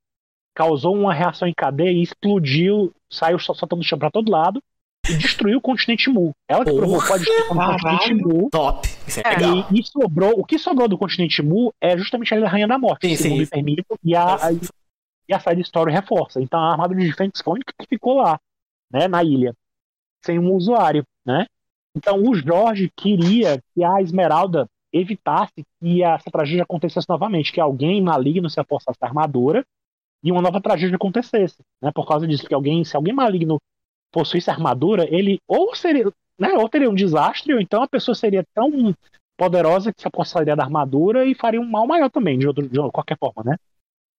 [0.56, 4.60] causou uma reação em cadeia e explodiu, saiu sol- soltando chão pra todo lado
[5.08, 6.32] e destruiu o continente Mu.
[6.48, 6.82] Ela que Porra!
[6.82, 8.50] provocou a destruição do continente Mu.
[8.50, 8.88] Top!
[9.06, 9.66] Isso é legal.
[9.70, 13.16] E, e sobrou, o que sobrou do continente Mu é justamente a Rainha da Morte,
[13.16, 13.76] Sim, sim.
[13.90, 16.40] o e a, a, e a side story reforça.
[16.40, 18.38] Então a armadura de Fênix foi a única que ficou lá,
[18.92, 19.54] né, na ilha,
[20.24, 21.46] sem um usuário, né?
[21.96, 28.00] Então o Jorge queria que a Esmeralda evitasse que essa tragédia acontecesse novamente, que alguém
[28.02, 29.64] maligno se apossasse da armadura
[30.22, 31.90] e uma nova tragédia acontecesse, né?
[31.94, 33.58] Por causa disso, que alguém, se alguém maligno
[34.12, 36.04] possuísse armadura, ele ou seria,
[36.38, 38.94] né, ou teria um desastre, ou então a pessoa seria tão
[39.36, 42.78] poderosa que se apossaria da armadura e faria um mal maior também, de, outro, de
[42.90, 43.56] qualquer forma, né?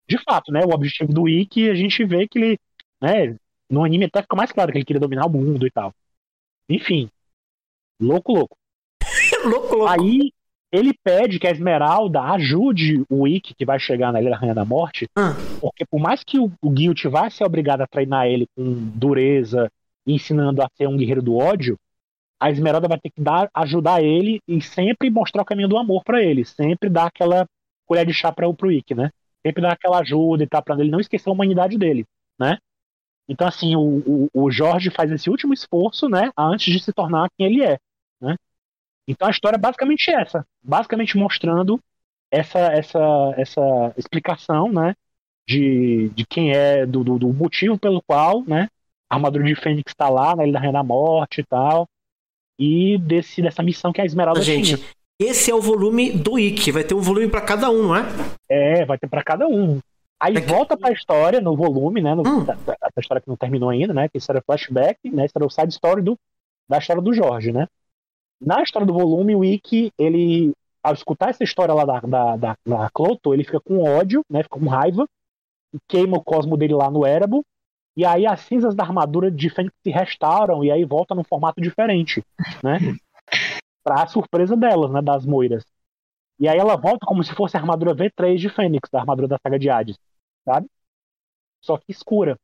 [0.07, 0.61] De fato, né?
[0.65, 2.59] O objetivo do Ikki, a gente vê que ele,
[3.01, 3.35] né?
[3.69, 5.93] No anime até fica mais claro que ele queria dominar o mundo e tal.
[6.69, 7.09] Enfim.
[8.01, 8.57] Louco, louco.
[9.43, 9.87] louco, louco.
[9.87, 10.31] Aí
[10.71, 14.55] ele pede que a Esmeralda ajude o Ikki, que vai chegar na Ilha da Rainha
[14.55, 15.35] da Morte, Ah.
[15.59, 19.69] porque por mais que o, o Guilt vai ser obrigado a treinar ele com dureza,
[20.13, 21.77] ensinando a ser um guerreiro do ódio,
[22.39, 26.03] a Esmeralda vai ter que dar, ajudar ele e sempre mostrar o caminho do amor
[26.03, 27.45] pra ele, sempre dar aquela
[27.85, 29.09] colher de chá para pro Ikki, né?
[29.45, 32.05] Sempre dar aquela ajuda e tal, pra ele não esquecer a humanidade dele,
[32.39, 32.57] né?
[33.27, 37.29] Então, assim, o, o, o Jorge faz esse último esforço, né, antes de se tornar
[37.37, 37.77] quem ele é,
[38.19, 38.35] né?
[39.07, 41.79] Então a história é basicamente essa, basicamente mostrando
[42.31, 44.95] essa essa essa explicação, né,
[45.47, 48.67] de, de quem é, do, do, do motivo pelo qual, né,
[49.09, 51.87] a armadura de Fênix está lá na Ilha da Rainha da Morte e tal,
[52.59, 54.87] e desse dessa missão que a Esmeralda Gente, tinha.
[55.19, 56.71] esse é o volume do Ikki.
[56.71, 58.03] Vai ter um volume pra cada um, não é?
[58.49, 59.79] É, vai ter para cada um.
[60.21, 62.13] Aí É que- volta pra história no volume, né?
[62.13, 62.45] No, Hum.
[62.99, 64.09] história que não terminou ainda, né?
[64.09, 65.25] Que isso era flashback, né?
[65.25, 66.17] Isso era o side story do,
[66.67, 67.67] da história do Jorge, né?
[68.41, 70.51] Na história do volume, o Ikki, ele,
[70.83, 74.43] ao escutar essa história lá da, da, da, da Cloto, ele fica com ódio, né?
[74.43, 75.05] Fica com raiva,
[75.73, 77.41] e queima o cosmo dele lá no Erebo,
[77.95, 81.61] e aí as cinzas da armadura de Fênix se restauram, e aí volta num formato
[81.61, 82.23] diferente,
[82.63, 82.77] né?
[83.83, 85.01] Pra surpresa delas, né?
[85.01, 85.65] Das moiras.
[86.39, 89.37] E aí ela volta como se fosse a armadura V3 de Fênix, da armadura da
[89.41, 89.97] saga de Hades,
[90.45, 90.67] sabe?
[91.61, 92.37] Só que escura.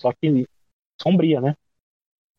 [0.00, 0.46] Só que
[1.00, 1.54] sombria, né?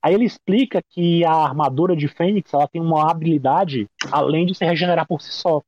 [0.01, 4.63] Aí ele explica que a armadura de Fênix ela tem uma habilidade, além de se
[4.63, 5.61] regenerar por si só.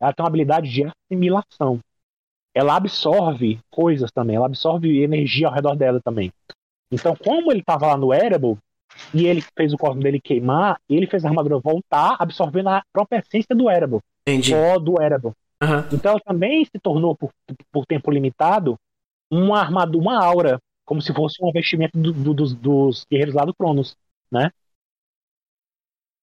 [0.00, 1.80] Ela tem uma habilidade de assimilação.
[2.58, 6.32] Ela absorve coisas também, ela absorve energia ao redor dela também.
[6.90, 8.56] Então, como ele estava lá no Erebor,
[9.14, 13.18] e ele fez o corpo dele queimar, ele fez a armadura voltar, absorvendo a própria
[13.20, 14.00] essência do Erebor.
[14.26, 14.50] Entendi.
[14.50, 15.34] Só do Erebor.
[15.62, 15.86] Aham.
[15.92, 17.30] Então ela também se tornou, por,
[17.70, 18.76] por tempo limitado,
[19.30, 23.44] uma armadura, uma aura, como se fosse um vestimento do- do- dos, dos guerreiros lá
[23.44, 23.94] do Cronos,
[24.32, 24.50] né?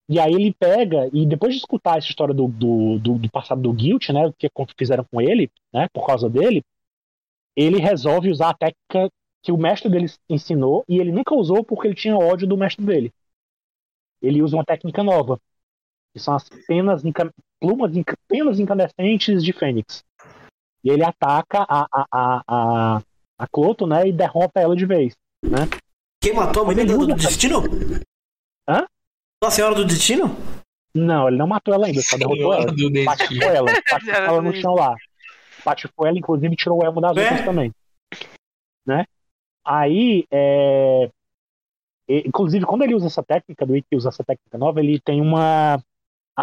[0.07, 3.61] E aí ele pega, e depois de escutar essa história do, do, do, do passado
[3.61, 4.27] do Guilt, né?
[4.27, 5.87] O que fizeram com ele, né?
[5.91, 6.63] Por causa dele,
[7.55, 9.11] ele resolve usar a técnica
[9.41, 12.83] que o mestre dele ensinou, e ele nunca usou porque ele tinha ódio do mestre
[12.83, 13.11] dele.
[14.21, 15.39] Ele usa uma técnica nova,
[16.13, 17.03] que são as penas,
[17.59, 17.91] plumas,
[18.27, 20.03] penas incandescentes de Fênix.
[20.83, 23.01] E ele ataca a, a, a, a,
[23.39, 24.07] a Cloto, né?
[24.07, 25.15] E derrota ela de vez.
[25.43, 25.67] Né?
[26.21, 27.61] Quem matou a usa do destino?
[28.67, 28.85] Hã?
[29.43, 30.35] Nossa Senhora do Destino?
[30.93, 32.65] Não, ele não matou ela ainda, só derrotou ela.
[33.05, 34.95] Patifou ela, patifou ela no chão lá.
[35.63, 37.21] Patifou ela, inclusive tirou o elmo das É?
[37.21, 37.71] outras também.
[38.85, 39.05] Né?
[39.65, 41.09] Aí, é...
[42.07, 45.21] e- inclusive, quando ele usa essa técnica, do Ikki usa essa técnica nova, ele tem
[45.21, 45.81] uma.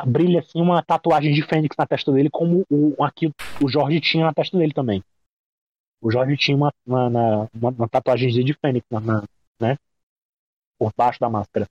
[0.07, 4.25] Brilha assim uma tatuagem de Fênix na testa dele, como o, aqui o Jorge tinha
[4.25, 5.05] na testa dele também.
[6.01, 7.09] O Jorge tinha uma, uma,
[7.55, 9.25] uma, uma tatuagem de Fênix, na, na-
[9.61, 9.77] né?
[10.79, 11.69] Por baixo da máscara.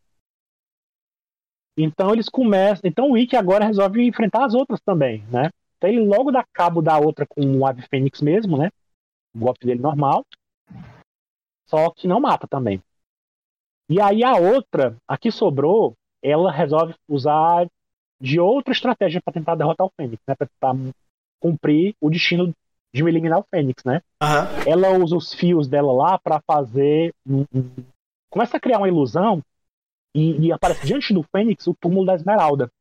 [1.78, 2.82] Então eles começam.
[2.86, 5.50] Então o Ikki agora resolve enfrentar as outras também, né?
[5.78, 8.70] Então ele logo dá cabo da outra com o Ave Fênix mesmo, né?
[9.34, 10.26] O golpe dele normal.
[11.68, 12.82] Só que não mata também.
[13.90, 17.68] E aí a outra, a que sobrou, ela resolve usar
[18.20, 20.36] de outra estratégia para tentar derrotar o Fênix, né?
[20.36, 20.76] Pra tentar
[21.40, 22.54] cumprir o destino
[22.94, 24.02] de eliminar o Fênix, né?
[24.22, 24.48] Aham.
[24.68, 27.14] ela usa os fios dela lá para fazer.
[28.30, 29.42] Começa a criar uma ilusão
[30.14, 32.72] e, e aparece diante do Fênix o túmulo da Esmeralda.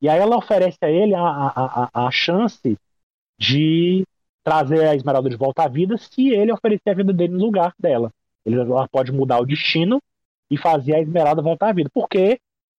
[0.00, 2.76] E aí ela oferece a ele a, a, a, a chance
[3.38, 4.04] de
[4.44, 7.74] trazer a Esmeralda de volta à vida se ele oferecer a vida dele no lugar
[7.78, 8.10] dela.
[8.44, 10.00] Ele, ela pode mudar o destino
[10.50, 11.90] e fazer a Esmeralda voltar à vida.
[11.92, 12.38] Porque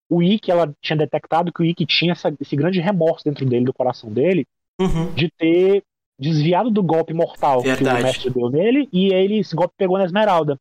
[0.10, 3.66] o Ikki, ela tinha detectado que o Ikki tinha essa- esse grande remorso dentro dele,
[3.66, 4.48] do coração dele,
[4.80, 5.12] Uhum.
[5.14, 5.84] de ter
[6.20, 8.02] desviado do golpe mortal que Verdade.
[8.02, 10.58] o mestre deu nele e ele esse golpe pegou na Esmeralda.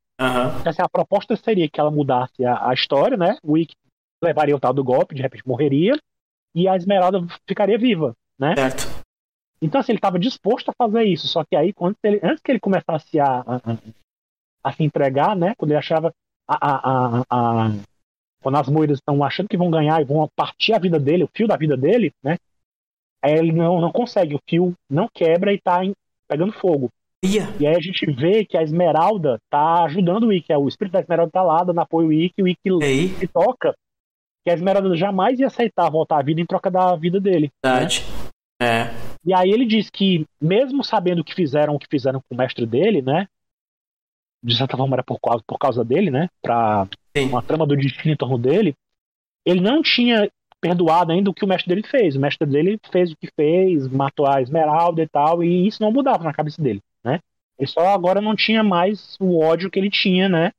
[0.61, 3.37] Então, assim, a proposta seria que ela mudasse a, a história, né?
[3.43, 3.75] O Ikki
[4.23, 5.95] levaria o tal do golpe, de repente morreria
[6.55, 8.55] e a Esmeralda ficaria viva, né?
[8.55, 9.05] Certo.
[9.61, 12.53] Então, assim, ele estava disposto a fazer isso, só que aí, quando ele, antes que
[12.53, 13.61] ele começasse a, a,
[14.65, 15.55] a- se entregar, né?
[15.57, 16.13] Quando ele achava
[16.47, 17.71] a, a-
[18.43, 21.31] quando as moedas estão achando que vão ganhar e vão partir a vida dele, o
[21.35, 22.37] fio da vida dele, né?
[23.25, 25.95] Aí ele não, não consegue, o fio não quebra e tá em-
[26.29, 26.91] pegando fogo.
[27.25, 27.49] Ia.
[27.59, 30.93] E aí a gente vê que a Esmeralda tá ajudando o Ikki, é, o espírito
[30.93, 33.09] da Esmeralda tá lá, dando apoio ao Ikki, o Ikki E aí?
[33.09, 33.75] se toca
[34.45, 37.51] que a Esmeralda jamais ia aceitar voltar à vida em troca da vida dele.
[37.65, 38.05] Verdade.
[38.63, 38.91] É.
[39.25, 42.39] E aí ele diz que, mesmo sabendo o que fizeram, o que fizeram com o
[42.39, 43.27] mestre dele, né?
[44.43, 46.29] De certa forma era por causa, por causa dele, né?
[46.41, 46.87] Pra
[47.17, 47.29] Sim.
[47.29, 48.75] uma trama do destino em torno dele,
[49.45, 50.31] ele não tinha
[50.67, 52.17] perdoado ainda o que o mestre dele fez.
[52.17, 55.93] O mestre dele fez o que fez, matou a Esmeralda e tal, e isso não
[55.93, 57.21] mudava na cabeça dele, né?
[57.57, 60.51] Ele só agora não tinha mais o ódio que ele tinha, né?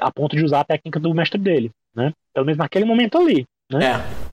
[0.00, 2.12] A ponto de usar a técnica do mestre dele, né?
[2.32, 3.80] Pelo menos naquele momento ali, né?
[3.84, 4.30] É.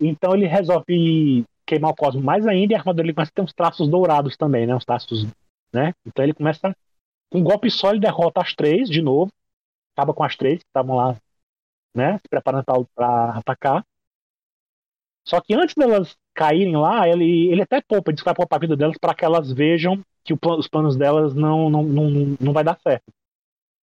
[0.00, 3.42] Então ele resolve queimar o cosmo mais ainda e a armadura ele começa a ter
[3.42, 4.74] uns traços dourados também, né?
[4.74, 5.26] Uns traços,
[5.72, 5.92] né?
[6.06, 6.74] Então ele começa
[7.30, 9.30] com um golpe só ele derrota as três de novo,
[9.94, 11.16] acaba com as três que estavam lá,
[11.94, 12.18] né?
[12.18, 13.84] Se preparando pra atacar.
[15.26, 18.60] Só que antes delas caírem lá, ele, ele até poupa, diz que vai poupar a
[18.60, 22.52] vida delas para que elas vejam que plan- os planos delas não, não, não, não
[22.52, 23.04] vai dar certo.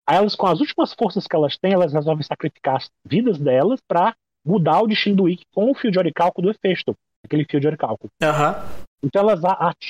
[0.06, 3.80] Aí elas, com as últimas forças que elas têm, elas resolvem sacrificar as vidas delas
[3.86, 7.60] para mudar o destino do Ikki com o fio de oricalco do Hefesto, aquele fio
[7.60, 8.08] de oricalco.
[8.22, 8.56] Aham.
[9.02, 9.40] Então elas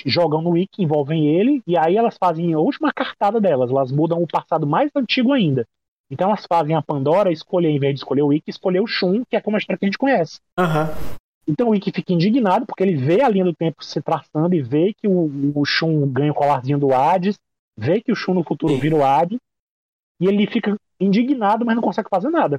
[0.07, 4.23] jogam no Ikki, envolvem ele, e aí elas fazem a última cartada delas, elas mudam
[4.23, 5.67] o passado mais antigo ainda.
[6.11, 9.23] Então elas fazem a Pandora escolher, em vez de escolher o Ikki, escolher o Shun,
[9.29, 10.41] que é como a história que a gente conhece.
[10.59, 10.91] Aham.
[11.51, 14.63] Então o Ikki fica indignado porque ele vê a linha do tempo se traçando e
[14.63, 17.39] vê que o, o Shun ganha o colarzinho do Hades,
[17.77, 19.39] vê que o Shun no futuro vira o Hades,
[20.21, 22.59] e ele fica indignado, mas não consegue fazer nada.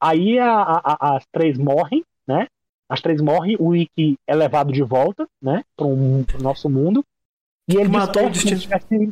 [0.00, 2.46] Aí a- a- as três morrem, né?
[2.88, 5.62] As três morrem, o Ikki é levado de volta, né?
[5.76, 7.04] Para o nosso mundo.
[7.68, 9.10] E ele Matou o como tivesse,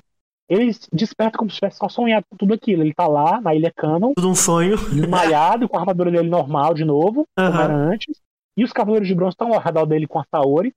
[0.48, 2.82] ele desperta como se tivesse só sonhado com tudo aquilo.
[2.82, 4.76] Ele tá lá na Ilha Canon, Tudo um sonho.
[4.76, 7.62] desmaiado, com a armadura dele normal de novo, como Aham.
[7.64, 8.20] era antes.
[8.58, 10.74] E os Cavaleiros de Bronze estão ao redor dele com a Saori,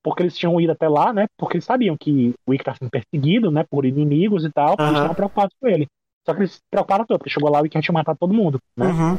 [0.00, 1.26] porque eles tinham ido até lá, né?
[1.36, 3.64] Porque eles sabiam que o Ikki tá sendo perseguido, né?
[3.68, 5.88] Por inimigos e tal, porque eles estavam preocupados com ele.
[6.24, 8.60] Só que eles se preocuparam todo, porque chegou lá o Ikki tinha matado todo mundo,
[8.76, 8.86] né?
[8.86, 9.18] Uhum.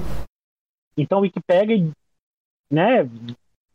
[0.96, 1.92] Então o Ikki pega e,
[2.72, 3.10] né,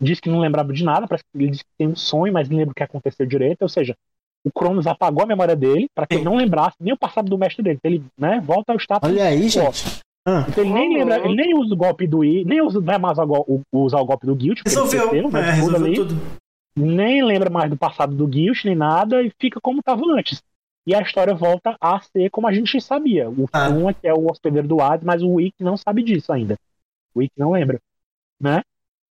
[0.00, 2.48] diz que não lembrava de nada, parece que ele diz que tem um sonho, mas
[2.48, 3.94] não lembra o que aconteceu direito, ou seja,
[4.42, 7.36] o Cronos apagou a memória dele para que ele não lembrasse nem o passado do
[7.36, 7.76] mestre dele.
[7.76, 9.10] Então ele, né, volta ao status.
[9.10, 10.00] Olha aí, gente.
[10.24, 12.96] Ah, Então ele nem lembra, ele nem usa o golpe do I, nem usa, vai
[12.98, 15.04] mais o- usar o golpe do Guild, Resolveu.
[15.06, 15.94] esqueceu, né, É, resolveu ali.
[15.96, 16.20] tudo.
[16.76, 20.40] nem lembra mais do passado do Guild, nem nada, e fica como estava antes.
[20.86, 23.28] E a história volta a ser como a gente sabia.
[23.28, 23.68] O Ah.
[23.68, 26.56] Fuma, que é o hospedeiro do Hades, mas o Wick não sabe disso ainda.
[27.14, 27.78] O Wick não lembra.
[28.40, 28.62] Né?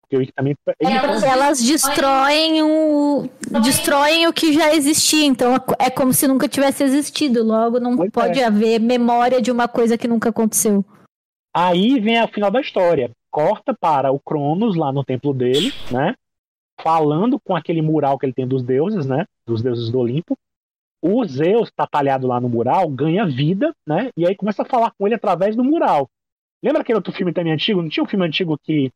[0.02, 0.56] Porque o Wick também.
[0.80, 0.94] Ele-
[1.26, 3.30] Elas destroem o
[3.62, 7.44] destroem o que já existia, então é como se nunca tivesse existido.
[7.44, 8.46] Logo, não Pois pode é.
[8.46, 10.84] haver memória de uma coisa que nunca aconteceu.
[11.54, 13.12] Aí vem a final da história.
[13.32, 16.16] Corta para o Cronos lá no templo dele, né?
[16.82, 19.26] Falando com aquele mural que ele tem dos deuses, né?
[19.46, 20.38] Dos deuses do Olimpo.
[21.02, 24.10] O Zeus, que tá talhado lá no mural, ganha vida, né?
[24.18, 26.10] E aí começa a falar com ele através do mural.
[26.62, 27.82] Lembra aquele outro filme também antigo?
[27.82, 28.92] Não tinha um filme antigo que.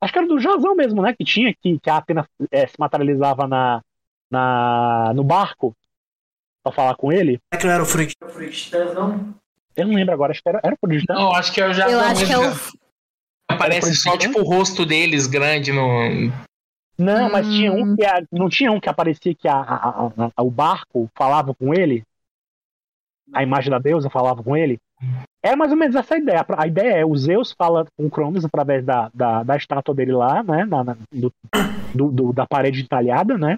[0.00, 1.14] Acho que era do Jazão mesmo, né?
[1.14, 3.82] Que tinha, que, que a Atena eh, se materializava na,
[4.30, 5.74] na, no barco
[6.62, 7.38] pra falar com ele.
[7.52, 8.14] É que não era o Fruit.
[9.76, 11.18] Eu não lembro agora, acho que era, era o Prodigitano.
[11.20, 12.52] Não, acho que eu já Eu acho que é o
[13.48, 16.32] Aparece só, tipo, o rosto deles grande no.
[16.98, 17.96] Não, mas tinha um Hum.
[17.96, 21.52] que a- não tinha um que aparecia que a, a- a- a- o barco falava
[21.54, 22.02] com ele?
[23.32, 24.78] A imagem da deusa falava com ele?
[25.42, 26.46] É mais ou menos essa a ideia.
[26.56, 30.12] A ideia é o Zeus fala com o Cronos através da, da, da estátua dele
[30.12, 30.64] lá, né?
[30.64, 31.32] na- na- do,
[31.94, 33.56] do- do- da parede entalhada, né?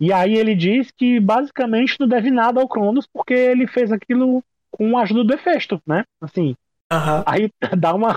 [0.00, 4.42] E aí ele diz que basicamente não deve nada ao Cronos porque ele fez aquilo
[4.76, 6.04] com a ajuda do Hefesto, né?
[6.20, 6.54] Assim,
[6.90, 7.22] Aham.
[7.26, 8.14] Aí dá uma,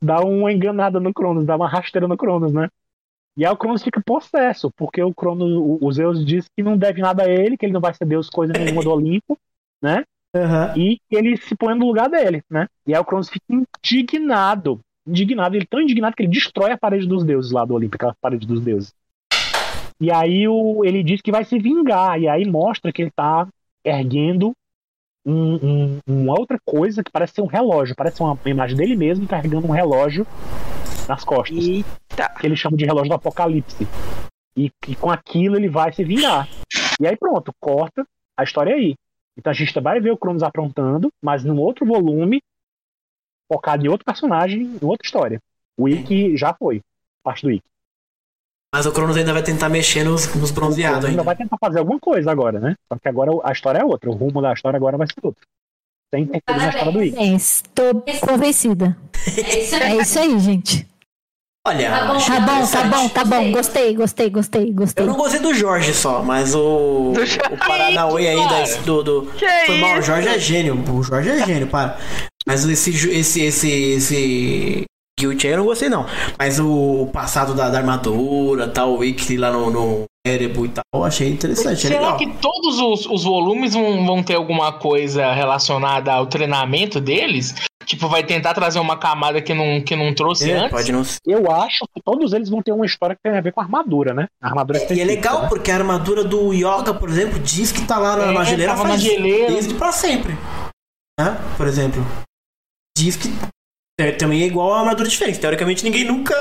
[0.00, 2.68] dá uma enganada no Cronos, dá uma rasteira no Cronos, né?
[3.36, 6.76] E aí o Cronos fica possesso, porque o Cronos, o, o Zeus diz que não
[6.76, 9.36] deve nada a ele, que ele não vai ser Deus coisa nenhuma do Olimpo,
[9.82, 10.04] né?
[10.34, 10.74] aham.
[10.76, 12.68] E ele se põe no lugar dele, né?
[12.86, 14.80] E aí o Cronos fica indignado.
[15.06, 17.96] Indignado, ele é tão indignado que ele destrói a parede dos deuses lá do Olimpo,
[17.96, 18.94] aquela parede dos deuses.
[20.00, 23.48] E aí o, ele diz que vai se vingar, e aí mostra que ele tá
[23.84, 24.52] erguendo
[25.24, 29.26] um- um- uma outra coisa que parece ser um relógio, parece uma imagem dele mesmo
[29.26, 30.26] carregando um relógio
[31.08, 32.28] nas costas, Eita.
[32.38, 33.86] que ele chama de relógio do apocalipse.
[34.56, 36.48] E, e com aquilo ele vai se vingar.
[37.00, 38.94] E aí pronto, corta a história aí.
[39.36, 42.40] Então a gente vai ver o Cronos aprontando, mas num outro volume,
[43.52, 45.40] focado em outro personagem, em outra história.
[45.76, 46.80] O Ikki já foi,
[47.22, 47.66] parte do Ikki.
[48.74, 51.22] Mas o Cronos ainda vai tentar mexer nos, nos bronzeados ainda ainda.
[51.22, 52.74] vai tentar fazer alguma coisa agora, né?
[52.92, 55.42] Só que agora a história é outra, o rumo da história agora vai ser outro.
[56.12, 56.98] Sem interferir na história do.
[56.98, 58.96] Bem, estou convencida.
[59.80, 60.88] É isso aí, gente.
[61.66, 62.88] Olha, Tá bom, tá interessante.
[62.90, 63.52] bom, tá bom.
[63.52, 65.04] Gostei, gostei, gostei, gostei.
[65.04, 67.12] Eu não gostei do Jorge só, mas o.
[67.14, 69.02] Do Jorge, o Paranauê aí da- do.
[69.04, 69.32] do
[69.66, 70.02] foi mal, o?
[70.02, 70.74] Jorge é gênio.
[70.92, 71.96] O Jorge é gênio, para.
[72.44, 72.90] Mas esse.
[72.90, 74.84] esse, esse, esse
[75.18, 76.06] Guilt aí eu não gostei, não.
[76.38, 80.82] Mas o passado da, da armadura, tal, o Wiki lá no, no Erebo e tal,
[80.94, 81.86] eu achei interessante.
[81.86, 82.16] É Será legal.
[82.18, 87.54] que todos os, os volumes vão, vão ter alguma coisa relacionada ao treinamento deles?
[87.86, 90.70] Tipo, vai tentar trazer uma camada que não, que não trouxe É, antes?
[90.70, 91.18] pode não ser.
[91.26, 93.64] Eu acho que todos eles vão ter uma história que tem a ver com a
[93.64, 94.26] armadura, né?
[94.42, 95.48] A armadura E é legal né?
[95.50, 98.72] porque a armadura do Yoga, por exemplo, diz que tá lá na, na É, geleira
[98.72, 99.52] tava na faz geleira.
[99.52, 100.32] desde pra sempre.
[101.20, 101.36] Né?
[101.58, 102.02] Por exemplo.
[102.96, 103.32] Diz que é,
[104.18, 105.38] também é igual a armadura diferente.
[105.40, 106.34] Teoricamente ninguém nunca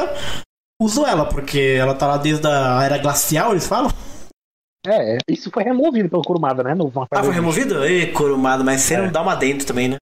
[0.82, 3.92] usou ela, porque ela tá lá desde a era glacial, eles falam.
[4.86, 6.76] É, isso foi removido pelo Kurumada, né?
[6.76, 7.90] No Ah, foi removida?
[7.90, 9.02] Ê, Kurumada, mas você É.
[9.02, 9.96] não dá uma dentro também, né?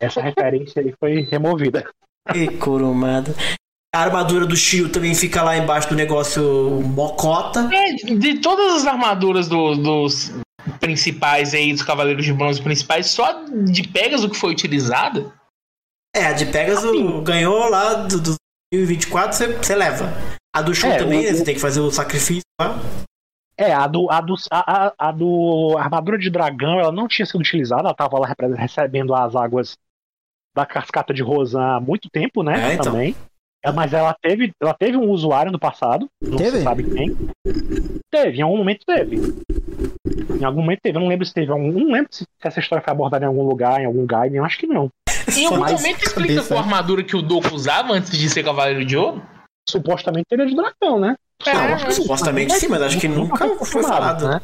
[0.00, 1.88] Essa referência aí foi removida.
[2.34, 3.34] Ê, Kurumada.
[3.94, 6.42] A armadura do Shio também fica lá embaixo do negócio
[6.86, 7.68] mocota.
[7.72, 10.32] É, de todas as armaduras do- dos
[10.80, 15.32] principais aí, dos Cavaleiros de Bronze principais, só de Pegasus que foi utilizada?
[16.14, 16.90] É, a de Pegasus
[17.22, 18.34] ganhou lá do, do
[18.72, 20.06] 2024, você, leva.
[20.54, 21.32] A do Shun É, também, o- né?
[21.34, 22.78] Você tem que fazer o sacrifício lá.
[23.56, 27.40] É, a do, a do, a, a- do armadura de dragão, ela não tinha sido
[27.40, 29.76] utilizada, ela tava lá recebendo as águas
[30.56, 32.70] da cascata de Rosan há muito tempo, né?
[32.70, 32.86] É, então.
[32.86, 33.14] Também.
[33.62, 36.58] É, mas ela teve, ela teve um usuário no passado, não Teve?
[36.58, 37.14] se sabe quem.
[38.10, 39.16] Teve, em algum momento teve.
[40.06, 41.70] Em algum momento teve, eu não lembro se teve algum.
[41.70, 44.58] Não lembro se essa história foi abordada em algum lugar, em algum guide, eu acho
[44.58, 44.88] que não.
[45.36, 46.66] Em algum Mas- momento explica cabeça, qual né?
[46.66, 49.22] armadura que o Doku usava antes de ser Cavaleiro de Ouro?
[49.68, 51.14] Supostamente ele é de dragão, né?
[51.46, 54.26] Não, supostamente sim, mas acho que nunca foi falado.
[54.28, 54.40] né?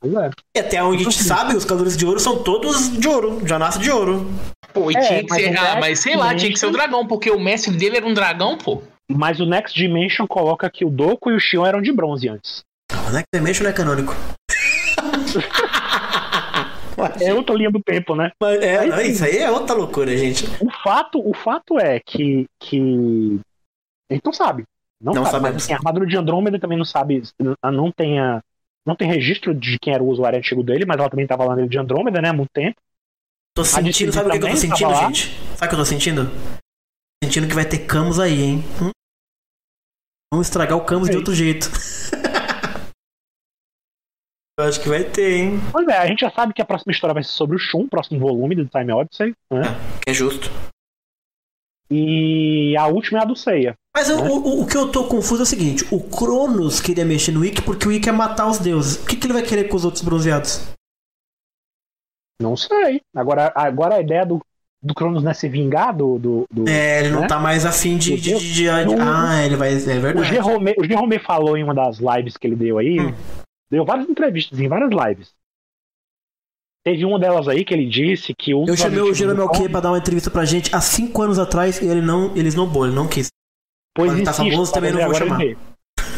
[0.00, 0.30] Pois é.
[0.56, 3.58] E até onde a gente sabe, os Cavaleiros de Ouro são todos de ouro, já
[3.58, 4.26] nasce de ouro.
[4.72, 5.48] Pô, e É, tinha que mas ser.
[5.58, 7.96] Ah, Next mas sei lá, tinha que ser o Dimension- dragão, porque o mestre dele
[7.96, 8.82] era um dragão, pô.
[9.10, 12.62] Mas o Next Dimension coloca que o Doku e o Shion eram de bronze antes.
[12.92, 14.14] Não, o Next Dimension não é canônico.
[17.20, 18.30] É outra linha do tempo, né?
[18.60, 20.44] É, Aí isso aí é outra loucura, gente.
[20.60, 23.40] O fato, o fato é que, que.
[24.10, 24.64] A gente não sabe.
[25.00, 25.42] Não, Não sabe.
[25.42, 27.22] Mas assim, a armadura de Andrômeda também não sabe.
[27.62, 28.40] Não tem, a-
[28.86, 31.66] não tem registro de quem era o usuário antigo dele, mas ela também tava lá
[31.66, 32.28] de Andrômeda, né?
[32.28, 32.76] Há muito tempo.
[33.56, 35.06] Tô sentindo, sabe o que, que eu tô sentindo, lá.
[35.06, 35.30] gente?
[35.56, 36.30] Sabe o que eu tô sentindo?
[37.22, 38.64] Sentindo que vai ter Camus aí, hein?
[38.82, 38.90] Hum?
[40.32, 41.70] Vamos estragar o Camus de outro jeito.
[44.58, 45.52] Eu acho que vai ter, hein?
[45.72, 47.88] Pois é, a gente já sabe que a próxima história vai ser sobre o Shun,
[47.88, 49.62] próximo volume do Time Odyssey, né?
[50.02, 50.48] Que é justo.
[51.90, 53.74] E a última é a do Seiya.
[53.94, 54.14] Mas Né?
[54.16, 57.44] o, o- o que eu tô confuso é o seguinte: o Cronos queria mexer no
[57.44, 59.02] Ikki porque o Ikki quer matar os deuses.
[59.02, 60.66] O que, que ele vai querer com os outros bronzeados?
[62.40, 63.00] Não sei.
[63.14, 64.40] Agora, agora a ideia do,
[64.82, 66.18] do Cronos não é se vingar do.
[66.18, 67.26] do, do- É, ele não né?
[67.28, 68.16] tá mais afim de.
[68.16, 69.72] De, de- de- Não- ah, ele vai.
[69.72, 70.28] É O verdade.
[70.28, 73.14] Jerome, o Jerome falou em uma das lives que ele deu aí, Hum.
[73.74, 75.32] Deu várias entrevistas em várias lives.
[76.84, 79.42] Teve uma delas aí que ele disse que um Eu chamei o objetivos Jerome do
[79.42, 82.36] Alquê Cronos- pra dar uma entrevista pra gente há cinco anos atrás e ele não,
[82.36, 83.28] eles não bom, ele não quis.
[83.96, 85.56] Pois Quando tá famoso, também não vou ele dê.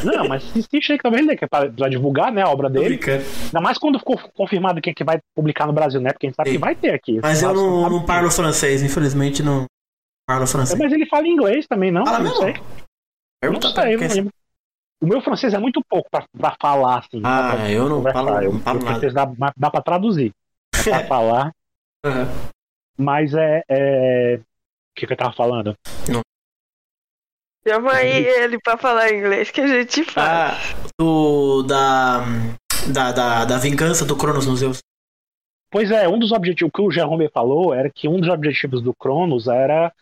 [0.05, 2.49] Não, mas insiste aí que talvez ele dê, que é pra, pra divulgar né, a
[2.49, 2.99] obra dele.
[3.45, 6.13] Ainda mais quando ficou confirmado quem é que vai publicar no Brasil, né?
[6.13, 6.57] Porque a gente sabe Sim.
[6.57, 7.21] que vai ter aqui.
[7.23, 9.67] Mas eu não, não parlo francês, infelizmente não
[10.27, 10.79] parlo É, francês.
[10.79, 12.05] Mas ele fala inglês também, não?
[12.05, 12.43] Fala não mesmo?
[12.43, 12.55] sei.
[13.43, 14.33] Eu não sei, não lembro.
[15.01, 17.21] O meu francês é muito pouco pra, pra falar, assim.
[17.25, 18.25] Ah, pra eu não conversar.
[18.25, 19.27] falo- Eu- não falo francês dá,
[19.57, 20.33] dá pra traduzir.
[20.75, 21.53] Dá pra falar.
[22.05, 22.27] Aham.
[22.99, 23.63] Mas é.
[23.69, 24.35] é...
[24.37, 25.75] O que, que eu tava falando?
[27.67, 30.27] Chama aí ele pra falar inglês que a gente faz.
[30.29, 31.63] Ah, do.
[31.65, 32.21] Da,
[32.93, 33.45] da, da.
[33.45, 34.79] Da vingança do Cronos nos Zeus.
[35.71, 38.81] Pois é, um dos objetivos o que o Jerome falou era que um dos objetivos
[38.81, 39.93] do Cronos era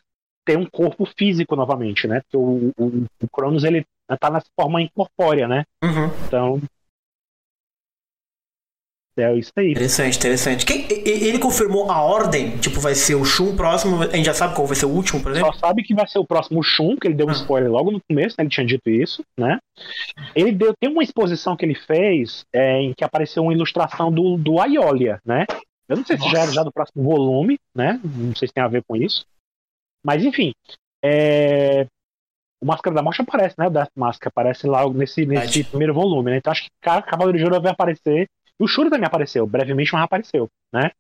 [0.45, 2.21] ter um corpo físico novamente, né?
[2.21, 3.85] Porque o, o, o Cronos ele
[4.21, 5.65] tá nessa forma incorpórea, né?
[5.83, 6.07] Uhum.
[6.27, 6.61] Então.
[9.17, 9.71] É isso aí.
[9.71, 10.67] Interessante, interessante.
[10.67, 12.59] Quem, ele confirmou a ordem?
[12.59, 14.03] Tipo, vai ser o Shun próximo.
[14.03, 15.53] A gente já sabe qual vai ser o último, por exemplo?
[15.53, 17.35] Só sabe que vai ser o próximo Shun, que ele deu um Ah.
[17.35, 18.43] spoiler logo no começo, né?
[18.43, 19.61] Ele tinha dito isso, né?
[20.35, 24.37] Ele deu, tem uma exposição que ele fez é, em que apareceu uma ilustração do,
[24.37, 25.47] do Aiolia, né?
[25.89, 28.01] Eu não sei se já era já do próximo volume, né?
[28.03, 29.25] Não sei se tem a ver com isso.
[30.05, 30.53] Mas enfim.
[31.05, 31.87] É...
[32.65, 33.67] O Máscara da Morte aparece, né?
[33.67, 36.39] O Death Mask aparece lá nesse, nesse primeiro volume, né?
[36.39, 38.27] Então acho que Ca- Cavaleiro de Ouro vai aparecer.
[38.59, 40.91] E o Shuri também apareceu, brevemente, mas apareceu, né?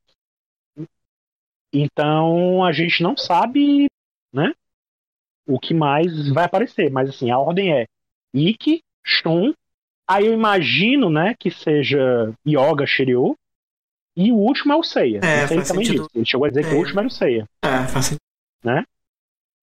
[1.72, 3.86] Então a gente não sabe,
[4.32, 4.52] né?
[5.46, 7.86] O que mais vai aparecer, mas assim, a ordem é
[8.34, 9.52] Ikki, Shun,
[10.08, 13.36] aí eu imagino, né, que seja Yoga, Shiryu,
[14.16, 15.20] e o último é o Seiya.
[15.24, 16.04] É, ele faz também sentido.
[16.04, 16.18] disse.
[16.18, 16.74] Ele chegou a dizer que É.
[16.74, 17.44] o último era o Seiya.
[17.62, 18.20] É, faz sentido.
[18.62, 18.84] Né?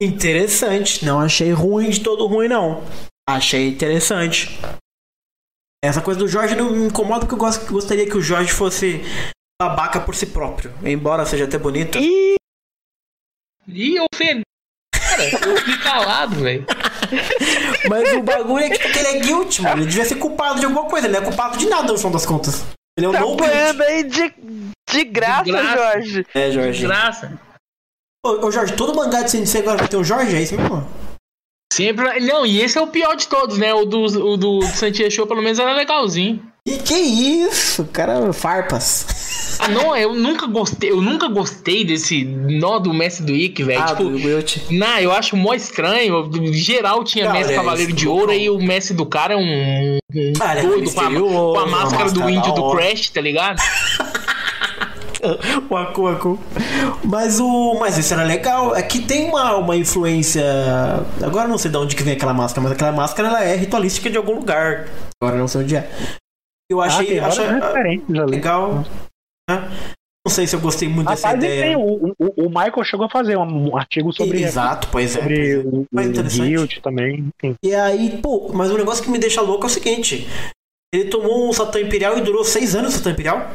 [0.01, 1.05] Interessante.
[1.05, 2.83] Não achei ruim de todo ruim, não.
[3.29, 4.59] Achei interessante.
[5.83, 9.01] Essa coisa do Jorge não me incomoda porque eu gosto- gostaria que o Jorge fosse
[9.61, 10.73] babaca por si próprio.
[10.83, 11.97] Embora seja até bonito.
[11.99, 12.35] Ih,
[13.67, 14.41] Ih, ofendeu.
[14.93, 16.65] Cara, eu fiquei calado, velho.
[17.89, 19.81] Mas o bagulho é que, ele é guilty, mano.
[19.81, 21.07] Ele devia ser culpado de alguma coisa.
[21.07, 22.63] Ele não é culpado de nada, no final das contas.
[22.97, 24.33] Ele é um tá no aí de,
[24.89, 25.77] de graça, De graça.
[25.77, 26.25] Jorge.
[26.33, 26.87] É, Jorge.
[26.87, 27.39] Graça.
[28.23, 30.35] Ô, ô, Jorge, todo mangá de CNC agora vai ter um Jorge?
[30.35, 30.87] É isso mesmo?
[31.73, 32.19] Sempre.
[32.19, 33.73] Não, e esse é o pior de todos, né?
[33.73, 36.39] O do, o do Santia Show, pelo menos, era legalzinho.
[36.67, 37.83] E que isso?
[37.85, 39.57] Cara, farpas.
[39.59, 43.81] Ah, não, eu nunca gostei, eu nunca gostei desse nó do mestre do Ikki, velho.
[43.81, 44.57] Ah, tipo, do Wilt.
[44.69, 46.29] Não, eu acho mó estranho.
[46.53, 49.37] Geral tinha Não, mestre é, Cavaleiro isso de Ouro e o mestre do cara é
[49.37, 52.71] um, um Ah, é doido com a, com a uma máscara do máscara índio do.
[52.71, 53.59] Crash, tá ligado?
[55.69, 56.39] o Aku Aku.
[57.03, 57.77] Mas o.
[57.79, 58.75] Mas isso era legal.
[58.75, 60.43] É que tem uma, uma influência.
[61.23, 63.55] Agora eu não sei de onde que vem aquela máscara, mas aquela máscara ela é
[63.55, 64.87] ritualística de algum lugar.
[65.21, 65.89] Agora eu não sei onde é.
[66.69, 67.19] Eu ah, achei.
[67.19, 68.01] várias achei- ali.
[68.29, 68.85] legal.
[69.49, 69.69] né?
[70.25, 71.61] Não sei se eu gostei muito dessa Rapaz, e ideia.
[71.63, 75.19] tem, o, o, o Michael chegou a fazer um, artigo sobre, Exato, pois é.
[75.19, 76.47] sobre o, Mas o interessante.
[76.47, 77.29] Guild também.
[77.43, 77.55] Enfim.
[77.63, 80.27] E aí, pô, mas o negócio que me deixa louco é o seguinte:
[80.93, 83.49] ele tomou um Satã Imperial e durou seis anos o Satã Imperial?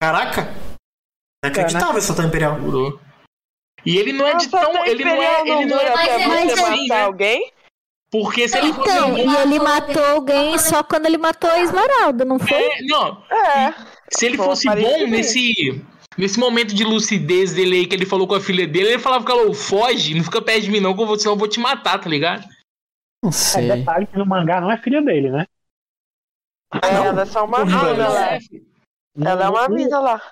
[0.00, 0.52] Caraca!
[1.44, 2.58] Inacreditável esse Satã Imperial.
[2.60, 3.00] Durou.
[3.84, 4.84] E ele não é de tão.
[4.86, 7.02] Ele não é, ele não é pra é- você assim, matar né?
[7.04, 7.52] alguém?
[8.10, 8.90] Porque se ele fosse.
[8.90, 12.56] Então, e ele matou alguém só quando ele matou a Esmeralda, não foi?
[12.56, 13.74] É, não, É.
[14.10, 15.84] se ele Pô, fosse bom nesse.
[16.16, 19.24] Nesse momento de lucidez dele aí que ele falou com a filha dele, ele falava
[19.34, 21.58] "Ô, foge, não fica perto de mim não, que eu vou, senão eu vou te
[21.58, 22.44] matar, tá ligado?
[23.20, 23.68] Não É, sei.
[23.68, 25.44] detalhe que no mangá não é filha dele, né?
[26.80, 28.38] É, ela é só uma mina lá.
[29.16, 30.22] Ela é uma mina lá.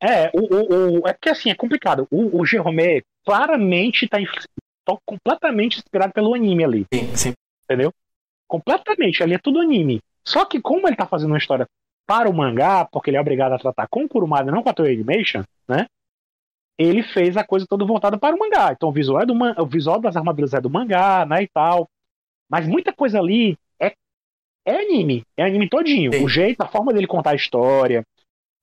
[0.00, 2.06] É, o, o, o- é porque assim, é complicado.
[2.10, 4.46] O, o Jerome claramente tá, inf-
[4.84, 7.32] tá completamente inspirado pelo anime ali, Sim, sim.
[7.64, 7.92] entendeu?
[8.46, 10.00] Completamente, ali é tudo anime.
[10.24, 11.66] Só que como ele tá fazendo uma história
[12.06, 14.74] para o mangá, porque ele é obrigado a tratar com o Kurumada, não com a
[14.74, 15.86] Toei Animation, né?
[16.78, 18.72] Ele fez a coisa toda voltada para o mangá.
[18.72, 21.48] Então o visual, é do man- o visual das armaduras é do mangá, né, e
[21.48, 21.88] tal.
[22.48, 23.92] Mas muita coisa ali é,
[24.64, 26.12] é anime, é anime todinho.
[26.12, 26.24] Sim.
[26.24, 28.04] O jeito, a forma dele contar a história,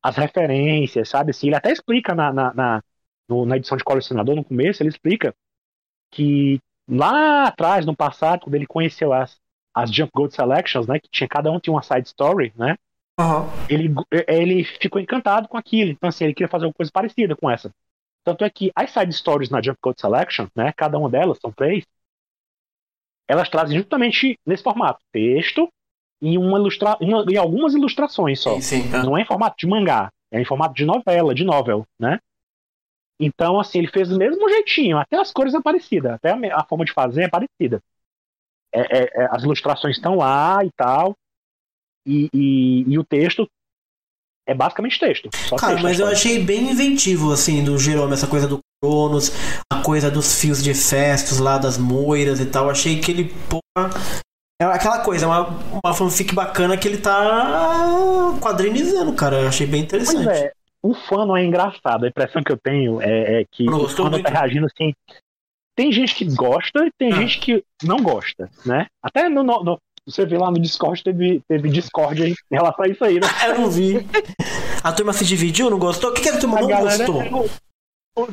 [0.06, 1.32] as referências, sabe?
[1.32, 2.84] Assim, ele até explica na, na, na,
[3.30, 5.36] no- na edição de colecionador, no começo, ele explica
[6.12, 6.60] que
[6.90, 9.40] lá atrás, no passado, quando ele conheceu as,
[9.74, 11.00] as Jump Gold Selections, né?
[11.00, 12.78] Que tinha, cada um tinha uma side story, né?
[13.18, 13.50] Aham.
[13.70, 13.94] Ele,
[14.28, 15.92] ele ficou encantado com aquilo.
[15.92, 17.72] Então, assim, ele queria fazer alguma coisa parecida com essa.
[18.24, 20.74] Tanto é que as side stories na Jump Code Selection, né?
[20.76, 21.86] Cada uma delas, são três,
[23.28, 25.00] elas trazem justamente nesse formato.
[25.12, 25.70] Texto
[26.26, 28.56] e, uma ilustra uma- e algumas ilustrações só.
[28.56, 28.92] Sim, sim.
[28.92, 29.04] tá.
[29.04, 32.20] Não é em formato de mangá, é em formato de novela, de novel, né?
[33.20, 36.84] Então, assim, ele fez do mesmo jeitinho, até as cores são parecidas, até a, forma
[36.84, 37.82] de fazer é parecida.
[38.74, 41.16] É, é- é, as ilustrações estão lá e tal,
[42.06, 43.48] e, e- e o texto
[44.48, 45.30] é basicamente texto.
[45.58, 46.12] Cara, texto, mas eu só.
[46.12, 49.32] achei bem inventivo, assim, do Jerome, essa coisa do Cronos,
[49.72, 52.70] a coisa dos fios de festos lá, das moiras e tal.
[52.70, 53.90] Achei que ele, porra.
[54.62, 55.50] É aquela coisa, uma,
[55.84, 59.42] uma fanfic bacana que ele tá quadrinizando, cara.
[59.42, 60.24] Eu achei bem interessante.
[60.24, 60.52] Pois é,
[60.82, 62.06] o fã não é engraçado.
[62.06, 64.94] A impressão que eu tenho é, é que Não o fã tá reagindo assim.
[65.76, 67.16] Tem gente que gosta e tem Ah.
[67.18, 68.86] gente que não gosta, né?
[69.04, 69.78] Até no, no- no-
[70.08, 73.28] você vê lá no Discord, teve, teve Discord em relação a isso aí, né?
[73.46, 74.08] Eu não vi.
[74.84, 76.12] A turma se dividiu, não gostou?
[76.12, 77.50] O que, que a turma A não galera- gostou?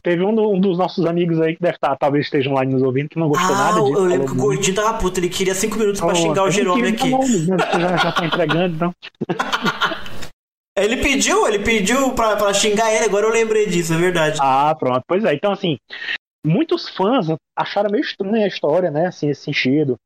[0.02, 3.08] Teve um, um dos nossos amigos aí que deve estar, talvez estejam lá nos ouvindo,
[3.08, 3.96] que não gostou Ah, nada disso.
[3.96, 6.50] eu lembro que o gordinho tava puto, ele queria cinco minutos pra Oh, xingar o
[6.50, 7.10] Jerome aqui.
[7.10, 7.56] nome, né?
[7.80, 8.94] Já, já tá entregando, então.
[10.74, 14.38] Ele pediu, ele pediu pra, pra xingar ele, agora eu lembrei disso, é verdade.
[14.40, 15.02] Ah, pronto.
[15.06, 15.76] Pois é, então assim,
[16.46, 19.06] muitos fãs acharam meio estranha a história, né?
[19.08, 19.96] Assim, esse sentido.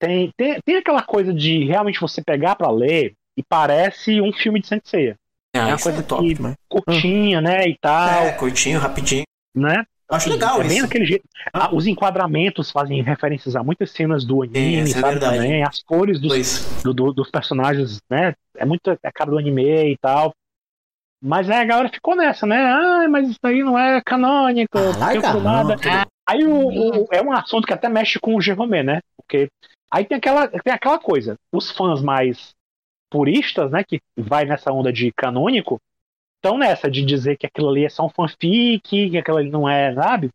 [0.00, 4.60] Tem, tem, tem aquela coisa de realmente você pegar pra ler e parece um filme
[4.60, 5.16] de Sensei.
[5.54, 6.54] Ah, uma coisa é top, que- né?
[6.68, 7.68] Curtinha, né?
[7.68, 9.24] E tal, É, curtinho, rapidinho.
[9.54, 9.84] né?
[10.10, 10.86] Eu acho legal é bem isso.
[10.86, 11.24] daquele jeito.
[11.52, 15.12] Ah, os enquadramentos fazem referências a muitas cenas do anime, isso é sabe?
[15.14, 15.36] verdade.
[15.36, 15.62] Também.
[15.64, 18.34] As cores dos, do- do- dos personagens, né?
[18.56, 20.34] É muito a cara do anime e tal.
[21.24, 22.56] Mas aí a galera ficou nessa, né?
[22.62, 27.22] Ah, mas isso aí não é canônico, Ah, larga não, tudo- Aí o, o- é
[27.22, 29.00] um assunto que até mexe com o Jerome, né?
[29.16, 29.48] Porque
[29.90, 32.50] aí tem aquela, tem aquela coisa, os fãs mais
[33.12, 35.78] puristas, né, que vai nessa onda de canônico,
[36.36, 39.68] estão nessa de dizer que aquilo ali é só um fanfic, que aquilo ali não
[39.68, 40.30] é, sabe?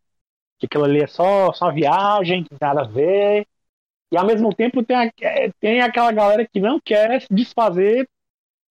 [0.59, 3.45] Que aquilo ali é só, só uma viagem, que nada a ver.
[4.11, 8.07] E ao mesmo tempo tem, a- é, tem aquela galera que não quer se desfazer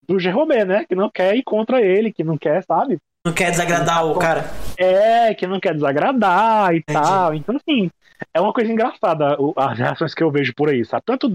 [0.09, 0.85] do Jerome, né?
[0.87, 2.99] Que não quer ir contra ele, que não quer, sabe?
[3.27, 4.45] Não quer desagradar o cara.
[4.79, 7.01] É, que não quer desagradar e Entendi.
[7.01, 7.35] tal.
[7.35, 7.91] Então, assim,
[8.33, 11.03] é uma coisa engraçada as reações que eu vejo por aí, sabe?
[11.05, 11.35] Tanto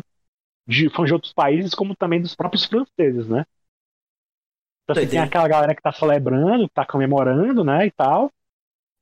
[0.68, 3.46] de fãs de outros países, como também dos próprios franceses, né?
[4.84, 8.32] Então, assim, tem aquela galera que tá celebrando, que tá comemorando, né, e tal.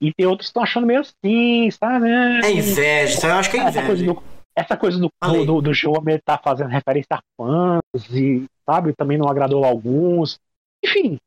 [0.02, 2.10] E tem outros que estão achando meio assim, sabe?
[2.10, 4.20] É inveja, eu acho que é essa coisa inveja.
[4.20, 4.24] do,
[4.56, 5.46] essa coisa do, Falei.
[5.46, 5.72] do, do
[6.24, 7.82] tá fazendo referência a fãs
[8.12, 10.40] e, sabe, também não agradou alguns.
[10.84, 11.18] Enfim.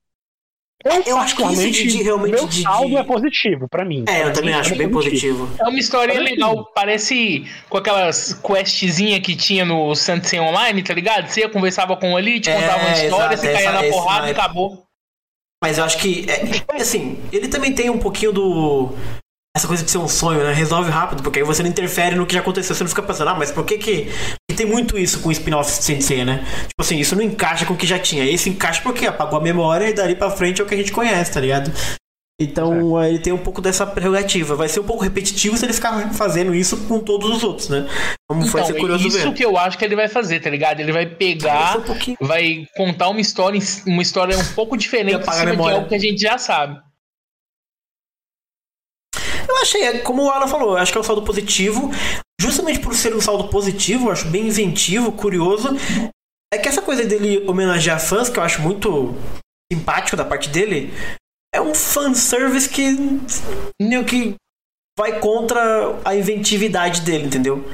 [0.85, 4.05] Eu, Eu acho que isso de- realmente meu de- saldo de- é positivo pra mim.
[4.09, 5.49] É, eu Pra também mim, acho é bem positivo.
[5.59, 5.79] É uma
[6.17, 11.29] Parece- legal, parece com aquelas questzinha que tinha no Sensei Online, tá ligado?
[11.29, 13.89] Você conversava com um ali, te É, contava uma história, exato, você caía essa- na
[13.91, 14.83] porrada e acabou.
[15.63, 18.91] Mas eu acho que, é, assim, ele também tem um pouquinho do.
[19.55, 20.53] Essa coisa de ser um sonho, né?
[20.53, 22.75] Resolve rápido, porque aí você não interfere no que já aconteceu.
[22.75, 24.09] Você não fica pensando, ah, mas por que que.
[24.51, 26.43] E tem muito isso com o spin-off Sensei, né?
[26.63, 28.25] Tipo assim, isso não encaixa com o que já tinha.
[28.25, 30.91] Esse encaixa porque apagou a memória e dali pra frente é o que a gente
[30.91, 31.71] conhece, tá ligado?
[32.41, 34.57] Então eh, ele tem um pouco dessa prerrogativa.
[34.57, 37.87] Vai ser um pouco repetitivo se ele ficar fazendo isso com todos os outros, né?
[38.29, 39.35] Como vai ser Então, curioso isso ver.
[39.35, 40.81] que eu acho que ele vai fazer, tá ligado?
[40.81, 45.25] Ele vai pegar, ser um vai contar uma história, uma história um pouco diferente E
[45.25, 45.77] cima de memória.
[45.77, 46.81] algo que a gente já sabe.
[49.53, 51.91] Eu achei, é como o Alan falou, eu acho que é um saldo positivo.
[52.41, 55.69] Justamente por ser um saldo positivo, eu acho bem inventivo, curioso.
[56.53, 59.15] É que essa coisa dele homenagear fãs, que eu acho muito
[59.73, 60.93] simpático da parte dele,
[61.55, 62.97] é um fanservice que,
[63.81, 64.35] meio que
[64.99, 67.65] vai contra a inventividade dele, entendeu?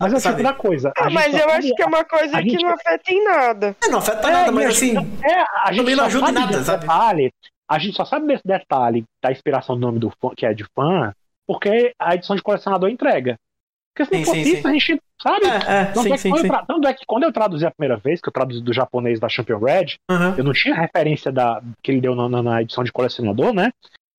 [0.00, 0.38] Mas eu Sabe?
[0.38, 0.92] tipo da coisa.
[0.96, 3.76] Ah, mas eu acho que é uma coisa que gente- não afeta em nada.
[3.84, 4.96] É, não afeta É, nada, mas assim.
[5.22, 6.80] é, a gente também não ajuda em nada, desse sabe?
[6.80, 7.32] detalhe.
[7.72, 10.64] A gente só sabe desse detalhe da inspiração do nome do fã, que é de
[10.74, 11.12] fã,
[11.46, 13.36] porque a edição de colecionador entrega.
[13.94, 15.46] Porque se não fosse isso, a gente sabe.
[15.46, 15.48] É,
[15.90, 16.48] é, sim, é sim, sim.
[16.48, 19.20] tra- tanto é que quando eu traduzi a primeira vez, que eu traduzi do japonês
[19.20, 19.96] da Champion Red,
[20.38, 23.70] eu não tinha referência da, que ele deu na, na- na edição de colecionador, né?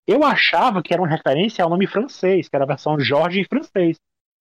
[0.07, 3.45] Eu achava que era uma referência ao nome francês, que era a versão Jorge em
[3.45, 3.97] francês.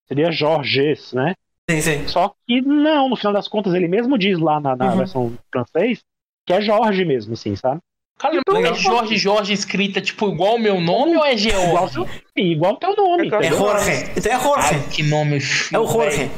[0.08, 1.34] Seria Georges, né?
[1.70, 2.08] Sim, sim.
[2.08, 4.96] Só que não, no final das contas, ele mesmo diz lá na, na Uhum.
[4.96, 6.00] versão francês
[6.44, 7.80] que é Jorge mesmo, assim, sabe?
[8.18, 11.94] Cara, é Jorge Jorge escrita tipo igual o meu nome ou é Igual, George?
[11.94, 12.08] teu-
[12.44, 13.50] igual teu nome, É É?
[13.50, 14.10] Jorge.
[14.16, 14.74] Então é Jorge.
[14.74, 15.38] Ai, que nome
[15.72, 16.16] É o Jorge.
[16.18, 16.30] velho.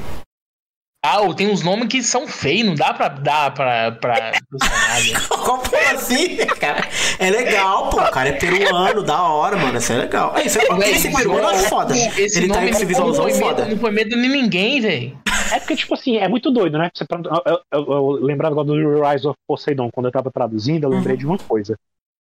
[1.07, 5.15] Ah, tem uns nomes que são feios, não dá pra dar pra, pra personagem.
[5.29, 5.61] Como
[5.93, 6.81] assim, cara?
[7.19, 7.99] É legal, pô.
[8.01, 9.77] O cara é peruano, da hora, mano.
[9.77, 10.35] Isso é legal.
[10.35, 11.95] É, isso é, esse peruano é foda.
[11.95, 13.63] Esse Ele tá com esse não visualzão foi foda.
[13.65, 15.19] medo, não foi medo de ninguém, velho.
[15.53, 16.91] É porque, tipo assim, é muito doido, né?
[16.95, 20.89] Você, eu, eu, eu lembrava agora do Rise of Poseidon, quando eu tava traduzindo, eu
[20.91, 21.77] lembrei de uma coisa.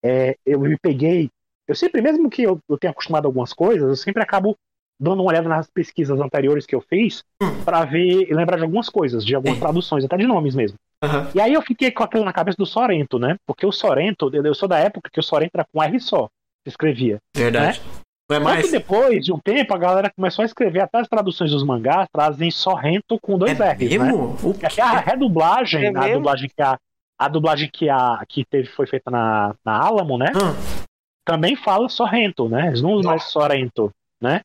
[0.03, 1.29] É, eu me peguei.
[1.69, 4.57] Eu sempre, mesmo que eu, eu tenha acostumado a algumas coisas, eu sempre acabo
[5.01, 7.25] dando uma olhada nas pesquisas anteriores que eu fiz
[7.65, 10.77] pra ver e lembrar de algumas coisas, de algumas traduções, até de nomes mesmo.
[11.03, 11.29] Aham.
[11.35, 13.37] E aí eu fiquei com aquilo na cabeça do Sorrento, né?
[13.47, 16.29] Porque o Sorrento, eu sou da época que o Sorrento era com R só,
[16.63, 17.19] que escrevia.
[17.35, 17.81] Verdade.
[18.29, 18.71] Não é Só que mais?
[18.71, 22.51] depois de um tempo, a galera começou a escrever até as traduções dos mangás, trazem
[22.51, 23.99] Sorrento com dois É R's, né?
[23.99, 24.37] mesmo?
[24.63, 26.15] E até a redublagem, É a mesmo?
[26.19, 26.77] dublagem que a,
[27.19, 30.31] a dublagem que a que teve foi feita na, na Alamo, né?
[30.37, 30.85] Hum.
[31.25, 32.69] Também fala Sorrento, né?
[32.69, 33.91] Eles não usam mais Sorrento,
[34.23, 34.43] né?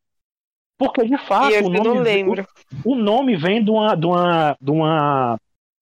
[0.77, 2.47] Porque de fato E eu o nome, lembro.
[2.85, 5.39] o, o nome vem de uma, de uma de uma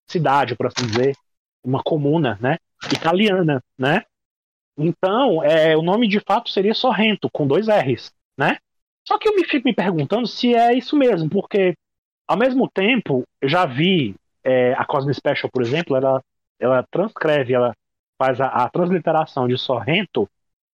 [0.08, 1.16] cidade, por assim dizer,
[1.64, 2.58] uma comuna, né?
[2.92, 4.04] Italiana, né?
[4.78, 8.58] Então, é, o nome de fato seria Sorrento, com dois R's, né?
[9.08, 11.74] Só que eu me fico me perguntando se é isso mesmo, porque
[12.28, 16.22] ao mesmo tempo, eu já vi é, a Cosmic Special, por exemplo, ela,
[16.60, 17.74] ela transcreve, ela
[18.18, 20.28] faz a, a transliteração de Sorrento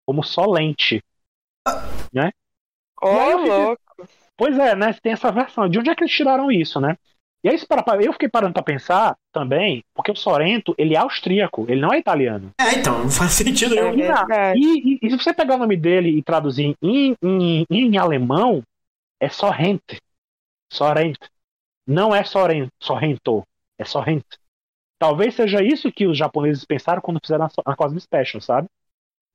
[0.06, 1.04] como Solente.
[3.02, 3.89] Ô, aí eu fiquei- louco.
[4.40, 4.94] Pois é, né?
[5.04, 5.68] Tem essa versão.
[5.68, 6.96] De onde é que eles tiraram isso, né?
[7.44, 7.58] E aí,
[8.04, 11.98] eu fiquei parando pra pensar também, porque o Sorrento, ele é austríaco, ele não é
[11.98, 12.52] italiano.
[12.60, 13.98] É, então, não faz sentido É nenhum.
[13.98, 14.60] verdade.
[14.60, 18.64] E, e- e se você pegar o nome dele e traduzir em, em, em alemão,
[19.22, 20.02] é Sorrente.
[20.72, 21.20] Sorrente.
[21.86, 23.44] Não é Sorrento, Sorrento.
[23.78, 24.26] É Sorrente.
[24.98, 28.68] Talvez seja isso que os japoneses pensaram quando fizeram a, a Cosmic Special, sabe?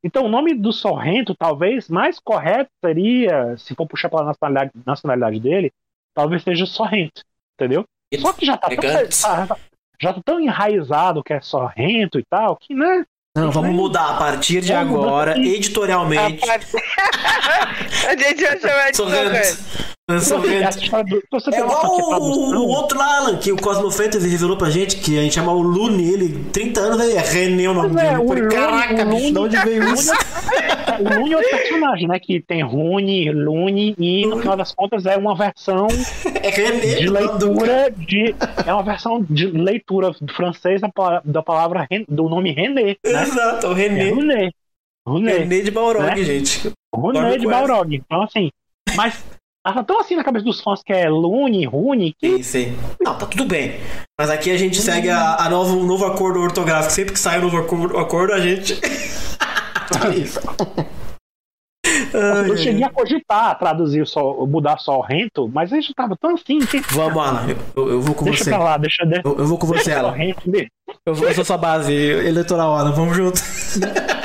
[0.05, 5.41] Então, o nome do Sorrento, talvez mais correto seria, se for puxar pela nacionalidade, nacionalidade
[5.41, 5.73] dele,
[6.15, 7.23] talvez seja Sorrento,
[7.58, 7.84] entendeu?
[8.20, 9.23] Só que já tá tão, Elegante.
[9.23, 9.57] tá-
[10.00, 13.05] já tá tão enraizado que é Sorrento e tal, que, né?
[13.36, 16.44] Não, vamos mudar a partir de Vamos mudar agora, editorialmente.
[18.07, 19.44] A gente vai chamar de Sorrento.
[19.44, 19.93] Sorrento.
[20.07, 24.97] É igual que o, o outro lá, Alan, que o Cosmo Fantasy revelou pra gente,
[24.99, 28.05] que a gente chama o Lune, ele, 30 anos, aí é René o nome Pois
[28.05, 28.20] é, dele.
[28.20, 30.12] o Lune- Caraca, o bicho, Lune- de onde veio isso?
[31.00, 32.18] O Lune é outro personagem, né?
[32.18, 35.86] Que tem Rune, Lune, e no final das contas é uma versão
[36.42, 36.94] É René.
[36.97, 38.34] de leitura de.
[38.66, 43.23] É uma versão de leitura do francês da, pa- da palavra do nome René, né?
[43.23, 44.10] Exato, o É René.
[44.10, 45.33] Runé.
[45.39, 46.23] René de Balrog, Né?
[46.24, 46.70] gente.
[46.94, 47.47] Dorme de.
[47.47, 47.94] Balrog.
[47.94, 48.50] Então, assim.
[48.97, 49.24] Mas
[49.66, 52.36] ela tá tão assim na cabeça dos fãs que é Lune, Rune, que.
[52.36, 52.76] Sim, sim.
[53.00, 53.80] Não, tá tudo bem.
[54.18, 56.92] Mas aqui a gente segue a, a novo, o novo acordo ortográfico.
[56.92, 58.78] Sempre que sai o novo acordo, acordo a gente.
[60.22, 60.40] Isso.
[61.86, 66.34] Ai, Eu cheguei a cogitar traduzir só, mudar só o rento, mas já tava tão
[66.34, 66.80] assim que.
[66.94, 67.46] Vamos, Alan.
[67.76, 68.50] Eu, eu vou com Deixa você.
[68.50, 69.04] pra lá, deixa.
[69.04, 70.16] deixa Eu, eu vou com você, deixa Alan.
[70.16, 70.40] mesmo.
[71.06, 72.92] Eu, vou- eu sou sua base eleitoral, Alan.
[72.92, 73.40] Vamos junto.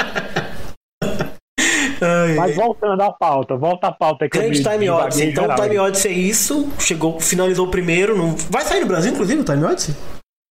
[2.01, 5.29] Ai, Mas voltando à pauta, volta à pauta que Grande me- Time Odyssey.
[5.31, 5.79] Então, geral o Time.
[5.79, 6.69] Odyssey é isso.
[6.79, 8.17] Chegou, finalizou o primeiro.
[8.17, 8.35] Não...
[8.49, 9.95] Vai sair no Brasil, inclusive, o Time Odyssey?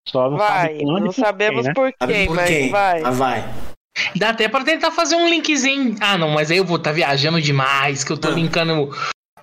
[0.09, 1.73] Só não Vai, não sabemos quem, né?
[1.73, 2.69] por quê, por mas quem?
[2.71, 3.01] vai.
[3.03, 3.43] Ah, vai.
[4.15, 5.95] Dá até pra tentar fazer um linkzinho.
[5.99, 8.31] Ah, não, mas aí eu vou estar viajando demais, que eu tô Ah.
[8.31, 8.89] linkando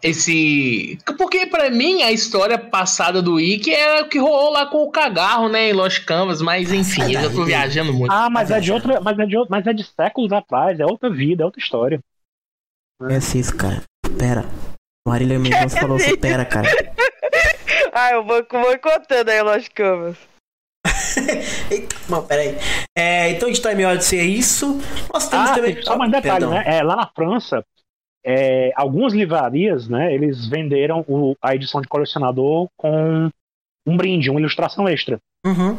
[0.04, 0.98] esse.
[1.18, 4.90] Porque pra mim a história passada do Ikki era o que rolou lá com o
[4.90, 8.12] Cagarro, né, em Lost Canvas, mas enfim, eu já tô viajando muito.
[8.12, 11.10] Ah, mas é de outra, mas é de mas é de séculos atrás, é outra
[11.10, 11.98] vida, é outra história.
[13.10, 13.82] É isso, cara.
[14.18, 14.44] Pera.
[15.06, 16.68] Marília Mendonça falou assim, pera, cara.
[17.96, 20.16] Ah, eu vou, vou contando aí, Lost Canvas.
[21.70, 22.56] Eita, não, peraí.
[22.96, 24.80] É, então, de Time Odyssey é isso.
[25.12, 25.80] Nós temos Ah, também.
[25.80, 26.50] só mais detalhe, Perdão.
[26.50, 26.64] né?
[26.66, 27.64] É, lá na França,
[28.24, 33.28] é, algumas livrarias, né, eles venderam o- a edição de colecionador com
[33.86, 35.76] um brinde, uma ilustração extra, Uhum.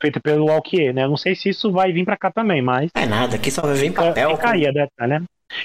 [0.00, 1.04] feita pelo Alquier, né?
[1.04, 3.62] Eu não sei se isso vai vir pra cá também, mas É nada, aqui só
[3.62, 4.30] vai vir fica, papel.
[4.36, 5.22] fica aí a detalhe, né?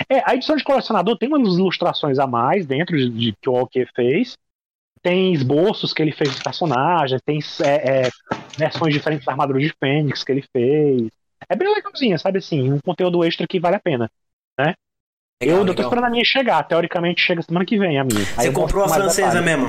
[0.10, 3.56] É, a edição de colecionador tem umas ilustrações a mais dentro de, de que o
[3.56, 4.36] Alquier fez.
[5.02, 8.10] Tem esboços que ele fez dos personagens, tem é, é,
[8.58, 11.08] versões diferentes da armadura de Fênix que ele fez.
[11.48, 12.74] É bem legalzinha, sabe assim?
[12.74, 14.12] Um conteúdo extra que vale a pena.
[15.42, 16.64] Legal, eu, eu tô esperando a minha chegar.
[16.64, 18.22] Teoricamente chega semana que vem a minha.
[18.38, 19.68] Aí Você comprou a francesa mesmo?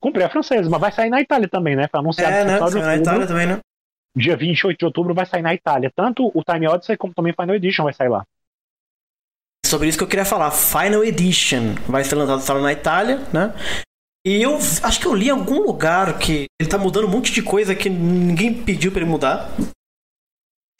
[0.00, 1.88] Comprei a francesa, mas vai sair na Itália também, né?
[1.90, 2.58] Foi anunciado É, né?
[2.58, 2.96] Saiu na.
[2.96, 3.58] Itália também, né?
[4.16, 5.90] Dia 28 de outubro vai sair na Itália.
[5.94, 8.24] Tanto o Time Odyssey como também o Final Edition vai sair lá.
[9.66, 10.50] Sobre isso que eu queria falar.
[10.50, 13.54] Final Edition vai ser lançado só na Itália, né?
[14.26, 17.32] E eu acho que eu li em algum lugar que ele tá mudando um monte
[17.32, 19.50] de coisa que ninguém pediu pra ele mudar.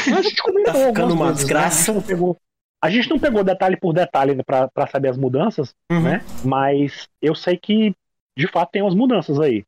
[0.00, 1.33] A gente comentou Tá ficando uma coisas, né?
[1.33, 1.91] desgraça.
[1.91, 2.36] A gente não pegou,
[2.84, 6.02] a gente não pegou detalhe por detalhe pra saber as mudanças, Uhum.
[6.02, 6.24] né?
[6.44, 7.94] Mas eu sei que,
[8.36, 9.64] de fato, tem umas mudanças aí.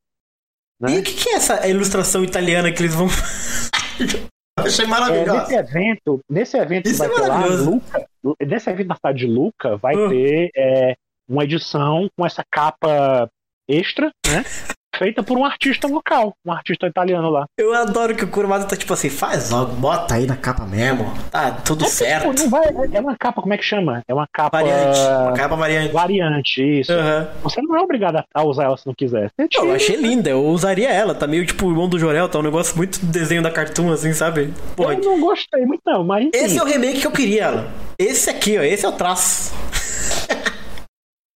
[0.82, 0.98] E Né?
[0.98, 3.06] o que, que é essa ilustração italiana que eles vão.
[4.58, 5.40] Achei É, maravilhosa.
[5.40, 7.70] nesse evento, nesse evento que Isso vai é ter lá, maravilhoso.
[7.70, 8.06] Luca,
[8.46, 10.08] nesse evento na cidade de Luca, vai Ah.
[10.08, 10.94] ter é,
[11.28, 13.28] uma edição com essa capa
[13.68, 14.44] extra, né?
[14.98, 17.46] Feita por um artista local, um artista italiano lá.
[17.58, 21.12] Eu adoro que o Kurumada tá tipo assim, faz logo, bota aí na capa mesmo.
[21.30, 22.32] Tá tudo É, certo.
[22.34, 24.02] tipo, vai, é uma capa, como é que chama?
[24.08, 24.98] É uma capa Variante.
[24.98, 25.92] Uma capa variante.
[25.92, 26.92] variante, isso.
[26.92, 27.28] Aham.
[27.42, 29.30] Você não é obrigado a usar ela se não quiser.
[29.38, 31.14] Eu achei linda, eu usaria ela.
[31.14, 34.12] Tá meio tipo o irmão do Jorel, tá um negócio muito desenho da Cartoon, assim,
[34.12, 34.52] sabe?
[34.76, 36.26] Porra, Eu não gostei muito, não, mas.
[36.26, 36.30] enfim.
[36.44, 37.66] esse é o remake que eu queria, Alan.
[37.98, 39.52] Esse aqui, ó, esse é o traço.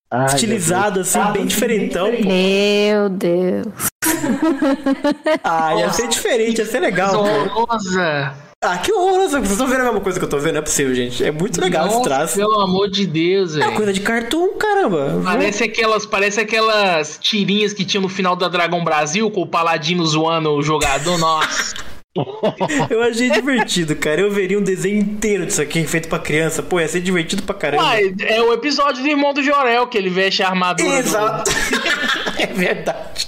[0.09, 2.09] Ai, Estilizado, assim, bem diferentão.
[2.11, 3.67] Meu Deus.
[5.43, 7.13] Ah, ia ser diferente, ia ser legal.
[7.23, 8.33] Horrorosa.
[8.63, 9.37] Ah, que horroroso.
[9.37, 10.53] Vocês estão vendo a mesma coisa que eu tô vendo?
[10.53, 11.23] Não é possível, gente.
[11.23, 12.35] É muito legal esse Nossa, traço.
[12.35, 13.73] Pelo amor de Deus, É velho.
[13.75, 15.21] coisa de cartoon, caramba.
[15.23, 20.03] Parece aquelas, parece aquelas tirinhas que tinha no final da Dragon Brasil com o Paladino
[20.05, 21.17] zoando o jogador.
[21.19, 21.75] Nossa.
[22.89, 24.21] Eu achei divertido, cara.
[24.21, 26.61] Eu veria um desenho inteiro disso aqui feito pra criança.
[26.63, 27.83] Pô, ia ser divertido pra caramba.
[27.83, 30.89] Uai, é o episódio do irmão do Jorel que ele veste a armadura.
[30.89, 31.51] do- Exato.
[32.39, 33.27] é verdade.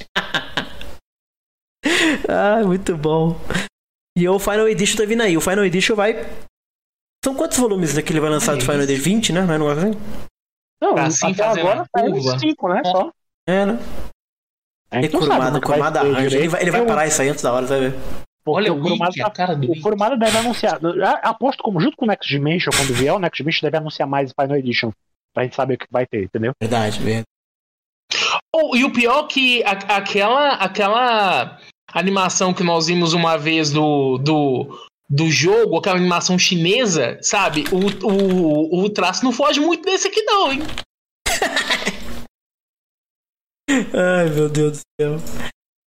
[2.27, 3.39] ah, muito bom.
[4.17, 5.37] E o Final Edition tá vindo aí.
[5.37, 6.25] O Final Edition vai.
[7.23, 9.03] São quantos volumes que ele vai lançar do Final Edition?
[9.03, 9.41] 20, né?
[9.41, 9.99] Não é um negócio assim?
[10.81, 12.17] Não, Assim, até agora tá curva.
[12.17, 12.81] uns cinco, né?
[12.85, 13.11] Só.
[13.47, 13.79] É, né?
[14.93, 16.37] E não sabe Kurumada, Kurumada arranja.
[16.37, 17.99] Ele vai, ele vai parar isso aí antes da hora, você vai ver.
[18.51, 19.81] Olha o o a cara do o Wiki.
[19.81, 20.79] Kurumada deve anunciar.
[21.23, 24.31] Aposto como junto com o Next Dimension, quando vier, o Next Dimension deve anunciar mais
[24.31, 24.91] Final Edition.
[25.33, 26.51] Pra gente saber o que vai ter, entendeu?
[26.61, 27.25] Verdade, verdade.
[28.55, 31.59] Oh, e o pior que a- aquela, aquela
[31.93, 37.65] animação que nós vimos uma vez do, do, do jogo, aquela animação chinesa, sabe?
[37.71, 40.61] O, o, o traço não foge muito desse aqui, não, hein?
[43.69, 45.15] Ai, meu Deus do céu.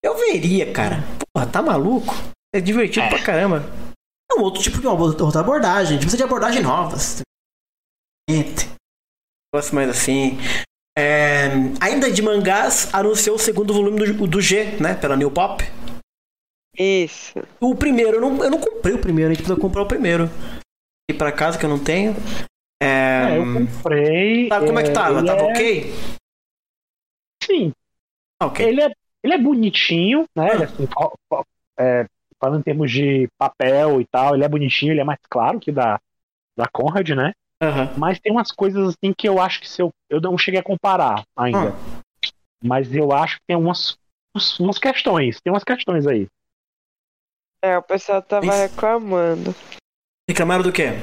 [0.03, 1.03] Eu veria, cara.
[1.33, 2.14] Porra, tá maluco?
[2.53, 3.09] É divertido É.
[3.09, 3.63] pra caramba.
[4.31, 5.83] É um outro tipo de uma outra abordagem.
[5.89, 7.21] A gente precisa de abordagens novas.
[9.53, 10.38] Gosto mais assim.
[10.97, 11.47] É,
[11.81, 14.93] ainda de mangás, anunciou o segundo volume do, do G, né?
[14.95, 15.63] Pela New Pop.
[16.77, 17.33] Isso.
[17.59, 20.30] O primeiro, eu não, eu não comprei o primeiro, a gente precisa comprar o primeiro.
[21.09, 22.13] E pra casa que eu não tenho.
[22.81, 24.47] É, É, eu comprei.
[24.47, 25.25] sabe como é que tava?
[25.25, 25.93] Tava é- ok?
[27.43, 27.73] Sim,
[28.41, 28.65] Ok.
[28.65, 28.91] ele é,
[29.23, 30.49] ele é bonitinho, né?
[30.51, 30.55] Ah.
[30.55, 31.45] Ele, assim, fa- fa-
[31.80, 32.05] é,
[32.41, 35.71] falando em termos de papel e tal, ele é bonitinho, ele é mais claro que
[35.71, 35.99] da,
[36.57, 37.33] da Conrad, né?
[37.61, 37.93] Aham.
[37.95, 40.63] Mas tem umas coisas assim que eu acho que se eu, eu não cheguei a
[40.63, 41.73] comparar ainda.
[42.63, 43.95] Mas eu acho que tem umas,
[44.59, 45.39] umas, questões.
[45.39, 46.27] Tem umas questões aí.
[47.63, 48.55] É, o pessoal tava Isso.
[48.55, 49.55] reclamando
[50.27, 50.93] Reclamaram do quê?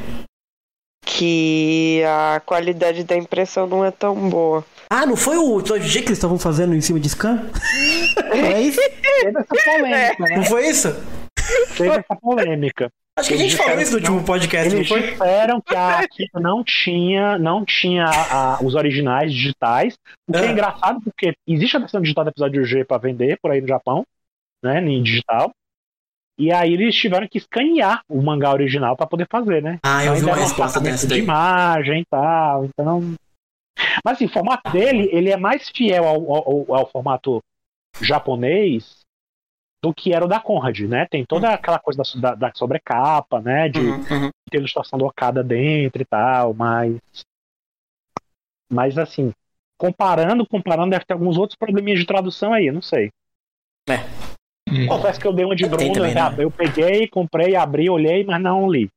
[1.19, 4.65] que a qualidade da impressão não é tão boa.
[4.91, 7.51] Ah, não foi o de G que eles estavam fazendo em cima de scan?
[8.31, 8.79] é isso?
[9.21, 10.37] Teve essa polêmica, né?
[10.37, 10.89] Não foi isso?
[11.77, 12.91] Teve essa polêmica.
[13.19, 15.03] Acho que a gente falou isso no último podcast, não Eles foi?
[15.11, 19.95] disseram que a Akita não tinha, não tinha a- os originais digitais.
[20.29, 20.53] O que é Ah.
[20.53, 24.05] engraçado porque existe a versão digital do episódio G para vender por aí no Japão,
[24.63, 25.51] né, em digital.
[26.39, 29.81] E aí eles tiveram que escanear o mangá original para poder fazer, né?
[29.83, 31.23] Ah, eu vi Ainda uma é resposta dessa de daí.
[31.25, 33.15] imagem e tal, então.
[34.05, 37.43] Mas assim, o formato dele, ele é mais fiel ao, ao- ao formato
[38.01, 39.01] japonês
[39.83, 41.07] do que era o da Conrad, né?
[41.07, 43.69] Tem toda aquela coisa da, da, da sobrecapa, né?
[43.69, 44.31] De Uhum, uhum.
[44.51, 46.99] ter ilustração do Okada dentro e tal, mas.
[48.71, 49.33] Mas assim,
[49.79, 53.11] comparando, comparando, deve ter alguns outros probleminhas de tradução aí, eu não sei.
[54.87, 56.45] Confesso que eu dei uma de Bruno, também, já, né?
[56.45, 58.91] eu peguei, comprei, abri, olhei, mas não li.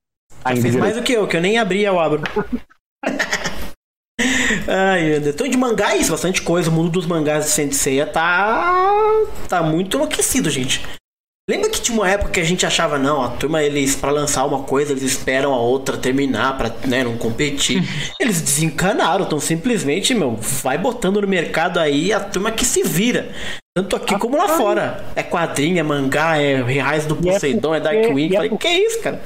[0.43, 0.79] Ainda Fez direito.
[0.79, 2.21] mais do que eu, que eu nem abri eu abro.
[4.67, 6.69] Ai, então de mangá é isso, bastante coisa.
[6.69, 9.23] O mundo dos mangás de Senseiya tá.
[9.47, 10.81] tá muito enlouquecido, gente.
[11.49, 14.45] Lembra que tinha uma época que a gente achava, não, a turma, eles, pra lançar
[14.45, 17.83] uma coisa, eles esperam a outra terminar pra né, não competir.
[18.21, 23.31] Eles desencanaram, então simplesmente, meu, vai botando no mercado aí a turma que se vira.
[23.75, 25.03] Tanto aqui como lá fora.
[25.15, 28.27] É quadrinho, é mangá, é Reais do é Poseidon, é, porque- Darkwing.
[28.27, 29.21] e é Falei, porque- que isso, cara?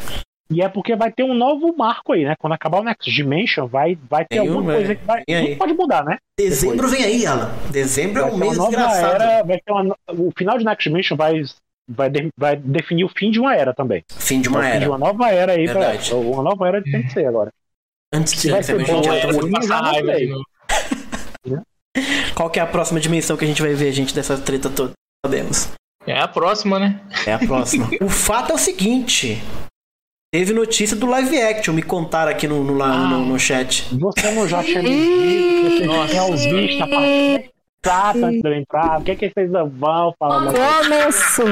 [0.51, 2.35] E é porque vai ter um novo marco aí, né?
[2.37, 4.95] Quando acabar o Next Dimension, vai, vai ter Tem alguma um, coisa é.
[4.95, 5.23] que vai.
[5.25, 6.17] Tudo pode mudar, né?
[6.37, 7.51] Dezembro vem aí, Alan.
[7.71, 9.23] Dezembro é Vai um ter uma mês nova desgraçado.
[9.23, 9.43] era.
[9.43, 11.41] Vai ter uma, o final de Next Dimension vai,
[11.89, 14.03] vai, de- vai definir o fim de uma era também.
[14.15, 14.91] Fim de uma É o fim de era.
[14.91, 15.65] uma nova era aí.
[15.65, 16.13] Pra, Verdade.
[16.13, 17.51] uma nova era de Sensei agora.
[18.13, 20.43] Antes que de vai ser a gente bom, já é, o- Passar raiva de novo.
[22.35, 24.91] Qual que é a próxima dimensão que a gente vai ver, gente, dessa treta toda?
[25.25, 25.69] Sabemos.
[26.05, 27.01] É a próxima, né?
[27.25, 27.89] É a próxima.
[28.01, 29.41] o fato é o seguinte.
[30.35, 33.87] Teve notícia do live action, me contaram aqui no, no, no, no chat.
[33.97, 37.54] Você não já tinha me dito que você tinha visto a
[37.85, 38.99] exata antes de eu entrar?
[38.99, 40.51] O que, que vocês vão falar?
[40.83, 41.45] Começou.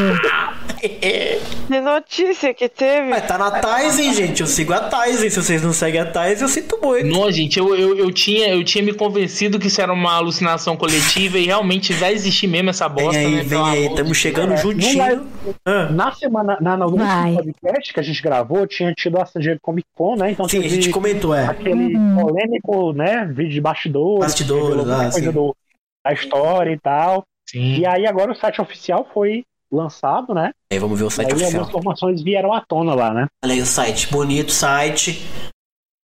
[1.68, 3.10] Que notícia que teve?
[3.10, 4.42] Mas tá na Tyson, gente.
[4.42, 5.30] Eu sigo a Tyson.
[5.30, 7.06] Se vocês não seguem a Tyson, eu sinto muito.
[7.06, 10.76] Não, gente, eu, eu, eu, tinha, eu tinha me convencido que isso era uma alucinação
[10.76, 13.44] coletiva e realmente vai existir mesmo essa Vem bosta, aí, né?
[13.44, 13.86] vem aí.
[13.86, 15.28] Estamos chegando É, juntinho.
[15.66, 17.36] Ah, Na semana, na, no último Vai.
[17.36, 20.32] podcast que a gente gravou, tinha tido a San Diego Comic Con, né?
[20.32, 21.46] Então sim, a gente comentou, é.
[21.46, 23.26] aquele polêmico, né?
[23.34, 24.26] Vídeo de bastidores.
[24.26, 25.32] Bastidores, ah, coisa sim.
[25.32, 25.56] do,
[26.04, 27.24] da história e tal.
[27.50, 27.78] Sim.
[27.80, 30.52] E aí agora o site oficial foi lançado, né?
[30.72, 31.52] Aí vamos ver o E site aí oficial.
[31.62, 33.28] algumas informações vieram à tona lá, né?
[33.44, 34.12] Olha aí o site.
[34.12, 35.24] Bonito site.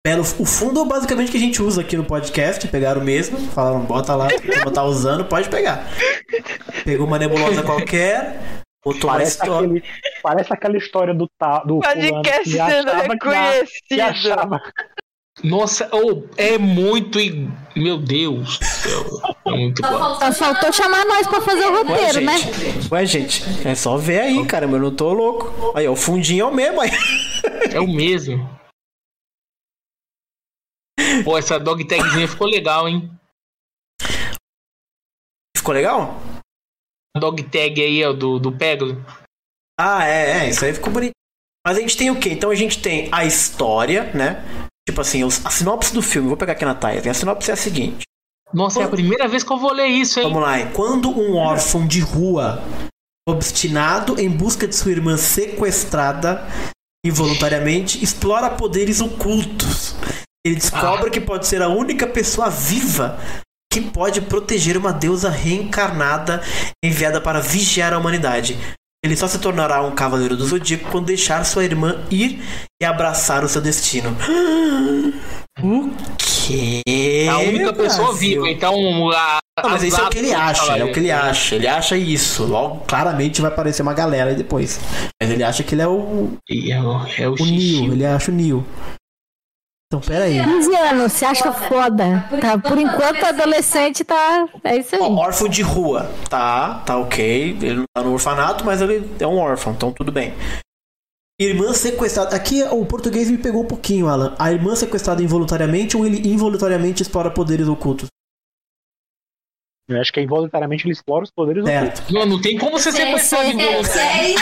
[0.06, 0.22] Belo.
[0.22, 2.68] O fundo é basicamente que a gente usa aqui no podcast.
[2.68, 3.38] Pegaram o mesmo.
[3.52, 4.28] Falaram, bota lá.
[4.66, 5.86] Não tá usando, pode pegar.
[6.86, 8.40] Pegou uma nebulosa qualquer.
[8.84, 9.68] Botou uma Parece, história.
[9.68, 9.84] aquele,
[10.24, 14.61] parece aquela história do, ta, do fulano Podcast que achava que, que achava
[15.43, 17.19] Nossa, oh, é muito.
[17.76, 19.35] Meu Deus do céu.
[19.45, 19.82] É muito.
[19.85, 22.38] Só faltou chamar nós pra fazer o Ué, roteiro, né?
[22.38, 22.93] gente.
[22.93, 23.68] Ué, gente.
[23.68, 24.66] É só ver aí, cara.
[24.66, 25.72] Eu não tô louco.
[25.77, 26.92] Aí, ó, o fundinho é o mesmo aí.
[27.72, 28.50] É o mesmo.
[31.24, 33.09] Pô, essa dog tagzinha ficou legal, hein?
[35.56, 36.19] Ficou legal?
[37.16, 39.03] A dog tag aí, ó, do, do Peglo.
[39.80, 40.50] Ah, é, é.
[40.50, 41.14] Isso aí ficou bonito.
[41.66, 42.30] Mas a gente tem o quê?
[42.30, 44.43] Então a gente tem a história, né?
[44.90, 46.27] Tipo assim, a sinopse do filme.
[46.27, 47.11] Vou pegar aqui na Tyson.
[47.11, 48.01] A sinopse é a seguinte.
[48.51, 50.26] Nossa, é a primeira vez que eu vou ler isso, hein?
[50.26, 50.66] Vamos lá.
[50.74, 52.64] Quando um órfão de rua,
[53.27, 56.43] obstinado em busca de sua irmã sequestrada
[57.06, 59.95] involuntariamente, explora poderes ocultos.
[60.43, 63.19] Ele descobre que pode ser a única pessoa viva
[63.72, 66.42] que pode proteger uma deusa reencarnada
[66.84, 68.58] enviada para vigiar a humanidade.
[69.03, 72.42] Ele só se tornará um cavaleiro do zodíaco quando deixar sua irmã ir
[72.82, 74.16] e abraçar o seu destino.
[75.61, 76.82] O quê?
[77.30, 78.44] A única pessoa Brasil?
[78.44, 79.40] viva, então a.
[79.61, 81.56] Não, mas as isso é o que ele acha, é o que ele acha.
[81.56, 82.45] Ele acha isso.
[82.45, 84.80] Logo, claramente vai aparecer uma galera aí depois.
[85.22, 87.45] Mas ele acha que ele é o, É o, é o, o.
[87.45, 88.66] Neo, ele acha o Neo.
[89.92, 90.40] Então, pera aí.
[90.40, 92.24] 15 anos, você acha foda.
[92.40, 94.48] Tá, por enquanto, adolescente tá.
[94.64, 95.01] É isso aí.
[95.01, 96.08] Ó, órfão de rua.
[96.30, 97.58] Tá, tá ok.
[97.59, 100.35] Ele não tá no orfanato, mas ele é um órfão, então tudo bem.
[101.42, 102.35] Irmã sequestrada.
[102.35, 104.35] Aqui o português me pegou um pouquinho, Alan.
[104.38, 108.09] A irmã sequestrada involuntariamente ou ele involuntariamente explora poderes ocultos?
[109.90, 111.66] Eu acho que involuntariamente ele explora os poderes.
[111.66, 112.14] Certo.
[112.14, 114.35] Não, não tem como você sequestrar de voluntário.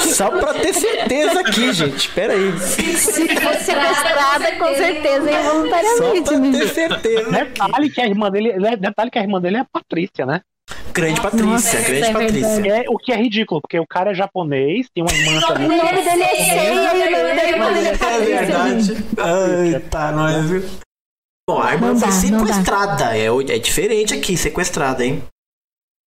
[0.00, 2.08] Só pra ter certeza aqui, gente.
[2.10, 2.58] Pera aí.
[2.58, 6.22] Se for sequestrada, com certeza, é Só involuntariamente.
[6.22, 6.58] pra né?
[6.58, 7.30] ter certeza.
[7.30, 10.40] Detalhe que a irmã dele, né, detalhe que a irmã dele é a Patrícia, né?
[10.94, 12.66] Grande Patrícia, Nossa, grande é Patrícia.
[12.68, 15.68] É, o que é ridículo, porque o cara é japonês, tem uma irmã O também.
[15.68, 16.74] nome dele é e o
[17.58, 18.26] nome dele é É Patrícia.
[18.28, 18.96] verdade.
[19.18, 20.62] Ai, tá, nós, viu?
[21.54, 23.16] Bom, a irmã Não foi sequestrada.
[23.16, 25.22] É, é diferente aqui, sequestrada, hein?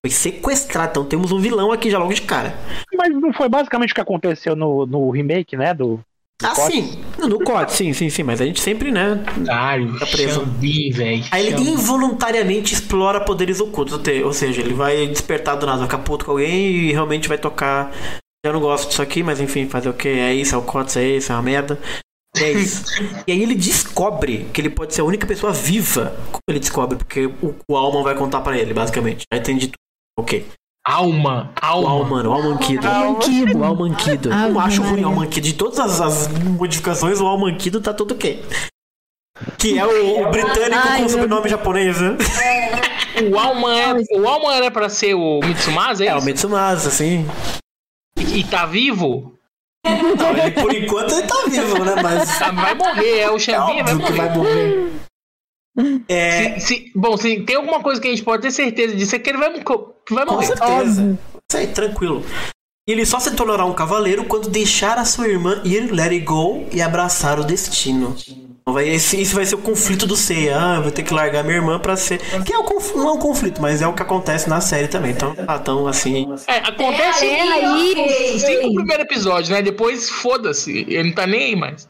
[0.06, 2.56] Foi sequestrada, então temos um vilão aqui já logo de cara.
[2.96, 5.74] Mas não foi basicamente o que aconteceu no, no remake, né?
[5.74, 6.00] Do,
[6.44, 6.72] Ah, corte?
[6.74, 7.04] sim.
[7.20, 8.22] No corte, sim, sim, sim.
[8.24, 9.24] Mas a gente sempre, né?
[9.42, 10.42] Otário, Tá preso.
[10.42, 11.24] Xambi, velho.
[11.32, 11.70] Aí ele Xambi.
[11.72, 13.98] involuntariamente explora poderes ocultos.
[14.26, 17.38] ou seja, ele vai despertar do nada, vai ficar puto com alguém e realmente vai
[17.38, 17.92] tocar.
[18.46, 20.10] Eu não gosto disso aqui, mas enfim, fazer o que?
[20.10, 21.80] É isso, é o Cots, é isso, é uma merda.
[22.36, 22.84] É isso.
[23.28, 26.16] e aí ele descobre que ele pode ser a única pessoa viva.
[26.32, 26.98] Como ele descobre?
[26.98, 29.26] Porque o, o Alman vai contar pra ele, basicamente.
[29.32, 29.78] Já entendi tudo.
[30.20, 30.46] Ok.
[30.86, 31.90] Alma, O alma.
[31.90, 32.88] Alman, o Almanquido.
[32.88, 33.58] Almanquido.
[33.58, 34.30] O Almanquido.
[34.30, 35.48] Eu não acho ruim o Almanquido.
[35.48, 38.44] De todas as, as modificações, o Almanquido tá tudo ok.
[39.58, 42.18] Que é o, o britânico Ai, com meu sobrenome japonês, né?
[43.32, 46.22] O Alma é, o Alma era pra ser o Mitsumasa, é, É, o?
[46.22, 47.26] Mitsumasa, assim.
[48.18, 49.34] E, e tá vivo?
[49.86, 51.96] Não, ele, por enquanto ele tá vivo, né?
[52.02, 54.14] Mas Tá, vai morrer, é o é Xambi, vai morrer.
[54.16, 54.92] vai morrer.
[56.08, 59.16] É, Se- se- bom, se tem alguma coisa que a gente pode ter certeza disso,
[59.16, 60.46] é que ele vai, vai com morrer.
[60.46, 61.20] certeza.
[61.50, 62.24] Isso aí, tranquilo.
[62.88, 66.20] E ele só se tornará um cavaleiro quando deixar a sua irmã ir, let it
[66.26, 68.14] go e abraçar o destino.
[68.62, 70.58] Então vai, esse, esse vai ser o conflito do Seiya.
[70.60, 72.20] Ah, eu vou ter que largar minha irmã pra ser.
[72.44, 74.90] Que é o conf- não é um conflito, mas é o que acontece na série
[74.90, 75.12] também.
[75.12, 76.28] Então, tá tão assim.
[76.48, 77.96] É, acontece É aí.
[78.34, 79.62] nos cinco primeiros episódios, né?
[79.62, 81.88] Depois, foda-se, ele não tá nem aí mais.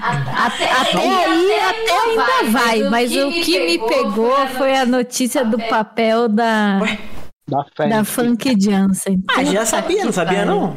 [0.00, 2.82] Até, até aí, até ainda vai.
[2.90, 6.80] Mas o que me pegou foi a notícia do papel da,
[7.48, 7.88] da fé.
[7.88, 9.22] da Funk Jansen.
[9.36, 10.74] Ah, já sabia, não sabia não?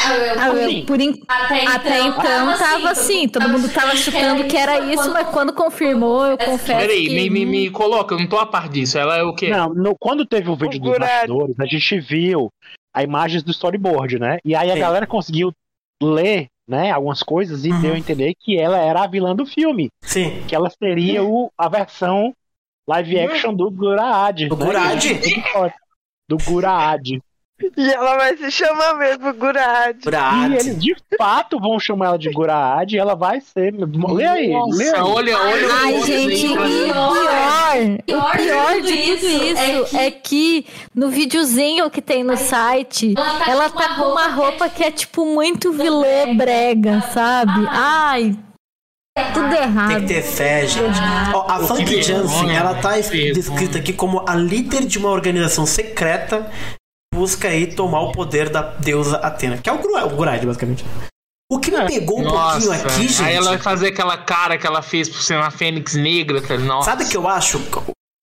[0.00, 5.10] Ah, eu, por en- Até então tava assim, todo mundo tava chutando que era isso,
[5.12, 7.14] mas quando confirmou, eu confesso Peraí, que...
[7.14, 8.96] me, me, me coloca, eu não tô a par disso.
[8.96, 9.50] Ela é o quê?
[9.50, 12.48] Não, no- quando teve o vídeo dos bastidores, a gente viu
[12.94, 14.38] a imagens do storyboard, né?
[14.44, 14.80] E aí a Sim.
[14.80, 15.52] galera conseguiu
[16.02, 17.80] ler, né, algumas coisas e Uhum.
[17.82, 20.42] deu a entender que ela era a vilã do filme, Sim.
[20.48, 22.32] que ela seria o, a versão
[22.88, 24.48] live action do Guraad.
[24.48, 24.64] Do né?
[24.64, 25.20] Guraad?
[26.28, 27.20] Do Guraad.
[27.76, 29.96] E ela vai se chamar mesmo Gurad.
[30.00, 30.52] E Brad.
[30.52, 33.74] eles de fato vão chamar ela de Guraad e ela vai ser.
[33.74, 35.02] Lê aí, lê Nossa, aí.
[35.02, 35.68] olha, olha.
[35.72, 38.02] Ai, olha gente, e o cara.
[38.06, 43.14] pior, o pior de tudo isso é que no videozinho que tem no site,
[43.48, 47.66] ela tá com uma roupa que é tipo muito vilã brega, sabe?
[47.70, 48.36] Ai,
[49.32, 50.00] tudo Tem errado.
[50.00, 50.98] que ter fé, gente.
[51.34, 53.32] Ó, a Funk vergonha, Jansen, ela tá vergonha.
[53.32, 56.50] descrita aqui como a líder de uma organização secreta
[57.12, 60.84] que busca aí tomar o poder da deusa Atena, que é o o Gurad, basicamente.
[61.50, 63.22] O que me pegou um Nossa, pouquinho aqui, gente.
[63.22, 66.40] aí ela vai fazer aquela cara que ela fez por ser uma fênix negra.
[66.58, 66.90] Nossa.
[66.90, 67.58] Sabe o que eu acho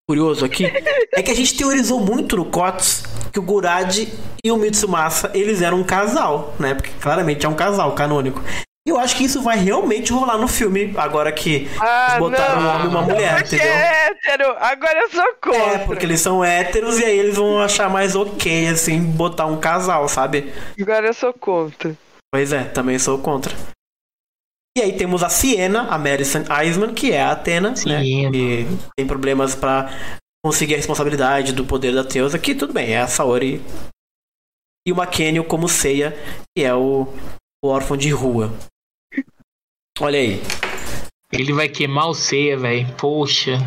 [0.08, 0.66] curioso aqui?
[1.12, 3.98] É que a gente teorizou muito no COTS que o Gurad
[4.44, 6.76] e o Mitsumasa, eles eram um casal, né?
[6.76, 8.42] Porque claramente é um casal canônico.
[8.88, 12.62] E eu acho que isso vai realmente rolar no filme, agora que Ah, eles botaram
[12.62, 12.68] não.
[12.68, 13.74] um homem e uma mulher, Porque entendeu?
[13.74, 14.56] é hétero.
[14.60, 15.60] Agora eu sou contra.
[15.60, 19.60] É, porque eles são héteros e aí eles vão achar mais ok, assim, botar um
[19.60, 20.54] casal, sabe?
[20.80, 21.96] Agora eu sou contra.
[22.32, 23.56] Pois é, também sou contra.
[24.78, 27.76] E aí temos a Siena, a Madison Eisman, que é a Atena, né?
[28.04, 28.32] Siena.
[28.32, 28.66] Que
[28.96, 29.90] tem problemas pra
[30.46, 33.64] conseguir a responsabilidade do poder da Deusa, que tudo bem, é a Saori.
[34.88, 36.12] E o Makenio como Seiya,
[36.56, 37.08] que é o,
[37.64, 38.54] o órfão de rua.
[40.00, 40.42] Olha aí.
[41.32, 42.88] Ele vai queimar o ceia, velho.
[42.98, 43.58] Poxa.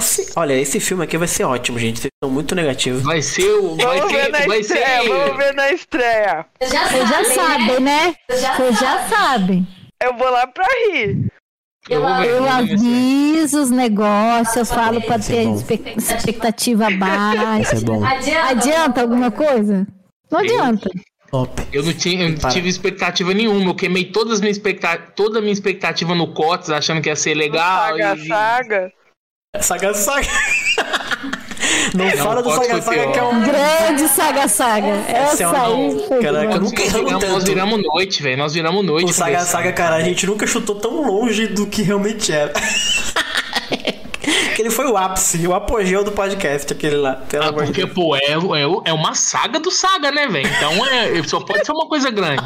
[0.00, 1.98] Ser- olha, esse filme aqui vai ser ótimo, gente.
[2.00, 3.02] Vocês são muito negativos.
[3.02, 3.76] Vai ser o.
[3.76, 4.32] Vai Vamos ver ter.
[4.32, 5.36] na Vai estreia, vamos ser.
[5.36, 6.46] ver na estreia.
[6.60, 8.14] Vocês já sabem, né?
[8.30, 9.66] Vocês já sabem.
[10.02, 11.26] Eu vou lá pra rir.
[11.88, 12.28] Eu ver.
[12.30, 17.76] Eu ver aviso os negócios, eu falo pra ter espe- expectativa baixa.
[17.76, 18.02] É bom.
[18.04, 19.86] Adianta alguma coisa?
[20.30, 20.88] Não adianta.
[21.32, 21.50] Top.
[21.72, 23.70] Eu não, tinha, eu não tive expectativa nenhuma.
[23.70, 27.16] Eu queimei todas as minhas expecta toda a minha expectativa no COTS, achando que ia
[27.16, 27.88] ser legal.
[27.96, 28.92] Saga, e- saga.
[29.60, 30.26] Saga Saga.
[31.94, 33.12] Não, fala do Saga Saga pior.
[33.12, 34.88] que é um Grande saga saga.
[34.88, 37.44] Esse é Essa aí foi Caraca, eu nunca Nós erramos viramos, nós tanto.
[37.46, 38.36] viramos noite, velho.
[38.36, 39.10] Nós viramos noite.
[39.10, 39.40] O Saga.
[39.40, 42.52] Saga, cara, a gente nunca chutou tão longe do que realmente era.
[44.62, 47.14] Aquele foi o ápice, o apogeu do podcast, aquele lá.
[47.28, 47.92] Pelo Ah, porque, Deus.
[47.92, 50.46] pô, é, é, é uma saga do saga, né, velho?
[50.46, 52.40] Então é, só pode ser uma coisa grande.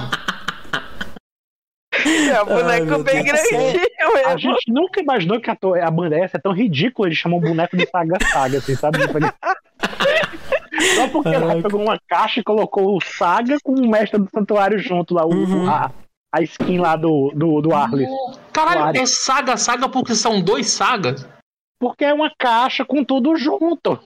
[1.92, 3.58] É um boneco bem Deus do céu.
[3.58, 4.38] grandinho A mesmo.
[4.38, 7.42] gente nunca imaginou que a, to- a banda essa é tão ridícula, eles chamam o
[7.42, 8.98] boneco de Saga Saga, assim, sabe?
[10.94, 14.78] Só porque ela pegou uma caixa e colocou o Saga com o mestre do santuário
[14.78, 15.68] junto lá, o, Uhum.
[15.68, 15.90] a,
[16.34, 18.08] a skin lá do, do, do Arles.
[18.54, 21.26] Caralho, é saga, saga porque são dois sagas?
[21.78, 23.98] Porque é uma caixa com tudo junto.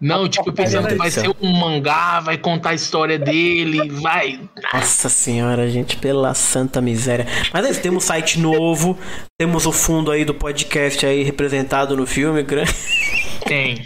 [0.00, 4.40] Não, tipo, pensando que vai ser um mangá, vai contar a história dele, vai.
[4.72, 7.26] Nossa senhora, gente, pela santa miséria.
[7.52, 8.98] Mas aí, temos site novo,
[9.38, 12.44] temos o fundo aí do podcast aí representado no filme,
[13.46, 13.82] Tem.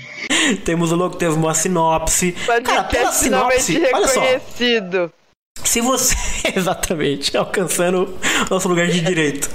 [0.65, 2.33] temos o logo, temos uma sinopse.
[2.65, 4.23] Cara, pela finalmente sinopse, olha só,
[5.65, 6.15] se você.
[6.57, 9.49] Exatamente, alcançando o nosso lugar de direito.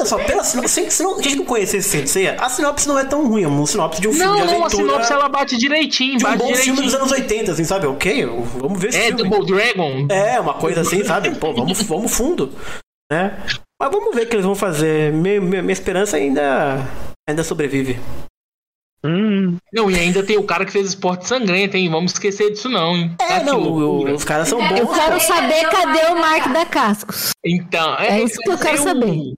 [0.00, 3.04] Olha só, pela sinopse, se não, a gente não conhecesse Sensei, a sinopse não é
[3.04, 4.70] tão ruim, é uma sinopse de um filme Não, de não, a aventura.
[4.84, 6.82] sinopse ela bate direitinho, de um bate bom filme direitinho.
[6.86, 7.86] dos anos 80, assim, sabe?
[7.86, 9.22] Ok, vamos ver esse É, filme.
[9.28, 10.06] Double Dragon.
[10.10, 11.34] É, uma coisa assim, sabe?
[11.36, 12.52] Pô, vamos, vamos fundo,
[13.12, 13.42] né?
[13.80, 15.12] Mas vamos ver o que eles vão fazer.
[15.12, 16.78] Minha, minha, minha esperança ainda,
[17.28, 17.98] ainda sobrevive.
[19.02, 21.88] Hum, Não, e ainda tem o cara que fez esporte sangrento, hein?
[21.88, 23.16] Vamos esquecer disso, não, hein?
[23.18, 24.94] É, Tá, não, o- os caras são Eu bons.
[24.94, 25.20] quero pô.
[25.20, 27.30] saber cadê o Mark da Cascos.
[27.42, 29.32] Então, É isso que eu quero saber.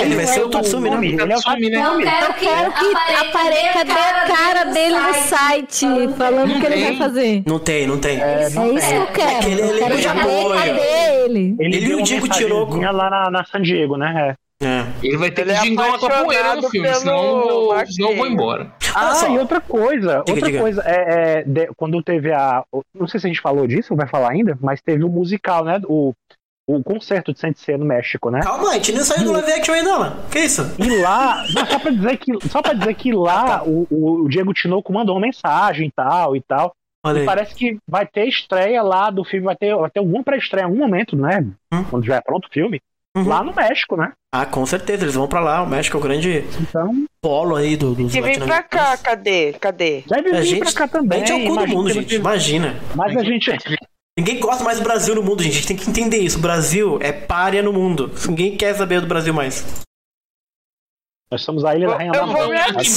[0.00, 0.96] Ele vai ser o Tatsumi, né?
[1.06, 1.78] Ele é o Tatsumi, né?
[1.80, 2.04] Tatsumi.
[2.04, 5.86] Eu quero que apareça cadê a cara dele no site
[6.16, 7.42] falando o que ele vai fazer.
[7.46, 8.20] Não tem, não tem.
[8.20, 9.36] É, É isso que eu quero.
[9.38, 10.48] Aquele Eu elenco quero de saber apoio.
[10.60, 11.56] cadê ele.
[11.58, 12.80] Ele, Ele e o Diego mensagenzinha Tinoco.
[12.80, 14.34] lá na, na San Diego, né?
[14.34, 14.48] É.
[14.60, 14.84] É.
[15.04, 17.94] Ele vai ter Ele que é gingar uma capoeira no filme, pelo senão eu Marquinhos.
[17.94, 18.72] senão eu vou embora.
[18.92, 19.28] Ah, só.
[19.32, 20.58] e outra coisa, Diga, outra diga.
[20.60, 21.04] coisa, é,
[21.38, 22.64] é, de- quando teve a.
[22.92, 25.64] Não sei se a gente falou disso, ou vai falar ainda, mas teve o musical,
[25.64, 25.80] né?
[25.84, 26.12] O,
[26.68, 28.40] o concerto de Sensei no México, né?
[28.42, 30.16] Calma, a gente nem saiu do live action ainda, mano.
[30.30, 30.62] Que isso?
[30.78, 34.28] E lá, não, só pra dizer que, só pra dizer que lá o, o- o
[34.28, 36.72] Diego Tinoco mandou uma mensagem e tal e tal.
[37.04, 37.26] Olha E aí.
[37.26, 40.66] parece que vai ter estreia lá do filme, vai ter, vai ter alguma pré-estreia em
[40.66, 41.46] algum momento, né?
[41.72, 41.84] Hum.
[41.84, 42.80] Quando já é pronto o filme.
[43.16, 43.26] Uhum.
[43.26, 44.12] Lá no México, né?
[44.32, 45.62] Ah, com certeza, eles vão pra lá.
[45.62, 49.54] O México é o grande Então, polo aí do, dos Que vem pra cá, cadê?
[49.54, 50.04] Cadê?
[50.06, 51.20] deve A vir gente, pra cá a também.
[51.20, 52.14] gente é o cu do mundo, gente.
[52.16, 52.76] Imagina.
[52.94, 53.50] Mas a gente.
[54.18, 55.52] Ninguém gosta mais do Brasil no mundo, gente.
[55.52, 56.38] A gente tem que entender isso.
[56.38, 58.10] O Brasil é párea no mundo.
[58.28, 59.64] Ninguém quer saber do Brasil mais.
[61.30, 62.90] Nós somos a Ilha da Rainha Eu da Morte.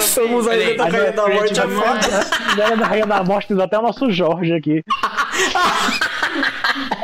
[0.00, 2.52] Somos a ilha da Rainha da Morte, é a.
[2.66, 4.82] Ilha da Rainha da Morte, diz até o nosso Jorge aqui.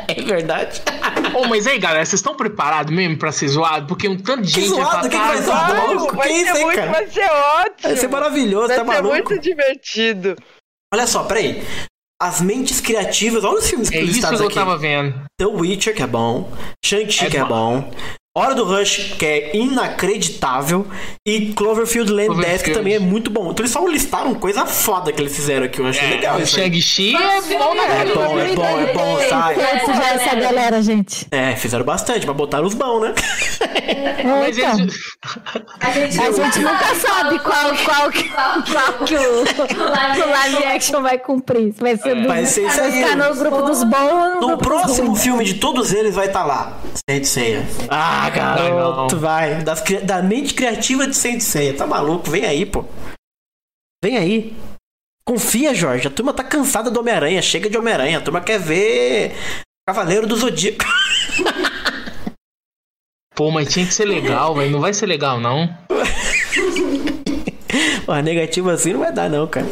[0.09, 0.81] É verdade.
[1.33, 3.87] Ô, mas aí, galera, vocês estão preparados mesmo pra ser zoado?
[3.87, 4.91] Porque um tanto de Que gente zoado?
[5.07, 5.69] vai Quem que vai zoar?
[5.71, 6.15] "Ah, maluco?
[6.17, 6.91] vai Que isso, ser muito, cara?
[6.91, 7.75] vai ser ótimo.
[7.83, 9.13] Vai ser maravilhoso, Vai tá ser maluco?
[9.15, 10.35] muito divertido.
[10.93, 11.63] Olha só, peraí.
[12.21, 14.55] As mentes criativas, olha os filmes que É isso que listados eu aqui.
[14.55, 15.23] tava vendo.
[15.39, 16.51] The Witcher, que é bom.
[16.85, 17.89] Shang-Chi, É que é bom.
[18.33, 20.87] Hora do Rush, que é inacreditável.
[21.27, 22.57] E Cloverfield Land Cloverfield.
[22.59, 23.51] 10, que também é muito bom.
[23.51, 25.79] Então eles só listaram coisa foda que eles fizeram aqui.
[25.81, 26.45] Eu achei legal o.
[26.47, 29.59] Shang-Chi é bom na É bom, é bom, é bom, sabe?
[29.59, 31.27] Esse já é essa galera, gente.
[31.29, 33.13] É, fizeram bastante, mas botaram os bons, né?
[34.23, 35.13] Mas Então, eles...
[35.81, 35.91] a
[36.43, 41.73] gente nunca sabe qual, qual, que- qual que o, o live action vai cumprir.
[41.77, 43.03] Vai ser do, Vai ser isso vai aí.
[43.03, 46.77] ficar no grupo dos bons no, próximo filme de todos eles vai estar lá.
[47.09, 47.67] Saint Seiya.
[47.89, 49.63] Ah, garoto, vai.
[49.85, 51.75] Cri- da mente criativa de Saint Seiya.
[51.75, 52.29] Tá maluco?
[52.29, 52.83] Vem aí, pô.
[54.03, 54.55] Vem aí.
[55.25, 56.07] Confia, Jorge.
[56.07, 57.41] A turma tá cansada do Homem-Aranha.
[57.41, 58.17] Chega de Homem-Aranha.
[58.17, 59.33] A turma quer ver
[59.87, 60.83] Cavaleiro do Zodíaco.
[63.33, 64.71] Pô, mas tinha que ser legal, velho.
[64.71, 65.69] Não vai ser legal, não.
[68.05, 69.67] Pô, negativo assim não vai dar, não, cara.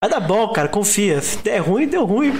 [0.00, 0.68] Vai dar bom, cara.
[0.68, 1.20] Confia.
[1.20, 2.32] Se der ruim, deu ruim.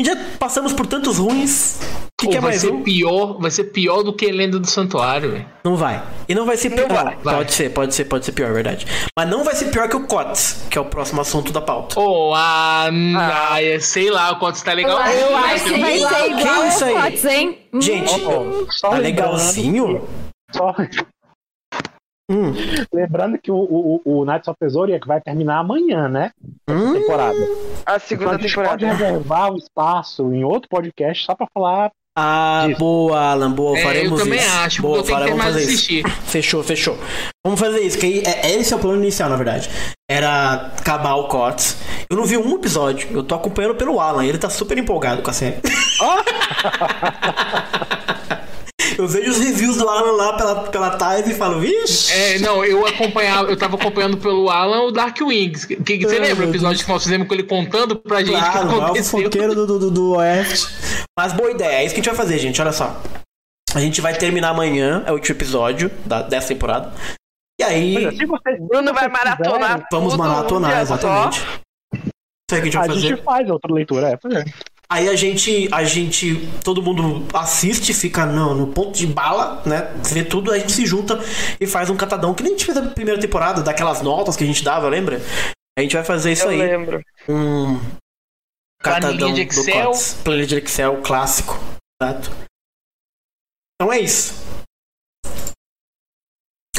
[0.00, 1.78] E já passamos por tantos ruins.
[2.22, 2.82] O que, Pô, que é vai mais ser um?
[2.82, 5.46] pior, vai ser pior do que Lenda do Santuário, velho.
[5.64, 6.02] Não vai.
[6.28, 6.88] E não vai ser pior.
[6.88, 7.16] vai.
[7.22, 7.34] Vai.
[7.36, 8.86] Pode ser, pode ser, pode ser pior, é verdade.
[9.18, 11.98] Mas não vai ser pior que o COTS, que é o próximo assunto da pauta.
[11.98, 15.00] Ô, ah, ah, sei lá, o Cotes tá legal.
[15.06, 16.94] Eu acho que vai ser Que igual isso aí?
[16.94, 17.58] Fox, hein?
[17.80, 20.00] Gente, Só tá lembrando legalzinho?
[20.50, 20.74] que- Só...
[22.30, 22.52] Hum,
[22.94, 26.30] Lembrando que o, o, o Knights of the Zodiac vai terminar amanhã, né?
[26.68, 27.36] hum, Temporada.
[27.84, 28.70] A Então segunda a gente temporada.
[28.70, 31.90] pode reservar o espaço em outro podcast só pra falar.
[32.16, 32.78] Ah, Isso.
[32.78, 34.56] boa, Alan, boa, É, faremos eu também isso.
[34.58, 35.68] acho, boa, eu tenho que de fazer isso.
[35.70, 36.04] assistir.
[36.26, 36.98] Fechou, fechou.
[37.44, 39.70] Vamos fazer isso, que aí, é, esse é o plano inicial, na verdade.
[40.10, 41.76] Era acabar o COTS.
[42.10, 45.30] Eu não vi um episódio, eu tô acompanhando pelo Alan, ele tá super empolgado com
[45.30, 45.56] a série.
[48.98, 52.12] eu vejo os reviews do Alan lá pela, pela Thais e falo, vixe!
[52.12, 55.64] É, não, eu acompanhava, eu tava acompanhando pelo Alan o Dark Wings.
[55.64, 58.34] Que, que, você Ah, lembra o episódio que nós fizemos com ele contando pra gente
[58.36, 59.18] o Claro, que lá o aconteceu?
[59.18, 60.68] fofoqueiro do, do, do Oeste.
[61.18, 62.60] Mas boa ideia, é isso que a gente vai fazer, gente.
[62.60, 63.00] Olha só.
[63.74, 66.92] A gente vai terminar amanhã, é o último episódio da, dessa temporada.
[67.60, 69.80] E aí, Olha, se vocês, Bruno vai maratonar.
[69.80, 71.40] É, vamos maratonar, exatamente.
[71.40, 73.00] Isso aí que a gente vai a fazer.
[73.00, 74.18] gente faz outra leitura, é.
[74.92, 79.90] Aí a gente, a gente, todo mundo assiste, fica no, no ponto de bala, né?
[80.12, 81.18] Vê tudo, a gente se junta
[81.58, 84.44] e faz um catadão, que nem a gente fez na primeira temporada, daquelas notas que
[84.44, 85.18] a gente dava, lembra?
[85.78, 86.58] A gente vai fazer isso Eu aí.
[86.58, 87.02] lembro.
[87.26, 87.80] Um
[88.82, 89.86] catadão Planilha de do Excel.
[89.86, 90.14] COTS.
[90.22, 91.58] Planilha de Excel clássico.
[92.02, 92.30] Exato.
[93.80, 94.34] Então é isso.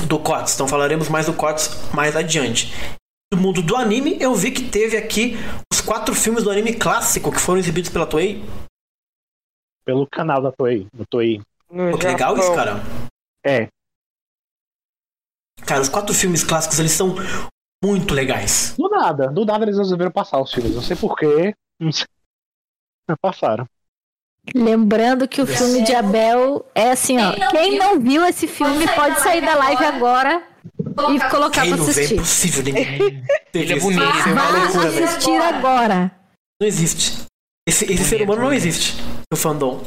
[0.05, 0.53] Do COTS.
[0.53, 2.71] Então falaremos mais do COTS mais adiante.
[3.33, 5.33] Do mundo do anime, eu vi que teve aqui
[5.73, 8.43] os quatro filmes do anime clássico que foram exibidos pela Toei.
[9.83, 10.85] Pelo canal da Toei.
[10.93, 11.41] Do Toei.
[11.67, 12.73] Pô, que legal isso, cara.
[13.43, 13.67] É.
[15.65, 17.15] Cara, os quatro filmes clássicos, eles são
[17.83, 18.75] muito legais.
[18.77, 19.29] Do nada.
[19.29, 20.75] Do nada eles resolveram passar os filmes.
[20.75, 21.55] Não sei porquê.
[21.79, 22.05] Não sei.
[23.09, 23.65] Mas Passaram.
[24.53, 27.49] Lembrando que o filme de Abel é assim, ó.
[27.49, 30.52] Quem não viu esse filme pode sair da live agora
[31.15, 32.13] e colocar Quem pra não vê, é assistir.
[32.15, 33.23] impossível ninguém.
[33.53, 34.03] Ele é bonito.
[34.03, 35.05] Isso é uma velho.
[35.05, 36.11] assistir agora.
[36.61, 37.23] Não existe.
[37.67, 38.93] Esse, esse ser humano não existe.
[39.31, 39.81] O fandom.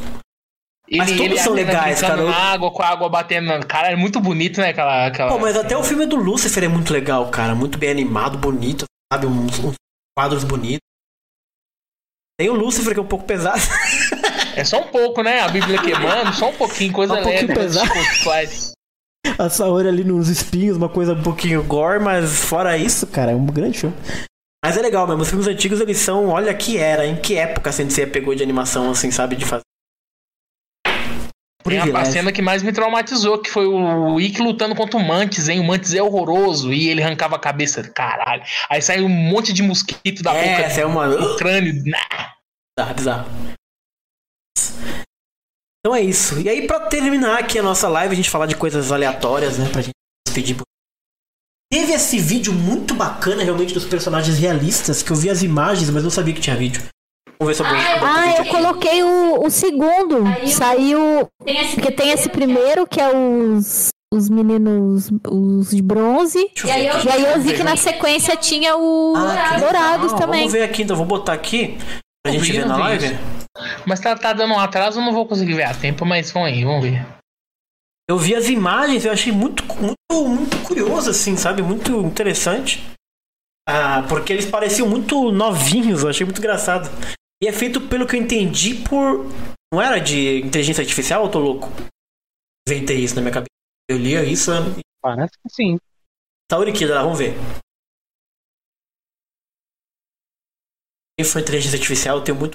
[0.88, 2.22] Ele, Mas todos ele são apenas legais, cara.
[2.22, 3.90] na água, com a água batendo na cara.
[3.90, 4.68] É muito bonito, né?
[4.70, 5.06] Aquela.
[5.06, 5.30] aquela...
[5.32, 7.54] Pô, mas até o filme do Lucifer é muito legal, cara.
[7.54, 9.26] Muito bem animado, bonito, sabe?
[9.26, 9.74] Uns, uns
[10.16, 10.78] quadros bonitos.
[12.38, 13.60] Tem o Lucifer, que é um pouco pesado.
[14.54, 15.40] É só um pouco, né?
[15.40, 17.54] A Bíblia queimando, só um pouquinho, coisa Um pouquinho leve.
[17.54, 18.00] coisa pesado.
[18.14, 18.75] tipo.
[19.38, 23.34] A Saori ali nos espinhos, uma coisa um pouquinho gore, mas fora isso, cara, é
[23.34, 23.96] um grande filme.
[24.64, 27.70] Mas é legal mesmo, os filmes antigos eles são, olha que era, em que época
[27.70, 29.62] a Sensei pegou de animação, assim, sabe, de fazer.
[31.64, 35.02] Tem a, a cena que mais me traumatizou, que foi o Ikki lutando contra o
[35.04, 35.58] Mantis, hein?
[35.58, 37.82] O Mantis é horroroso e ele arrancava a cabeça.
[37.82, 38.42] Caralho.
[38.70, 41.08] Aí sai um monte de mosquito da É, boca essa é uma.
[41.08, 41.74] do crânio.
[41.84, 42.34] Nah.
[42.78, 43.26] Bizarro, bizarro.
[45.86, 46.40] Então é isso.
[46.40, 49.68] E aí, pra terminar aqui a nossa live, a gente falar de coisas aleatórias, né?
[49.70, 49.94] Pra gente
[50.26, 50.56] despedir.
[51.72, 56.02] Teve esse vídeo muito bacana, realmente, dos personagens realistas, que eu vi as imagens, mas
[56.02, 56.82] não sabia que tinha vídeo.
[57.38, 60.24] Vamos ver se eu boto boto o Ah, eu coloquei o, o segundo.
[60.48, 61.28] Saiu.
[61.76, 63.90] Porque tem esse primeiro, que é os.
[64.12, 66.50] Os meninos, os de bronze.
[66.52, 67.06] Deixa eu ver aqui.
[67.06, 70.40] E aí eu vi que na sequência tinha o Ah, Dourados também.
[70.40, 70.96] Vamos ver aqui, então.
[70.96, 71.76] Vou botar aqui
[72.24, 73.06] pra Eu gente ver na live.
[73.06, 73.45] isso.
[73.86, 76.48] Mas tá, tá dando um atraso, eu não vou conseguir ver a tempo, mas vamos
[76.48, 77.06] aí, vamos ver.
[78.08, 81.62] Eu vi as imagens, eu achei muito, muito, muito curioso, assim, sabe?
[81.62, 82.80] Muito interessante.
[83.68, 86.88] Ah, porque eles pareciam muito novinhos, eu achei muito engraçado.
[87.42, 89.26] E é feito, pelo que eu entendi, por.
[89.72, 91.66] Não era de inteligência artificial ou tô louco?
[92.68, 93.50] Inventei isso na minha cabeça.
[93.90, 94.52] Eu li isso.
[95.02, 95.78] Parece que sim.
[96.50, 97.34] Saúde Kida, lá, vamos ver.
[101.18, 102.54] Quem foi inteligência artificial, eu tenho muito.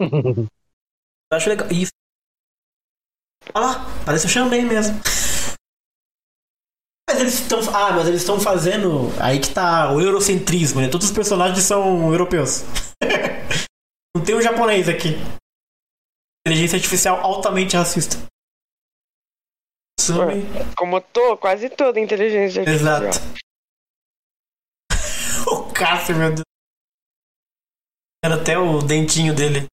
[0.00, 1.68] Eu acho legal.
[1.70, 1.92] Isso.
[3.54, 5.00] Olha lá, parece o Xambém mesmo.
[7.08, 7.60] Mas eles estão.
[7.74, 9.10] Ah, mas eles estão fazendo.
[9.20, 10.88] Aí que tá o eurocentrismo, né?
[10.88, 12.62] Todos os personagens são europeus.
[14.16, 15.16] Não tem um japonês aqui.
[16.46, 18.16] Inteligência artificial altamente racista.
[20.00, 20.42] Sumi.
[20.76, 23.02] Como tô, quase toda inteligência artificial.
[23.04, 23.18] Exato.
[25.50, 26.49] o Cássio, meu Deus.
[28.22, 29.66] Era até o dentinho dele.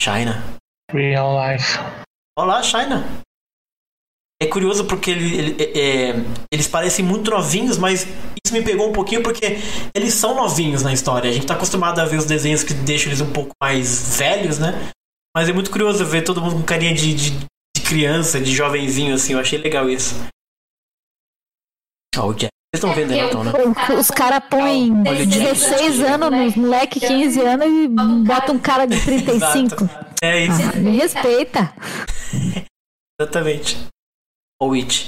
[0.00, 0.42] China.
[0.90, 1.76] Real life.
[2.38, 3.04] Olá, China.
[4.40, 6.14] É curioso porque ele, ele- é- é-
[6.52, 8.02] eles parecem muito novinhos, mas
[8.44, 9.44] isso me pegou um pouquinho porque
[9.94, 11.30] eles são novinhos na história.
[11.30, 14.58] A gente tá acostumado a ver os desenhos que deixam eles um pouco mais velhos,
[14.58, 14.72] né?
[15.34, 19.14] Mas é muito curioso ver todo mundo com carinha de, de, de criança, de jovenzinho,
[19.14, 19.32] assim.
[19.32, 20.14] Eu achei legal isso.
[22.16, 22.52] Ó, o Jack.
[22.74, 23.52] Vocês estão vendo aí, então, né?
[23.98, 25.44] Os caras põem Olha o Jack.
[25.44, 27.88] 16 anos nos moleque 15 anos e
[28.26, 29.88] botam um cara de 35.
[30.22, 30.60] É isso.
[30.74, 31.72] Ah, me respeita.
[33.20, 33.76] Exatamente.
[34.60, 35.06] O Witch.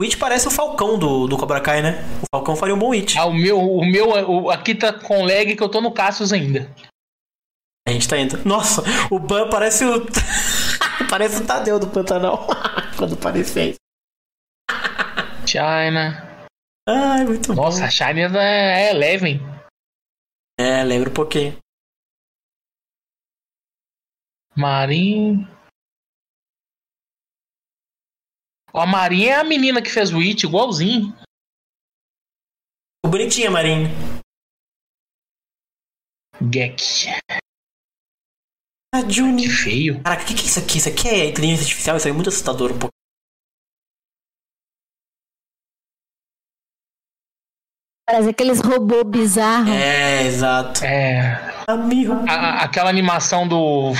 [0.00, 2.04] O Witch parece o Falcão do, do Cobra Kai, né?
[2.22, 3.16] O Falcão faria um bom Witch.
[3.16, 6.32] Ah, o meu, o meu o- aqui tá com lag que eu tô no Cassius
[6.32, 6.70] ainda.
[7.88, 8.38] A gente tá indo.
[8.44, 10.06] Nossa, o Ban parece o.
[11.10, 12.46] parece o Tadeu do Pantanal.
[12.96, 13.78] Quando aparecer isso.
[15.46, 16.31] China.
[16.88, 17.62] Ai, muito bom.
[17.62, 19.38] Nossa, a China é Eleven.
[20.58, 21.56] É, lembro um pouquinho.
[24.56, 25.46] Marinho.
[28.72, 31.14] Ó, A Marinha é a menina que fez o It, igualzinho.
[33.04, 33.88] O bonitinho, Marinho.
[36.50, 36.82] Gek.
[38.94, 39.44] Ah, Juni.
[39.44, 40.02] Que feio.
[40.02, 40.78] Caraca, o que, que é isso aqui?
[40.78, 41.96] Isso aqui é inteligência artificial?
[41.96, 42.92] Isso aí é muito assustador um pouco.
[48.06, 49.70] Parece aqueles robôs bizarros.
[49.70, 50.84] É, exato.
[50.84, 51.52] É.
[51.68, 52.12] Amigo.
[52.28, 53.92] a- a- aquela animação do,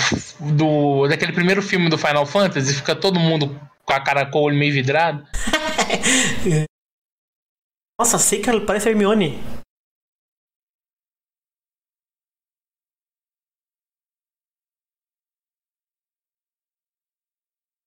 [0.56, 1.06] do.
[1.08, 4.56] daquele primeiro filme do Final Fantasy, fica todo mundo com a cara com o olho
[4.58, 5.24] meio vidrado.
[7.98, 9.38] Nossa, sei que ela parece a Hermione.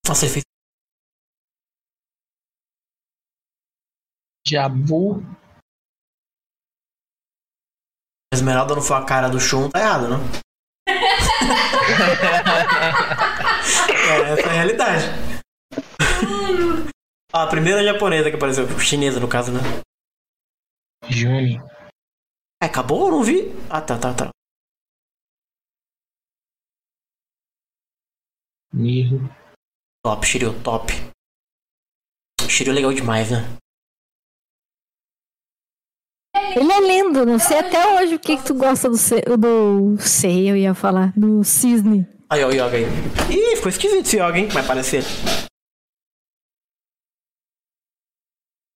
[0.08, 0.44] Nossa, ele fez.
[4.48, 5.22] Jabu.
[8.36, 10.20] Esmeralda não foi a cara do Shun, tá errado, não?
[14.12, 15.06] é, essa é a realidade.
[17.34, 19.60] A primeira japonesa que apareceu, chinesa no caso, né?
[21.10, 21.58] Juni.
[22.62, 23.08] É, acabou?
[23.08, 23.52] Eu não vi.
[23.70, 24.30] Ah, tá, tá, tá.
[28.74, 29.30] Mirro.
[30.04, 30.94] Top, Shiryu, top.
[32.50, 33.40] Shiryu é legal demais, né?
[36.56, 38.96] Ele é lindo, não sei até hoje o que, que tu gosta do,
[39.38, 42.08] do sei, eu ia falar, do cisne.
[42.30, 42.86] Aí, ó, o Yoga aí.
[43.30, 44.48] Ih, ficou esquisito esse Yoga, hein?
[44.48, 45.04] Vai parecer.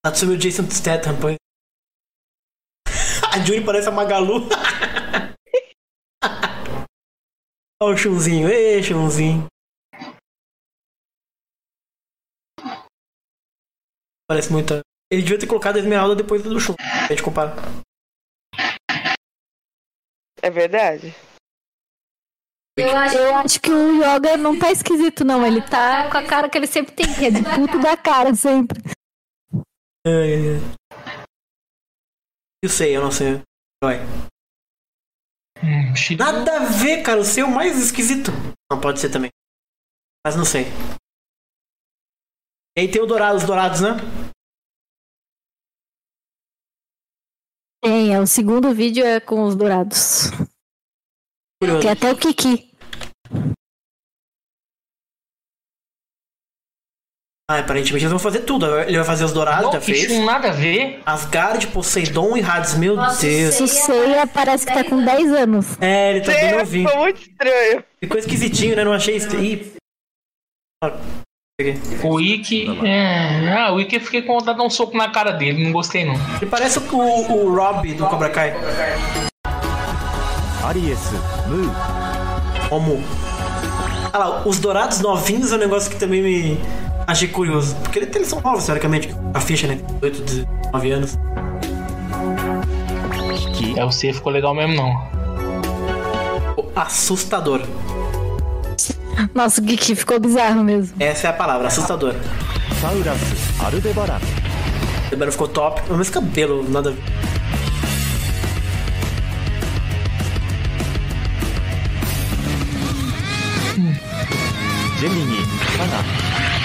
[0.06, 1.28] O Jason Statham, pô.
[3.34, 4.48] A Juni parece a Magalu.
[7.82, 8.50] Ó o Chunzinho.
[8.50, 9.48] Ê, Chunzinho.
[14.28, 14.82] Parece muito.
[15.12, 16.76] Ele devia ter colocado a Esmeralda depois do Chun.
[16.80, 17.56] A gente compara.
[20.42, 21.16] É verdade?
[22.78, 25.46] Eu acho, que o Yoga não tá esquisito, não.
[25.46, 28.34] Ele tá com a cara que ele sempre tem, que é de puto da cara,
[28.34, 28.82] sempre.
[30.08, 31.16] Ai, ai, ai.
[32.64, 33.42] Eu sei, eu não sei.
[33.84, 34.00] Vai.
[35.62, 35.94] Hum.
[36.18, 37.20] Nada a ver, cara.
[37.20, 38.32] O seu mais esquisito.
[38.72, 39.30] Não pode ser também.
[40.26, 40.66] Mas não sei.
[42.78, 43.90] E aí tem o dourado, os dourados, né?
[47.82, 50.32] Tem, é, o segundo vídeo é com os dourados.
[51.62, 51.82] Curioso.
[51.82, 52.70] Tem até o Kiki.
[57.52, 58.80] Ah, aparentemente eles vão fazer tudo.
[58.82, 60.04] Ele vai fazer os dourados, Não, já fez.
[60.04, 61.02] isso nada a ver.
[61.06, 62.76] Asgard, Poseidon e Hades.
[62.76, 63.60] Meu Deus.
[63.60, 65.82] O Seiya parece que tá com 10 anos.
[65.82, 66.88] É, ele tá bem Sim, novinho.
[66.88, 67.84] ficou muito estranho.
[68.00, 68.84] Ficou esquisitinho, né?
[68.84, 69.36] Não achei isso.
[69.36, 69.74] Ih.
[72.04, 72.80] O Wiki.
[72.86, 73.52] É...
[73.52, 75.74] Ah, o Wiki eu fiquei com vontade de dar um soco na cara dele, não
[75.74, 76.16] gostei não.
[76.38, 78.56] Ele parece o, o Rob do Cobra Kai.
[80.64, 81.00] Aries,
[82.70, 83.04] Como.
[84.14, 86.58] Olha lá, os dourados novinhos é um negócio que também me
[87.06, 87.76] achei curioso.
[87.84, 89.80] Porque eles são novos, teoricamente, a ficha, né?
[90.02, 91.20] 18, 19 anos.
[93.54, 93.78] Que...
[93.78, 95.10] É, o C ficou legal mesmo não.
[96.76, 97.62] Assustador.
[99.34, 100.96] Nossa, o Geek ficou bizarro mesmo.
[101.00, 102.20] Essa é a palavra, assustadora.
[102.80, 103.18] Sauras
[103.60, 104.20] Aldebaran
[105.32, 106.96] ficou top, mas cabelo, nada...
[115.00, 115.46] Gemini,
[115.78, 116.06] Saga.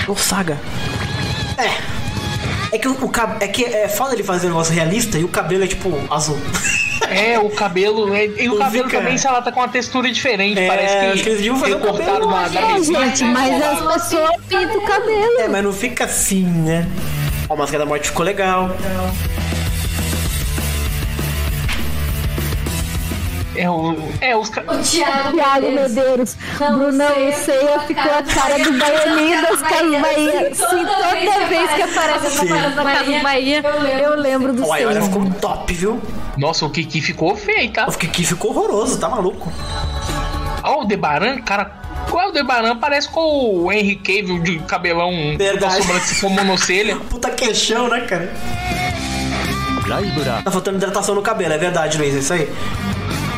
[0.08, 0.60] Ou Saga.
[1.56, 1.93] É,
[2.74, 3.36] é que o, o cab...
[3.40, 6.38] é que é foda ele fazer um negócio realista e o cabelo é tipo azul.
[7.10, 8.14] É, o cabelo.
[8.14, 10.58] é- E o cabelo fica- também, sei lá, tá com uma textura diferente.
[10.58, 11.80] É, Parece acho que eles deviam fazer um
[12.56, 13.06] É, mesinha.
[13.10, 15.40] gente, mas as pessoas pintam o cabelo.
[15.40, 16.88] É, mas não fica assim, né?
[17.48, 18.70] Ó, a máscara da morte ficou legal.
[23.56, 24.88] É, o, é os caras.
[24.88, 26.36] O Thiago, Thiago Medeiros.
[26.58, 30.54] Bruno Brunão, sei, sei ficou a cara do Baianinho das Casas é Bahia.
[30.54, 33.62] Sim, toda vez que aparece essa casa da Casa Bahia,
[34.02, 34.88] eu lembro do seu.
[34.88, 36.00] Olha, ficou top, viu?
[36.36, 37.86] Nossa, o Kiki ficou feio, tá?
[37.86, 39.52] O Kiki ficou horroroso, tá maluco?
[40.64, 45.86] Olha o Debaran, cara, é o Aldebaran parece com o Henry Cavill de cabelão Verdade.
[46.20, 46.96] com monocelha.
[47.10, 48.32] Puta queixão, né, cara?
[50.42, 52.48] Tá faltando hidratação no cabelo, é verdade, Luiz, é isso aí.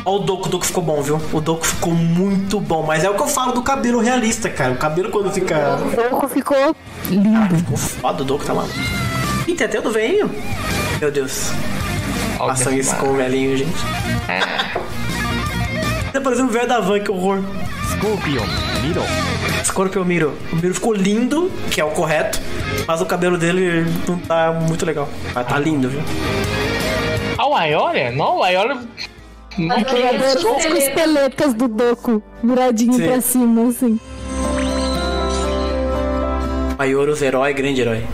[0.07, 1.20] Ó, o Doco, o Doco ficou bom, viu?
[1.33, 2.85] O Doco ficou muito bom.
[2.86, 4.73] Mas é o que eu falo do cabelo realista, cara.
[4.73, 5.76] O cabelo quando fica.
[5.76, 6.76] O Doco ficou
[7.10, 7.36] lindo.
[7.36, 8.73] Ah, ficou foda, o Doco tá maluco.
[9.49, 10.31] Ih, tem até o do velhinho.
[11.01, 11.51] Meu Deus.
[12.39, 13.76] Olha Passam isso com o velhinho, gente.
[14.28, 14.39] É.
[16.12, 17.41] Tá Por o velho da van, que horror.
[17.91, 18.47] Scorpion
[18.83, 19.02] Miro.
[19.65, 20.39] Scorpion Miro.
[20.52, 22.41] O Miro ficou lindo, que é o correto,
[22.86, 25.09] mas o cabelo dele não tá muito legal.
[25.35, 26.01] Mas tá lindo, viu?
[27.36, 28.12] Ah, o Aioria?
[28.12, 28.78] Não, o Aioria
[29.59, 33.99] Adoro as costeletas do Doku viradinho pra cima, assim.
[36.78, 38.07] Maioros, herói, grande herói.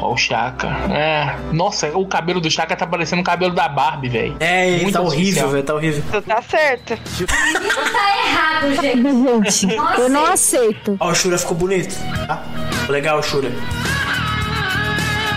[0.00, 0.68] Ó, o Chaka.
[0.90, 1.34] É.
[1.52, 4.36] Nossa, o cabelo do Chaka tá parecendo o cabelo da Barbie, velho.
[4.38, 6.04] É, ele Muito tá horrível, velho, tá horrível.
[6.12, 6.98] Tu tá certo.
[9.50, 10.96] Gente, eu não aceito.
[11.00, 11.94] Ó, o Shura ficou bonito,
[12.26, 12.42] tá?
[12.88, 13.50] Legal o Shura.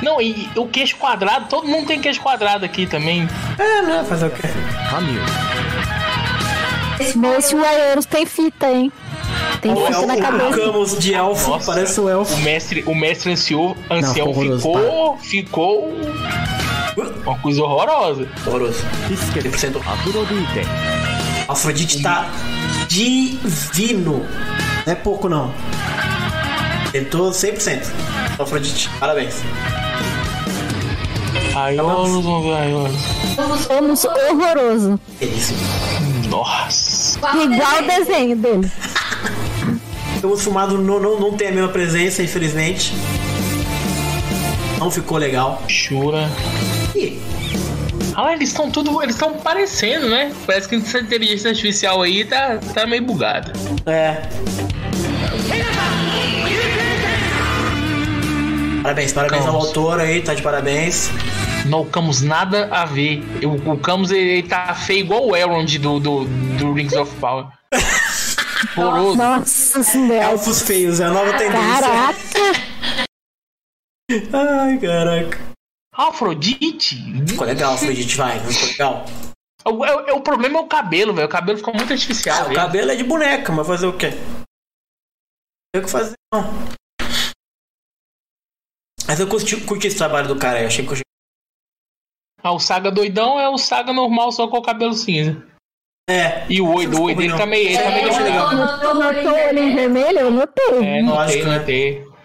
[0.05, 3.27] Não, e o queixo quadrado, todo mundo tem queixo quadrado aqui também.
[3.57, 4.05] É, né?
[4.07, 4.47] Fazer o quê?
[4.83, 5.23] Ramiro.
[6.99, 8.91] Esse Aeros é tem fita, hein?
[9.61, 10.61] Tem o fita na cabeça.
[10.61, 12.35] O Camus de elfo, Nossa, parece o elfo.
[12.35, 15.93] O mestre, o mestre ancião, ancião Não, ficou, ficou...
[17.25, 18.29] Uma coisa horrorosa.
[18.45, 18.85] Horroroso.
[19.09, 20.61] 100% Afrodite.
[21.47, 22.29] Afrodite tá
[22.87, 24.23] divino.
[24.85, 25.51] Não é pouco, não.
[26.95, 27.87] Tentou 100%.
[28.39, 29.35] Afrodite, parabéns.
[31.53, 33.01] Aiolos, vamos ver Aiolos.
[33.67, 34.97] Somos horroroso.
[35.19, 35.53] É isso.
[36.29, 37.19] Nossa.
[37.19, 38.71] Igual o desenho dele.
[40.23, 42.93] O fumado não, não, não tem a mesma presença, infelizmente.
[44.79, 45.61] Não ficou legal.
[45.67, 46.29] Shura.
[46.95, 47.19] Ih,
[48.15, 49.03] Ah, eles estão tudo.
[49.03, 50.31] Eles estão parecendo, né?
[50.47, 53.51] Parece que essa inteligência artificial aí tá, tá meio bugada.
[53.85, 54.21] é.
[58.85, 59.67] Parabéns, parabéns ao Camus.
[59.67, 61.09] autor aí, tá de parabéns.
[61.65, 63.23] Não, o Camus nada a ver.
[63.43, 67.11] O, o Camus ele, ele tá feio igual o Elrond do, do, do Rings of
[67.15, 67.47] Power.
[68.77, 69.17] Horroroso.
[69.17, 70.31] Nossa senhora.
[70.31, 71.81] Elfos feios, é a nova tendência.
[71.81, 72.15] Caraca.
[74.61, 75.39] Ai, caraca.
[75.95, 76.95] Afrodite?
[77.27, 79.05] Ficou legal, Afrodite, vai, ficou legal.
[79.65, 81.25] O, é- é- o problema é o cabelo, velho.
[81.25, 82.41] O cabelo ficou muito Ah, artificial.
[82.41, 82.55] o velho.
[82.55, 84.11] cabelo é de boneca, mas fazer o quê?
[85.73, 86.43] Tem o que fazer, não.
[89.07, 90.97] Mas eu curti, curti esse trabalho do cara aí, achei que eu
[92.43, 95.45] Ah, o Saga doidão é o Saga normal, só com o cabelo cinza.
[96.09, 96.45] É.
[96.51, 98.55] E o oi do oi dele tá meio, ele tá meio achei legal.
[98.55, 100.19] Notou o olho em vermelho?
[100.19, 100.77] Eu notei.
[100.83, 101.57] É, não Lógico, né?
[101.57, 102.15] não tem.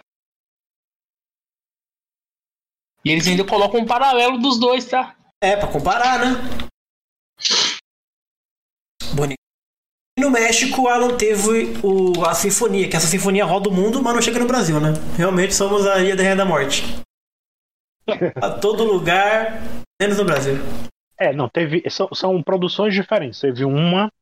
[3.02, 5.16] E eles ainda colocam um paralelo dos dois, tá?
[5.42, 6.36] É, pra comparar, né?
[9.14, 9.40] Bonito.
[10.20, 14.12] E no México, Alan teve o, a sinfonia, que essa sinfonia roda o mundo, mas
[14.14, 14.92] não chega no Brasil, né?
[15.16, 16.84] Realmente somos a Ilha da Rainha da Morte.
[18.36, 19.62] a todo lugar,
[19.98, 20.56] menos no Brasil.
[21.18, 21.88] É, não, teve.
[21.88, 23.40] São, são produções diferentes.
[23.40, 24.12] Teve uma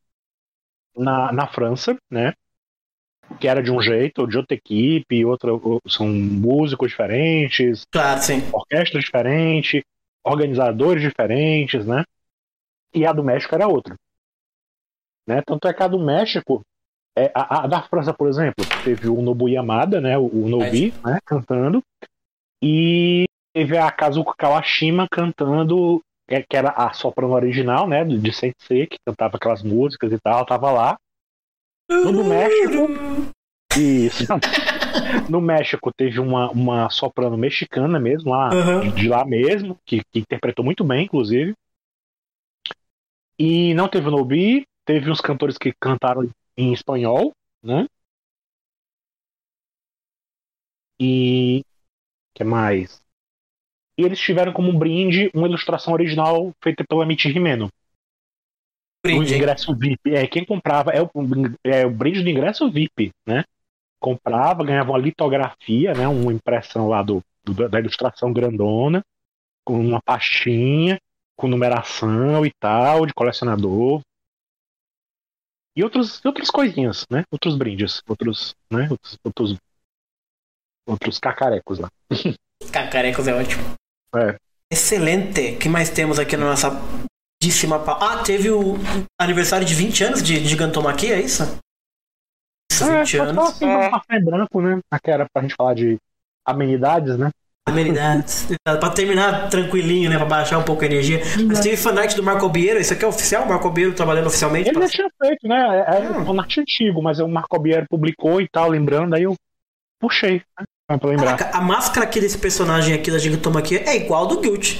[0.96, 2.32] na, na França, né?
[3.40, 5.50] Que era de um jeito, de outra equipe, outra.
[5.88, 8.40] São músicos diferentes, Claro, sim.
[8.52, 9.84] orquestra diferente,
[10.22, 12.04] organizadores diferentes, né?
[12.94, 13.96] E a do México era outra.
[15.28, 15.42] Né?
[15.46, 16.62] Tanto é que a do México,
[17.16, 20.16] é, a, a da França, por exemplo, teve o Nobu Yamada, né?
[20.16, 21.18] O, o Nobi, né?
[21.26, 21.82] Cantando.
[22.62, 28.04] E teve a Kazuko Kawashima cantando, que que era a soprano original, né?
[28.04, 30.96] De Sensei, que cantava aquelas músicas e tal, tava lá.
[31.90, 32.88] No México.
[33.76, 34.24] Isso.
[35.28, 38.90] No México teve uma, uma soprano mexicana mesmo, lá, Uhum.
[38.90, 41.54] de lá mesmo, que, que interpretou muito bem, inclusive.
[43.38, 47.86] E não teve o Nobi, teve uns cantores que cantaram em espanhol, né?
[51.00, 51.62] E.
[52.34, 53.02] que mais?
[53.98, 57.68] E eles tiveram como brinde uma ilustração original feita pela Mitch Rimeno.
[59.10, 59.42] O Brinde, hein?
[59.42, 60.14] ingresso VIP.
[60.14, 61.10] É, quem comprava é o,
[61.64, 63.42] é o brinde do ingresso VIP, né?
[64.00, 66.08] Comprava, ganhava uma litografia, né?
[66.08, 69.02] Uma impressão lá do, do- da ilustração grandona,
[69.64, 70.98] com uma pastinha,
[71.36, 74.02] com numeração e tal, de colecionador.
[75.78, 77.22] E outros, outras coisinhas, né?
[77.30, 78.88] Outros brindes, outros, né?
[78.90, 79.56] Outros, outros,
[80.84, 81.88] outros cacarecos lá.
[82.72, 83.62] Cacarecos é ótimo.
[84.16, 84.36] É.
[84.72, 85.52] Excelente.
[85.54, 86.70] O que mais temos aqui na nossa
[87.40, 87.92] díssima pa...
[87.92, 88.74] Ah, teve o
[89.20, 91.44] aniversário de 20 anos de Gigantomachia, é isso?
[92.72, 93.48] Isso, É, 20 só anos.
[93.50, 94.80] assim, um café branco, né?
[94.90, 95.96] Aqui era pra gente falar de
[96.44, 97.30] amenidades, né?
[97.68, 98.48] Amenidades.
[98.64, 100.16] pra terminar tranquilinho, né?
[100.16, 101.20] Pra baixar um pouco a energia.
[101.46, 102.80] Mas teve fanart do Marco Biero.
[102.80, 103.44] Isso aqui é oficial?
[103.44, 104.68] O Marco Biero trabalhando oficialmente?
[104.68, 105.84] Ele já tinha feito, né?
[105.88, 109.34] É, é um arte antigo, mas o Marco Bier publicou e tal, lembrando, aí eu
[110.00, 110.64] puxei, né?
[110.98, 111.36] Pra lembrar.
[111.36, 114.76] Caraca, a máscara aqui desse personagem aqui da Gigantomachia é igual ao do Guilt.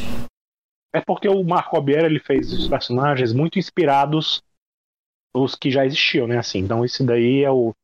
[0.95, 4.43] É porque o Marco Bier ele fez os personagens muito inspirados
[5.35, 6.39] os que já existiam, né?
[6.39, 7.75] Assim, então esse daí é o,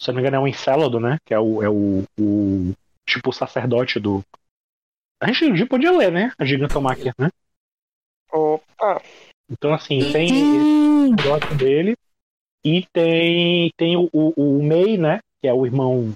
[0.00, 1.18] se eu não me engano, é o Encélado, né?
[1.24, 2.72] Que é o, é o, o
[3.06, 4.24] tipo o sacerdote do.
[5.22, 6.32] A gente um dia podia ler, né?
[6.36, 7.30] A Gigantomáquia, né?
[8.32, 9.00] Opa!
[9.48, 11.16] Então, assim, tem esse Sim.
[11.16, 11.96] sacerdote dele
[12.64, 15.20] e tem, tem o, o, o Mei, né?
[15.40, 16.12] Que é o irmão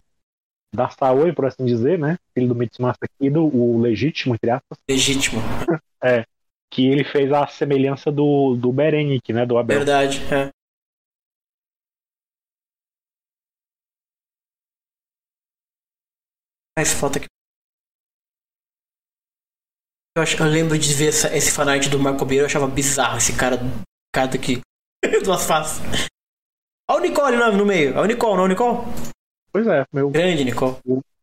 [0.75, 2.19] da Saori, por assim dizer, né?
[2.35, 5.41] Filho do Mitsumasa Kido, o legítimo, entre aspas, Legítimo.
[6.69, 9.47] que ele fez a semelhança do, do Berenic, né?
[9.47, 9.79] Do Abel.
[9.79, 10.21] Verdade.
[10.35, 10.51] É.
[16.77, 17.36] Mais falta aqui.
[20.17, 23.19] Eu, acho, eu lembro de ver essa- esse fanart do Marco Beiro, eu achava bizarro
[23.19, 23.59] esse cara,
[24.15, 24.61] cara aqui.
[25.23, 25.81] Duas faces.
[26.91, 27.95] Olha o Nicole no, no meio.
[27.95, 28.79] É o Nicole, não é o Nicole?
[29.53, 30.77] Pois é, meu Grande Nicole.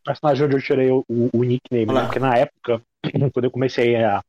[0.04, 2.04] personagem onde eu tirei o, o- o nickname, né?
[2.06, 2.82] Porque na época,
[3.34, 4.22] quando eu comecei a.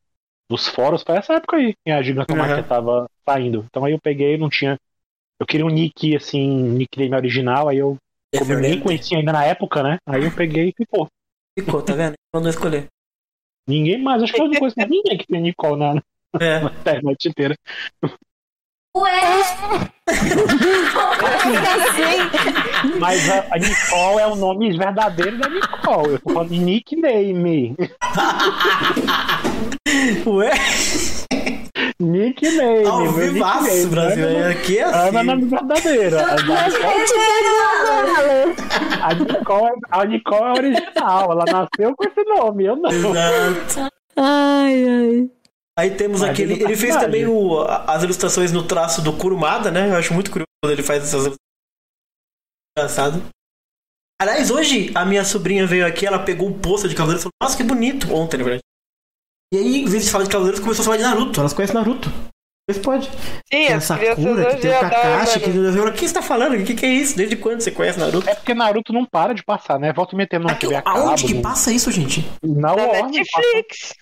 [0.50, 2.62] Nos fóruns, foi essa época aí que a Gigantomáquia Uhum.
[2.68, 3.64] tava saindo.
[3.68, 4.78] Então aí eu peguei, não tinha.
[5.40, 7.96] Eu queria um nick, assim, um nickname original, aí eu,
[8.38, 9.96] como eu nem conhecia ainda na época, né?
[10.06, 11.08] Aí eu peguei e ficou.
[11.58, 12.14] Ficou, tá vendo?
[12.32, 12.86] Mandou escolher.
[13.66, 16.02] Ninguém mais, acho que eu não conheço ninguém que tem Nicole na,
[16.40, 16.60] É.
[16.60, 17.56] na internet inteira.
[22.98, 26.12] Mas a, a Nicole é o nome verdadeiro da Nicole.
[26.14, 27.76] Eu tô falando de nickname.
[30.26, 30.50] Ué,
[32.00, 32.84] Nickname.
[32.86, 34.26] ao vivaço, nickname, Brasil.
[34.26, 34.40] né?
[34.40, 35.12] É aqui é É assim.
[35.12, 36.16] meu nome verdadeiro.
[36.18, 36.26] A
[39.08, 41.32] a Nicole, a Nicole é original.
[41.32, 42.90] Ela nasceu com esse nome, eu não.
[42.90, 43.92] Exato.
[44.16, 45.30] Ai, ai.
[45.78, 46.54] Aí temos Mas aquele.
[46.54, 49.90] ele Ele fez tá também o, as ilustrações no traço do Kurumada, né?
[49.90, 51.38] Eu acho muito curioso quando ele faz essas ilustrações.
[52.78, 53.22] Engraçado.
[54.20, 57.32] Aliás, hoje a minha sobrinha veio aqui, ela pegou um pôster de Cavaleiros e falou:
[57.42, 58.12] Nossa, que bonito!
[58.14, 58.62] Ontem, na verdade.
[59.54, 61.38] E aí, em vez de falar de Cavaleiros, começou a falar de Naruto.
[61.38, 62.10] Elas conhecem Naruto.
[62.68, 63.06] Mas pode.
[63.06, 63.10] Sim,
[63.50, 65.48] Tem a Sakura, que tem o adoram Kakashi, que.
[65.50, 65.88] Naruto.
[65.88, 66.54] O que você tá falando?
[66.56, 67.16] O que, que é isso?
[67.16, 68.28] Desde quando você conhece Naruto?
[68.28, 69.92] É porque Naruto não para de passar, né?
[69.92, 70.98] Volta e metendo na Aqui, TV a cabo.
[70.98, 72.26] aonde que no- passa isso, gente?
[72.42, 73.92] Na Na Warner, Netflix.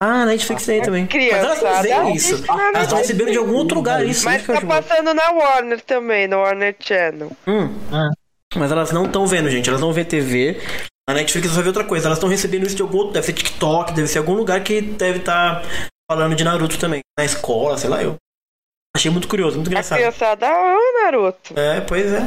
[0.00, 1.08] Ah, na Netflix tem também.
[1.10, 2.46] Mas elas não veem isso.
[2.46, 4.24] na Elas estão recebendo de algum outro lugar isso.
[4.26, 7.32] Mas tá passando na Warner também, no Warner Channel.
[7.48, 7.70] Hum.
[7.90, 8.10] Ah.
[8.56, 9.68] Mas elas não estão vendo, gente.
[9.68, 10.60] Elas não vê TV.
[11.08, 12.06] Na Netflix só vê outra coisa.
[12.08, 13.12] Elas estão recebendo isso de algum outro.
[13.12, 15.62] Deve ser TikTok, deve ser algum lugar que deve estar
[16.10, 17.00] falando de Naruto também.
[17.18, 18.16] Na escola, sei lá eu.
[18.96, 19.98] Achei muito curioso, muito A engraçado.
[19.98, 21.58] criançada, ah, Naruto.
[21.58, 22.20] É, pois é.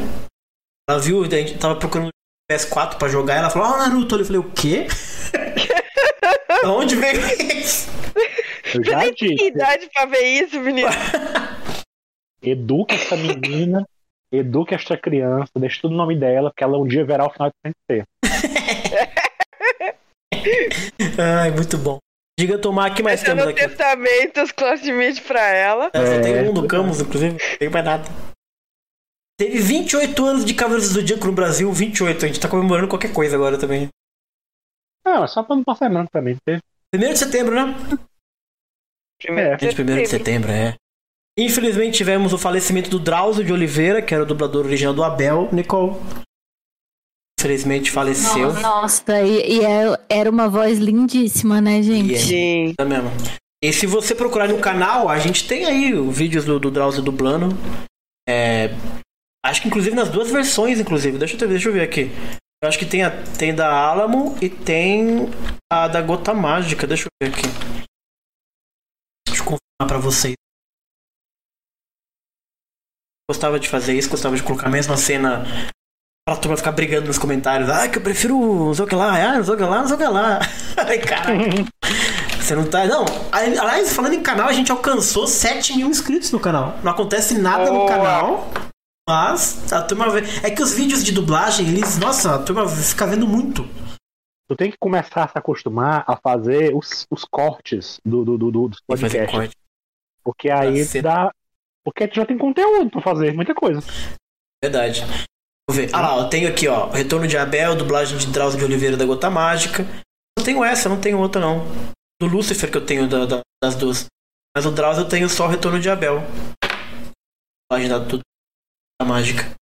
[0.89, 2.09] Ela viu, a gente tava procurando
[2.51, 4.15] PS4 pra jogar, ela falou, ah, Naruto.
[4.15, 4.87] Eu falei, o quê?
[6.61, 7.19] da onde veio
[7.57, 7.89] isso?
[8.75, 9.47] Eu já Que disse.
[9.47, 10.89] idade pra ver isso, menino?
[12.41, 13.85] Educa essa menina,
[14.31, 17.49] educa esta criança, deixa tudo o nome dela, porque ela um dia verá o final
[17.65, 18.03] de ser.
[21.41, 21.99] Ai, muito bom.
[22.39, 23.67] Diga tomar, o que mais temos Deixando aqui?
[23.75, 25.89] testamentos classe mid pra ela.
[25.93, 26.41] É, só tem É.
[26.43, 27.31] um do Camus, inclusive.
[27.33, 28.03] Não tem mais nada.
[29.39, 32.25] Teve 28 anos de Cavaleiros do Zodíaco no Brasil, 28.
[32.25, 33.87] A gente tá comemorando qualquer coisa agora também.
[35.05, 36.37] Não, é só pra não passar branco também.
[36.45, 36.59] Teve.
[36.93, 37.75] 1 de setembro, né?
[39.21, 40.07] Primeiro É, de 1 de setembro.
[40.07, 40.75] setembro, é.
[41.39, 45.49] Infelizmente tivemos o falecimento do Drauzio de Oliveira, que era o dublador original do Abel,
[45.51, 45.95] Nicole.
[47.47, 48.53] Infelizmente faleceu.
[48.53, 52.11] Nossa, e, e é- era uma voz lindíssima, né, gente?
[52.11, 52.19] E é.
[52.19, 52.73] Sim.
[52.77, 53.09] Tá mesmo.
[53.63, 57.01] E se você procurar no canal, a gente tem aí os vídeos do, do Drauzio
[57.01, 57.49] dublando.
[58.29, 58.69] É,
[59.45, 61.17] acho que inclusive nas duas versões, inclusive.
[61.17, 62.11] Deixa eu, ter- deixa eu ver aqui.
[62.61, 65.29] Eu acho que tem, a, tem da Alamo e tem
[65.71, 66.85] a da Gota Mágica.
[66.85, 67.47] Deixa eu ver aqui.
[69.27, 70.35] Deixa eu confirmar pra vocês.
[73.29, 75.43] gostava de fazer isso, gostava de colocar a mesma cena
[76.27, 77.69] pra turma ficar brigando nos comentários.
[77.69, 79.79] Ah, que eu prefiro não sei o que lá, ah, não sei o que lá,
[79.79, 80.39] não sei o que lá.
[80.75, 81.31] Ai, caraca.
[82.37, 82.85] Você não tá.
[82.85, 86.77] Não, aliás, falando em canal, a gente alcançou 7 mil inscritos no canal.
[86.83, 87.87] Não acontece nada no Boa.
[87.89, 88.49] canal.
[89.07, 90.19] Mas a turma vê.
[90.43, 91.97] É que os vídeos de dublagem, eles.
[91.97, 93.63] Nossa, a turma fica vendo muito.
[94.49, 98.51] Tu tem que começar a se acostumar a fazer os, os cortes do, do, do,
[98.51, 99.51] do- dos podcasts.
[100.23, 101.31] Porque aí dá.
[101.85, 103.81] Porque tu já tem conteúdo pra fazer, muita coisa.
[104.61, 105.05] Verdade.
[105.69, 105.89] Vou ver.
[105.93, 106.89] Ah lá, eu tenho aqui, ó.
[106.89, 109.83] Retorno de Abel, dublagem de Drauzio de Oliveira da Gota Mágica.
[110.37, 111.65] Eu tenho essa, não tenho outra não.
[112.21, 114.05] Do Lucifer que eu tenho da- da- das duas.
[114.55, 116.19] Mas o Drauzio eu tenho só o Retorno de Abel.
[117.69, 119.55] Dublagem da da mágica.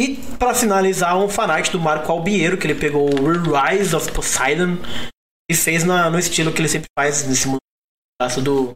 [0.00, 4.76] E pra finalizar, um fanart do Marco Albiero, que ele pegou o Rise of Poseidon
[5.50, 7.58] e fez na- no estilo que ele sempre faz nesse mundo
[8.42, 8.72] do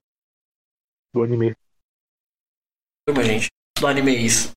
[1.15, 1.55] Do anime.
[3.07, 3.47] Turma, gente.
[3.79, 4.51] Do anime é isso.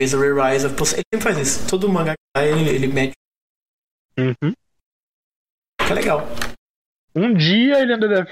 [0.00, 1.02] Fez o Re-Rise of Poseidon.
[1.12, 1.68] Ele sempre faz isso.
[1.68, 3.14] Todo mangá que sai, ele, ele mete.
[4.18, 4.52] Uhum.
[5.86, 6.20] Que é legal.
[7.14, 8.28] Um dia ele ainda deve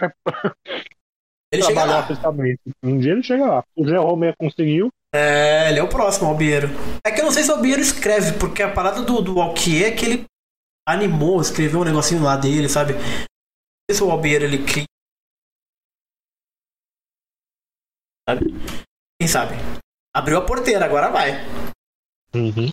[1.50, 2.04] Ele chega trabalhar lá.
[2.04, 2.60] oficialmente.
[2.82, 3.64] Um dia ele chega lá.
[3.76, 4.90] O Zé Romero conseguiu.
[5.14, 6.68] É, ele é o próximo, Albiero.
[7.06, 9.92] É que eu não sei se o Albiero escreve, porque a parada do, do Alquier
[9.92, 10.24] é que ele
[10.86, 12.94] animou, escreveu um negocinho lá dele, sabe?
[12.94, 13.00] Não
[13.90, 14.84] sei se o Albiero ele cria.
[18.28, 18.46] Sabe?
[19.20, 19.54] Quem sabe?
[20.14, 21.32] Abriu a porteira, agora vai.
[22.34, 22.70] Uhum.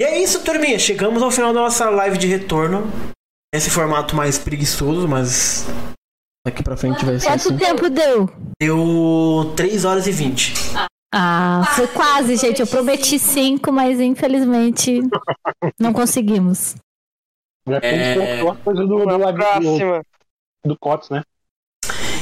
[0.00, 0.78] E é isso, turminha.
[0.78, 2.82] Chegamos ao final da nossa live de retorno.
[3.54, 5.66] Esse formato mais preguiçoso, mas
[6.46, 7.56] Daqui pra frente vai ser Quanto assim.
[7.56, 8.28] tempo deu?
[8.60, 10.52] deu 3 horas e 20.
[11.14, 12.60] Ah, foi quase, gente.
[12.60, 15.00] Eu prometi cinco, mas infelizmente
[15.78, 16.74] não conseguimos.
[17.68, 18.40] Já que É.
[18.40, 20.02] a coisa do, do, do, do,
[20.66, 21.22] do Cots, né?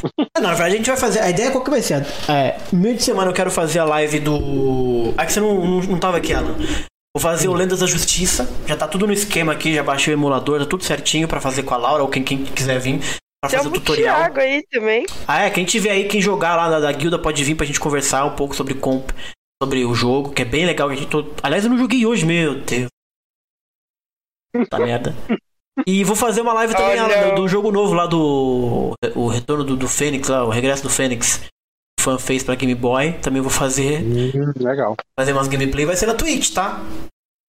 [0.40, 1.20] Na verdade, a gente vai fazer.
[1.20, 2.04] A ideia qual que vai ser?
[2.28, 5.14] É, meio de semana eu quero fazer a live do.
[5.16, 6.54] Ah, que você não, não, não tava aqui, Alan.
[7.14, 8.48] Vou fazer o Lendas da Justiça.
[8.66, 11.62] Já tá tudo no esquema aqui, já baixei o emulador, tá tudo certinho pra fazer
[11.62, 12.98] com a Laura ou quem, quem quiser vir
[13.40, 14.16] pra fazer Tem o um tutorial.
[14.16, 15.06] Thiago aí também.
[15.28, 17.78] Ah, é, quem tiver aí, quem jogar lá da, da guilda pode vir pra gente
[17.78, 19.10] conversar um pouco sobre comp,
[19.62, 20.88] sobre o jogo, que é bem legal.
[20.88, 22.88] A gente to- Aliás, eu não joguei hoje, meu Deus.
[24.70, 25.14] Tá merda.
[25.86, 27.04] E vou fazer uma live também Olha.
[27.22, 28.92] Alan, do, do jogo novo lá do.
[29.16, 31.40] O retorno do, do Fênix, lá, o regresso do Fênix.
[31.98, 33.18] O fã fez pra Game Boy.
[33.20, 34.94] Também vou fazer, Hum, legal.
[35.18, 35.86] fazer umas gameplay.
[35.86, 36.80] Vai ser na Twitch, tá?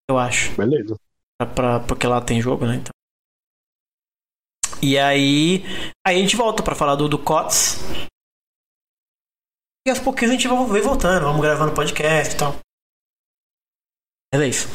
[0.10, 0.56] Eu acho.
[0.56, 0.96] Beleza.
[1.38, 2.76] Pra, pra- porque lá tem jogo, né?
[2.76, 2.92] Então.
[4.82, 5.64] E aí.
[6.06, 7.80] Aí a gente volta pra falar do, do COTS.
[9.86, 12.56] E aos pouquinhos a gente vai vai voltando, vamos gravando podcast e tal.
[14.34, 14.68] Mas é isso.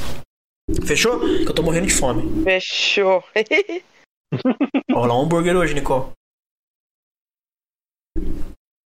[0.86, 1.20] Fechou?
[1.20, 2.44] Que eu tô morrendo de fome.
[2.44, 3.24] Fechou.
[4.90, 6.12] Vou rolar um hambúrguer hoje, Nicole.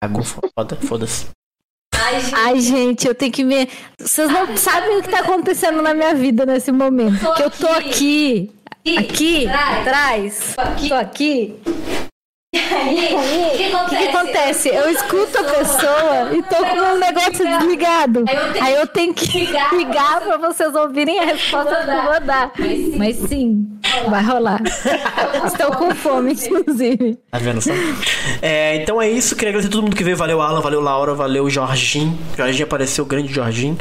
[0.01, 1.29] Cagou foda, foda-se.
[2.33, 3.67] Ai, gente, eu tenho que me.
[3.97, 7.19] Vocês não sabem o que tá acontecendo na minha vida nesse momento.
[7.35, 8.51] Que eu tô aqui,
[8.97, 10.55] aqui, atrás,
[10.87, 11.59] tô aqui.
[12.53, 14.07] E aí, o que O que, que acontece?
[14.09, 14.69] acontece?
[14.69, 18.25] Eu escuto a pessoa e tô com um negócio desligado.
[18.59, 22.51] Aí eu tenho que ligar pra vocês ouvirem a resposta que eu vou dar.
[22.97, 23.65] Mas sim,
[24.09, 24.59] vai rolar.
[25.47, 27.17] Estou com fome, inclusive.
[27.31, 27.71] Tá vendo só?
[28.41, 29.33] É, então é isso.
[29.33, 30.17] Queria agradecer a todo mundo que veio.
[30.17, 30.59] Valeu, Alan.
[30.59, 31.13] Valeu, Laura.
[31.13, 32.19] Valeu, Jorginho.
[32.35, 33.77] Jorginho apareceu, grande Jorginho.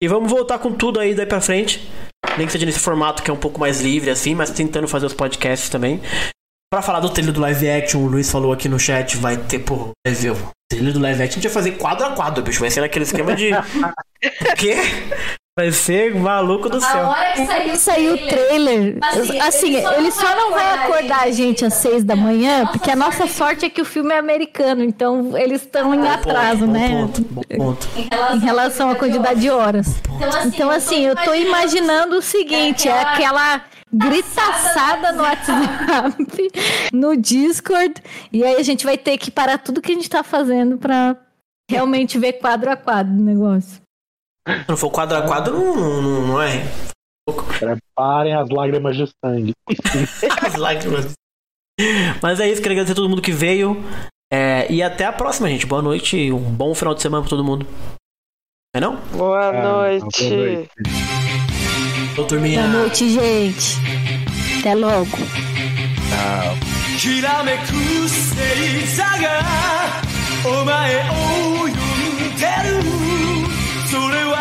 [0.00, 1.90] E vamos voltar com tudo aí daí pra frente.
[2.38, 5.06] Nem que seja nesse formato que é um pouco mais livre, assim, mas tentando fazer
[5.06, 6.00] os podcasts também.
[6.72, 9.58] Pra falar do trailer do live action, o Luiz falou aqui no chat, vai ter,
[9.58, 10.38] pô, vai ver o
[10.70, 12.60] trailer do live action, a gente vai fazer quadro a quadro, bicho.
[12.60, 13.50] Vai ser naquele esquema de.
[13.52, 14.76] o quê?
[15.54, 17.08] Vai ser maluco do A céu.
[17.08, 18.96] hora que saiu, Saiu o trailer.
[19.02, 22.96] Assim, Assim, ele só não vai acordar a gente às seis da manhã, porque a
[22.96, 26.88] nossa sorte é que o filme é americano, então eles estão em atraso, bom né?
[26.88, 27.86] ponto, bom ponto.
[28.32, 29.88] Em relação à quantidade de horas.
[30.46, 33.62] Então, assim, eu tô imaginando o seguinte: é aquela
[33.92, 36.16] gritaçada no WhatsApp,
[36.92, 37.94] no Discord,
[38.32, 41.16] e aí a gente vai ter que parar tudo que a gente tá fazendo pra
[41.70, 43.80] realmente ver quadro a quadro o negócio.
[44.48, 46.62] Se não for quadro a quadro, não, não, não é.
[47.58, 49.52] Preparem as lágrimas de sangue.
[50.44, 51.12] As lágrimas.
[52.20, 53.76] Mas é isso, queria agradecer a todo mundo que veio.
[54.32, 55.64] É, e até a próxima, gente.
[55.66, 57.64] Boa noite e um bom final de semana pra todo mundo.
[58.74, 58.96] É não?
[59.16, 60.28] Boa Ah, noite.
[60.28, 60.70] boa noite
[62.14, 62.62] doutor Meia.
[62.62, 63.78] Boa noite, gente.
[64.60, 65.06] Até logo.
[66.08, 66.56] Tchau.
[70.44, 71.12] お前を
[71.62, 72.82] 呼んでる
[73.86, 74.34] それは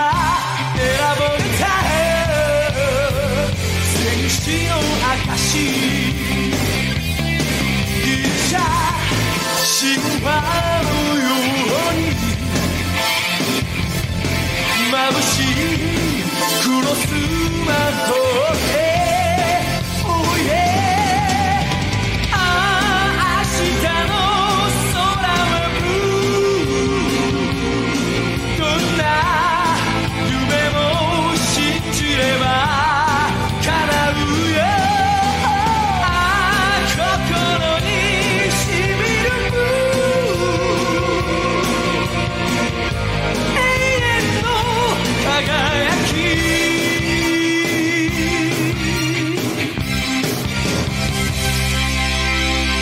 [0.75, 0.81] 選
[1.19, 1.63] ばれた
[3.85, 4.71] 戦士の
[5.27, 5.53] 証し
[8.03, 8.57] ギリシャ
[9.79, 10.27] 神話
[10.83, 11.23] のよ
[11.91, 12.01] うに
[14.91, 15.33] 眩し
[16.07, 16.10] い
[16.63, 17.07] クロス
[17.65, 18.90] マート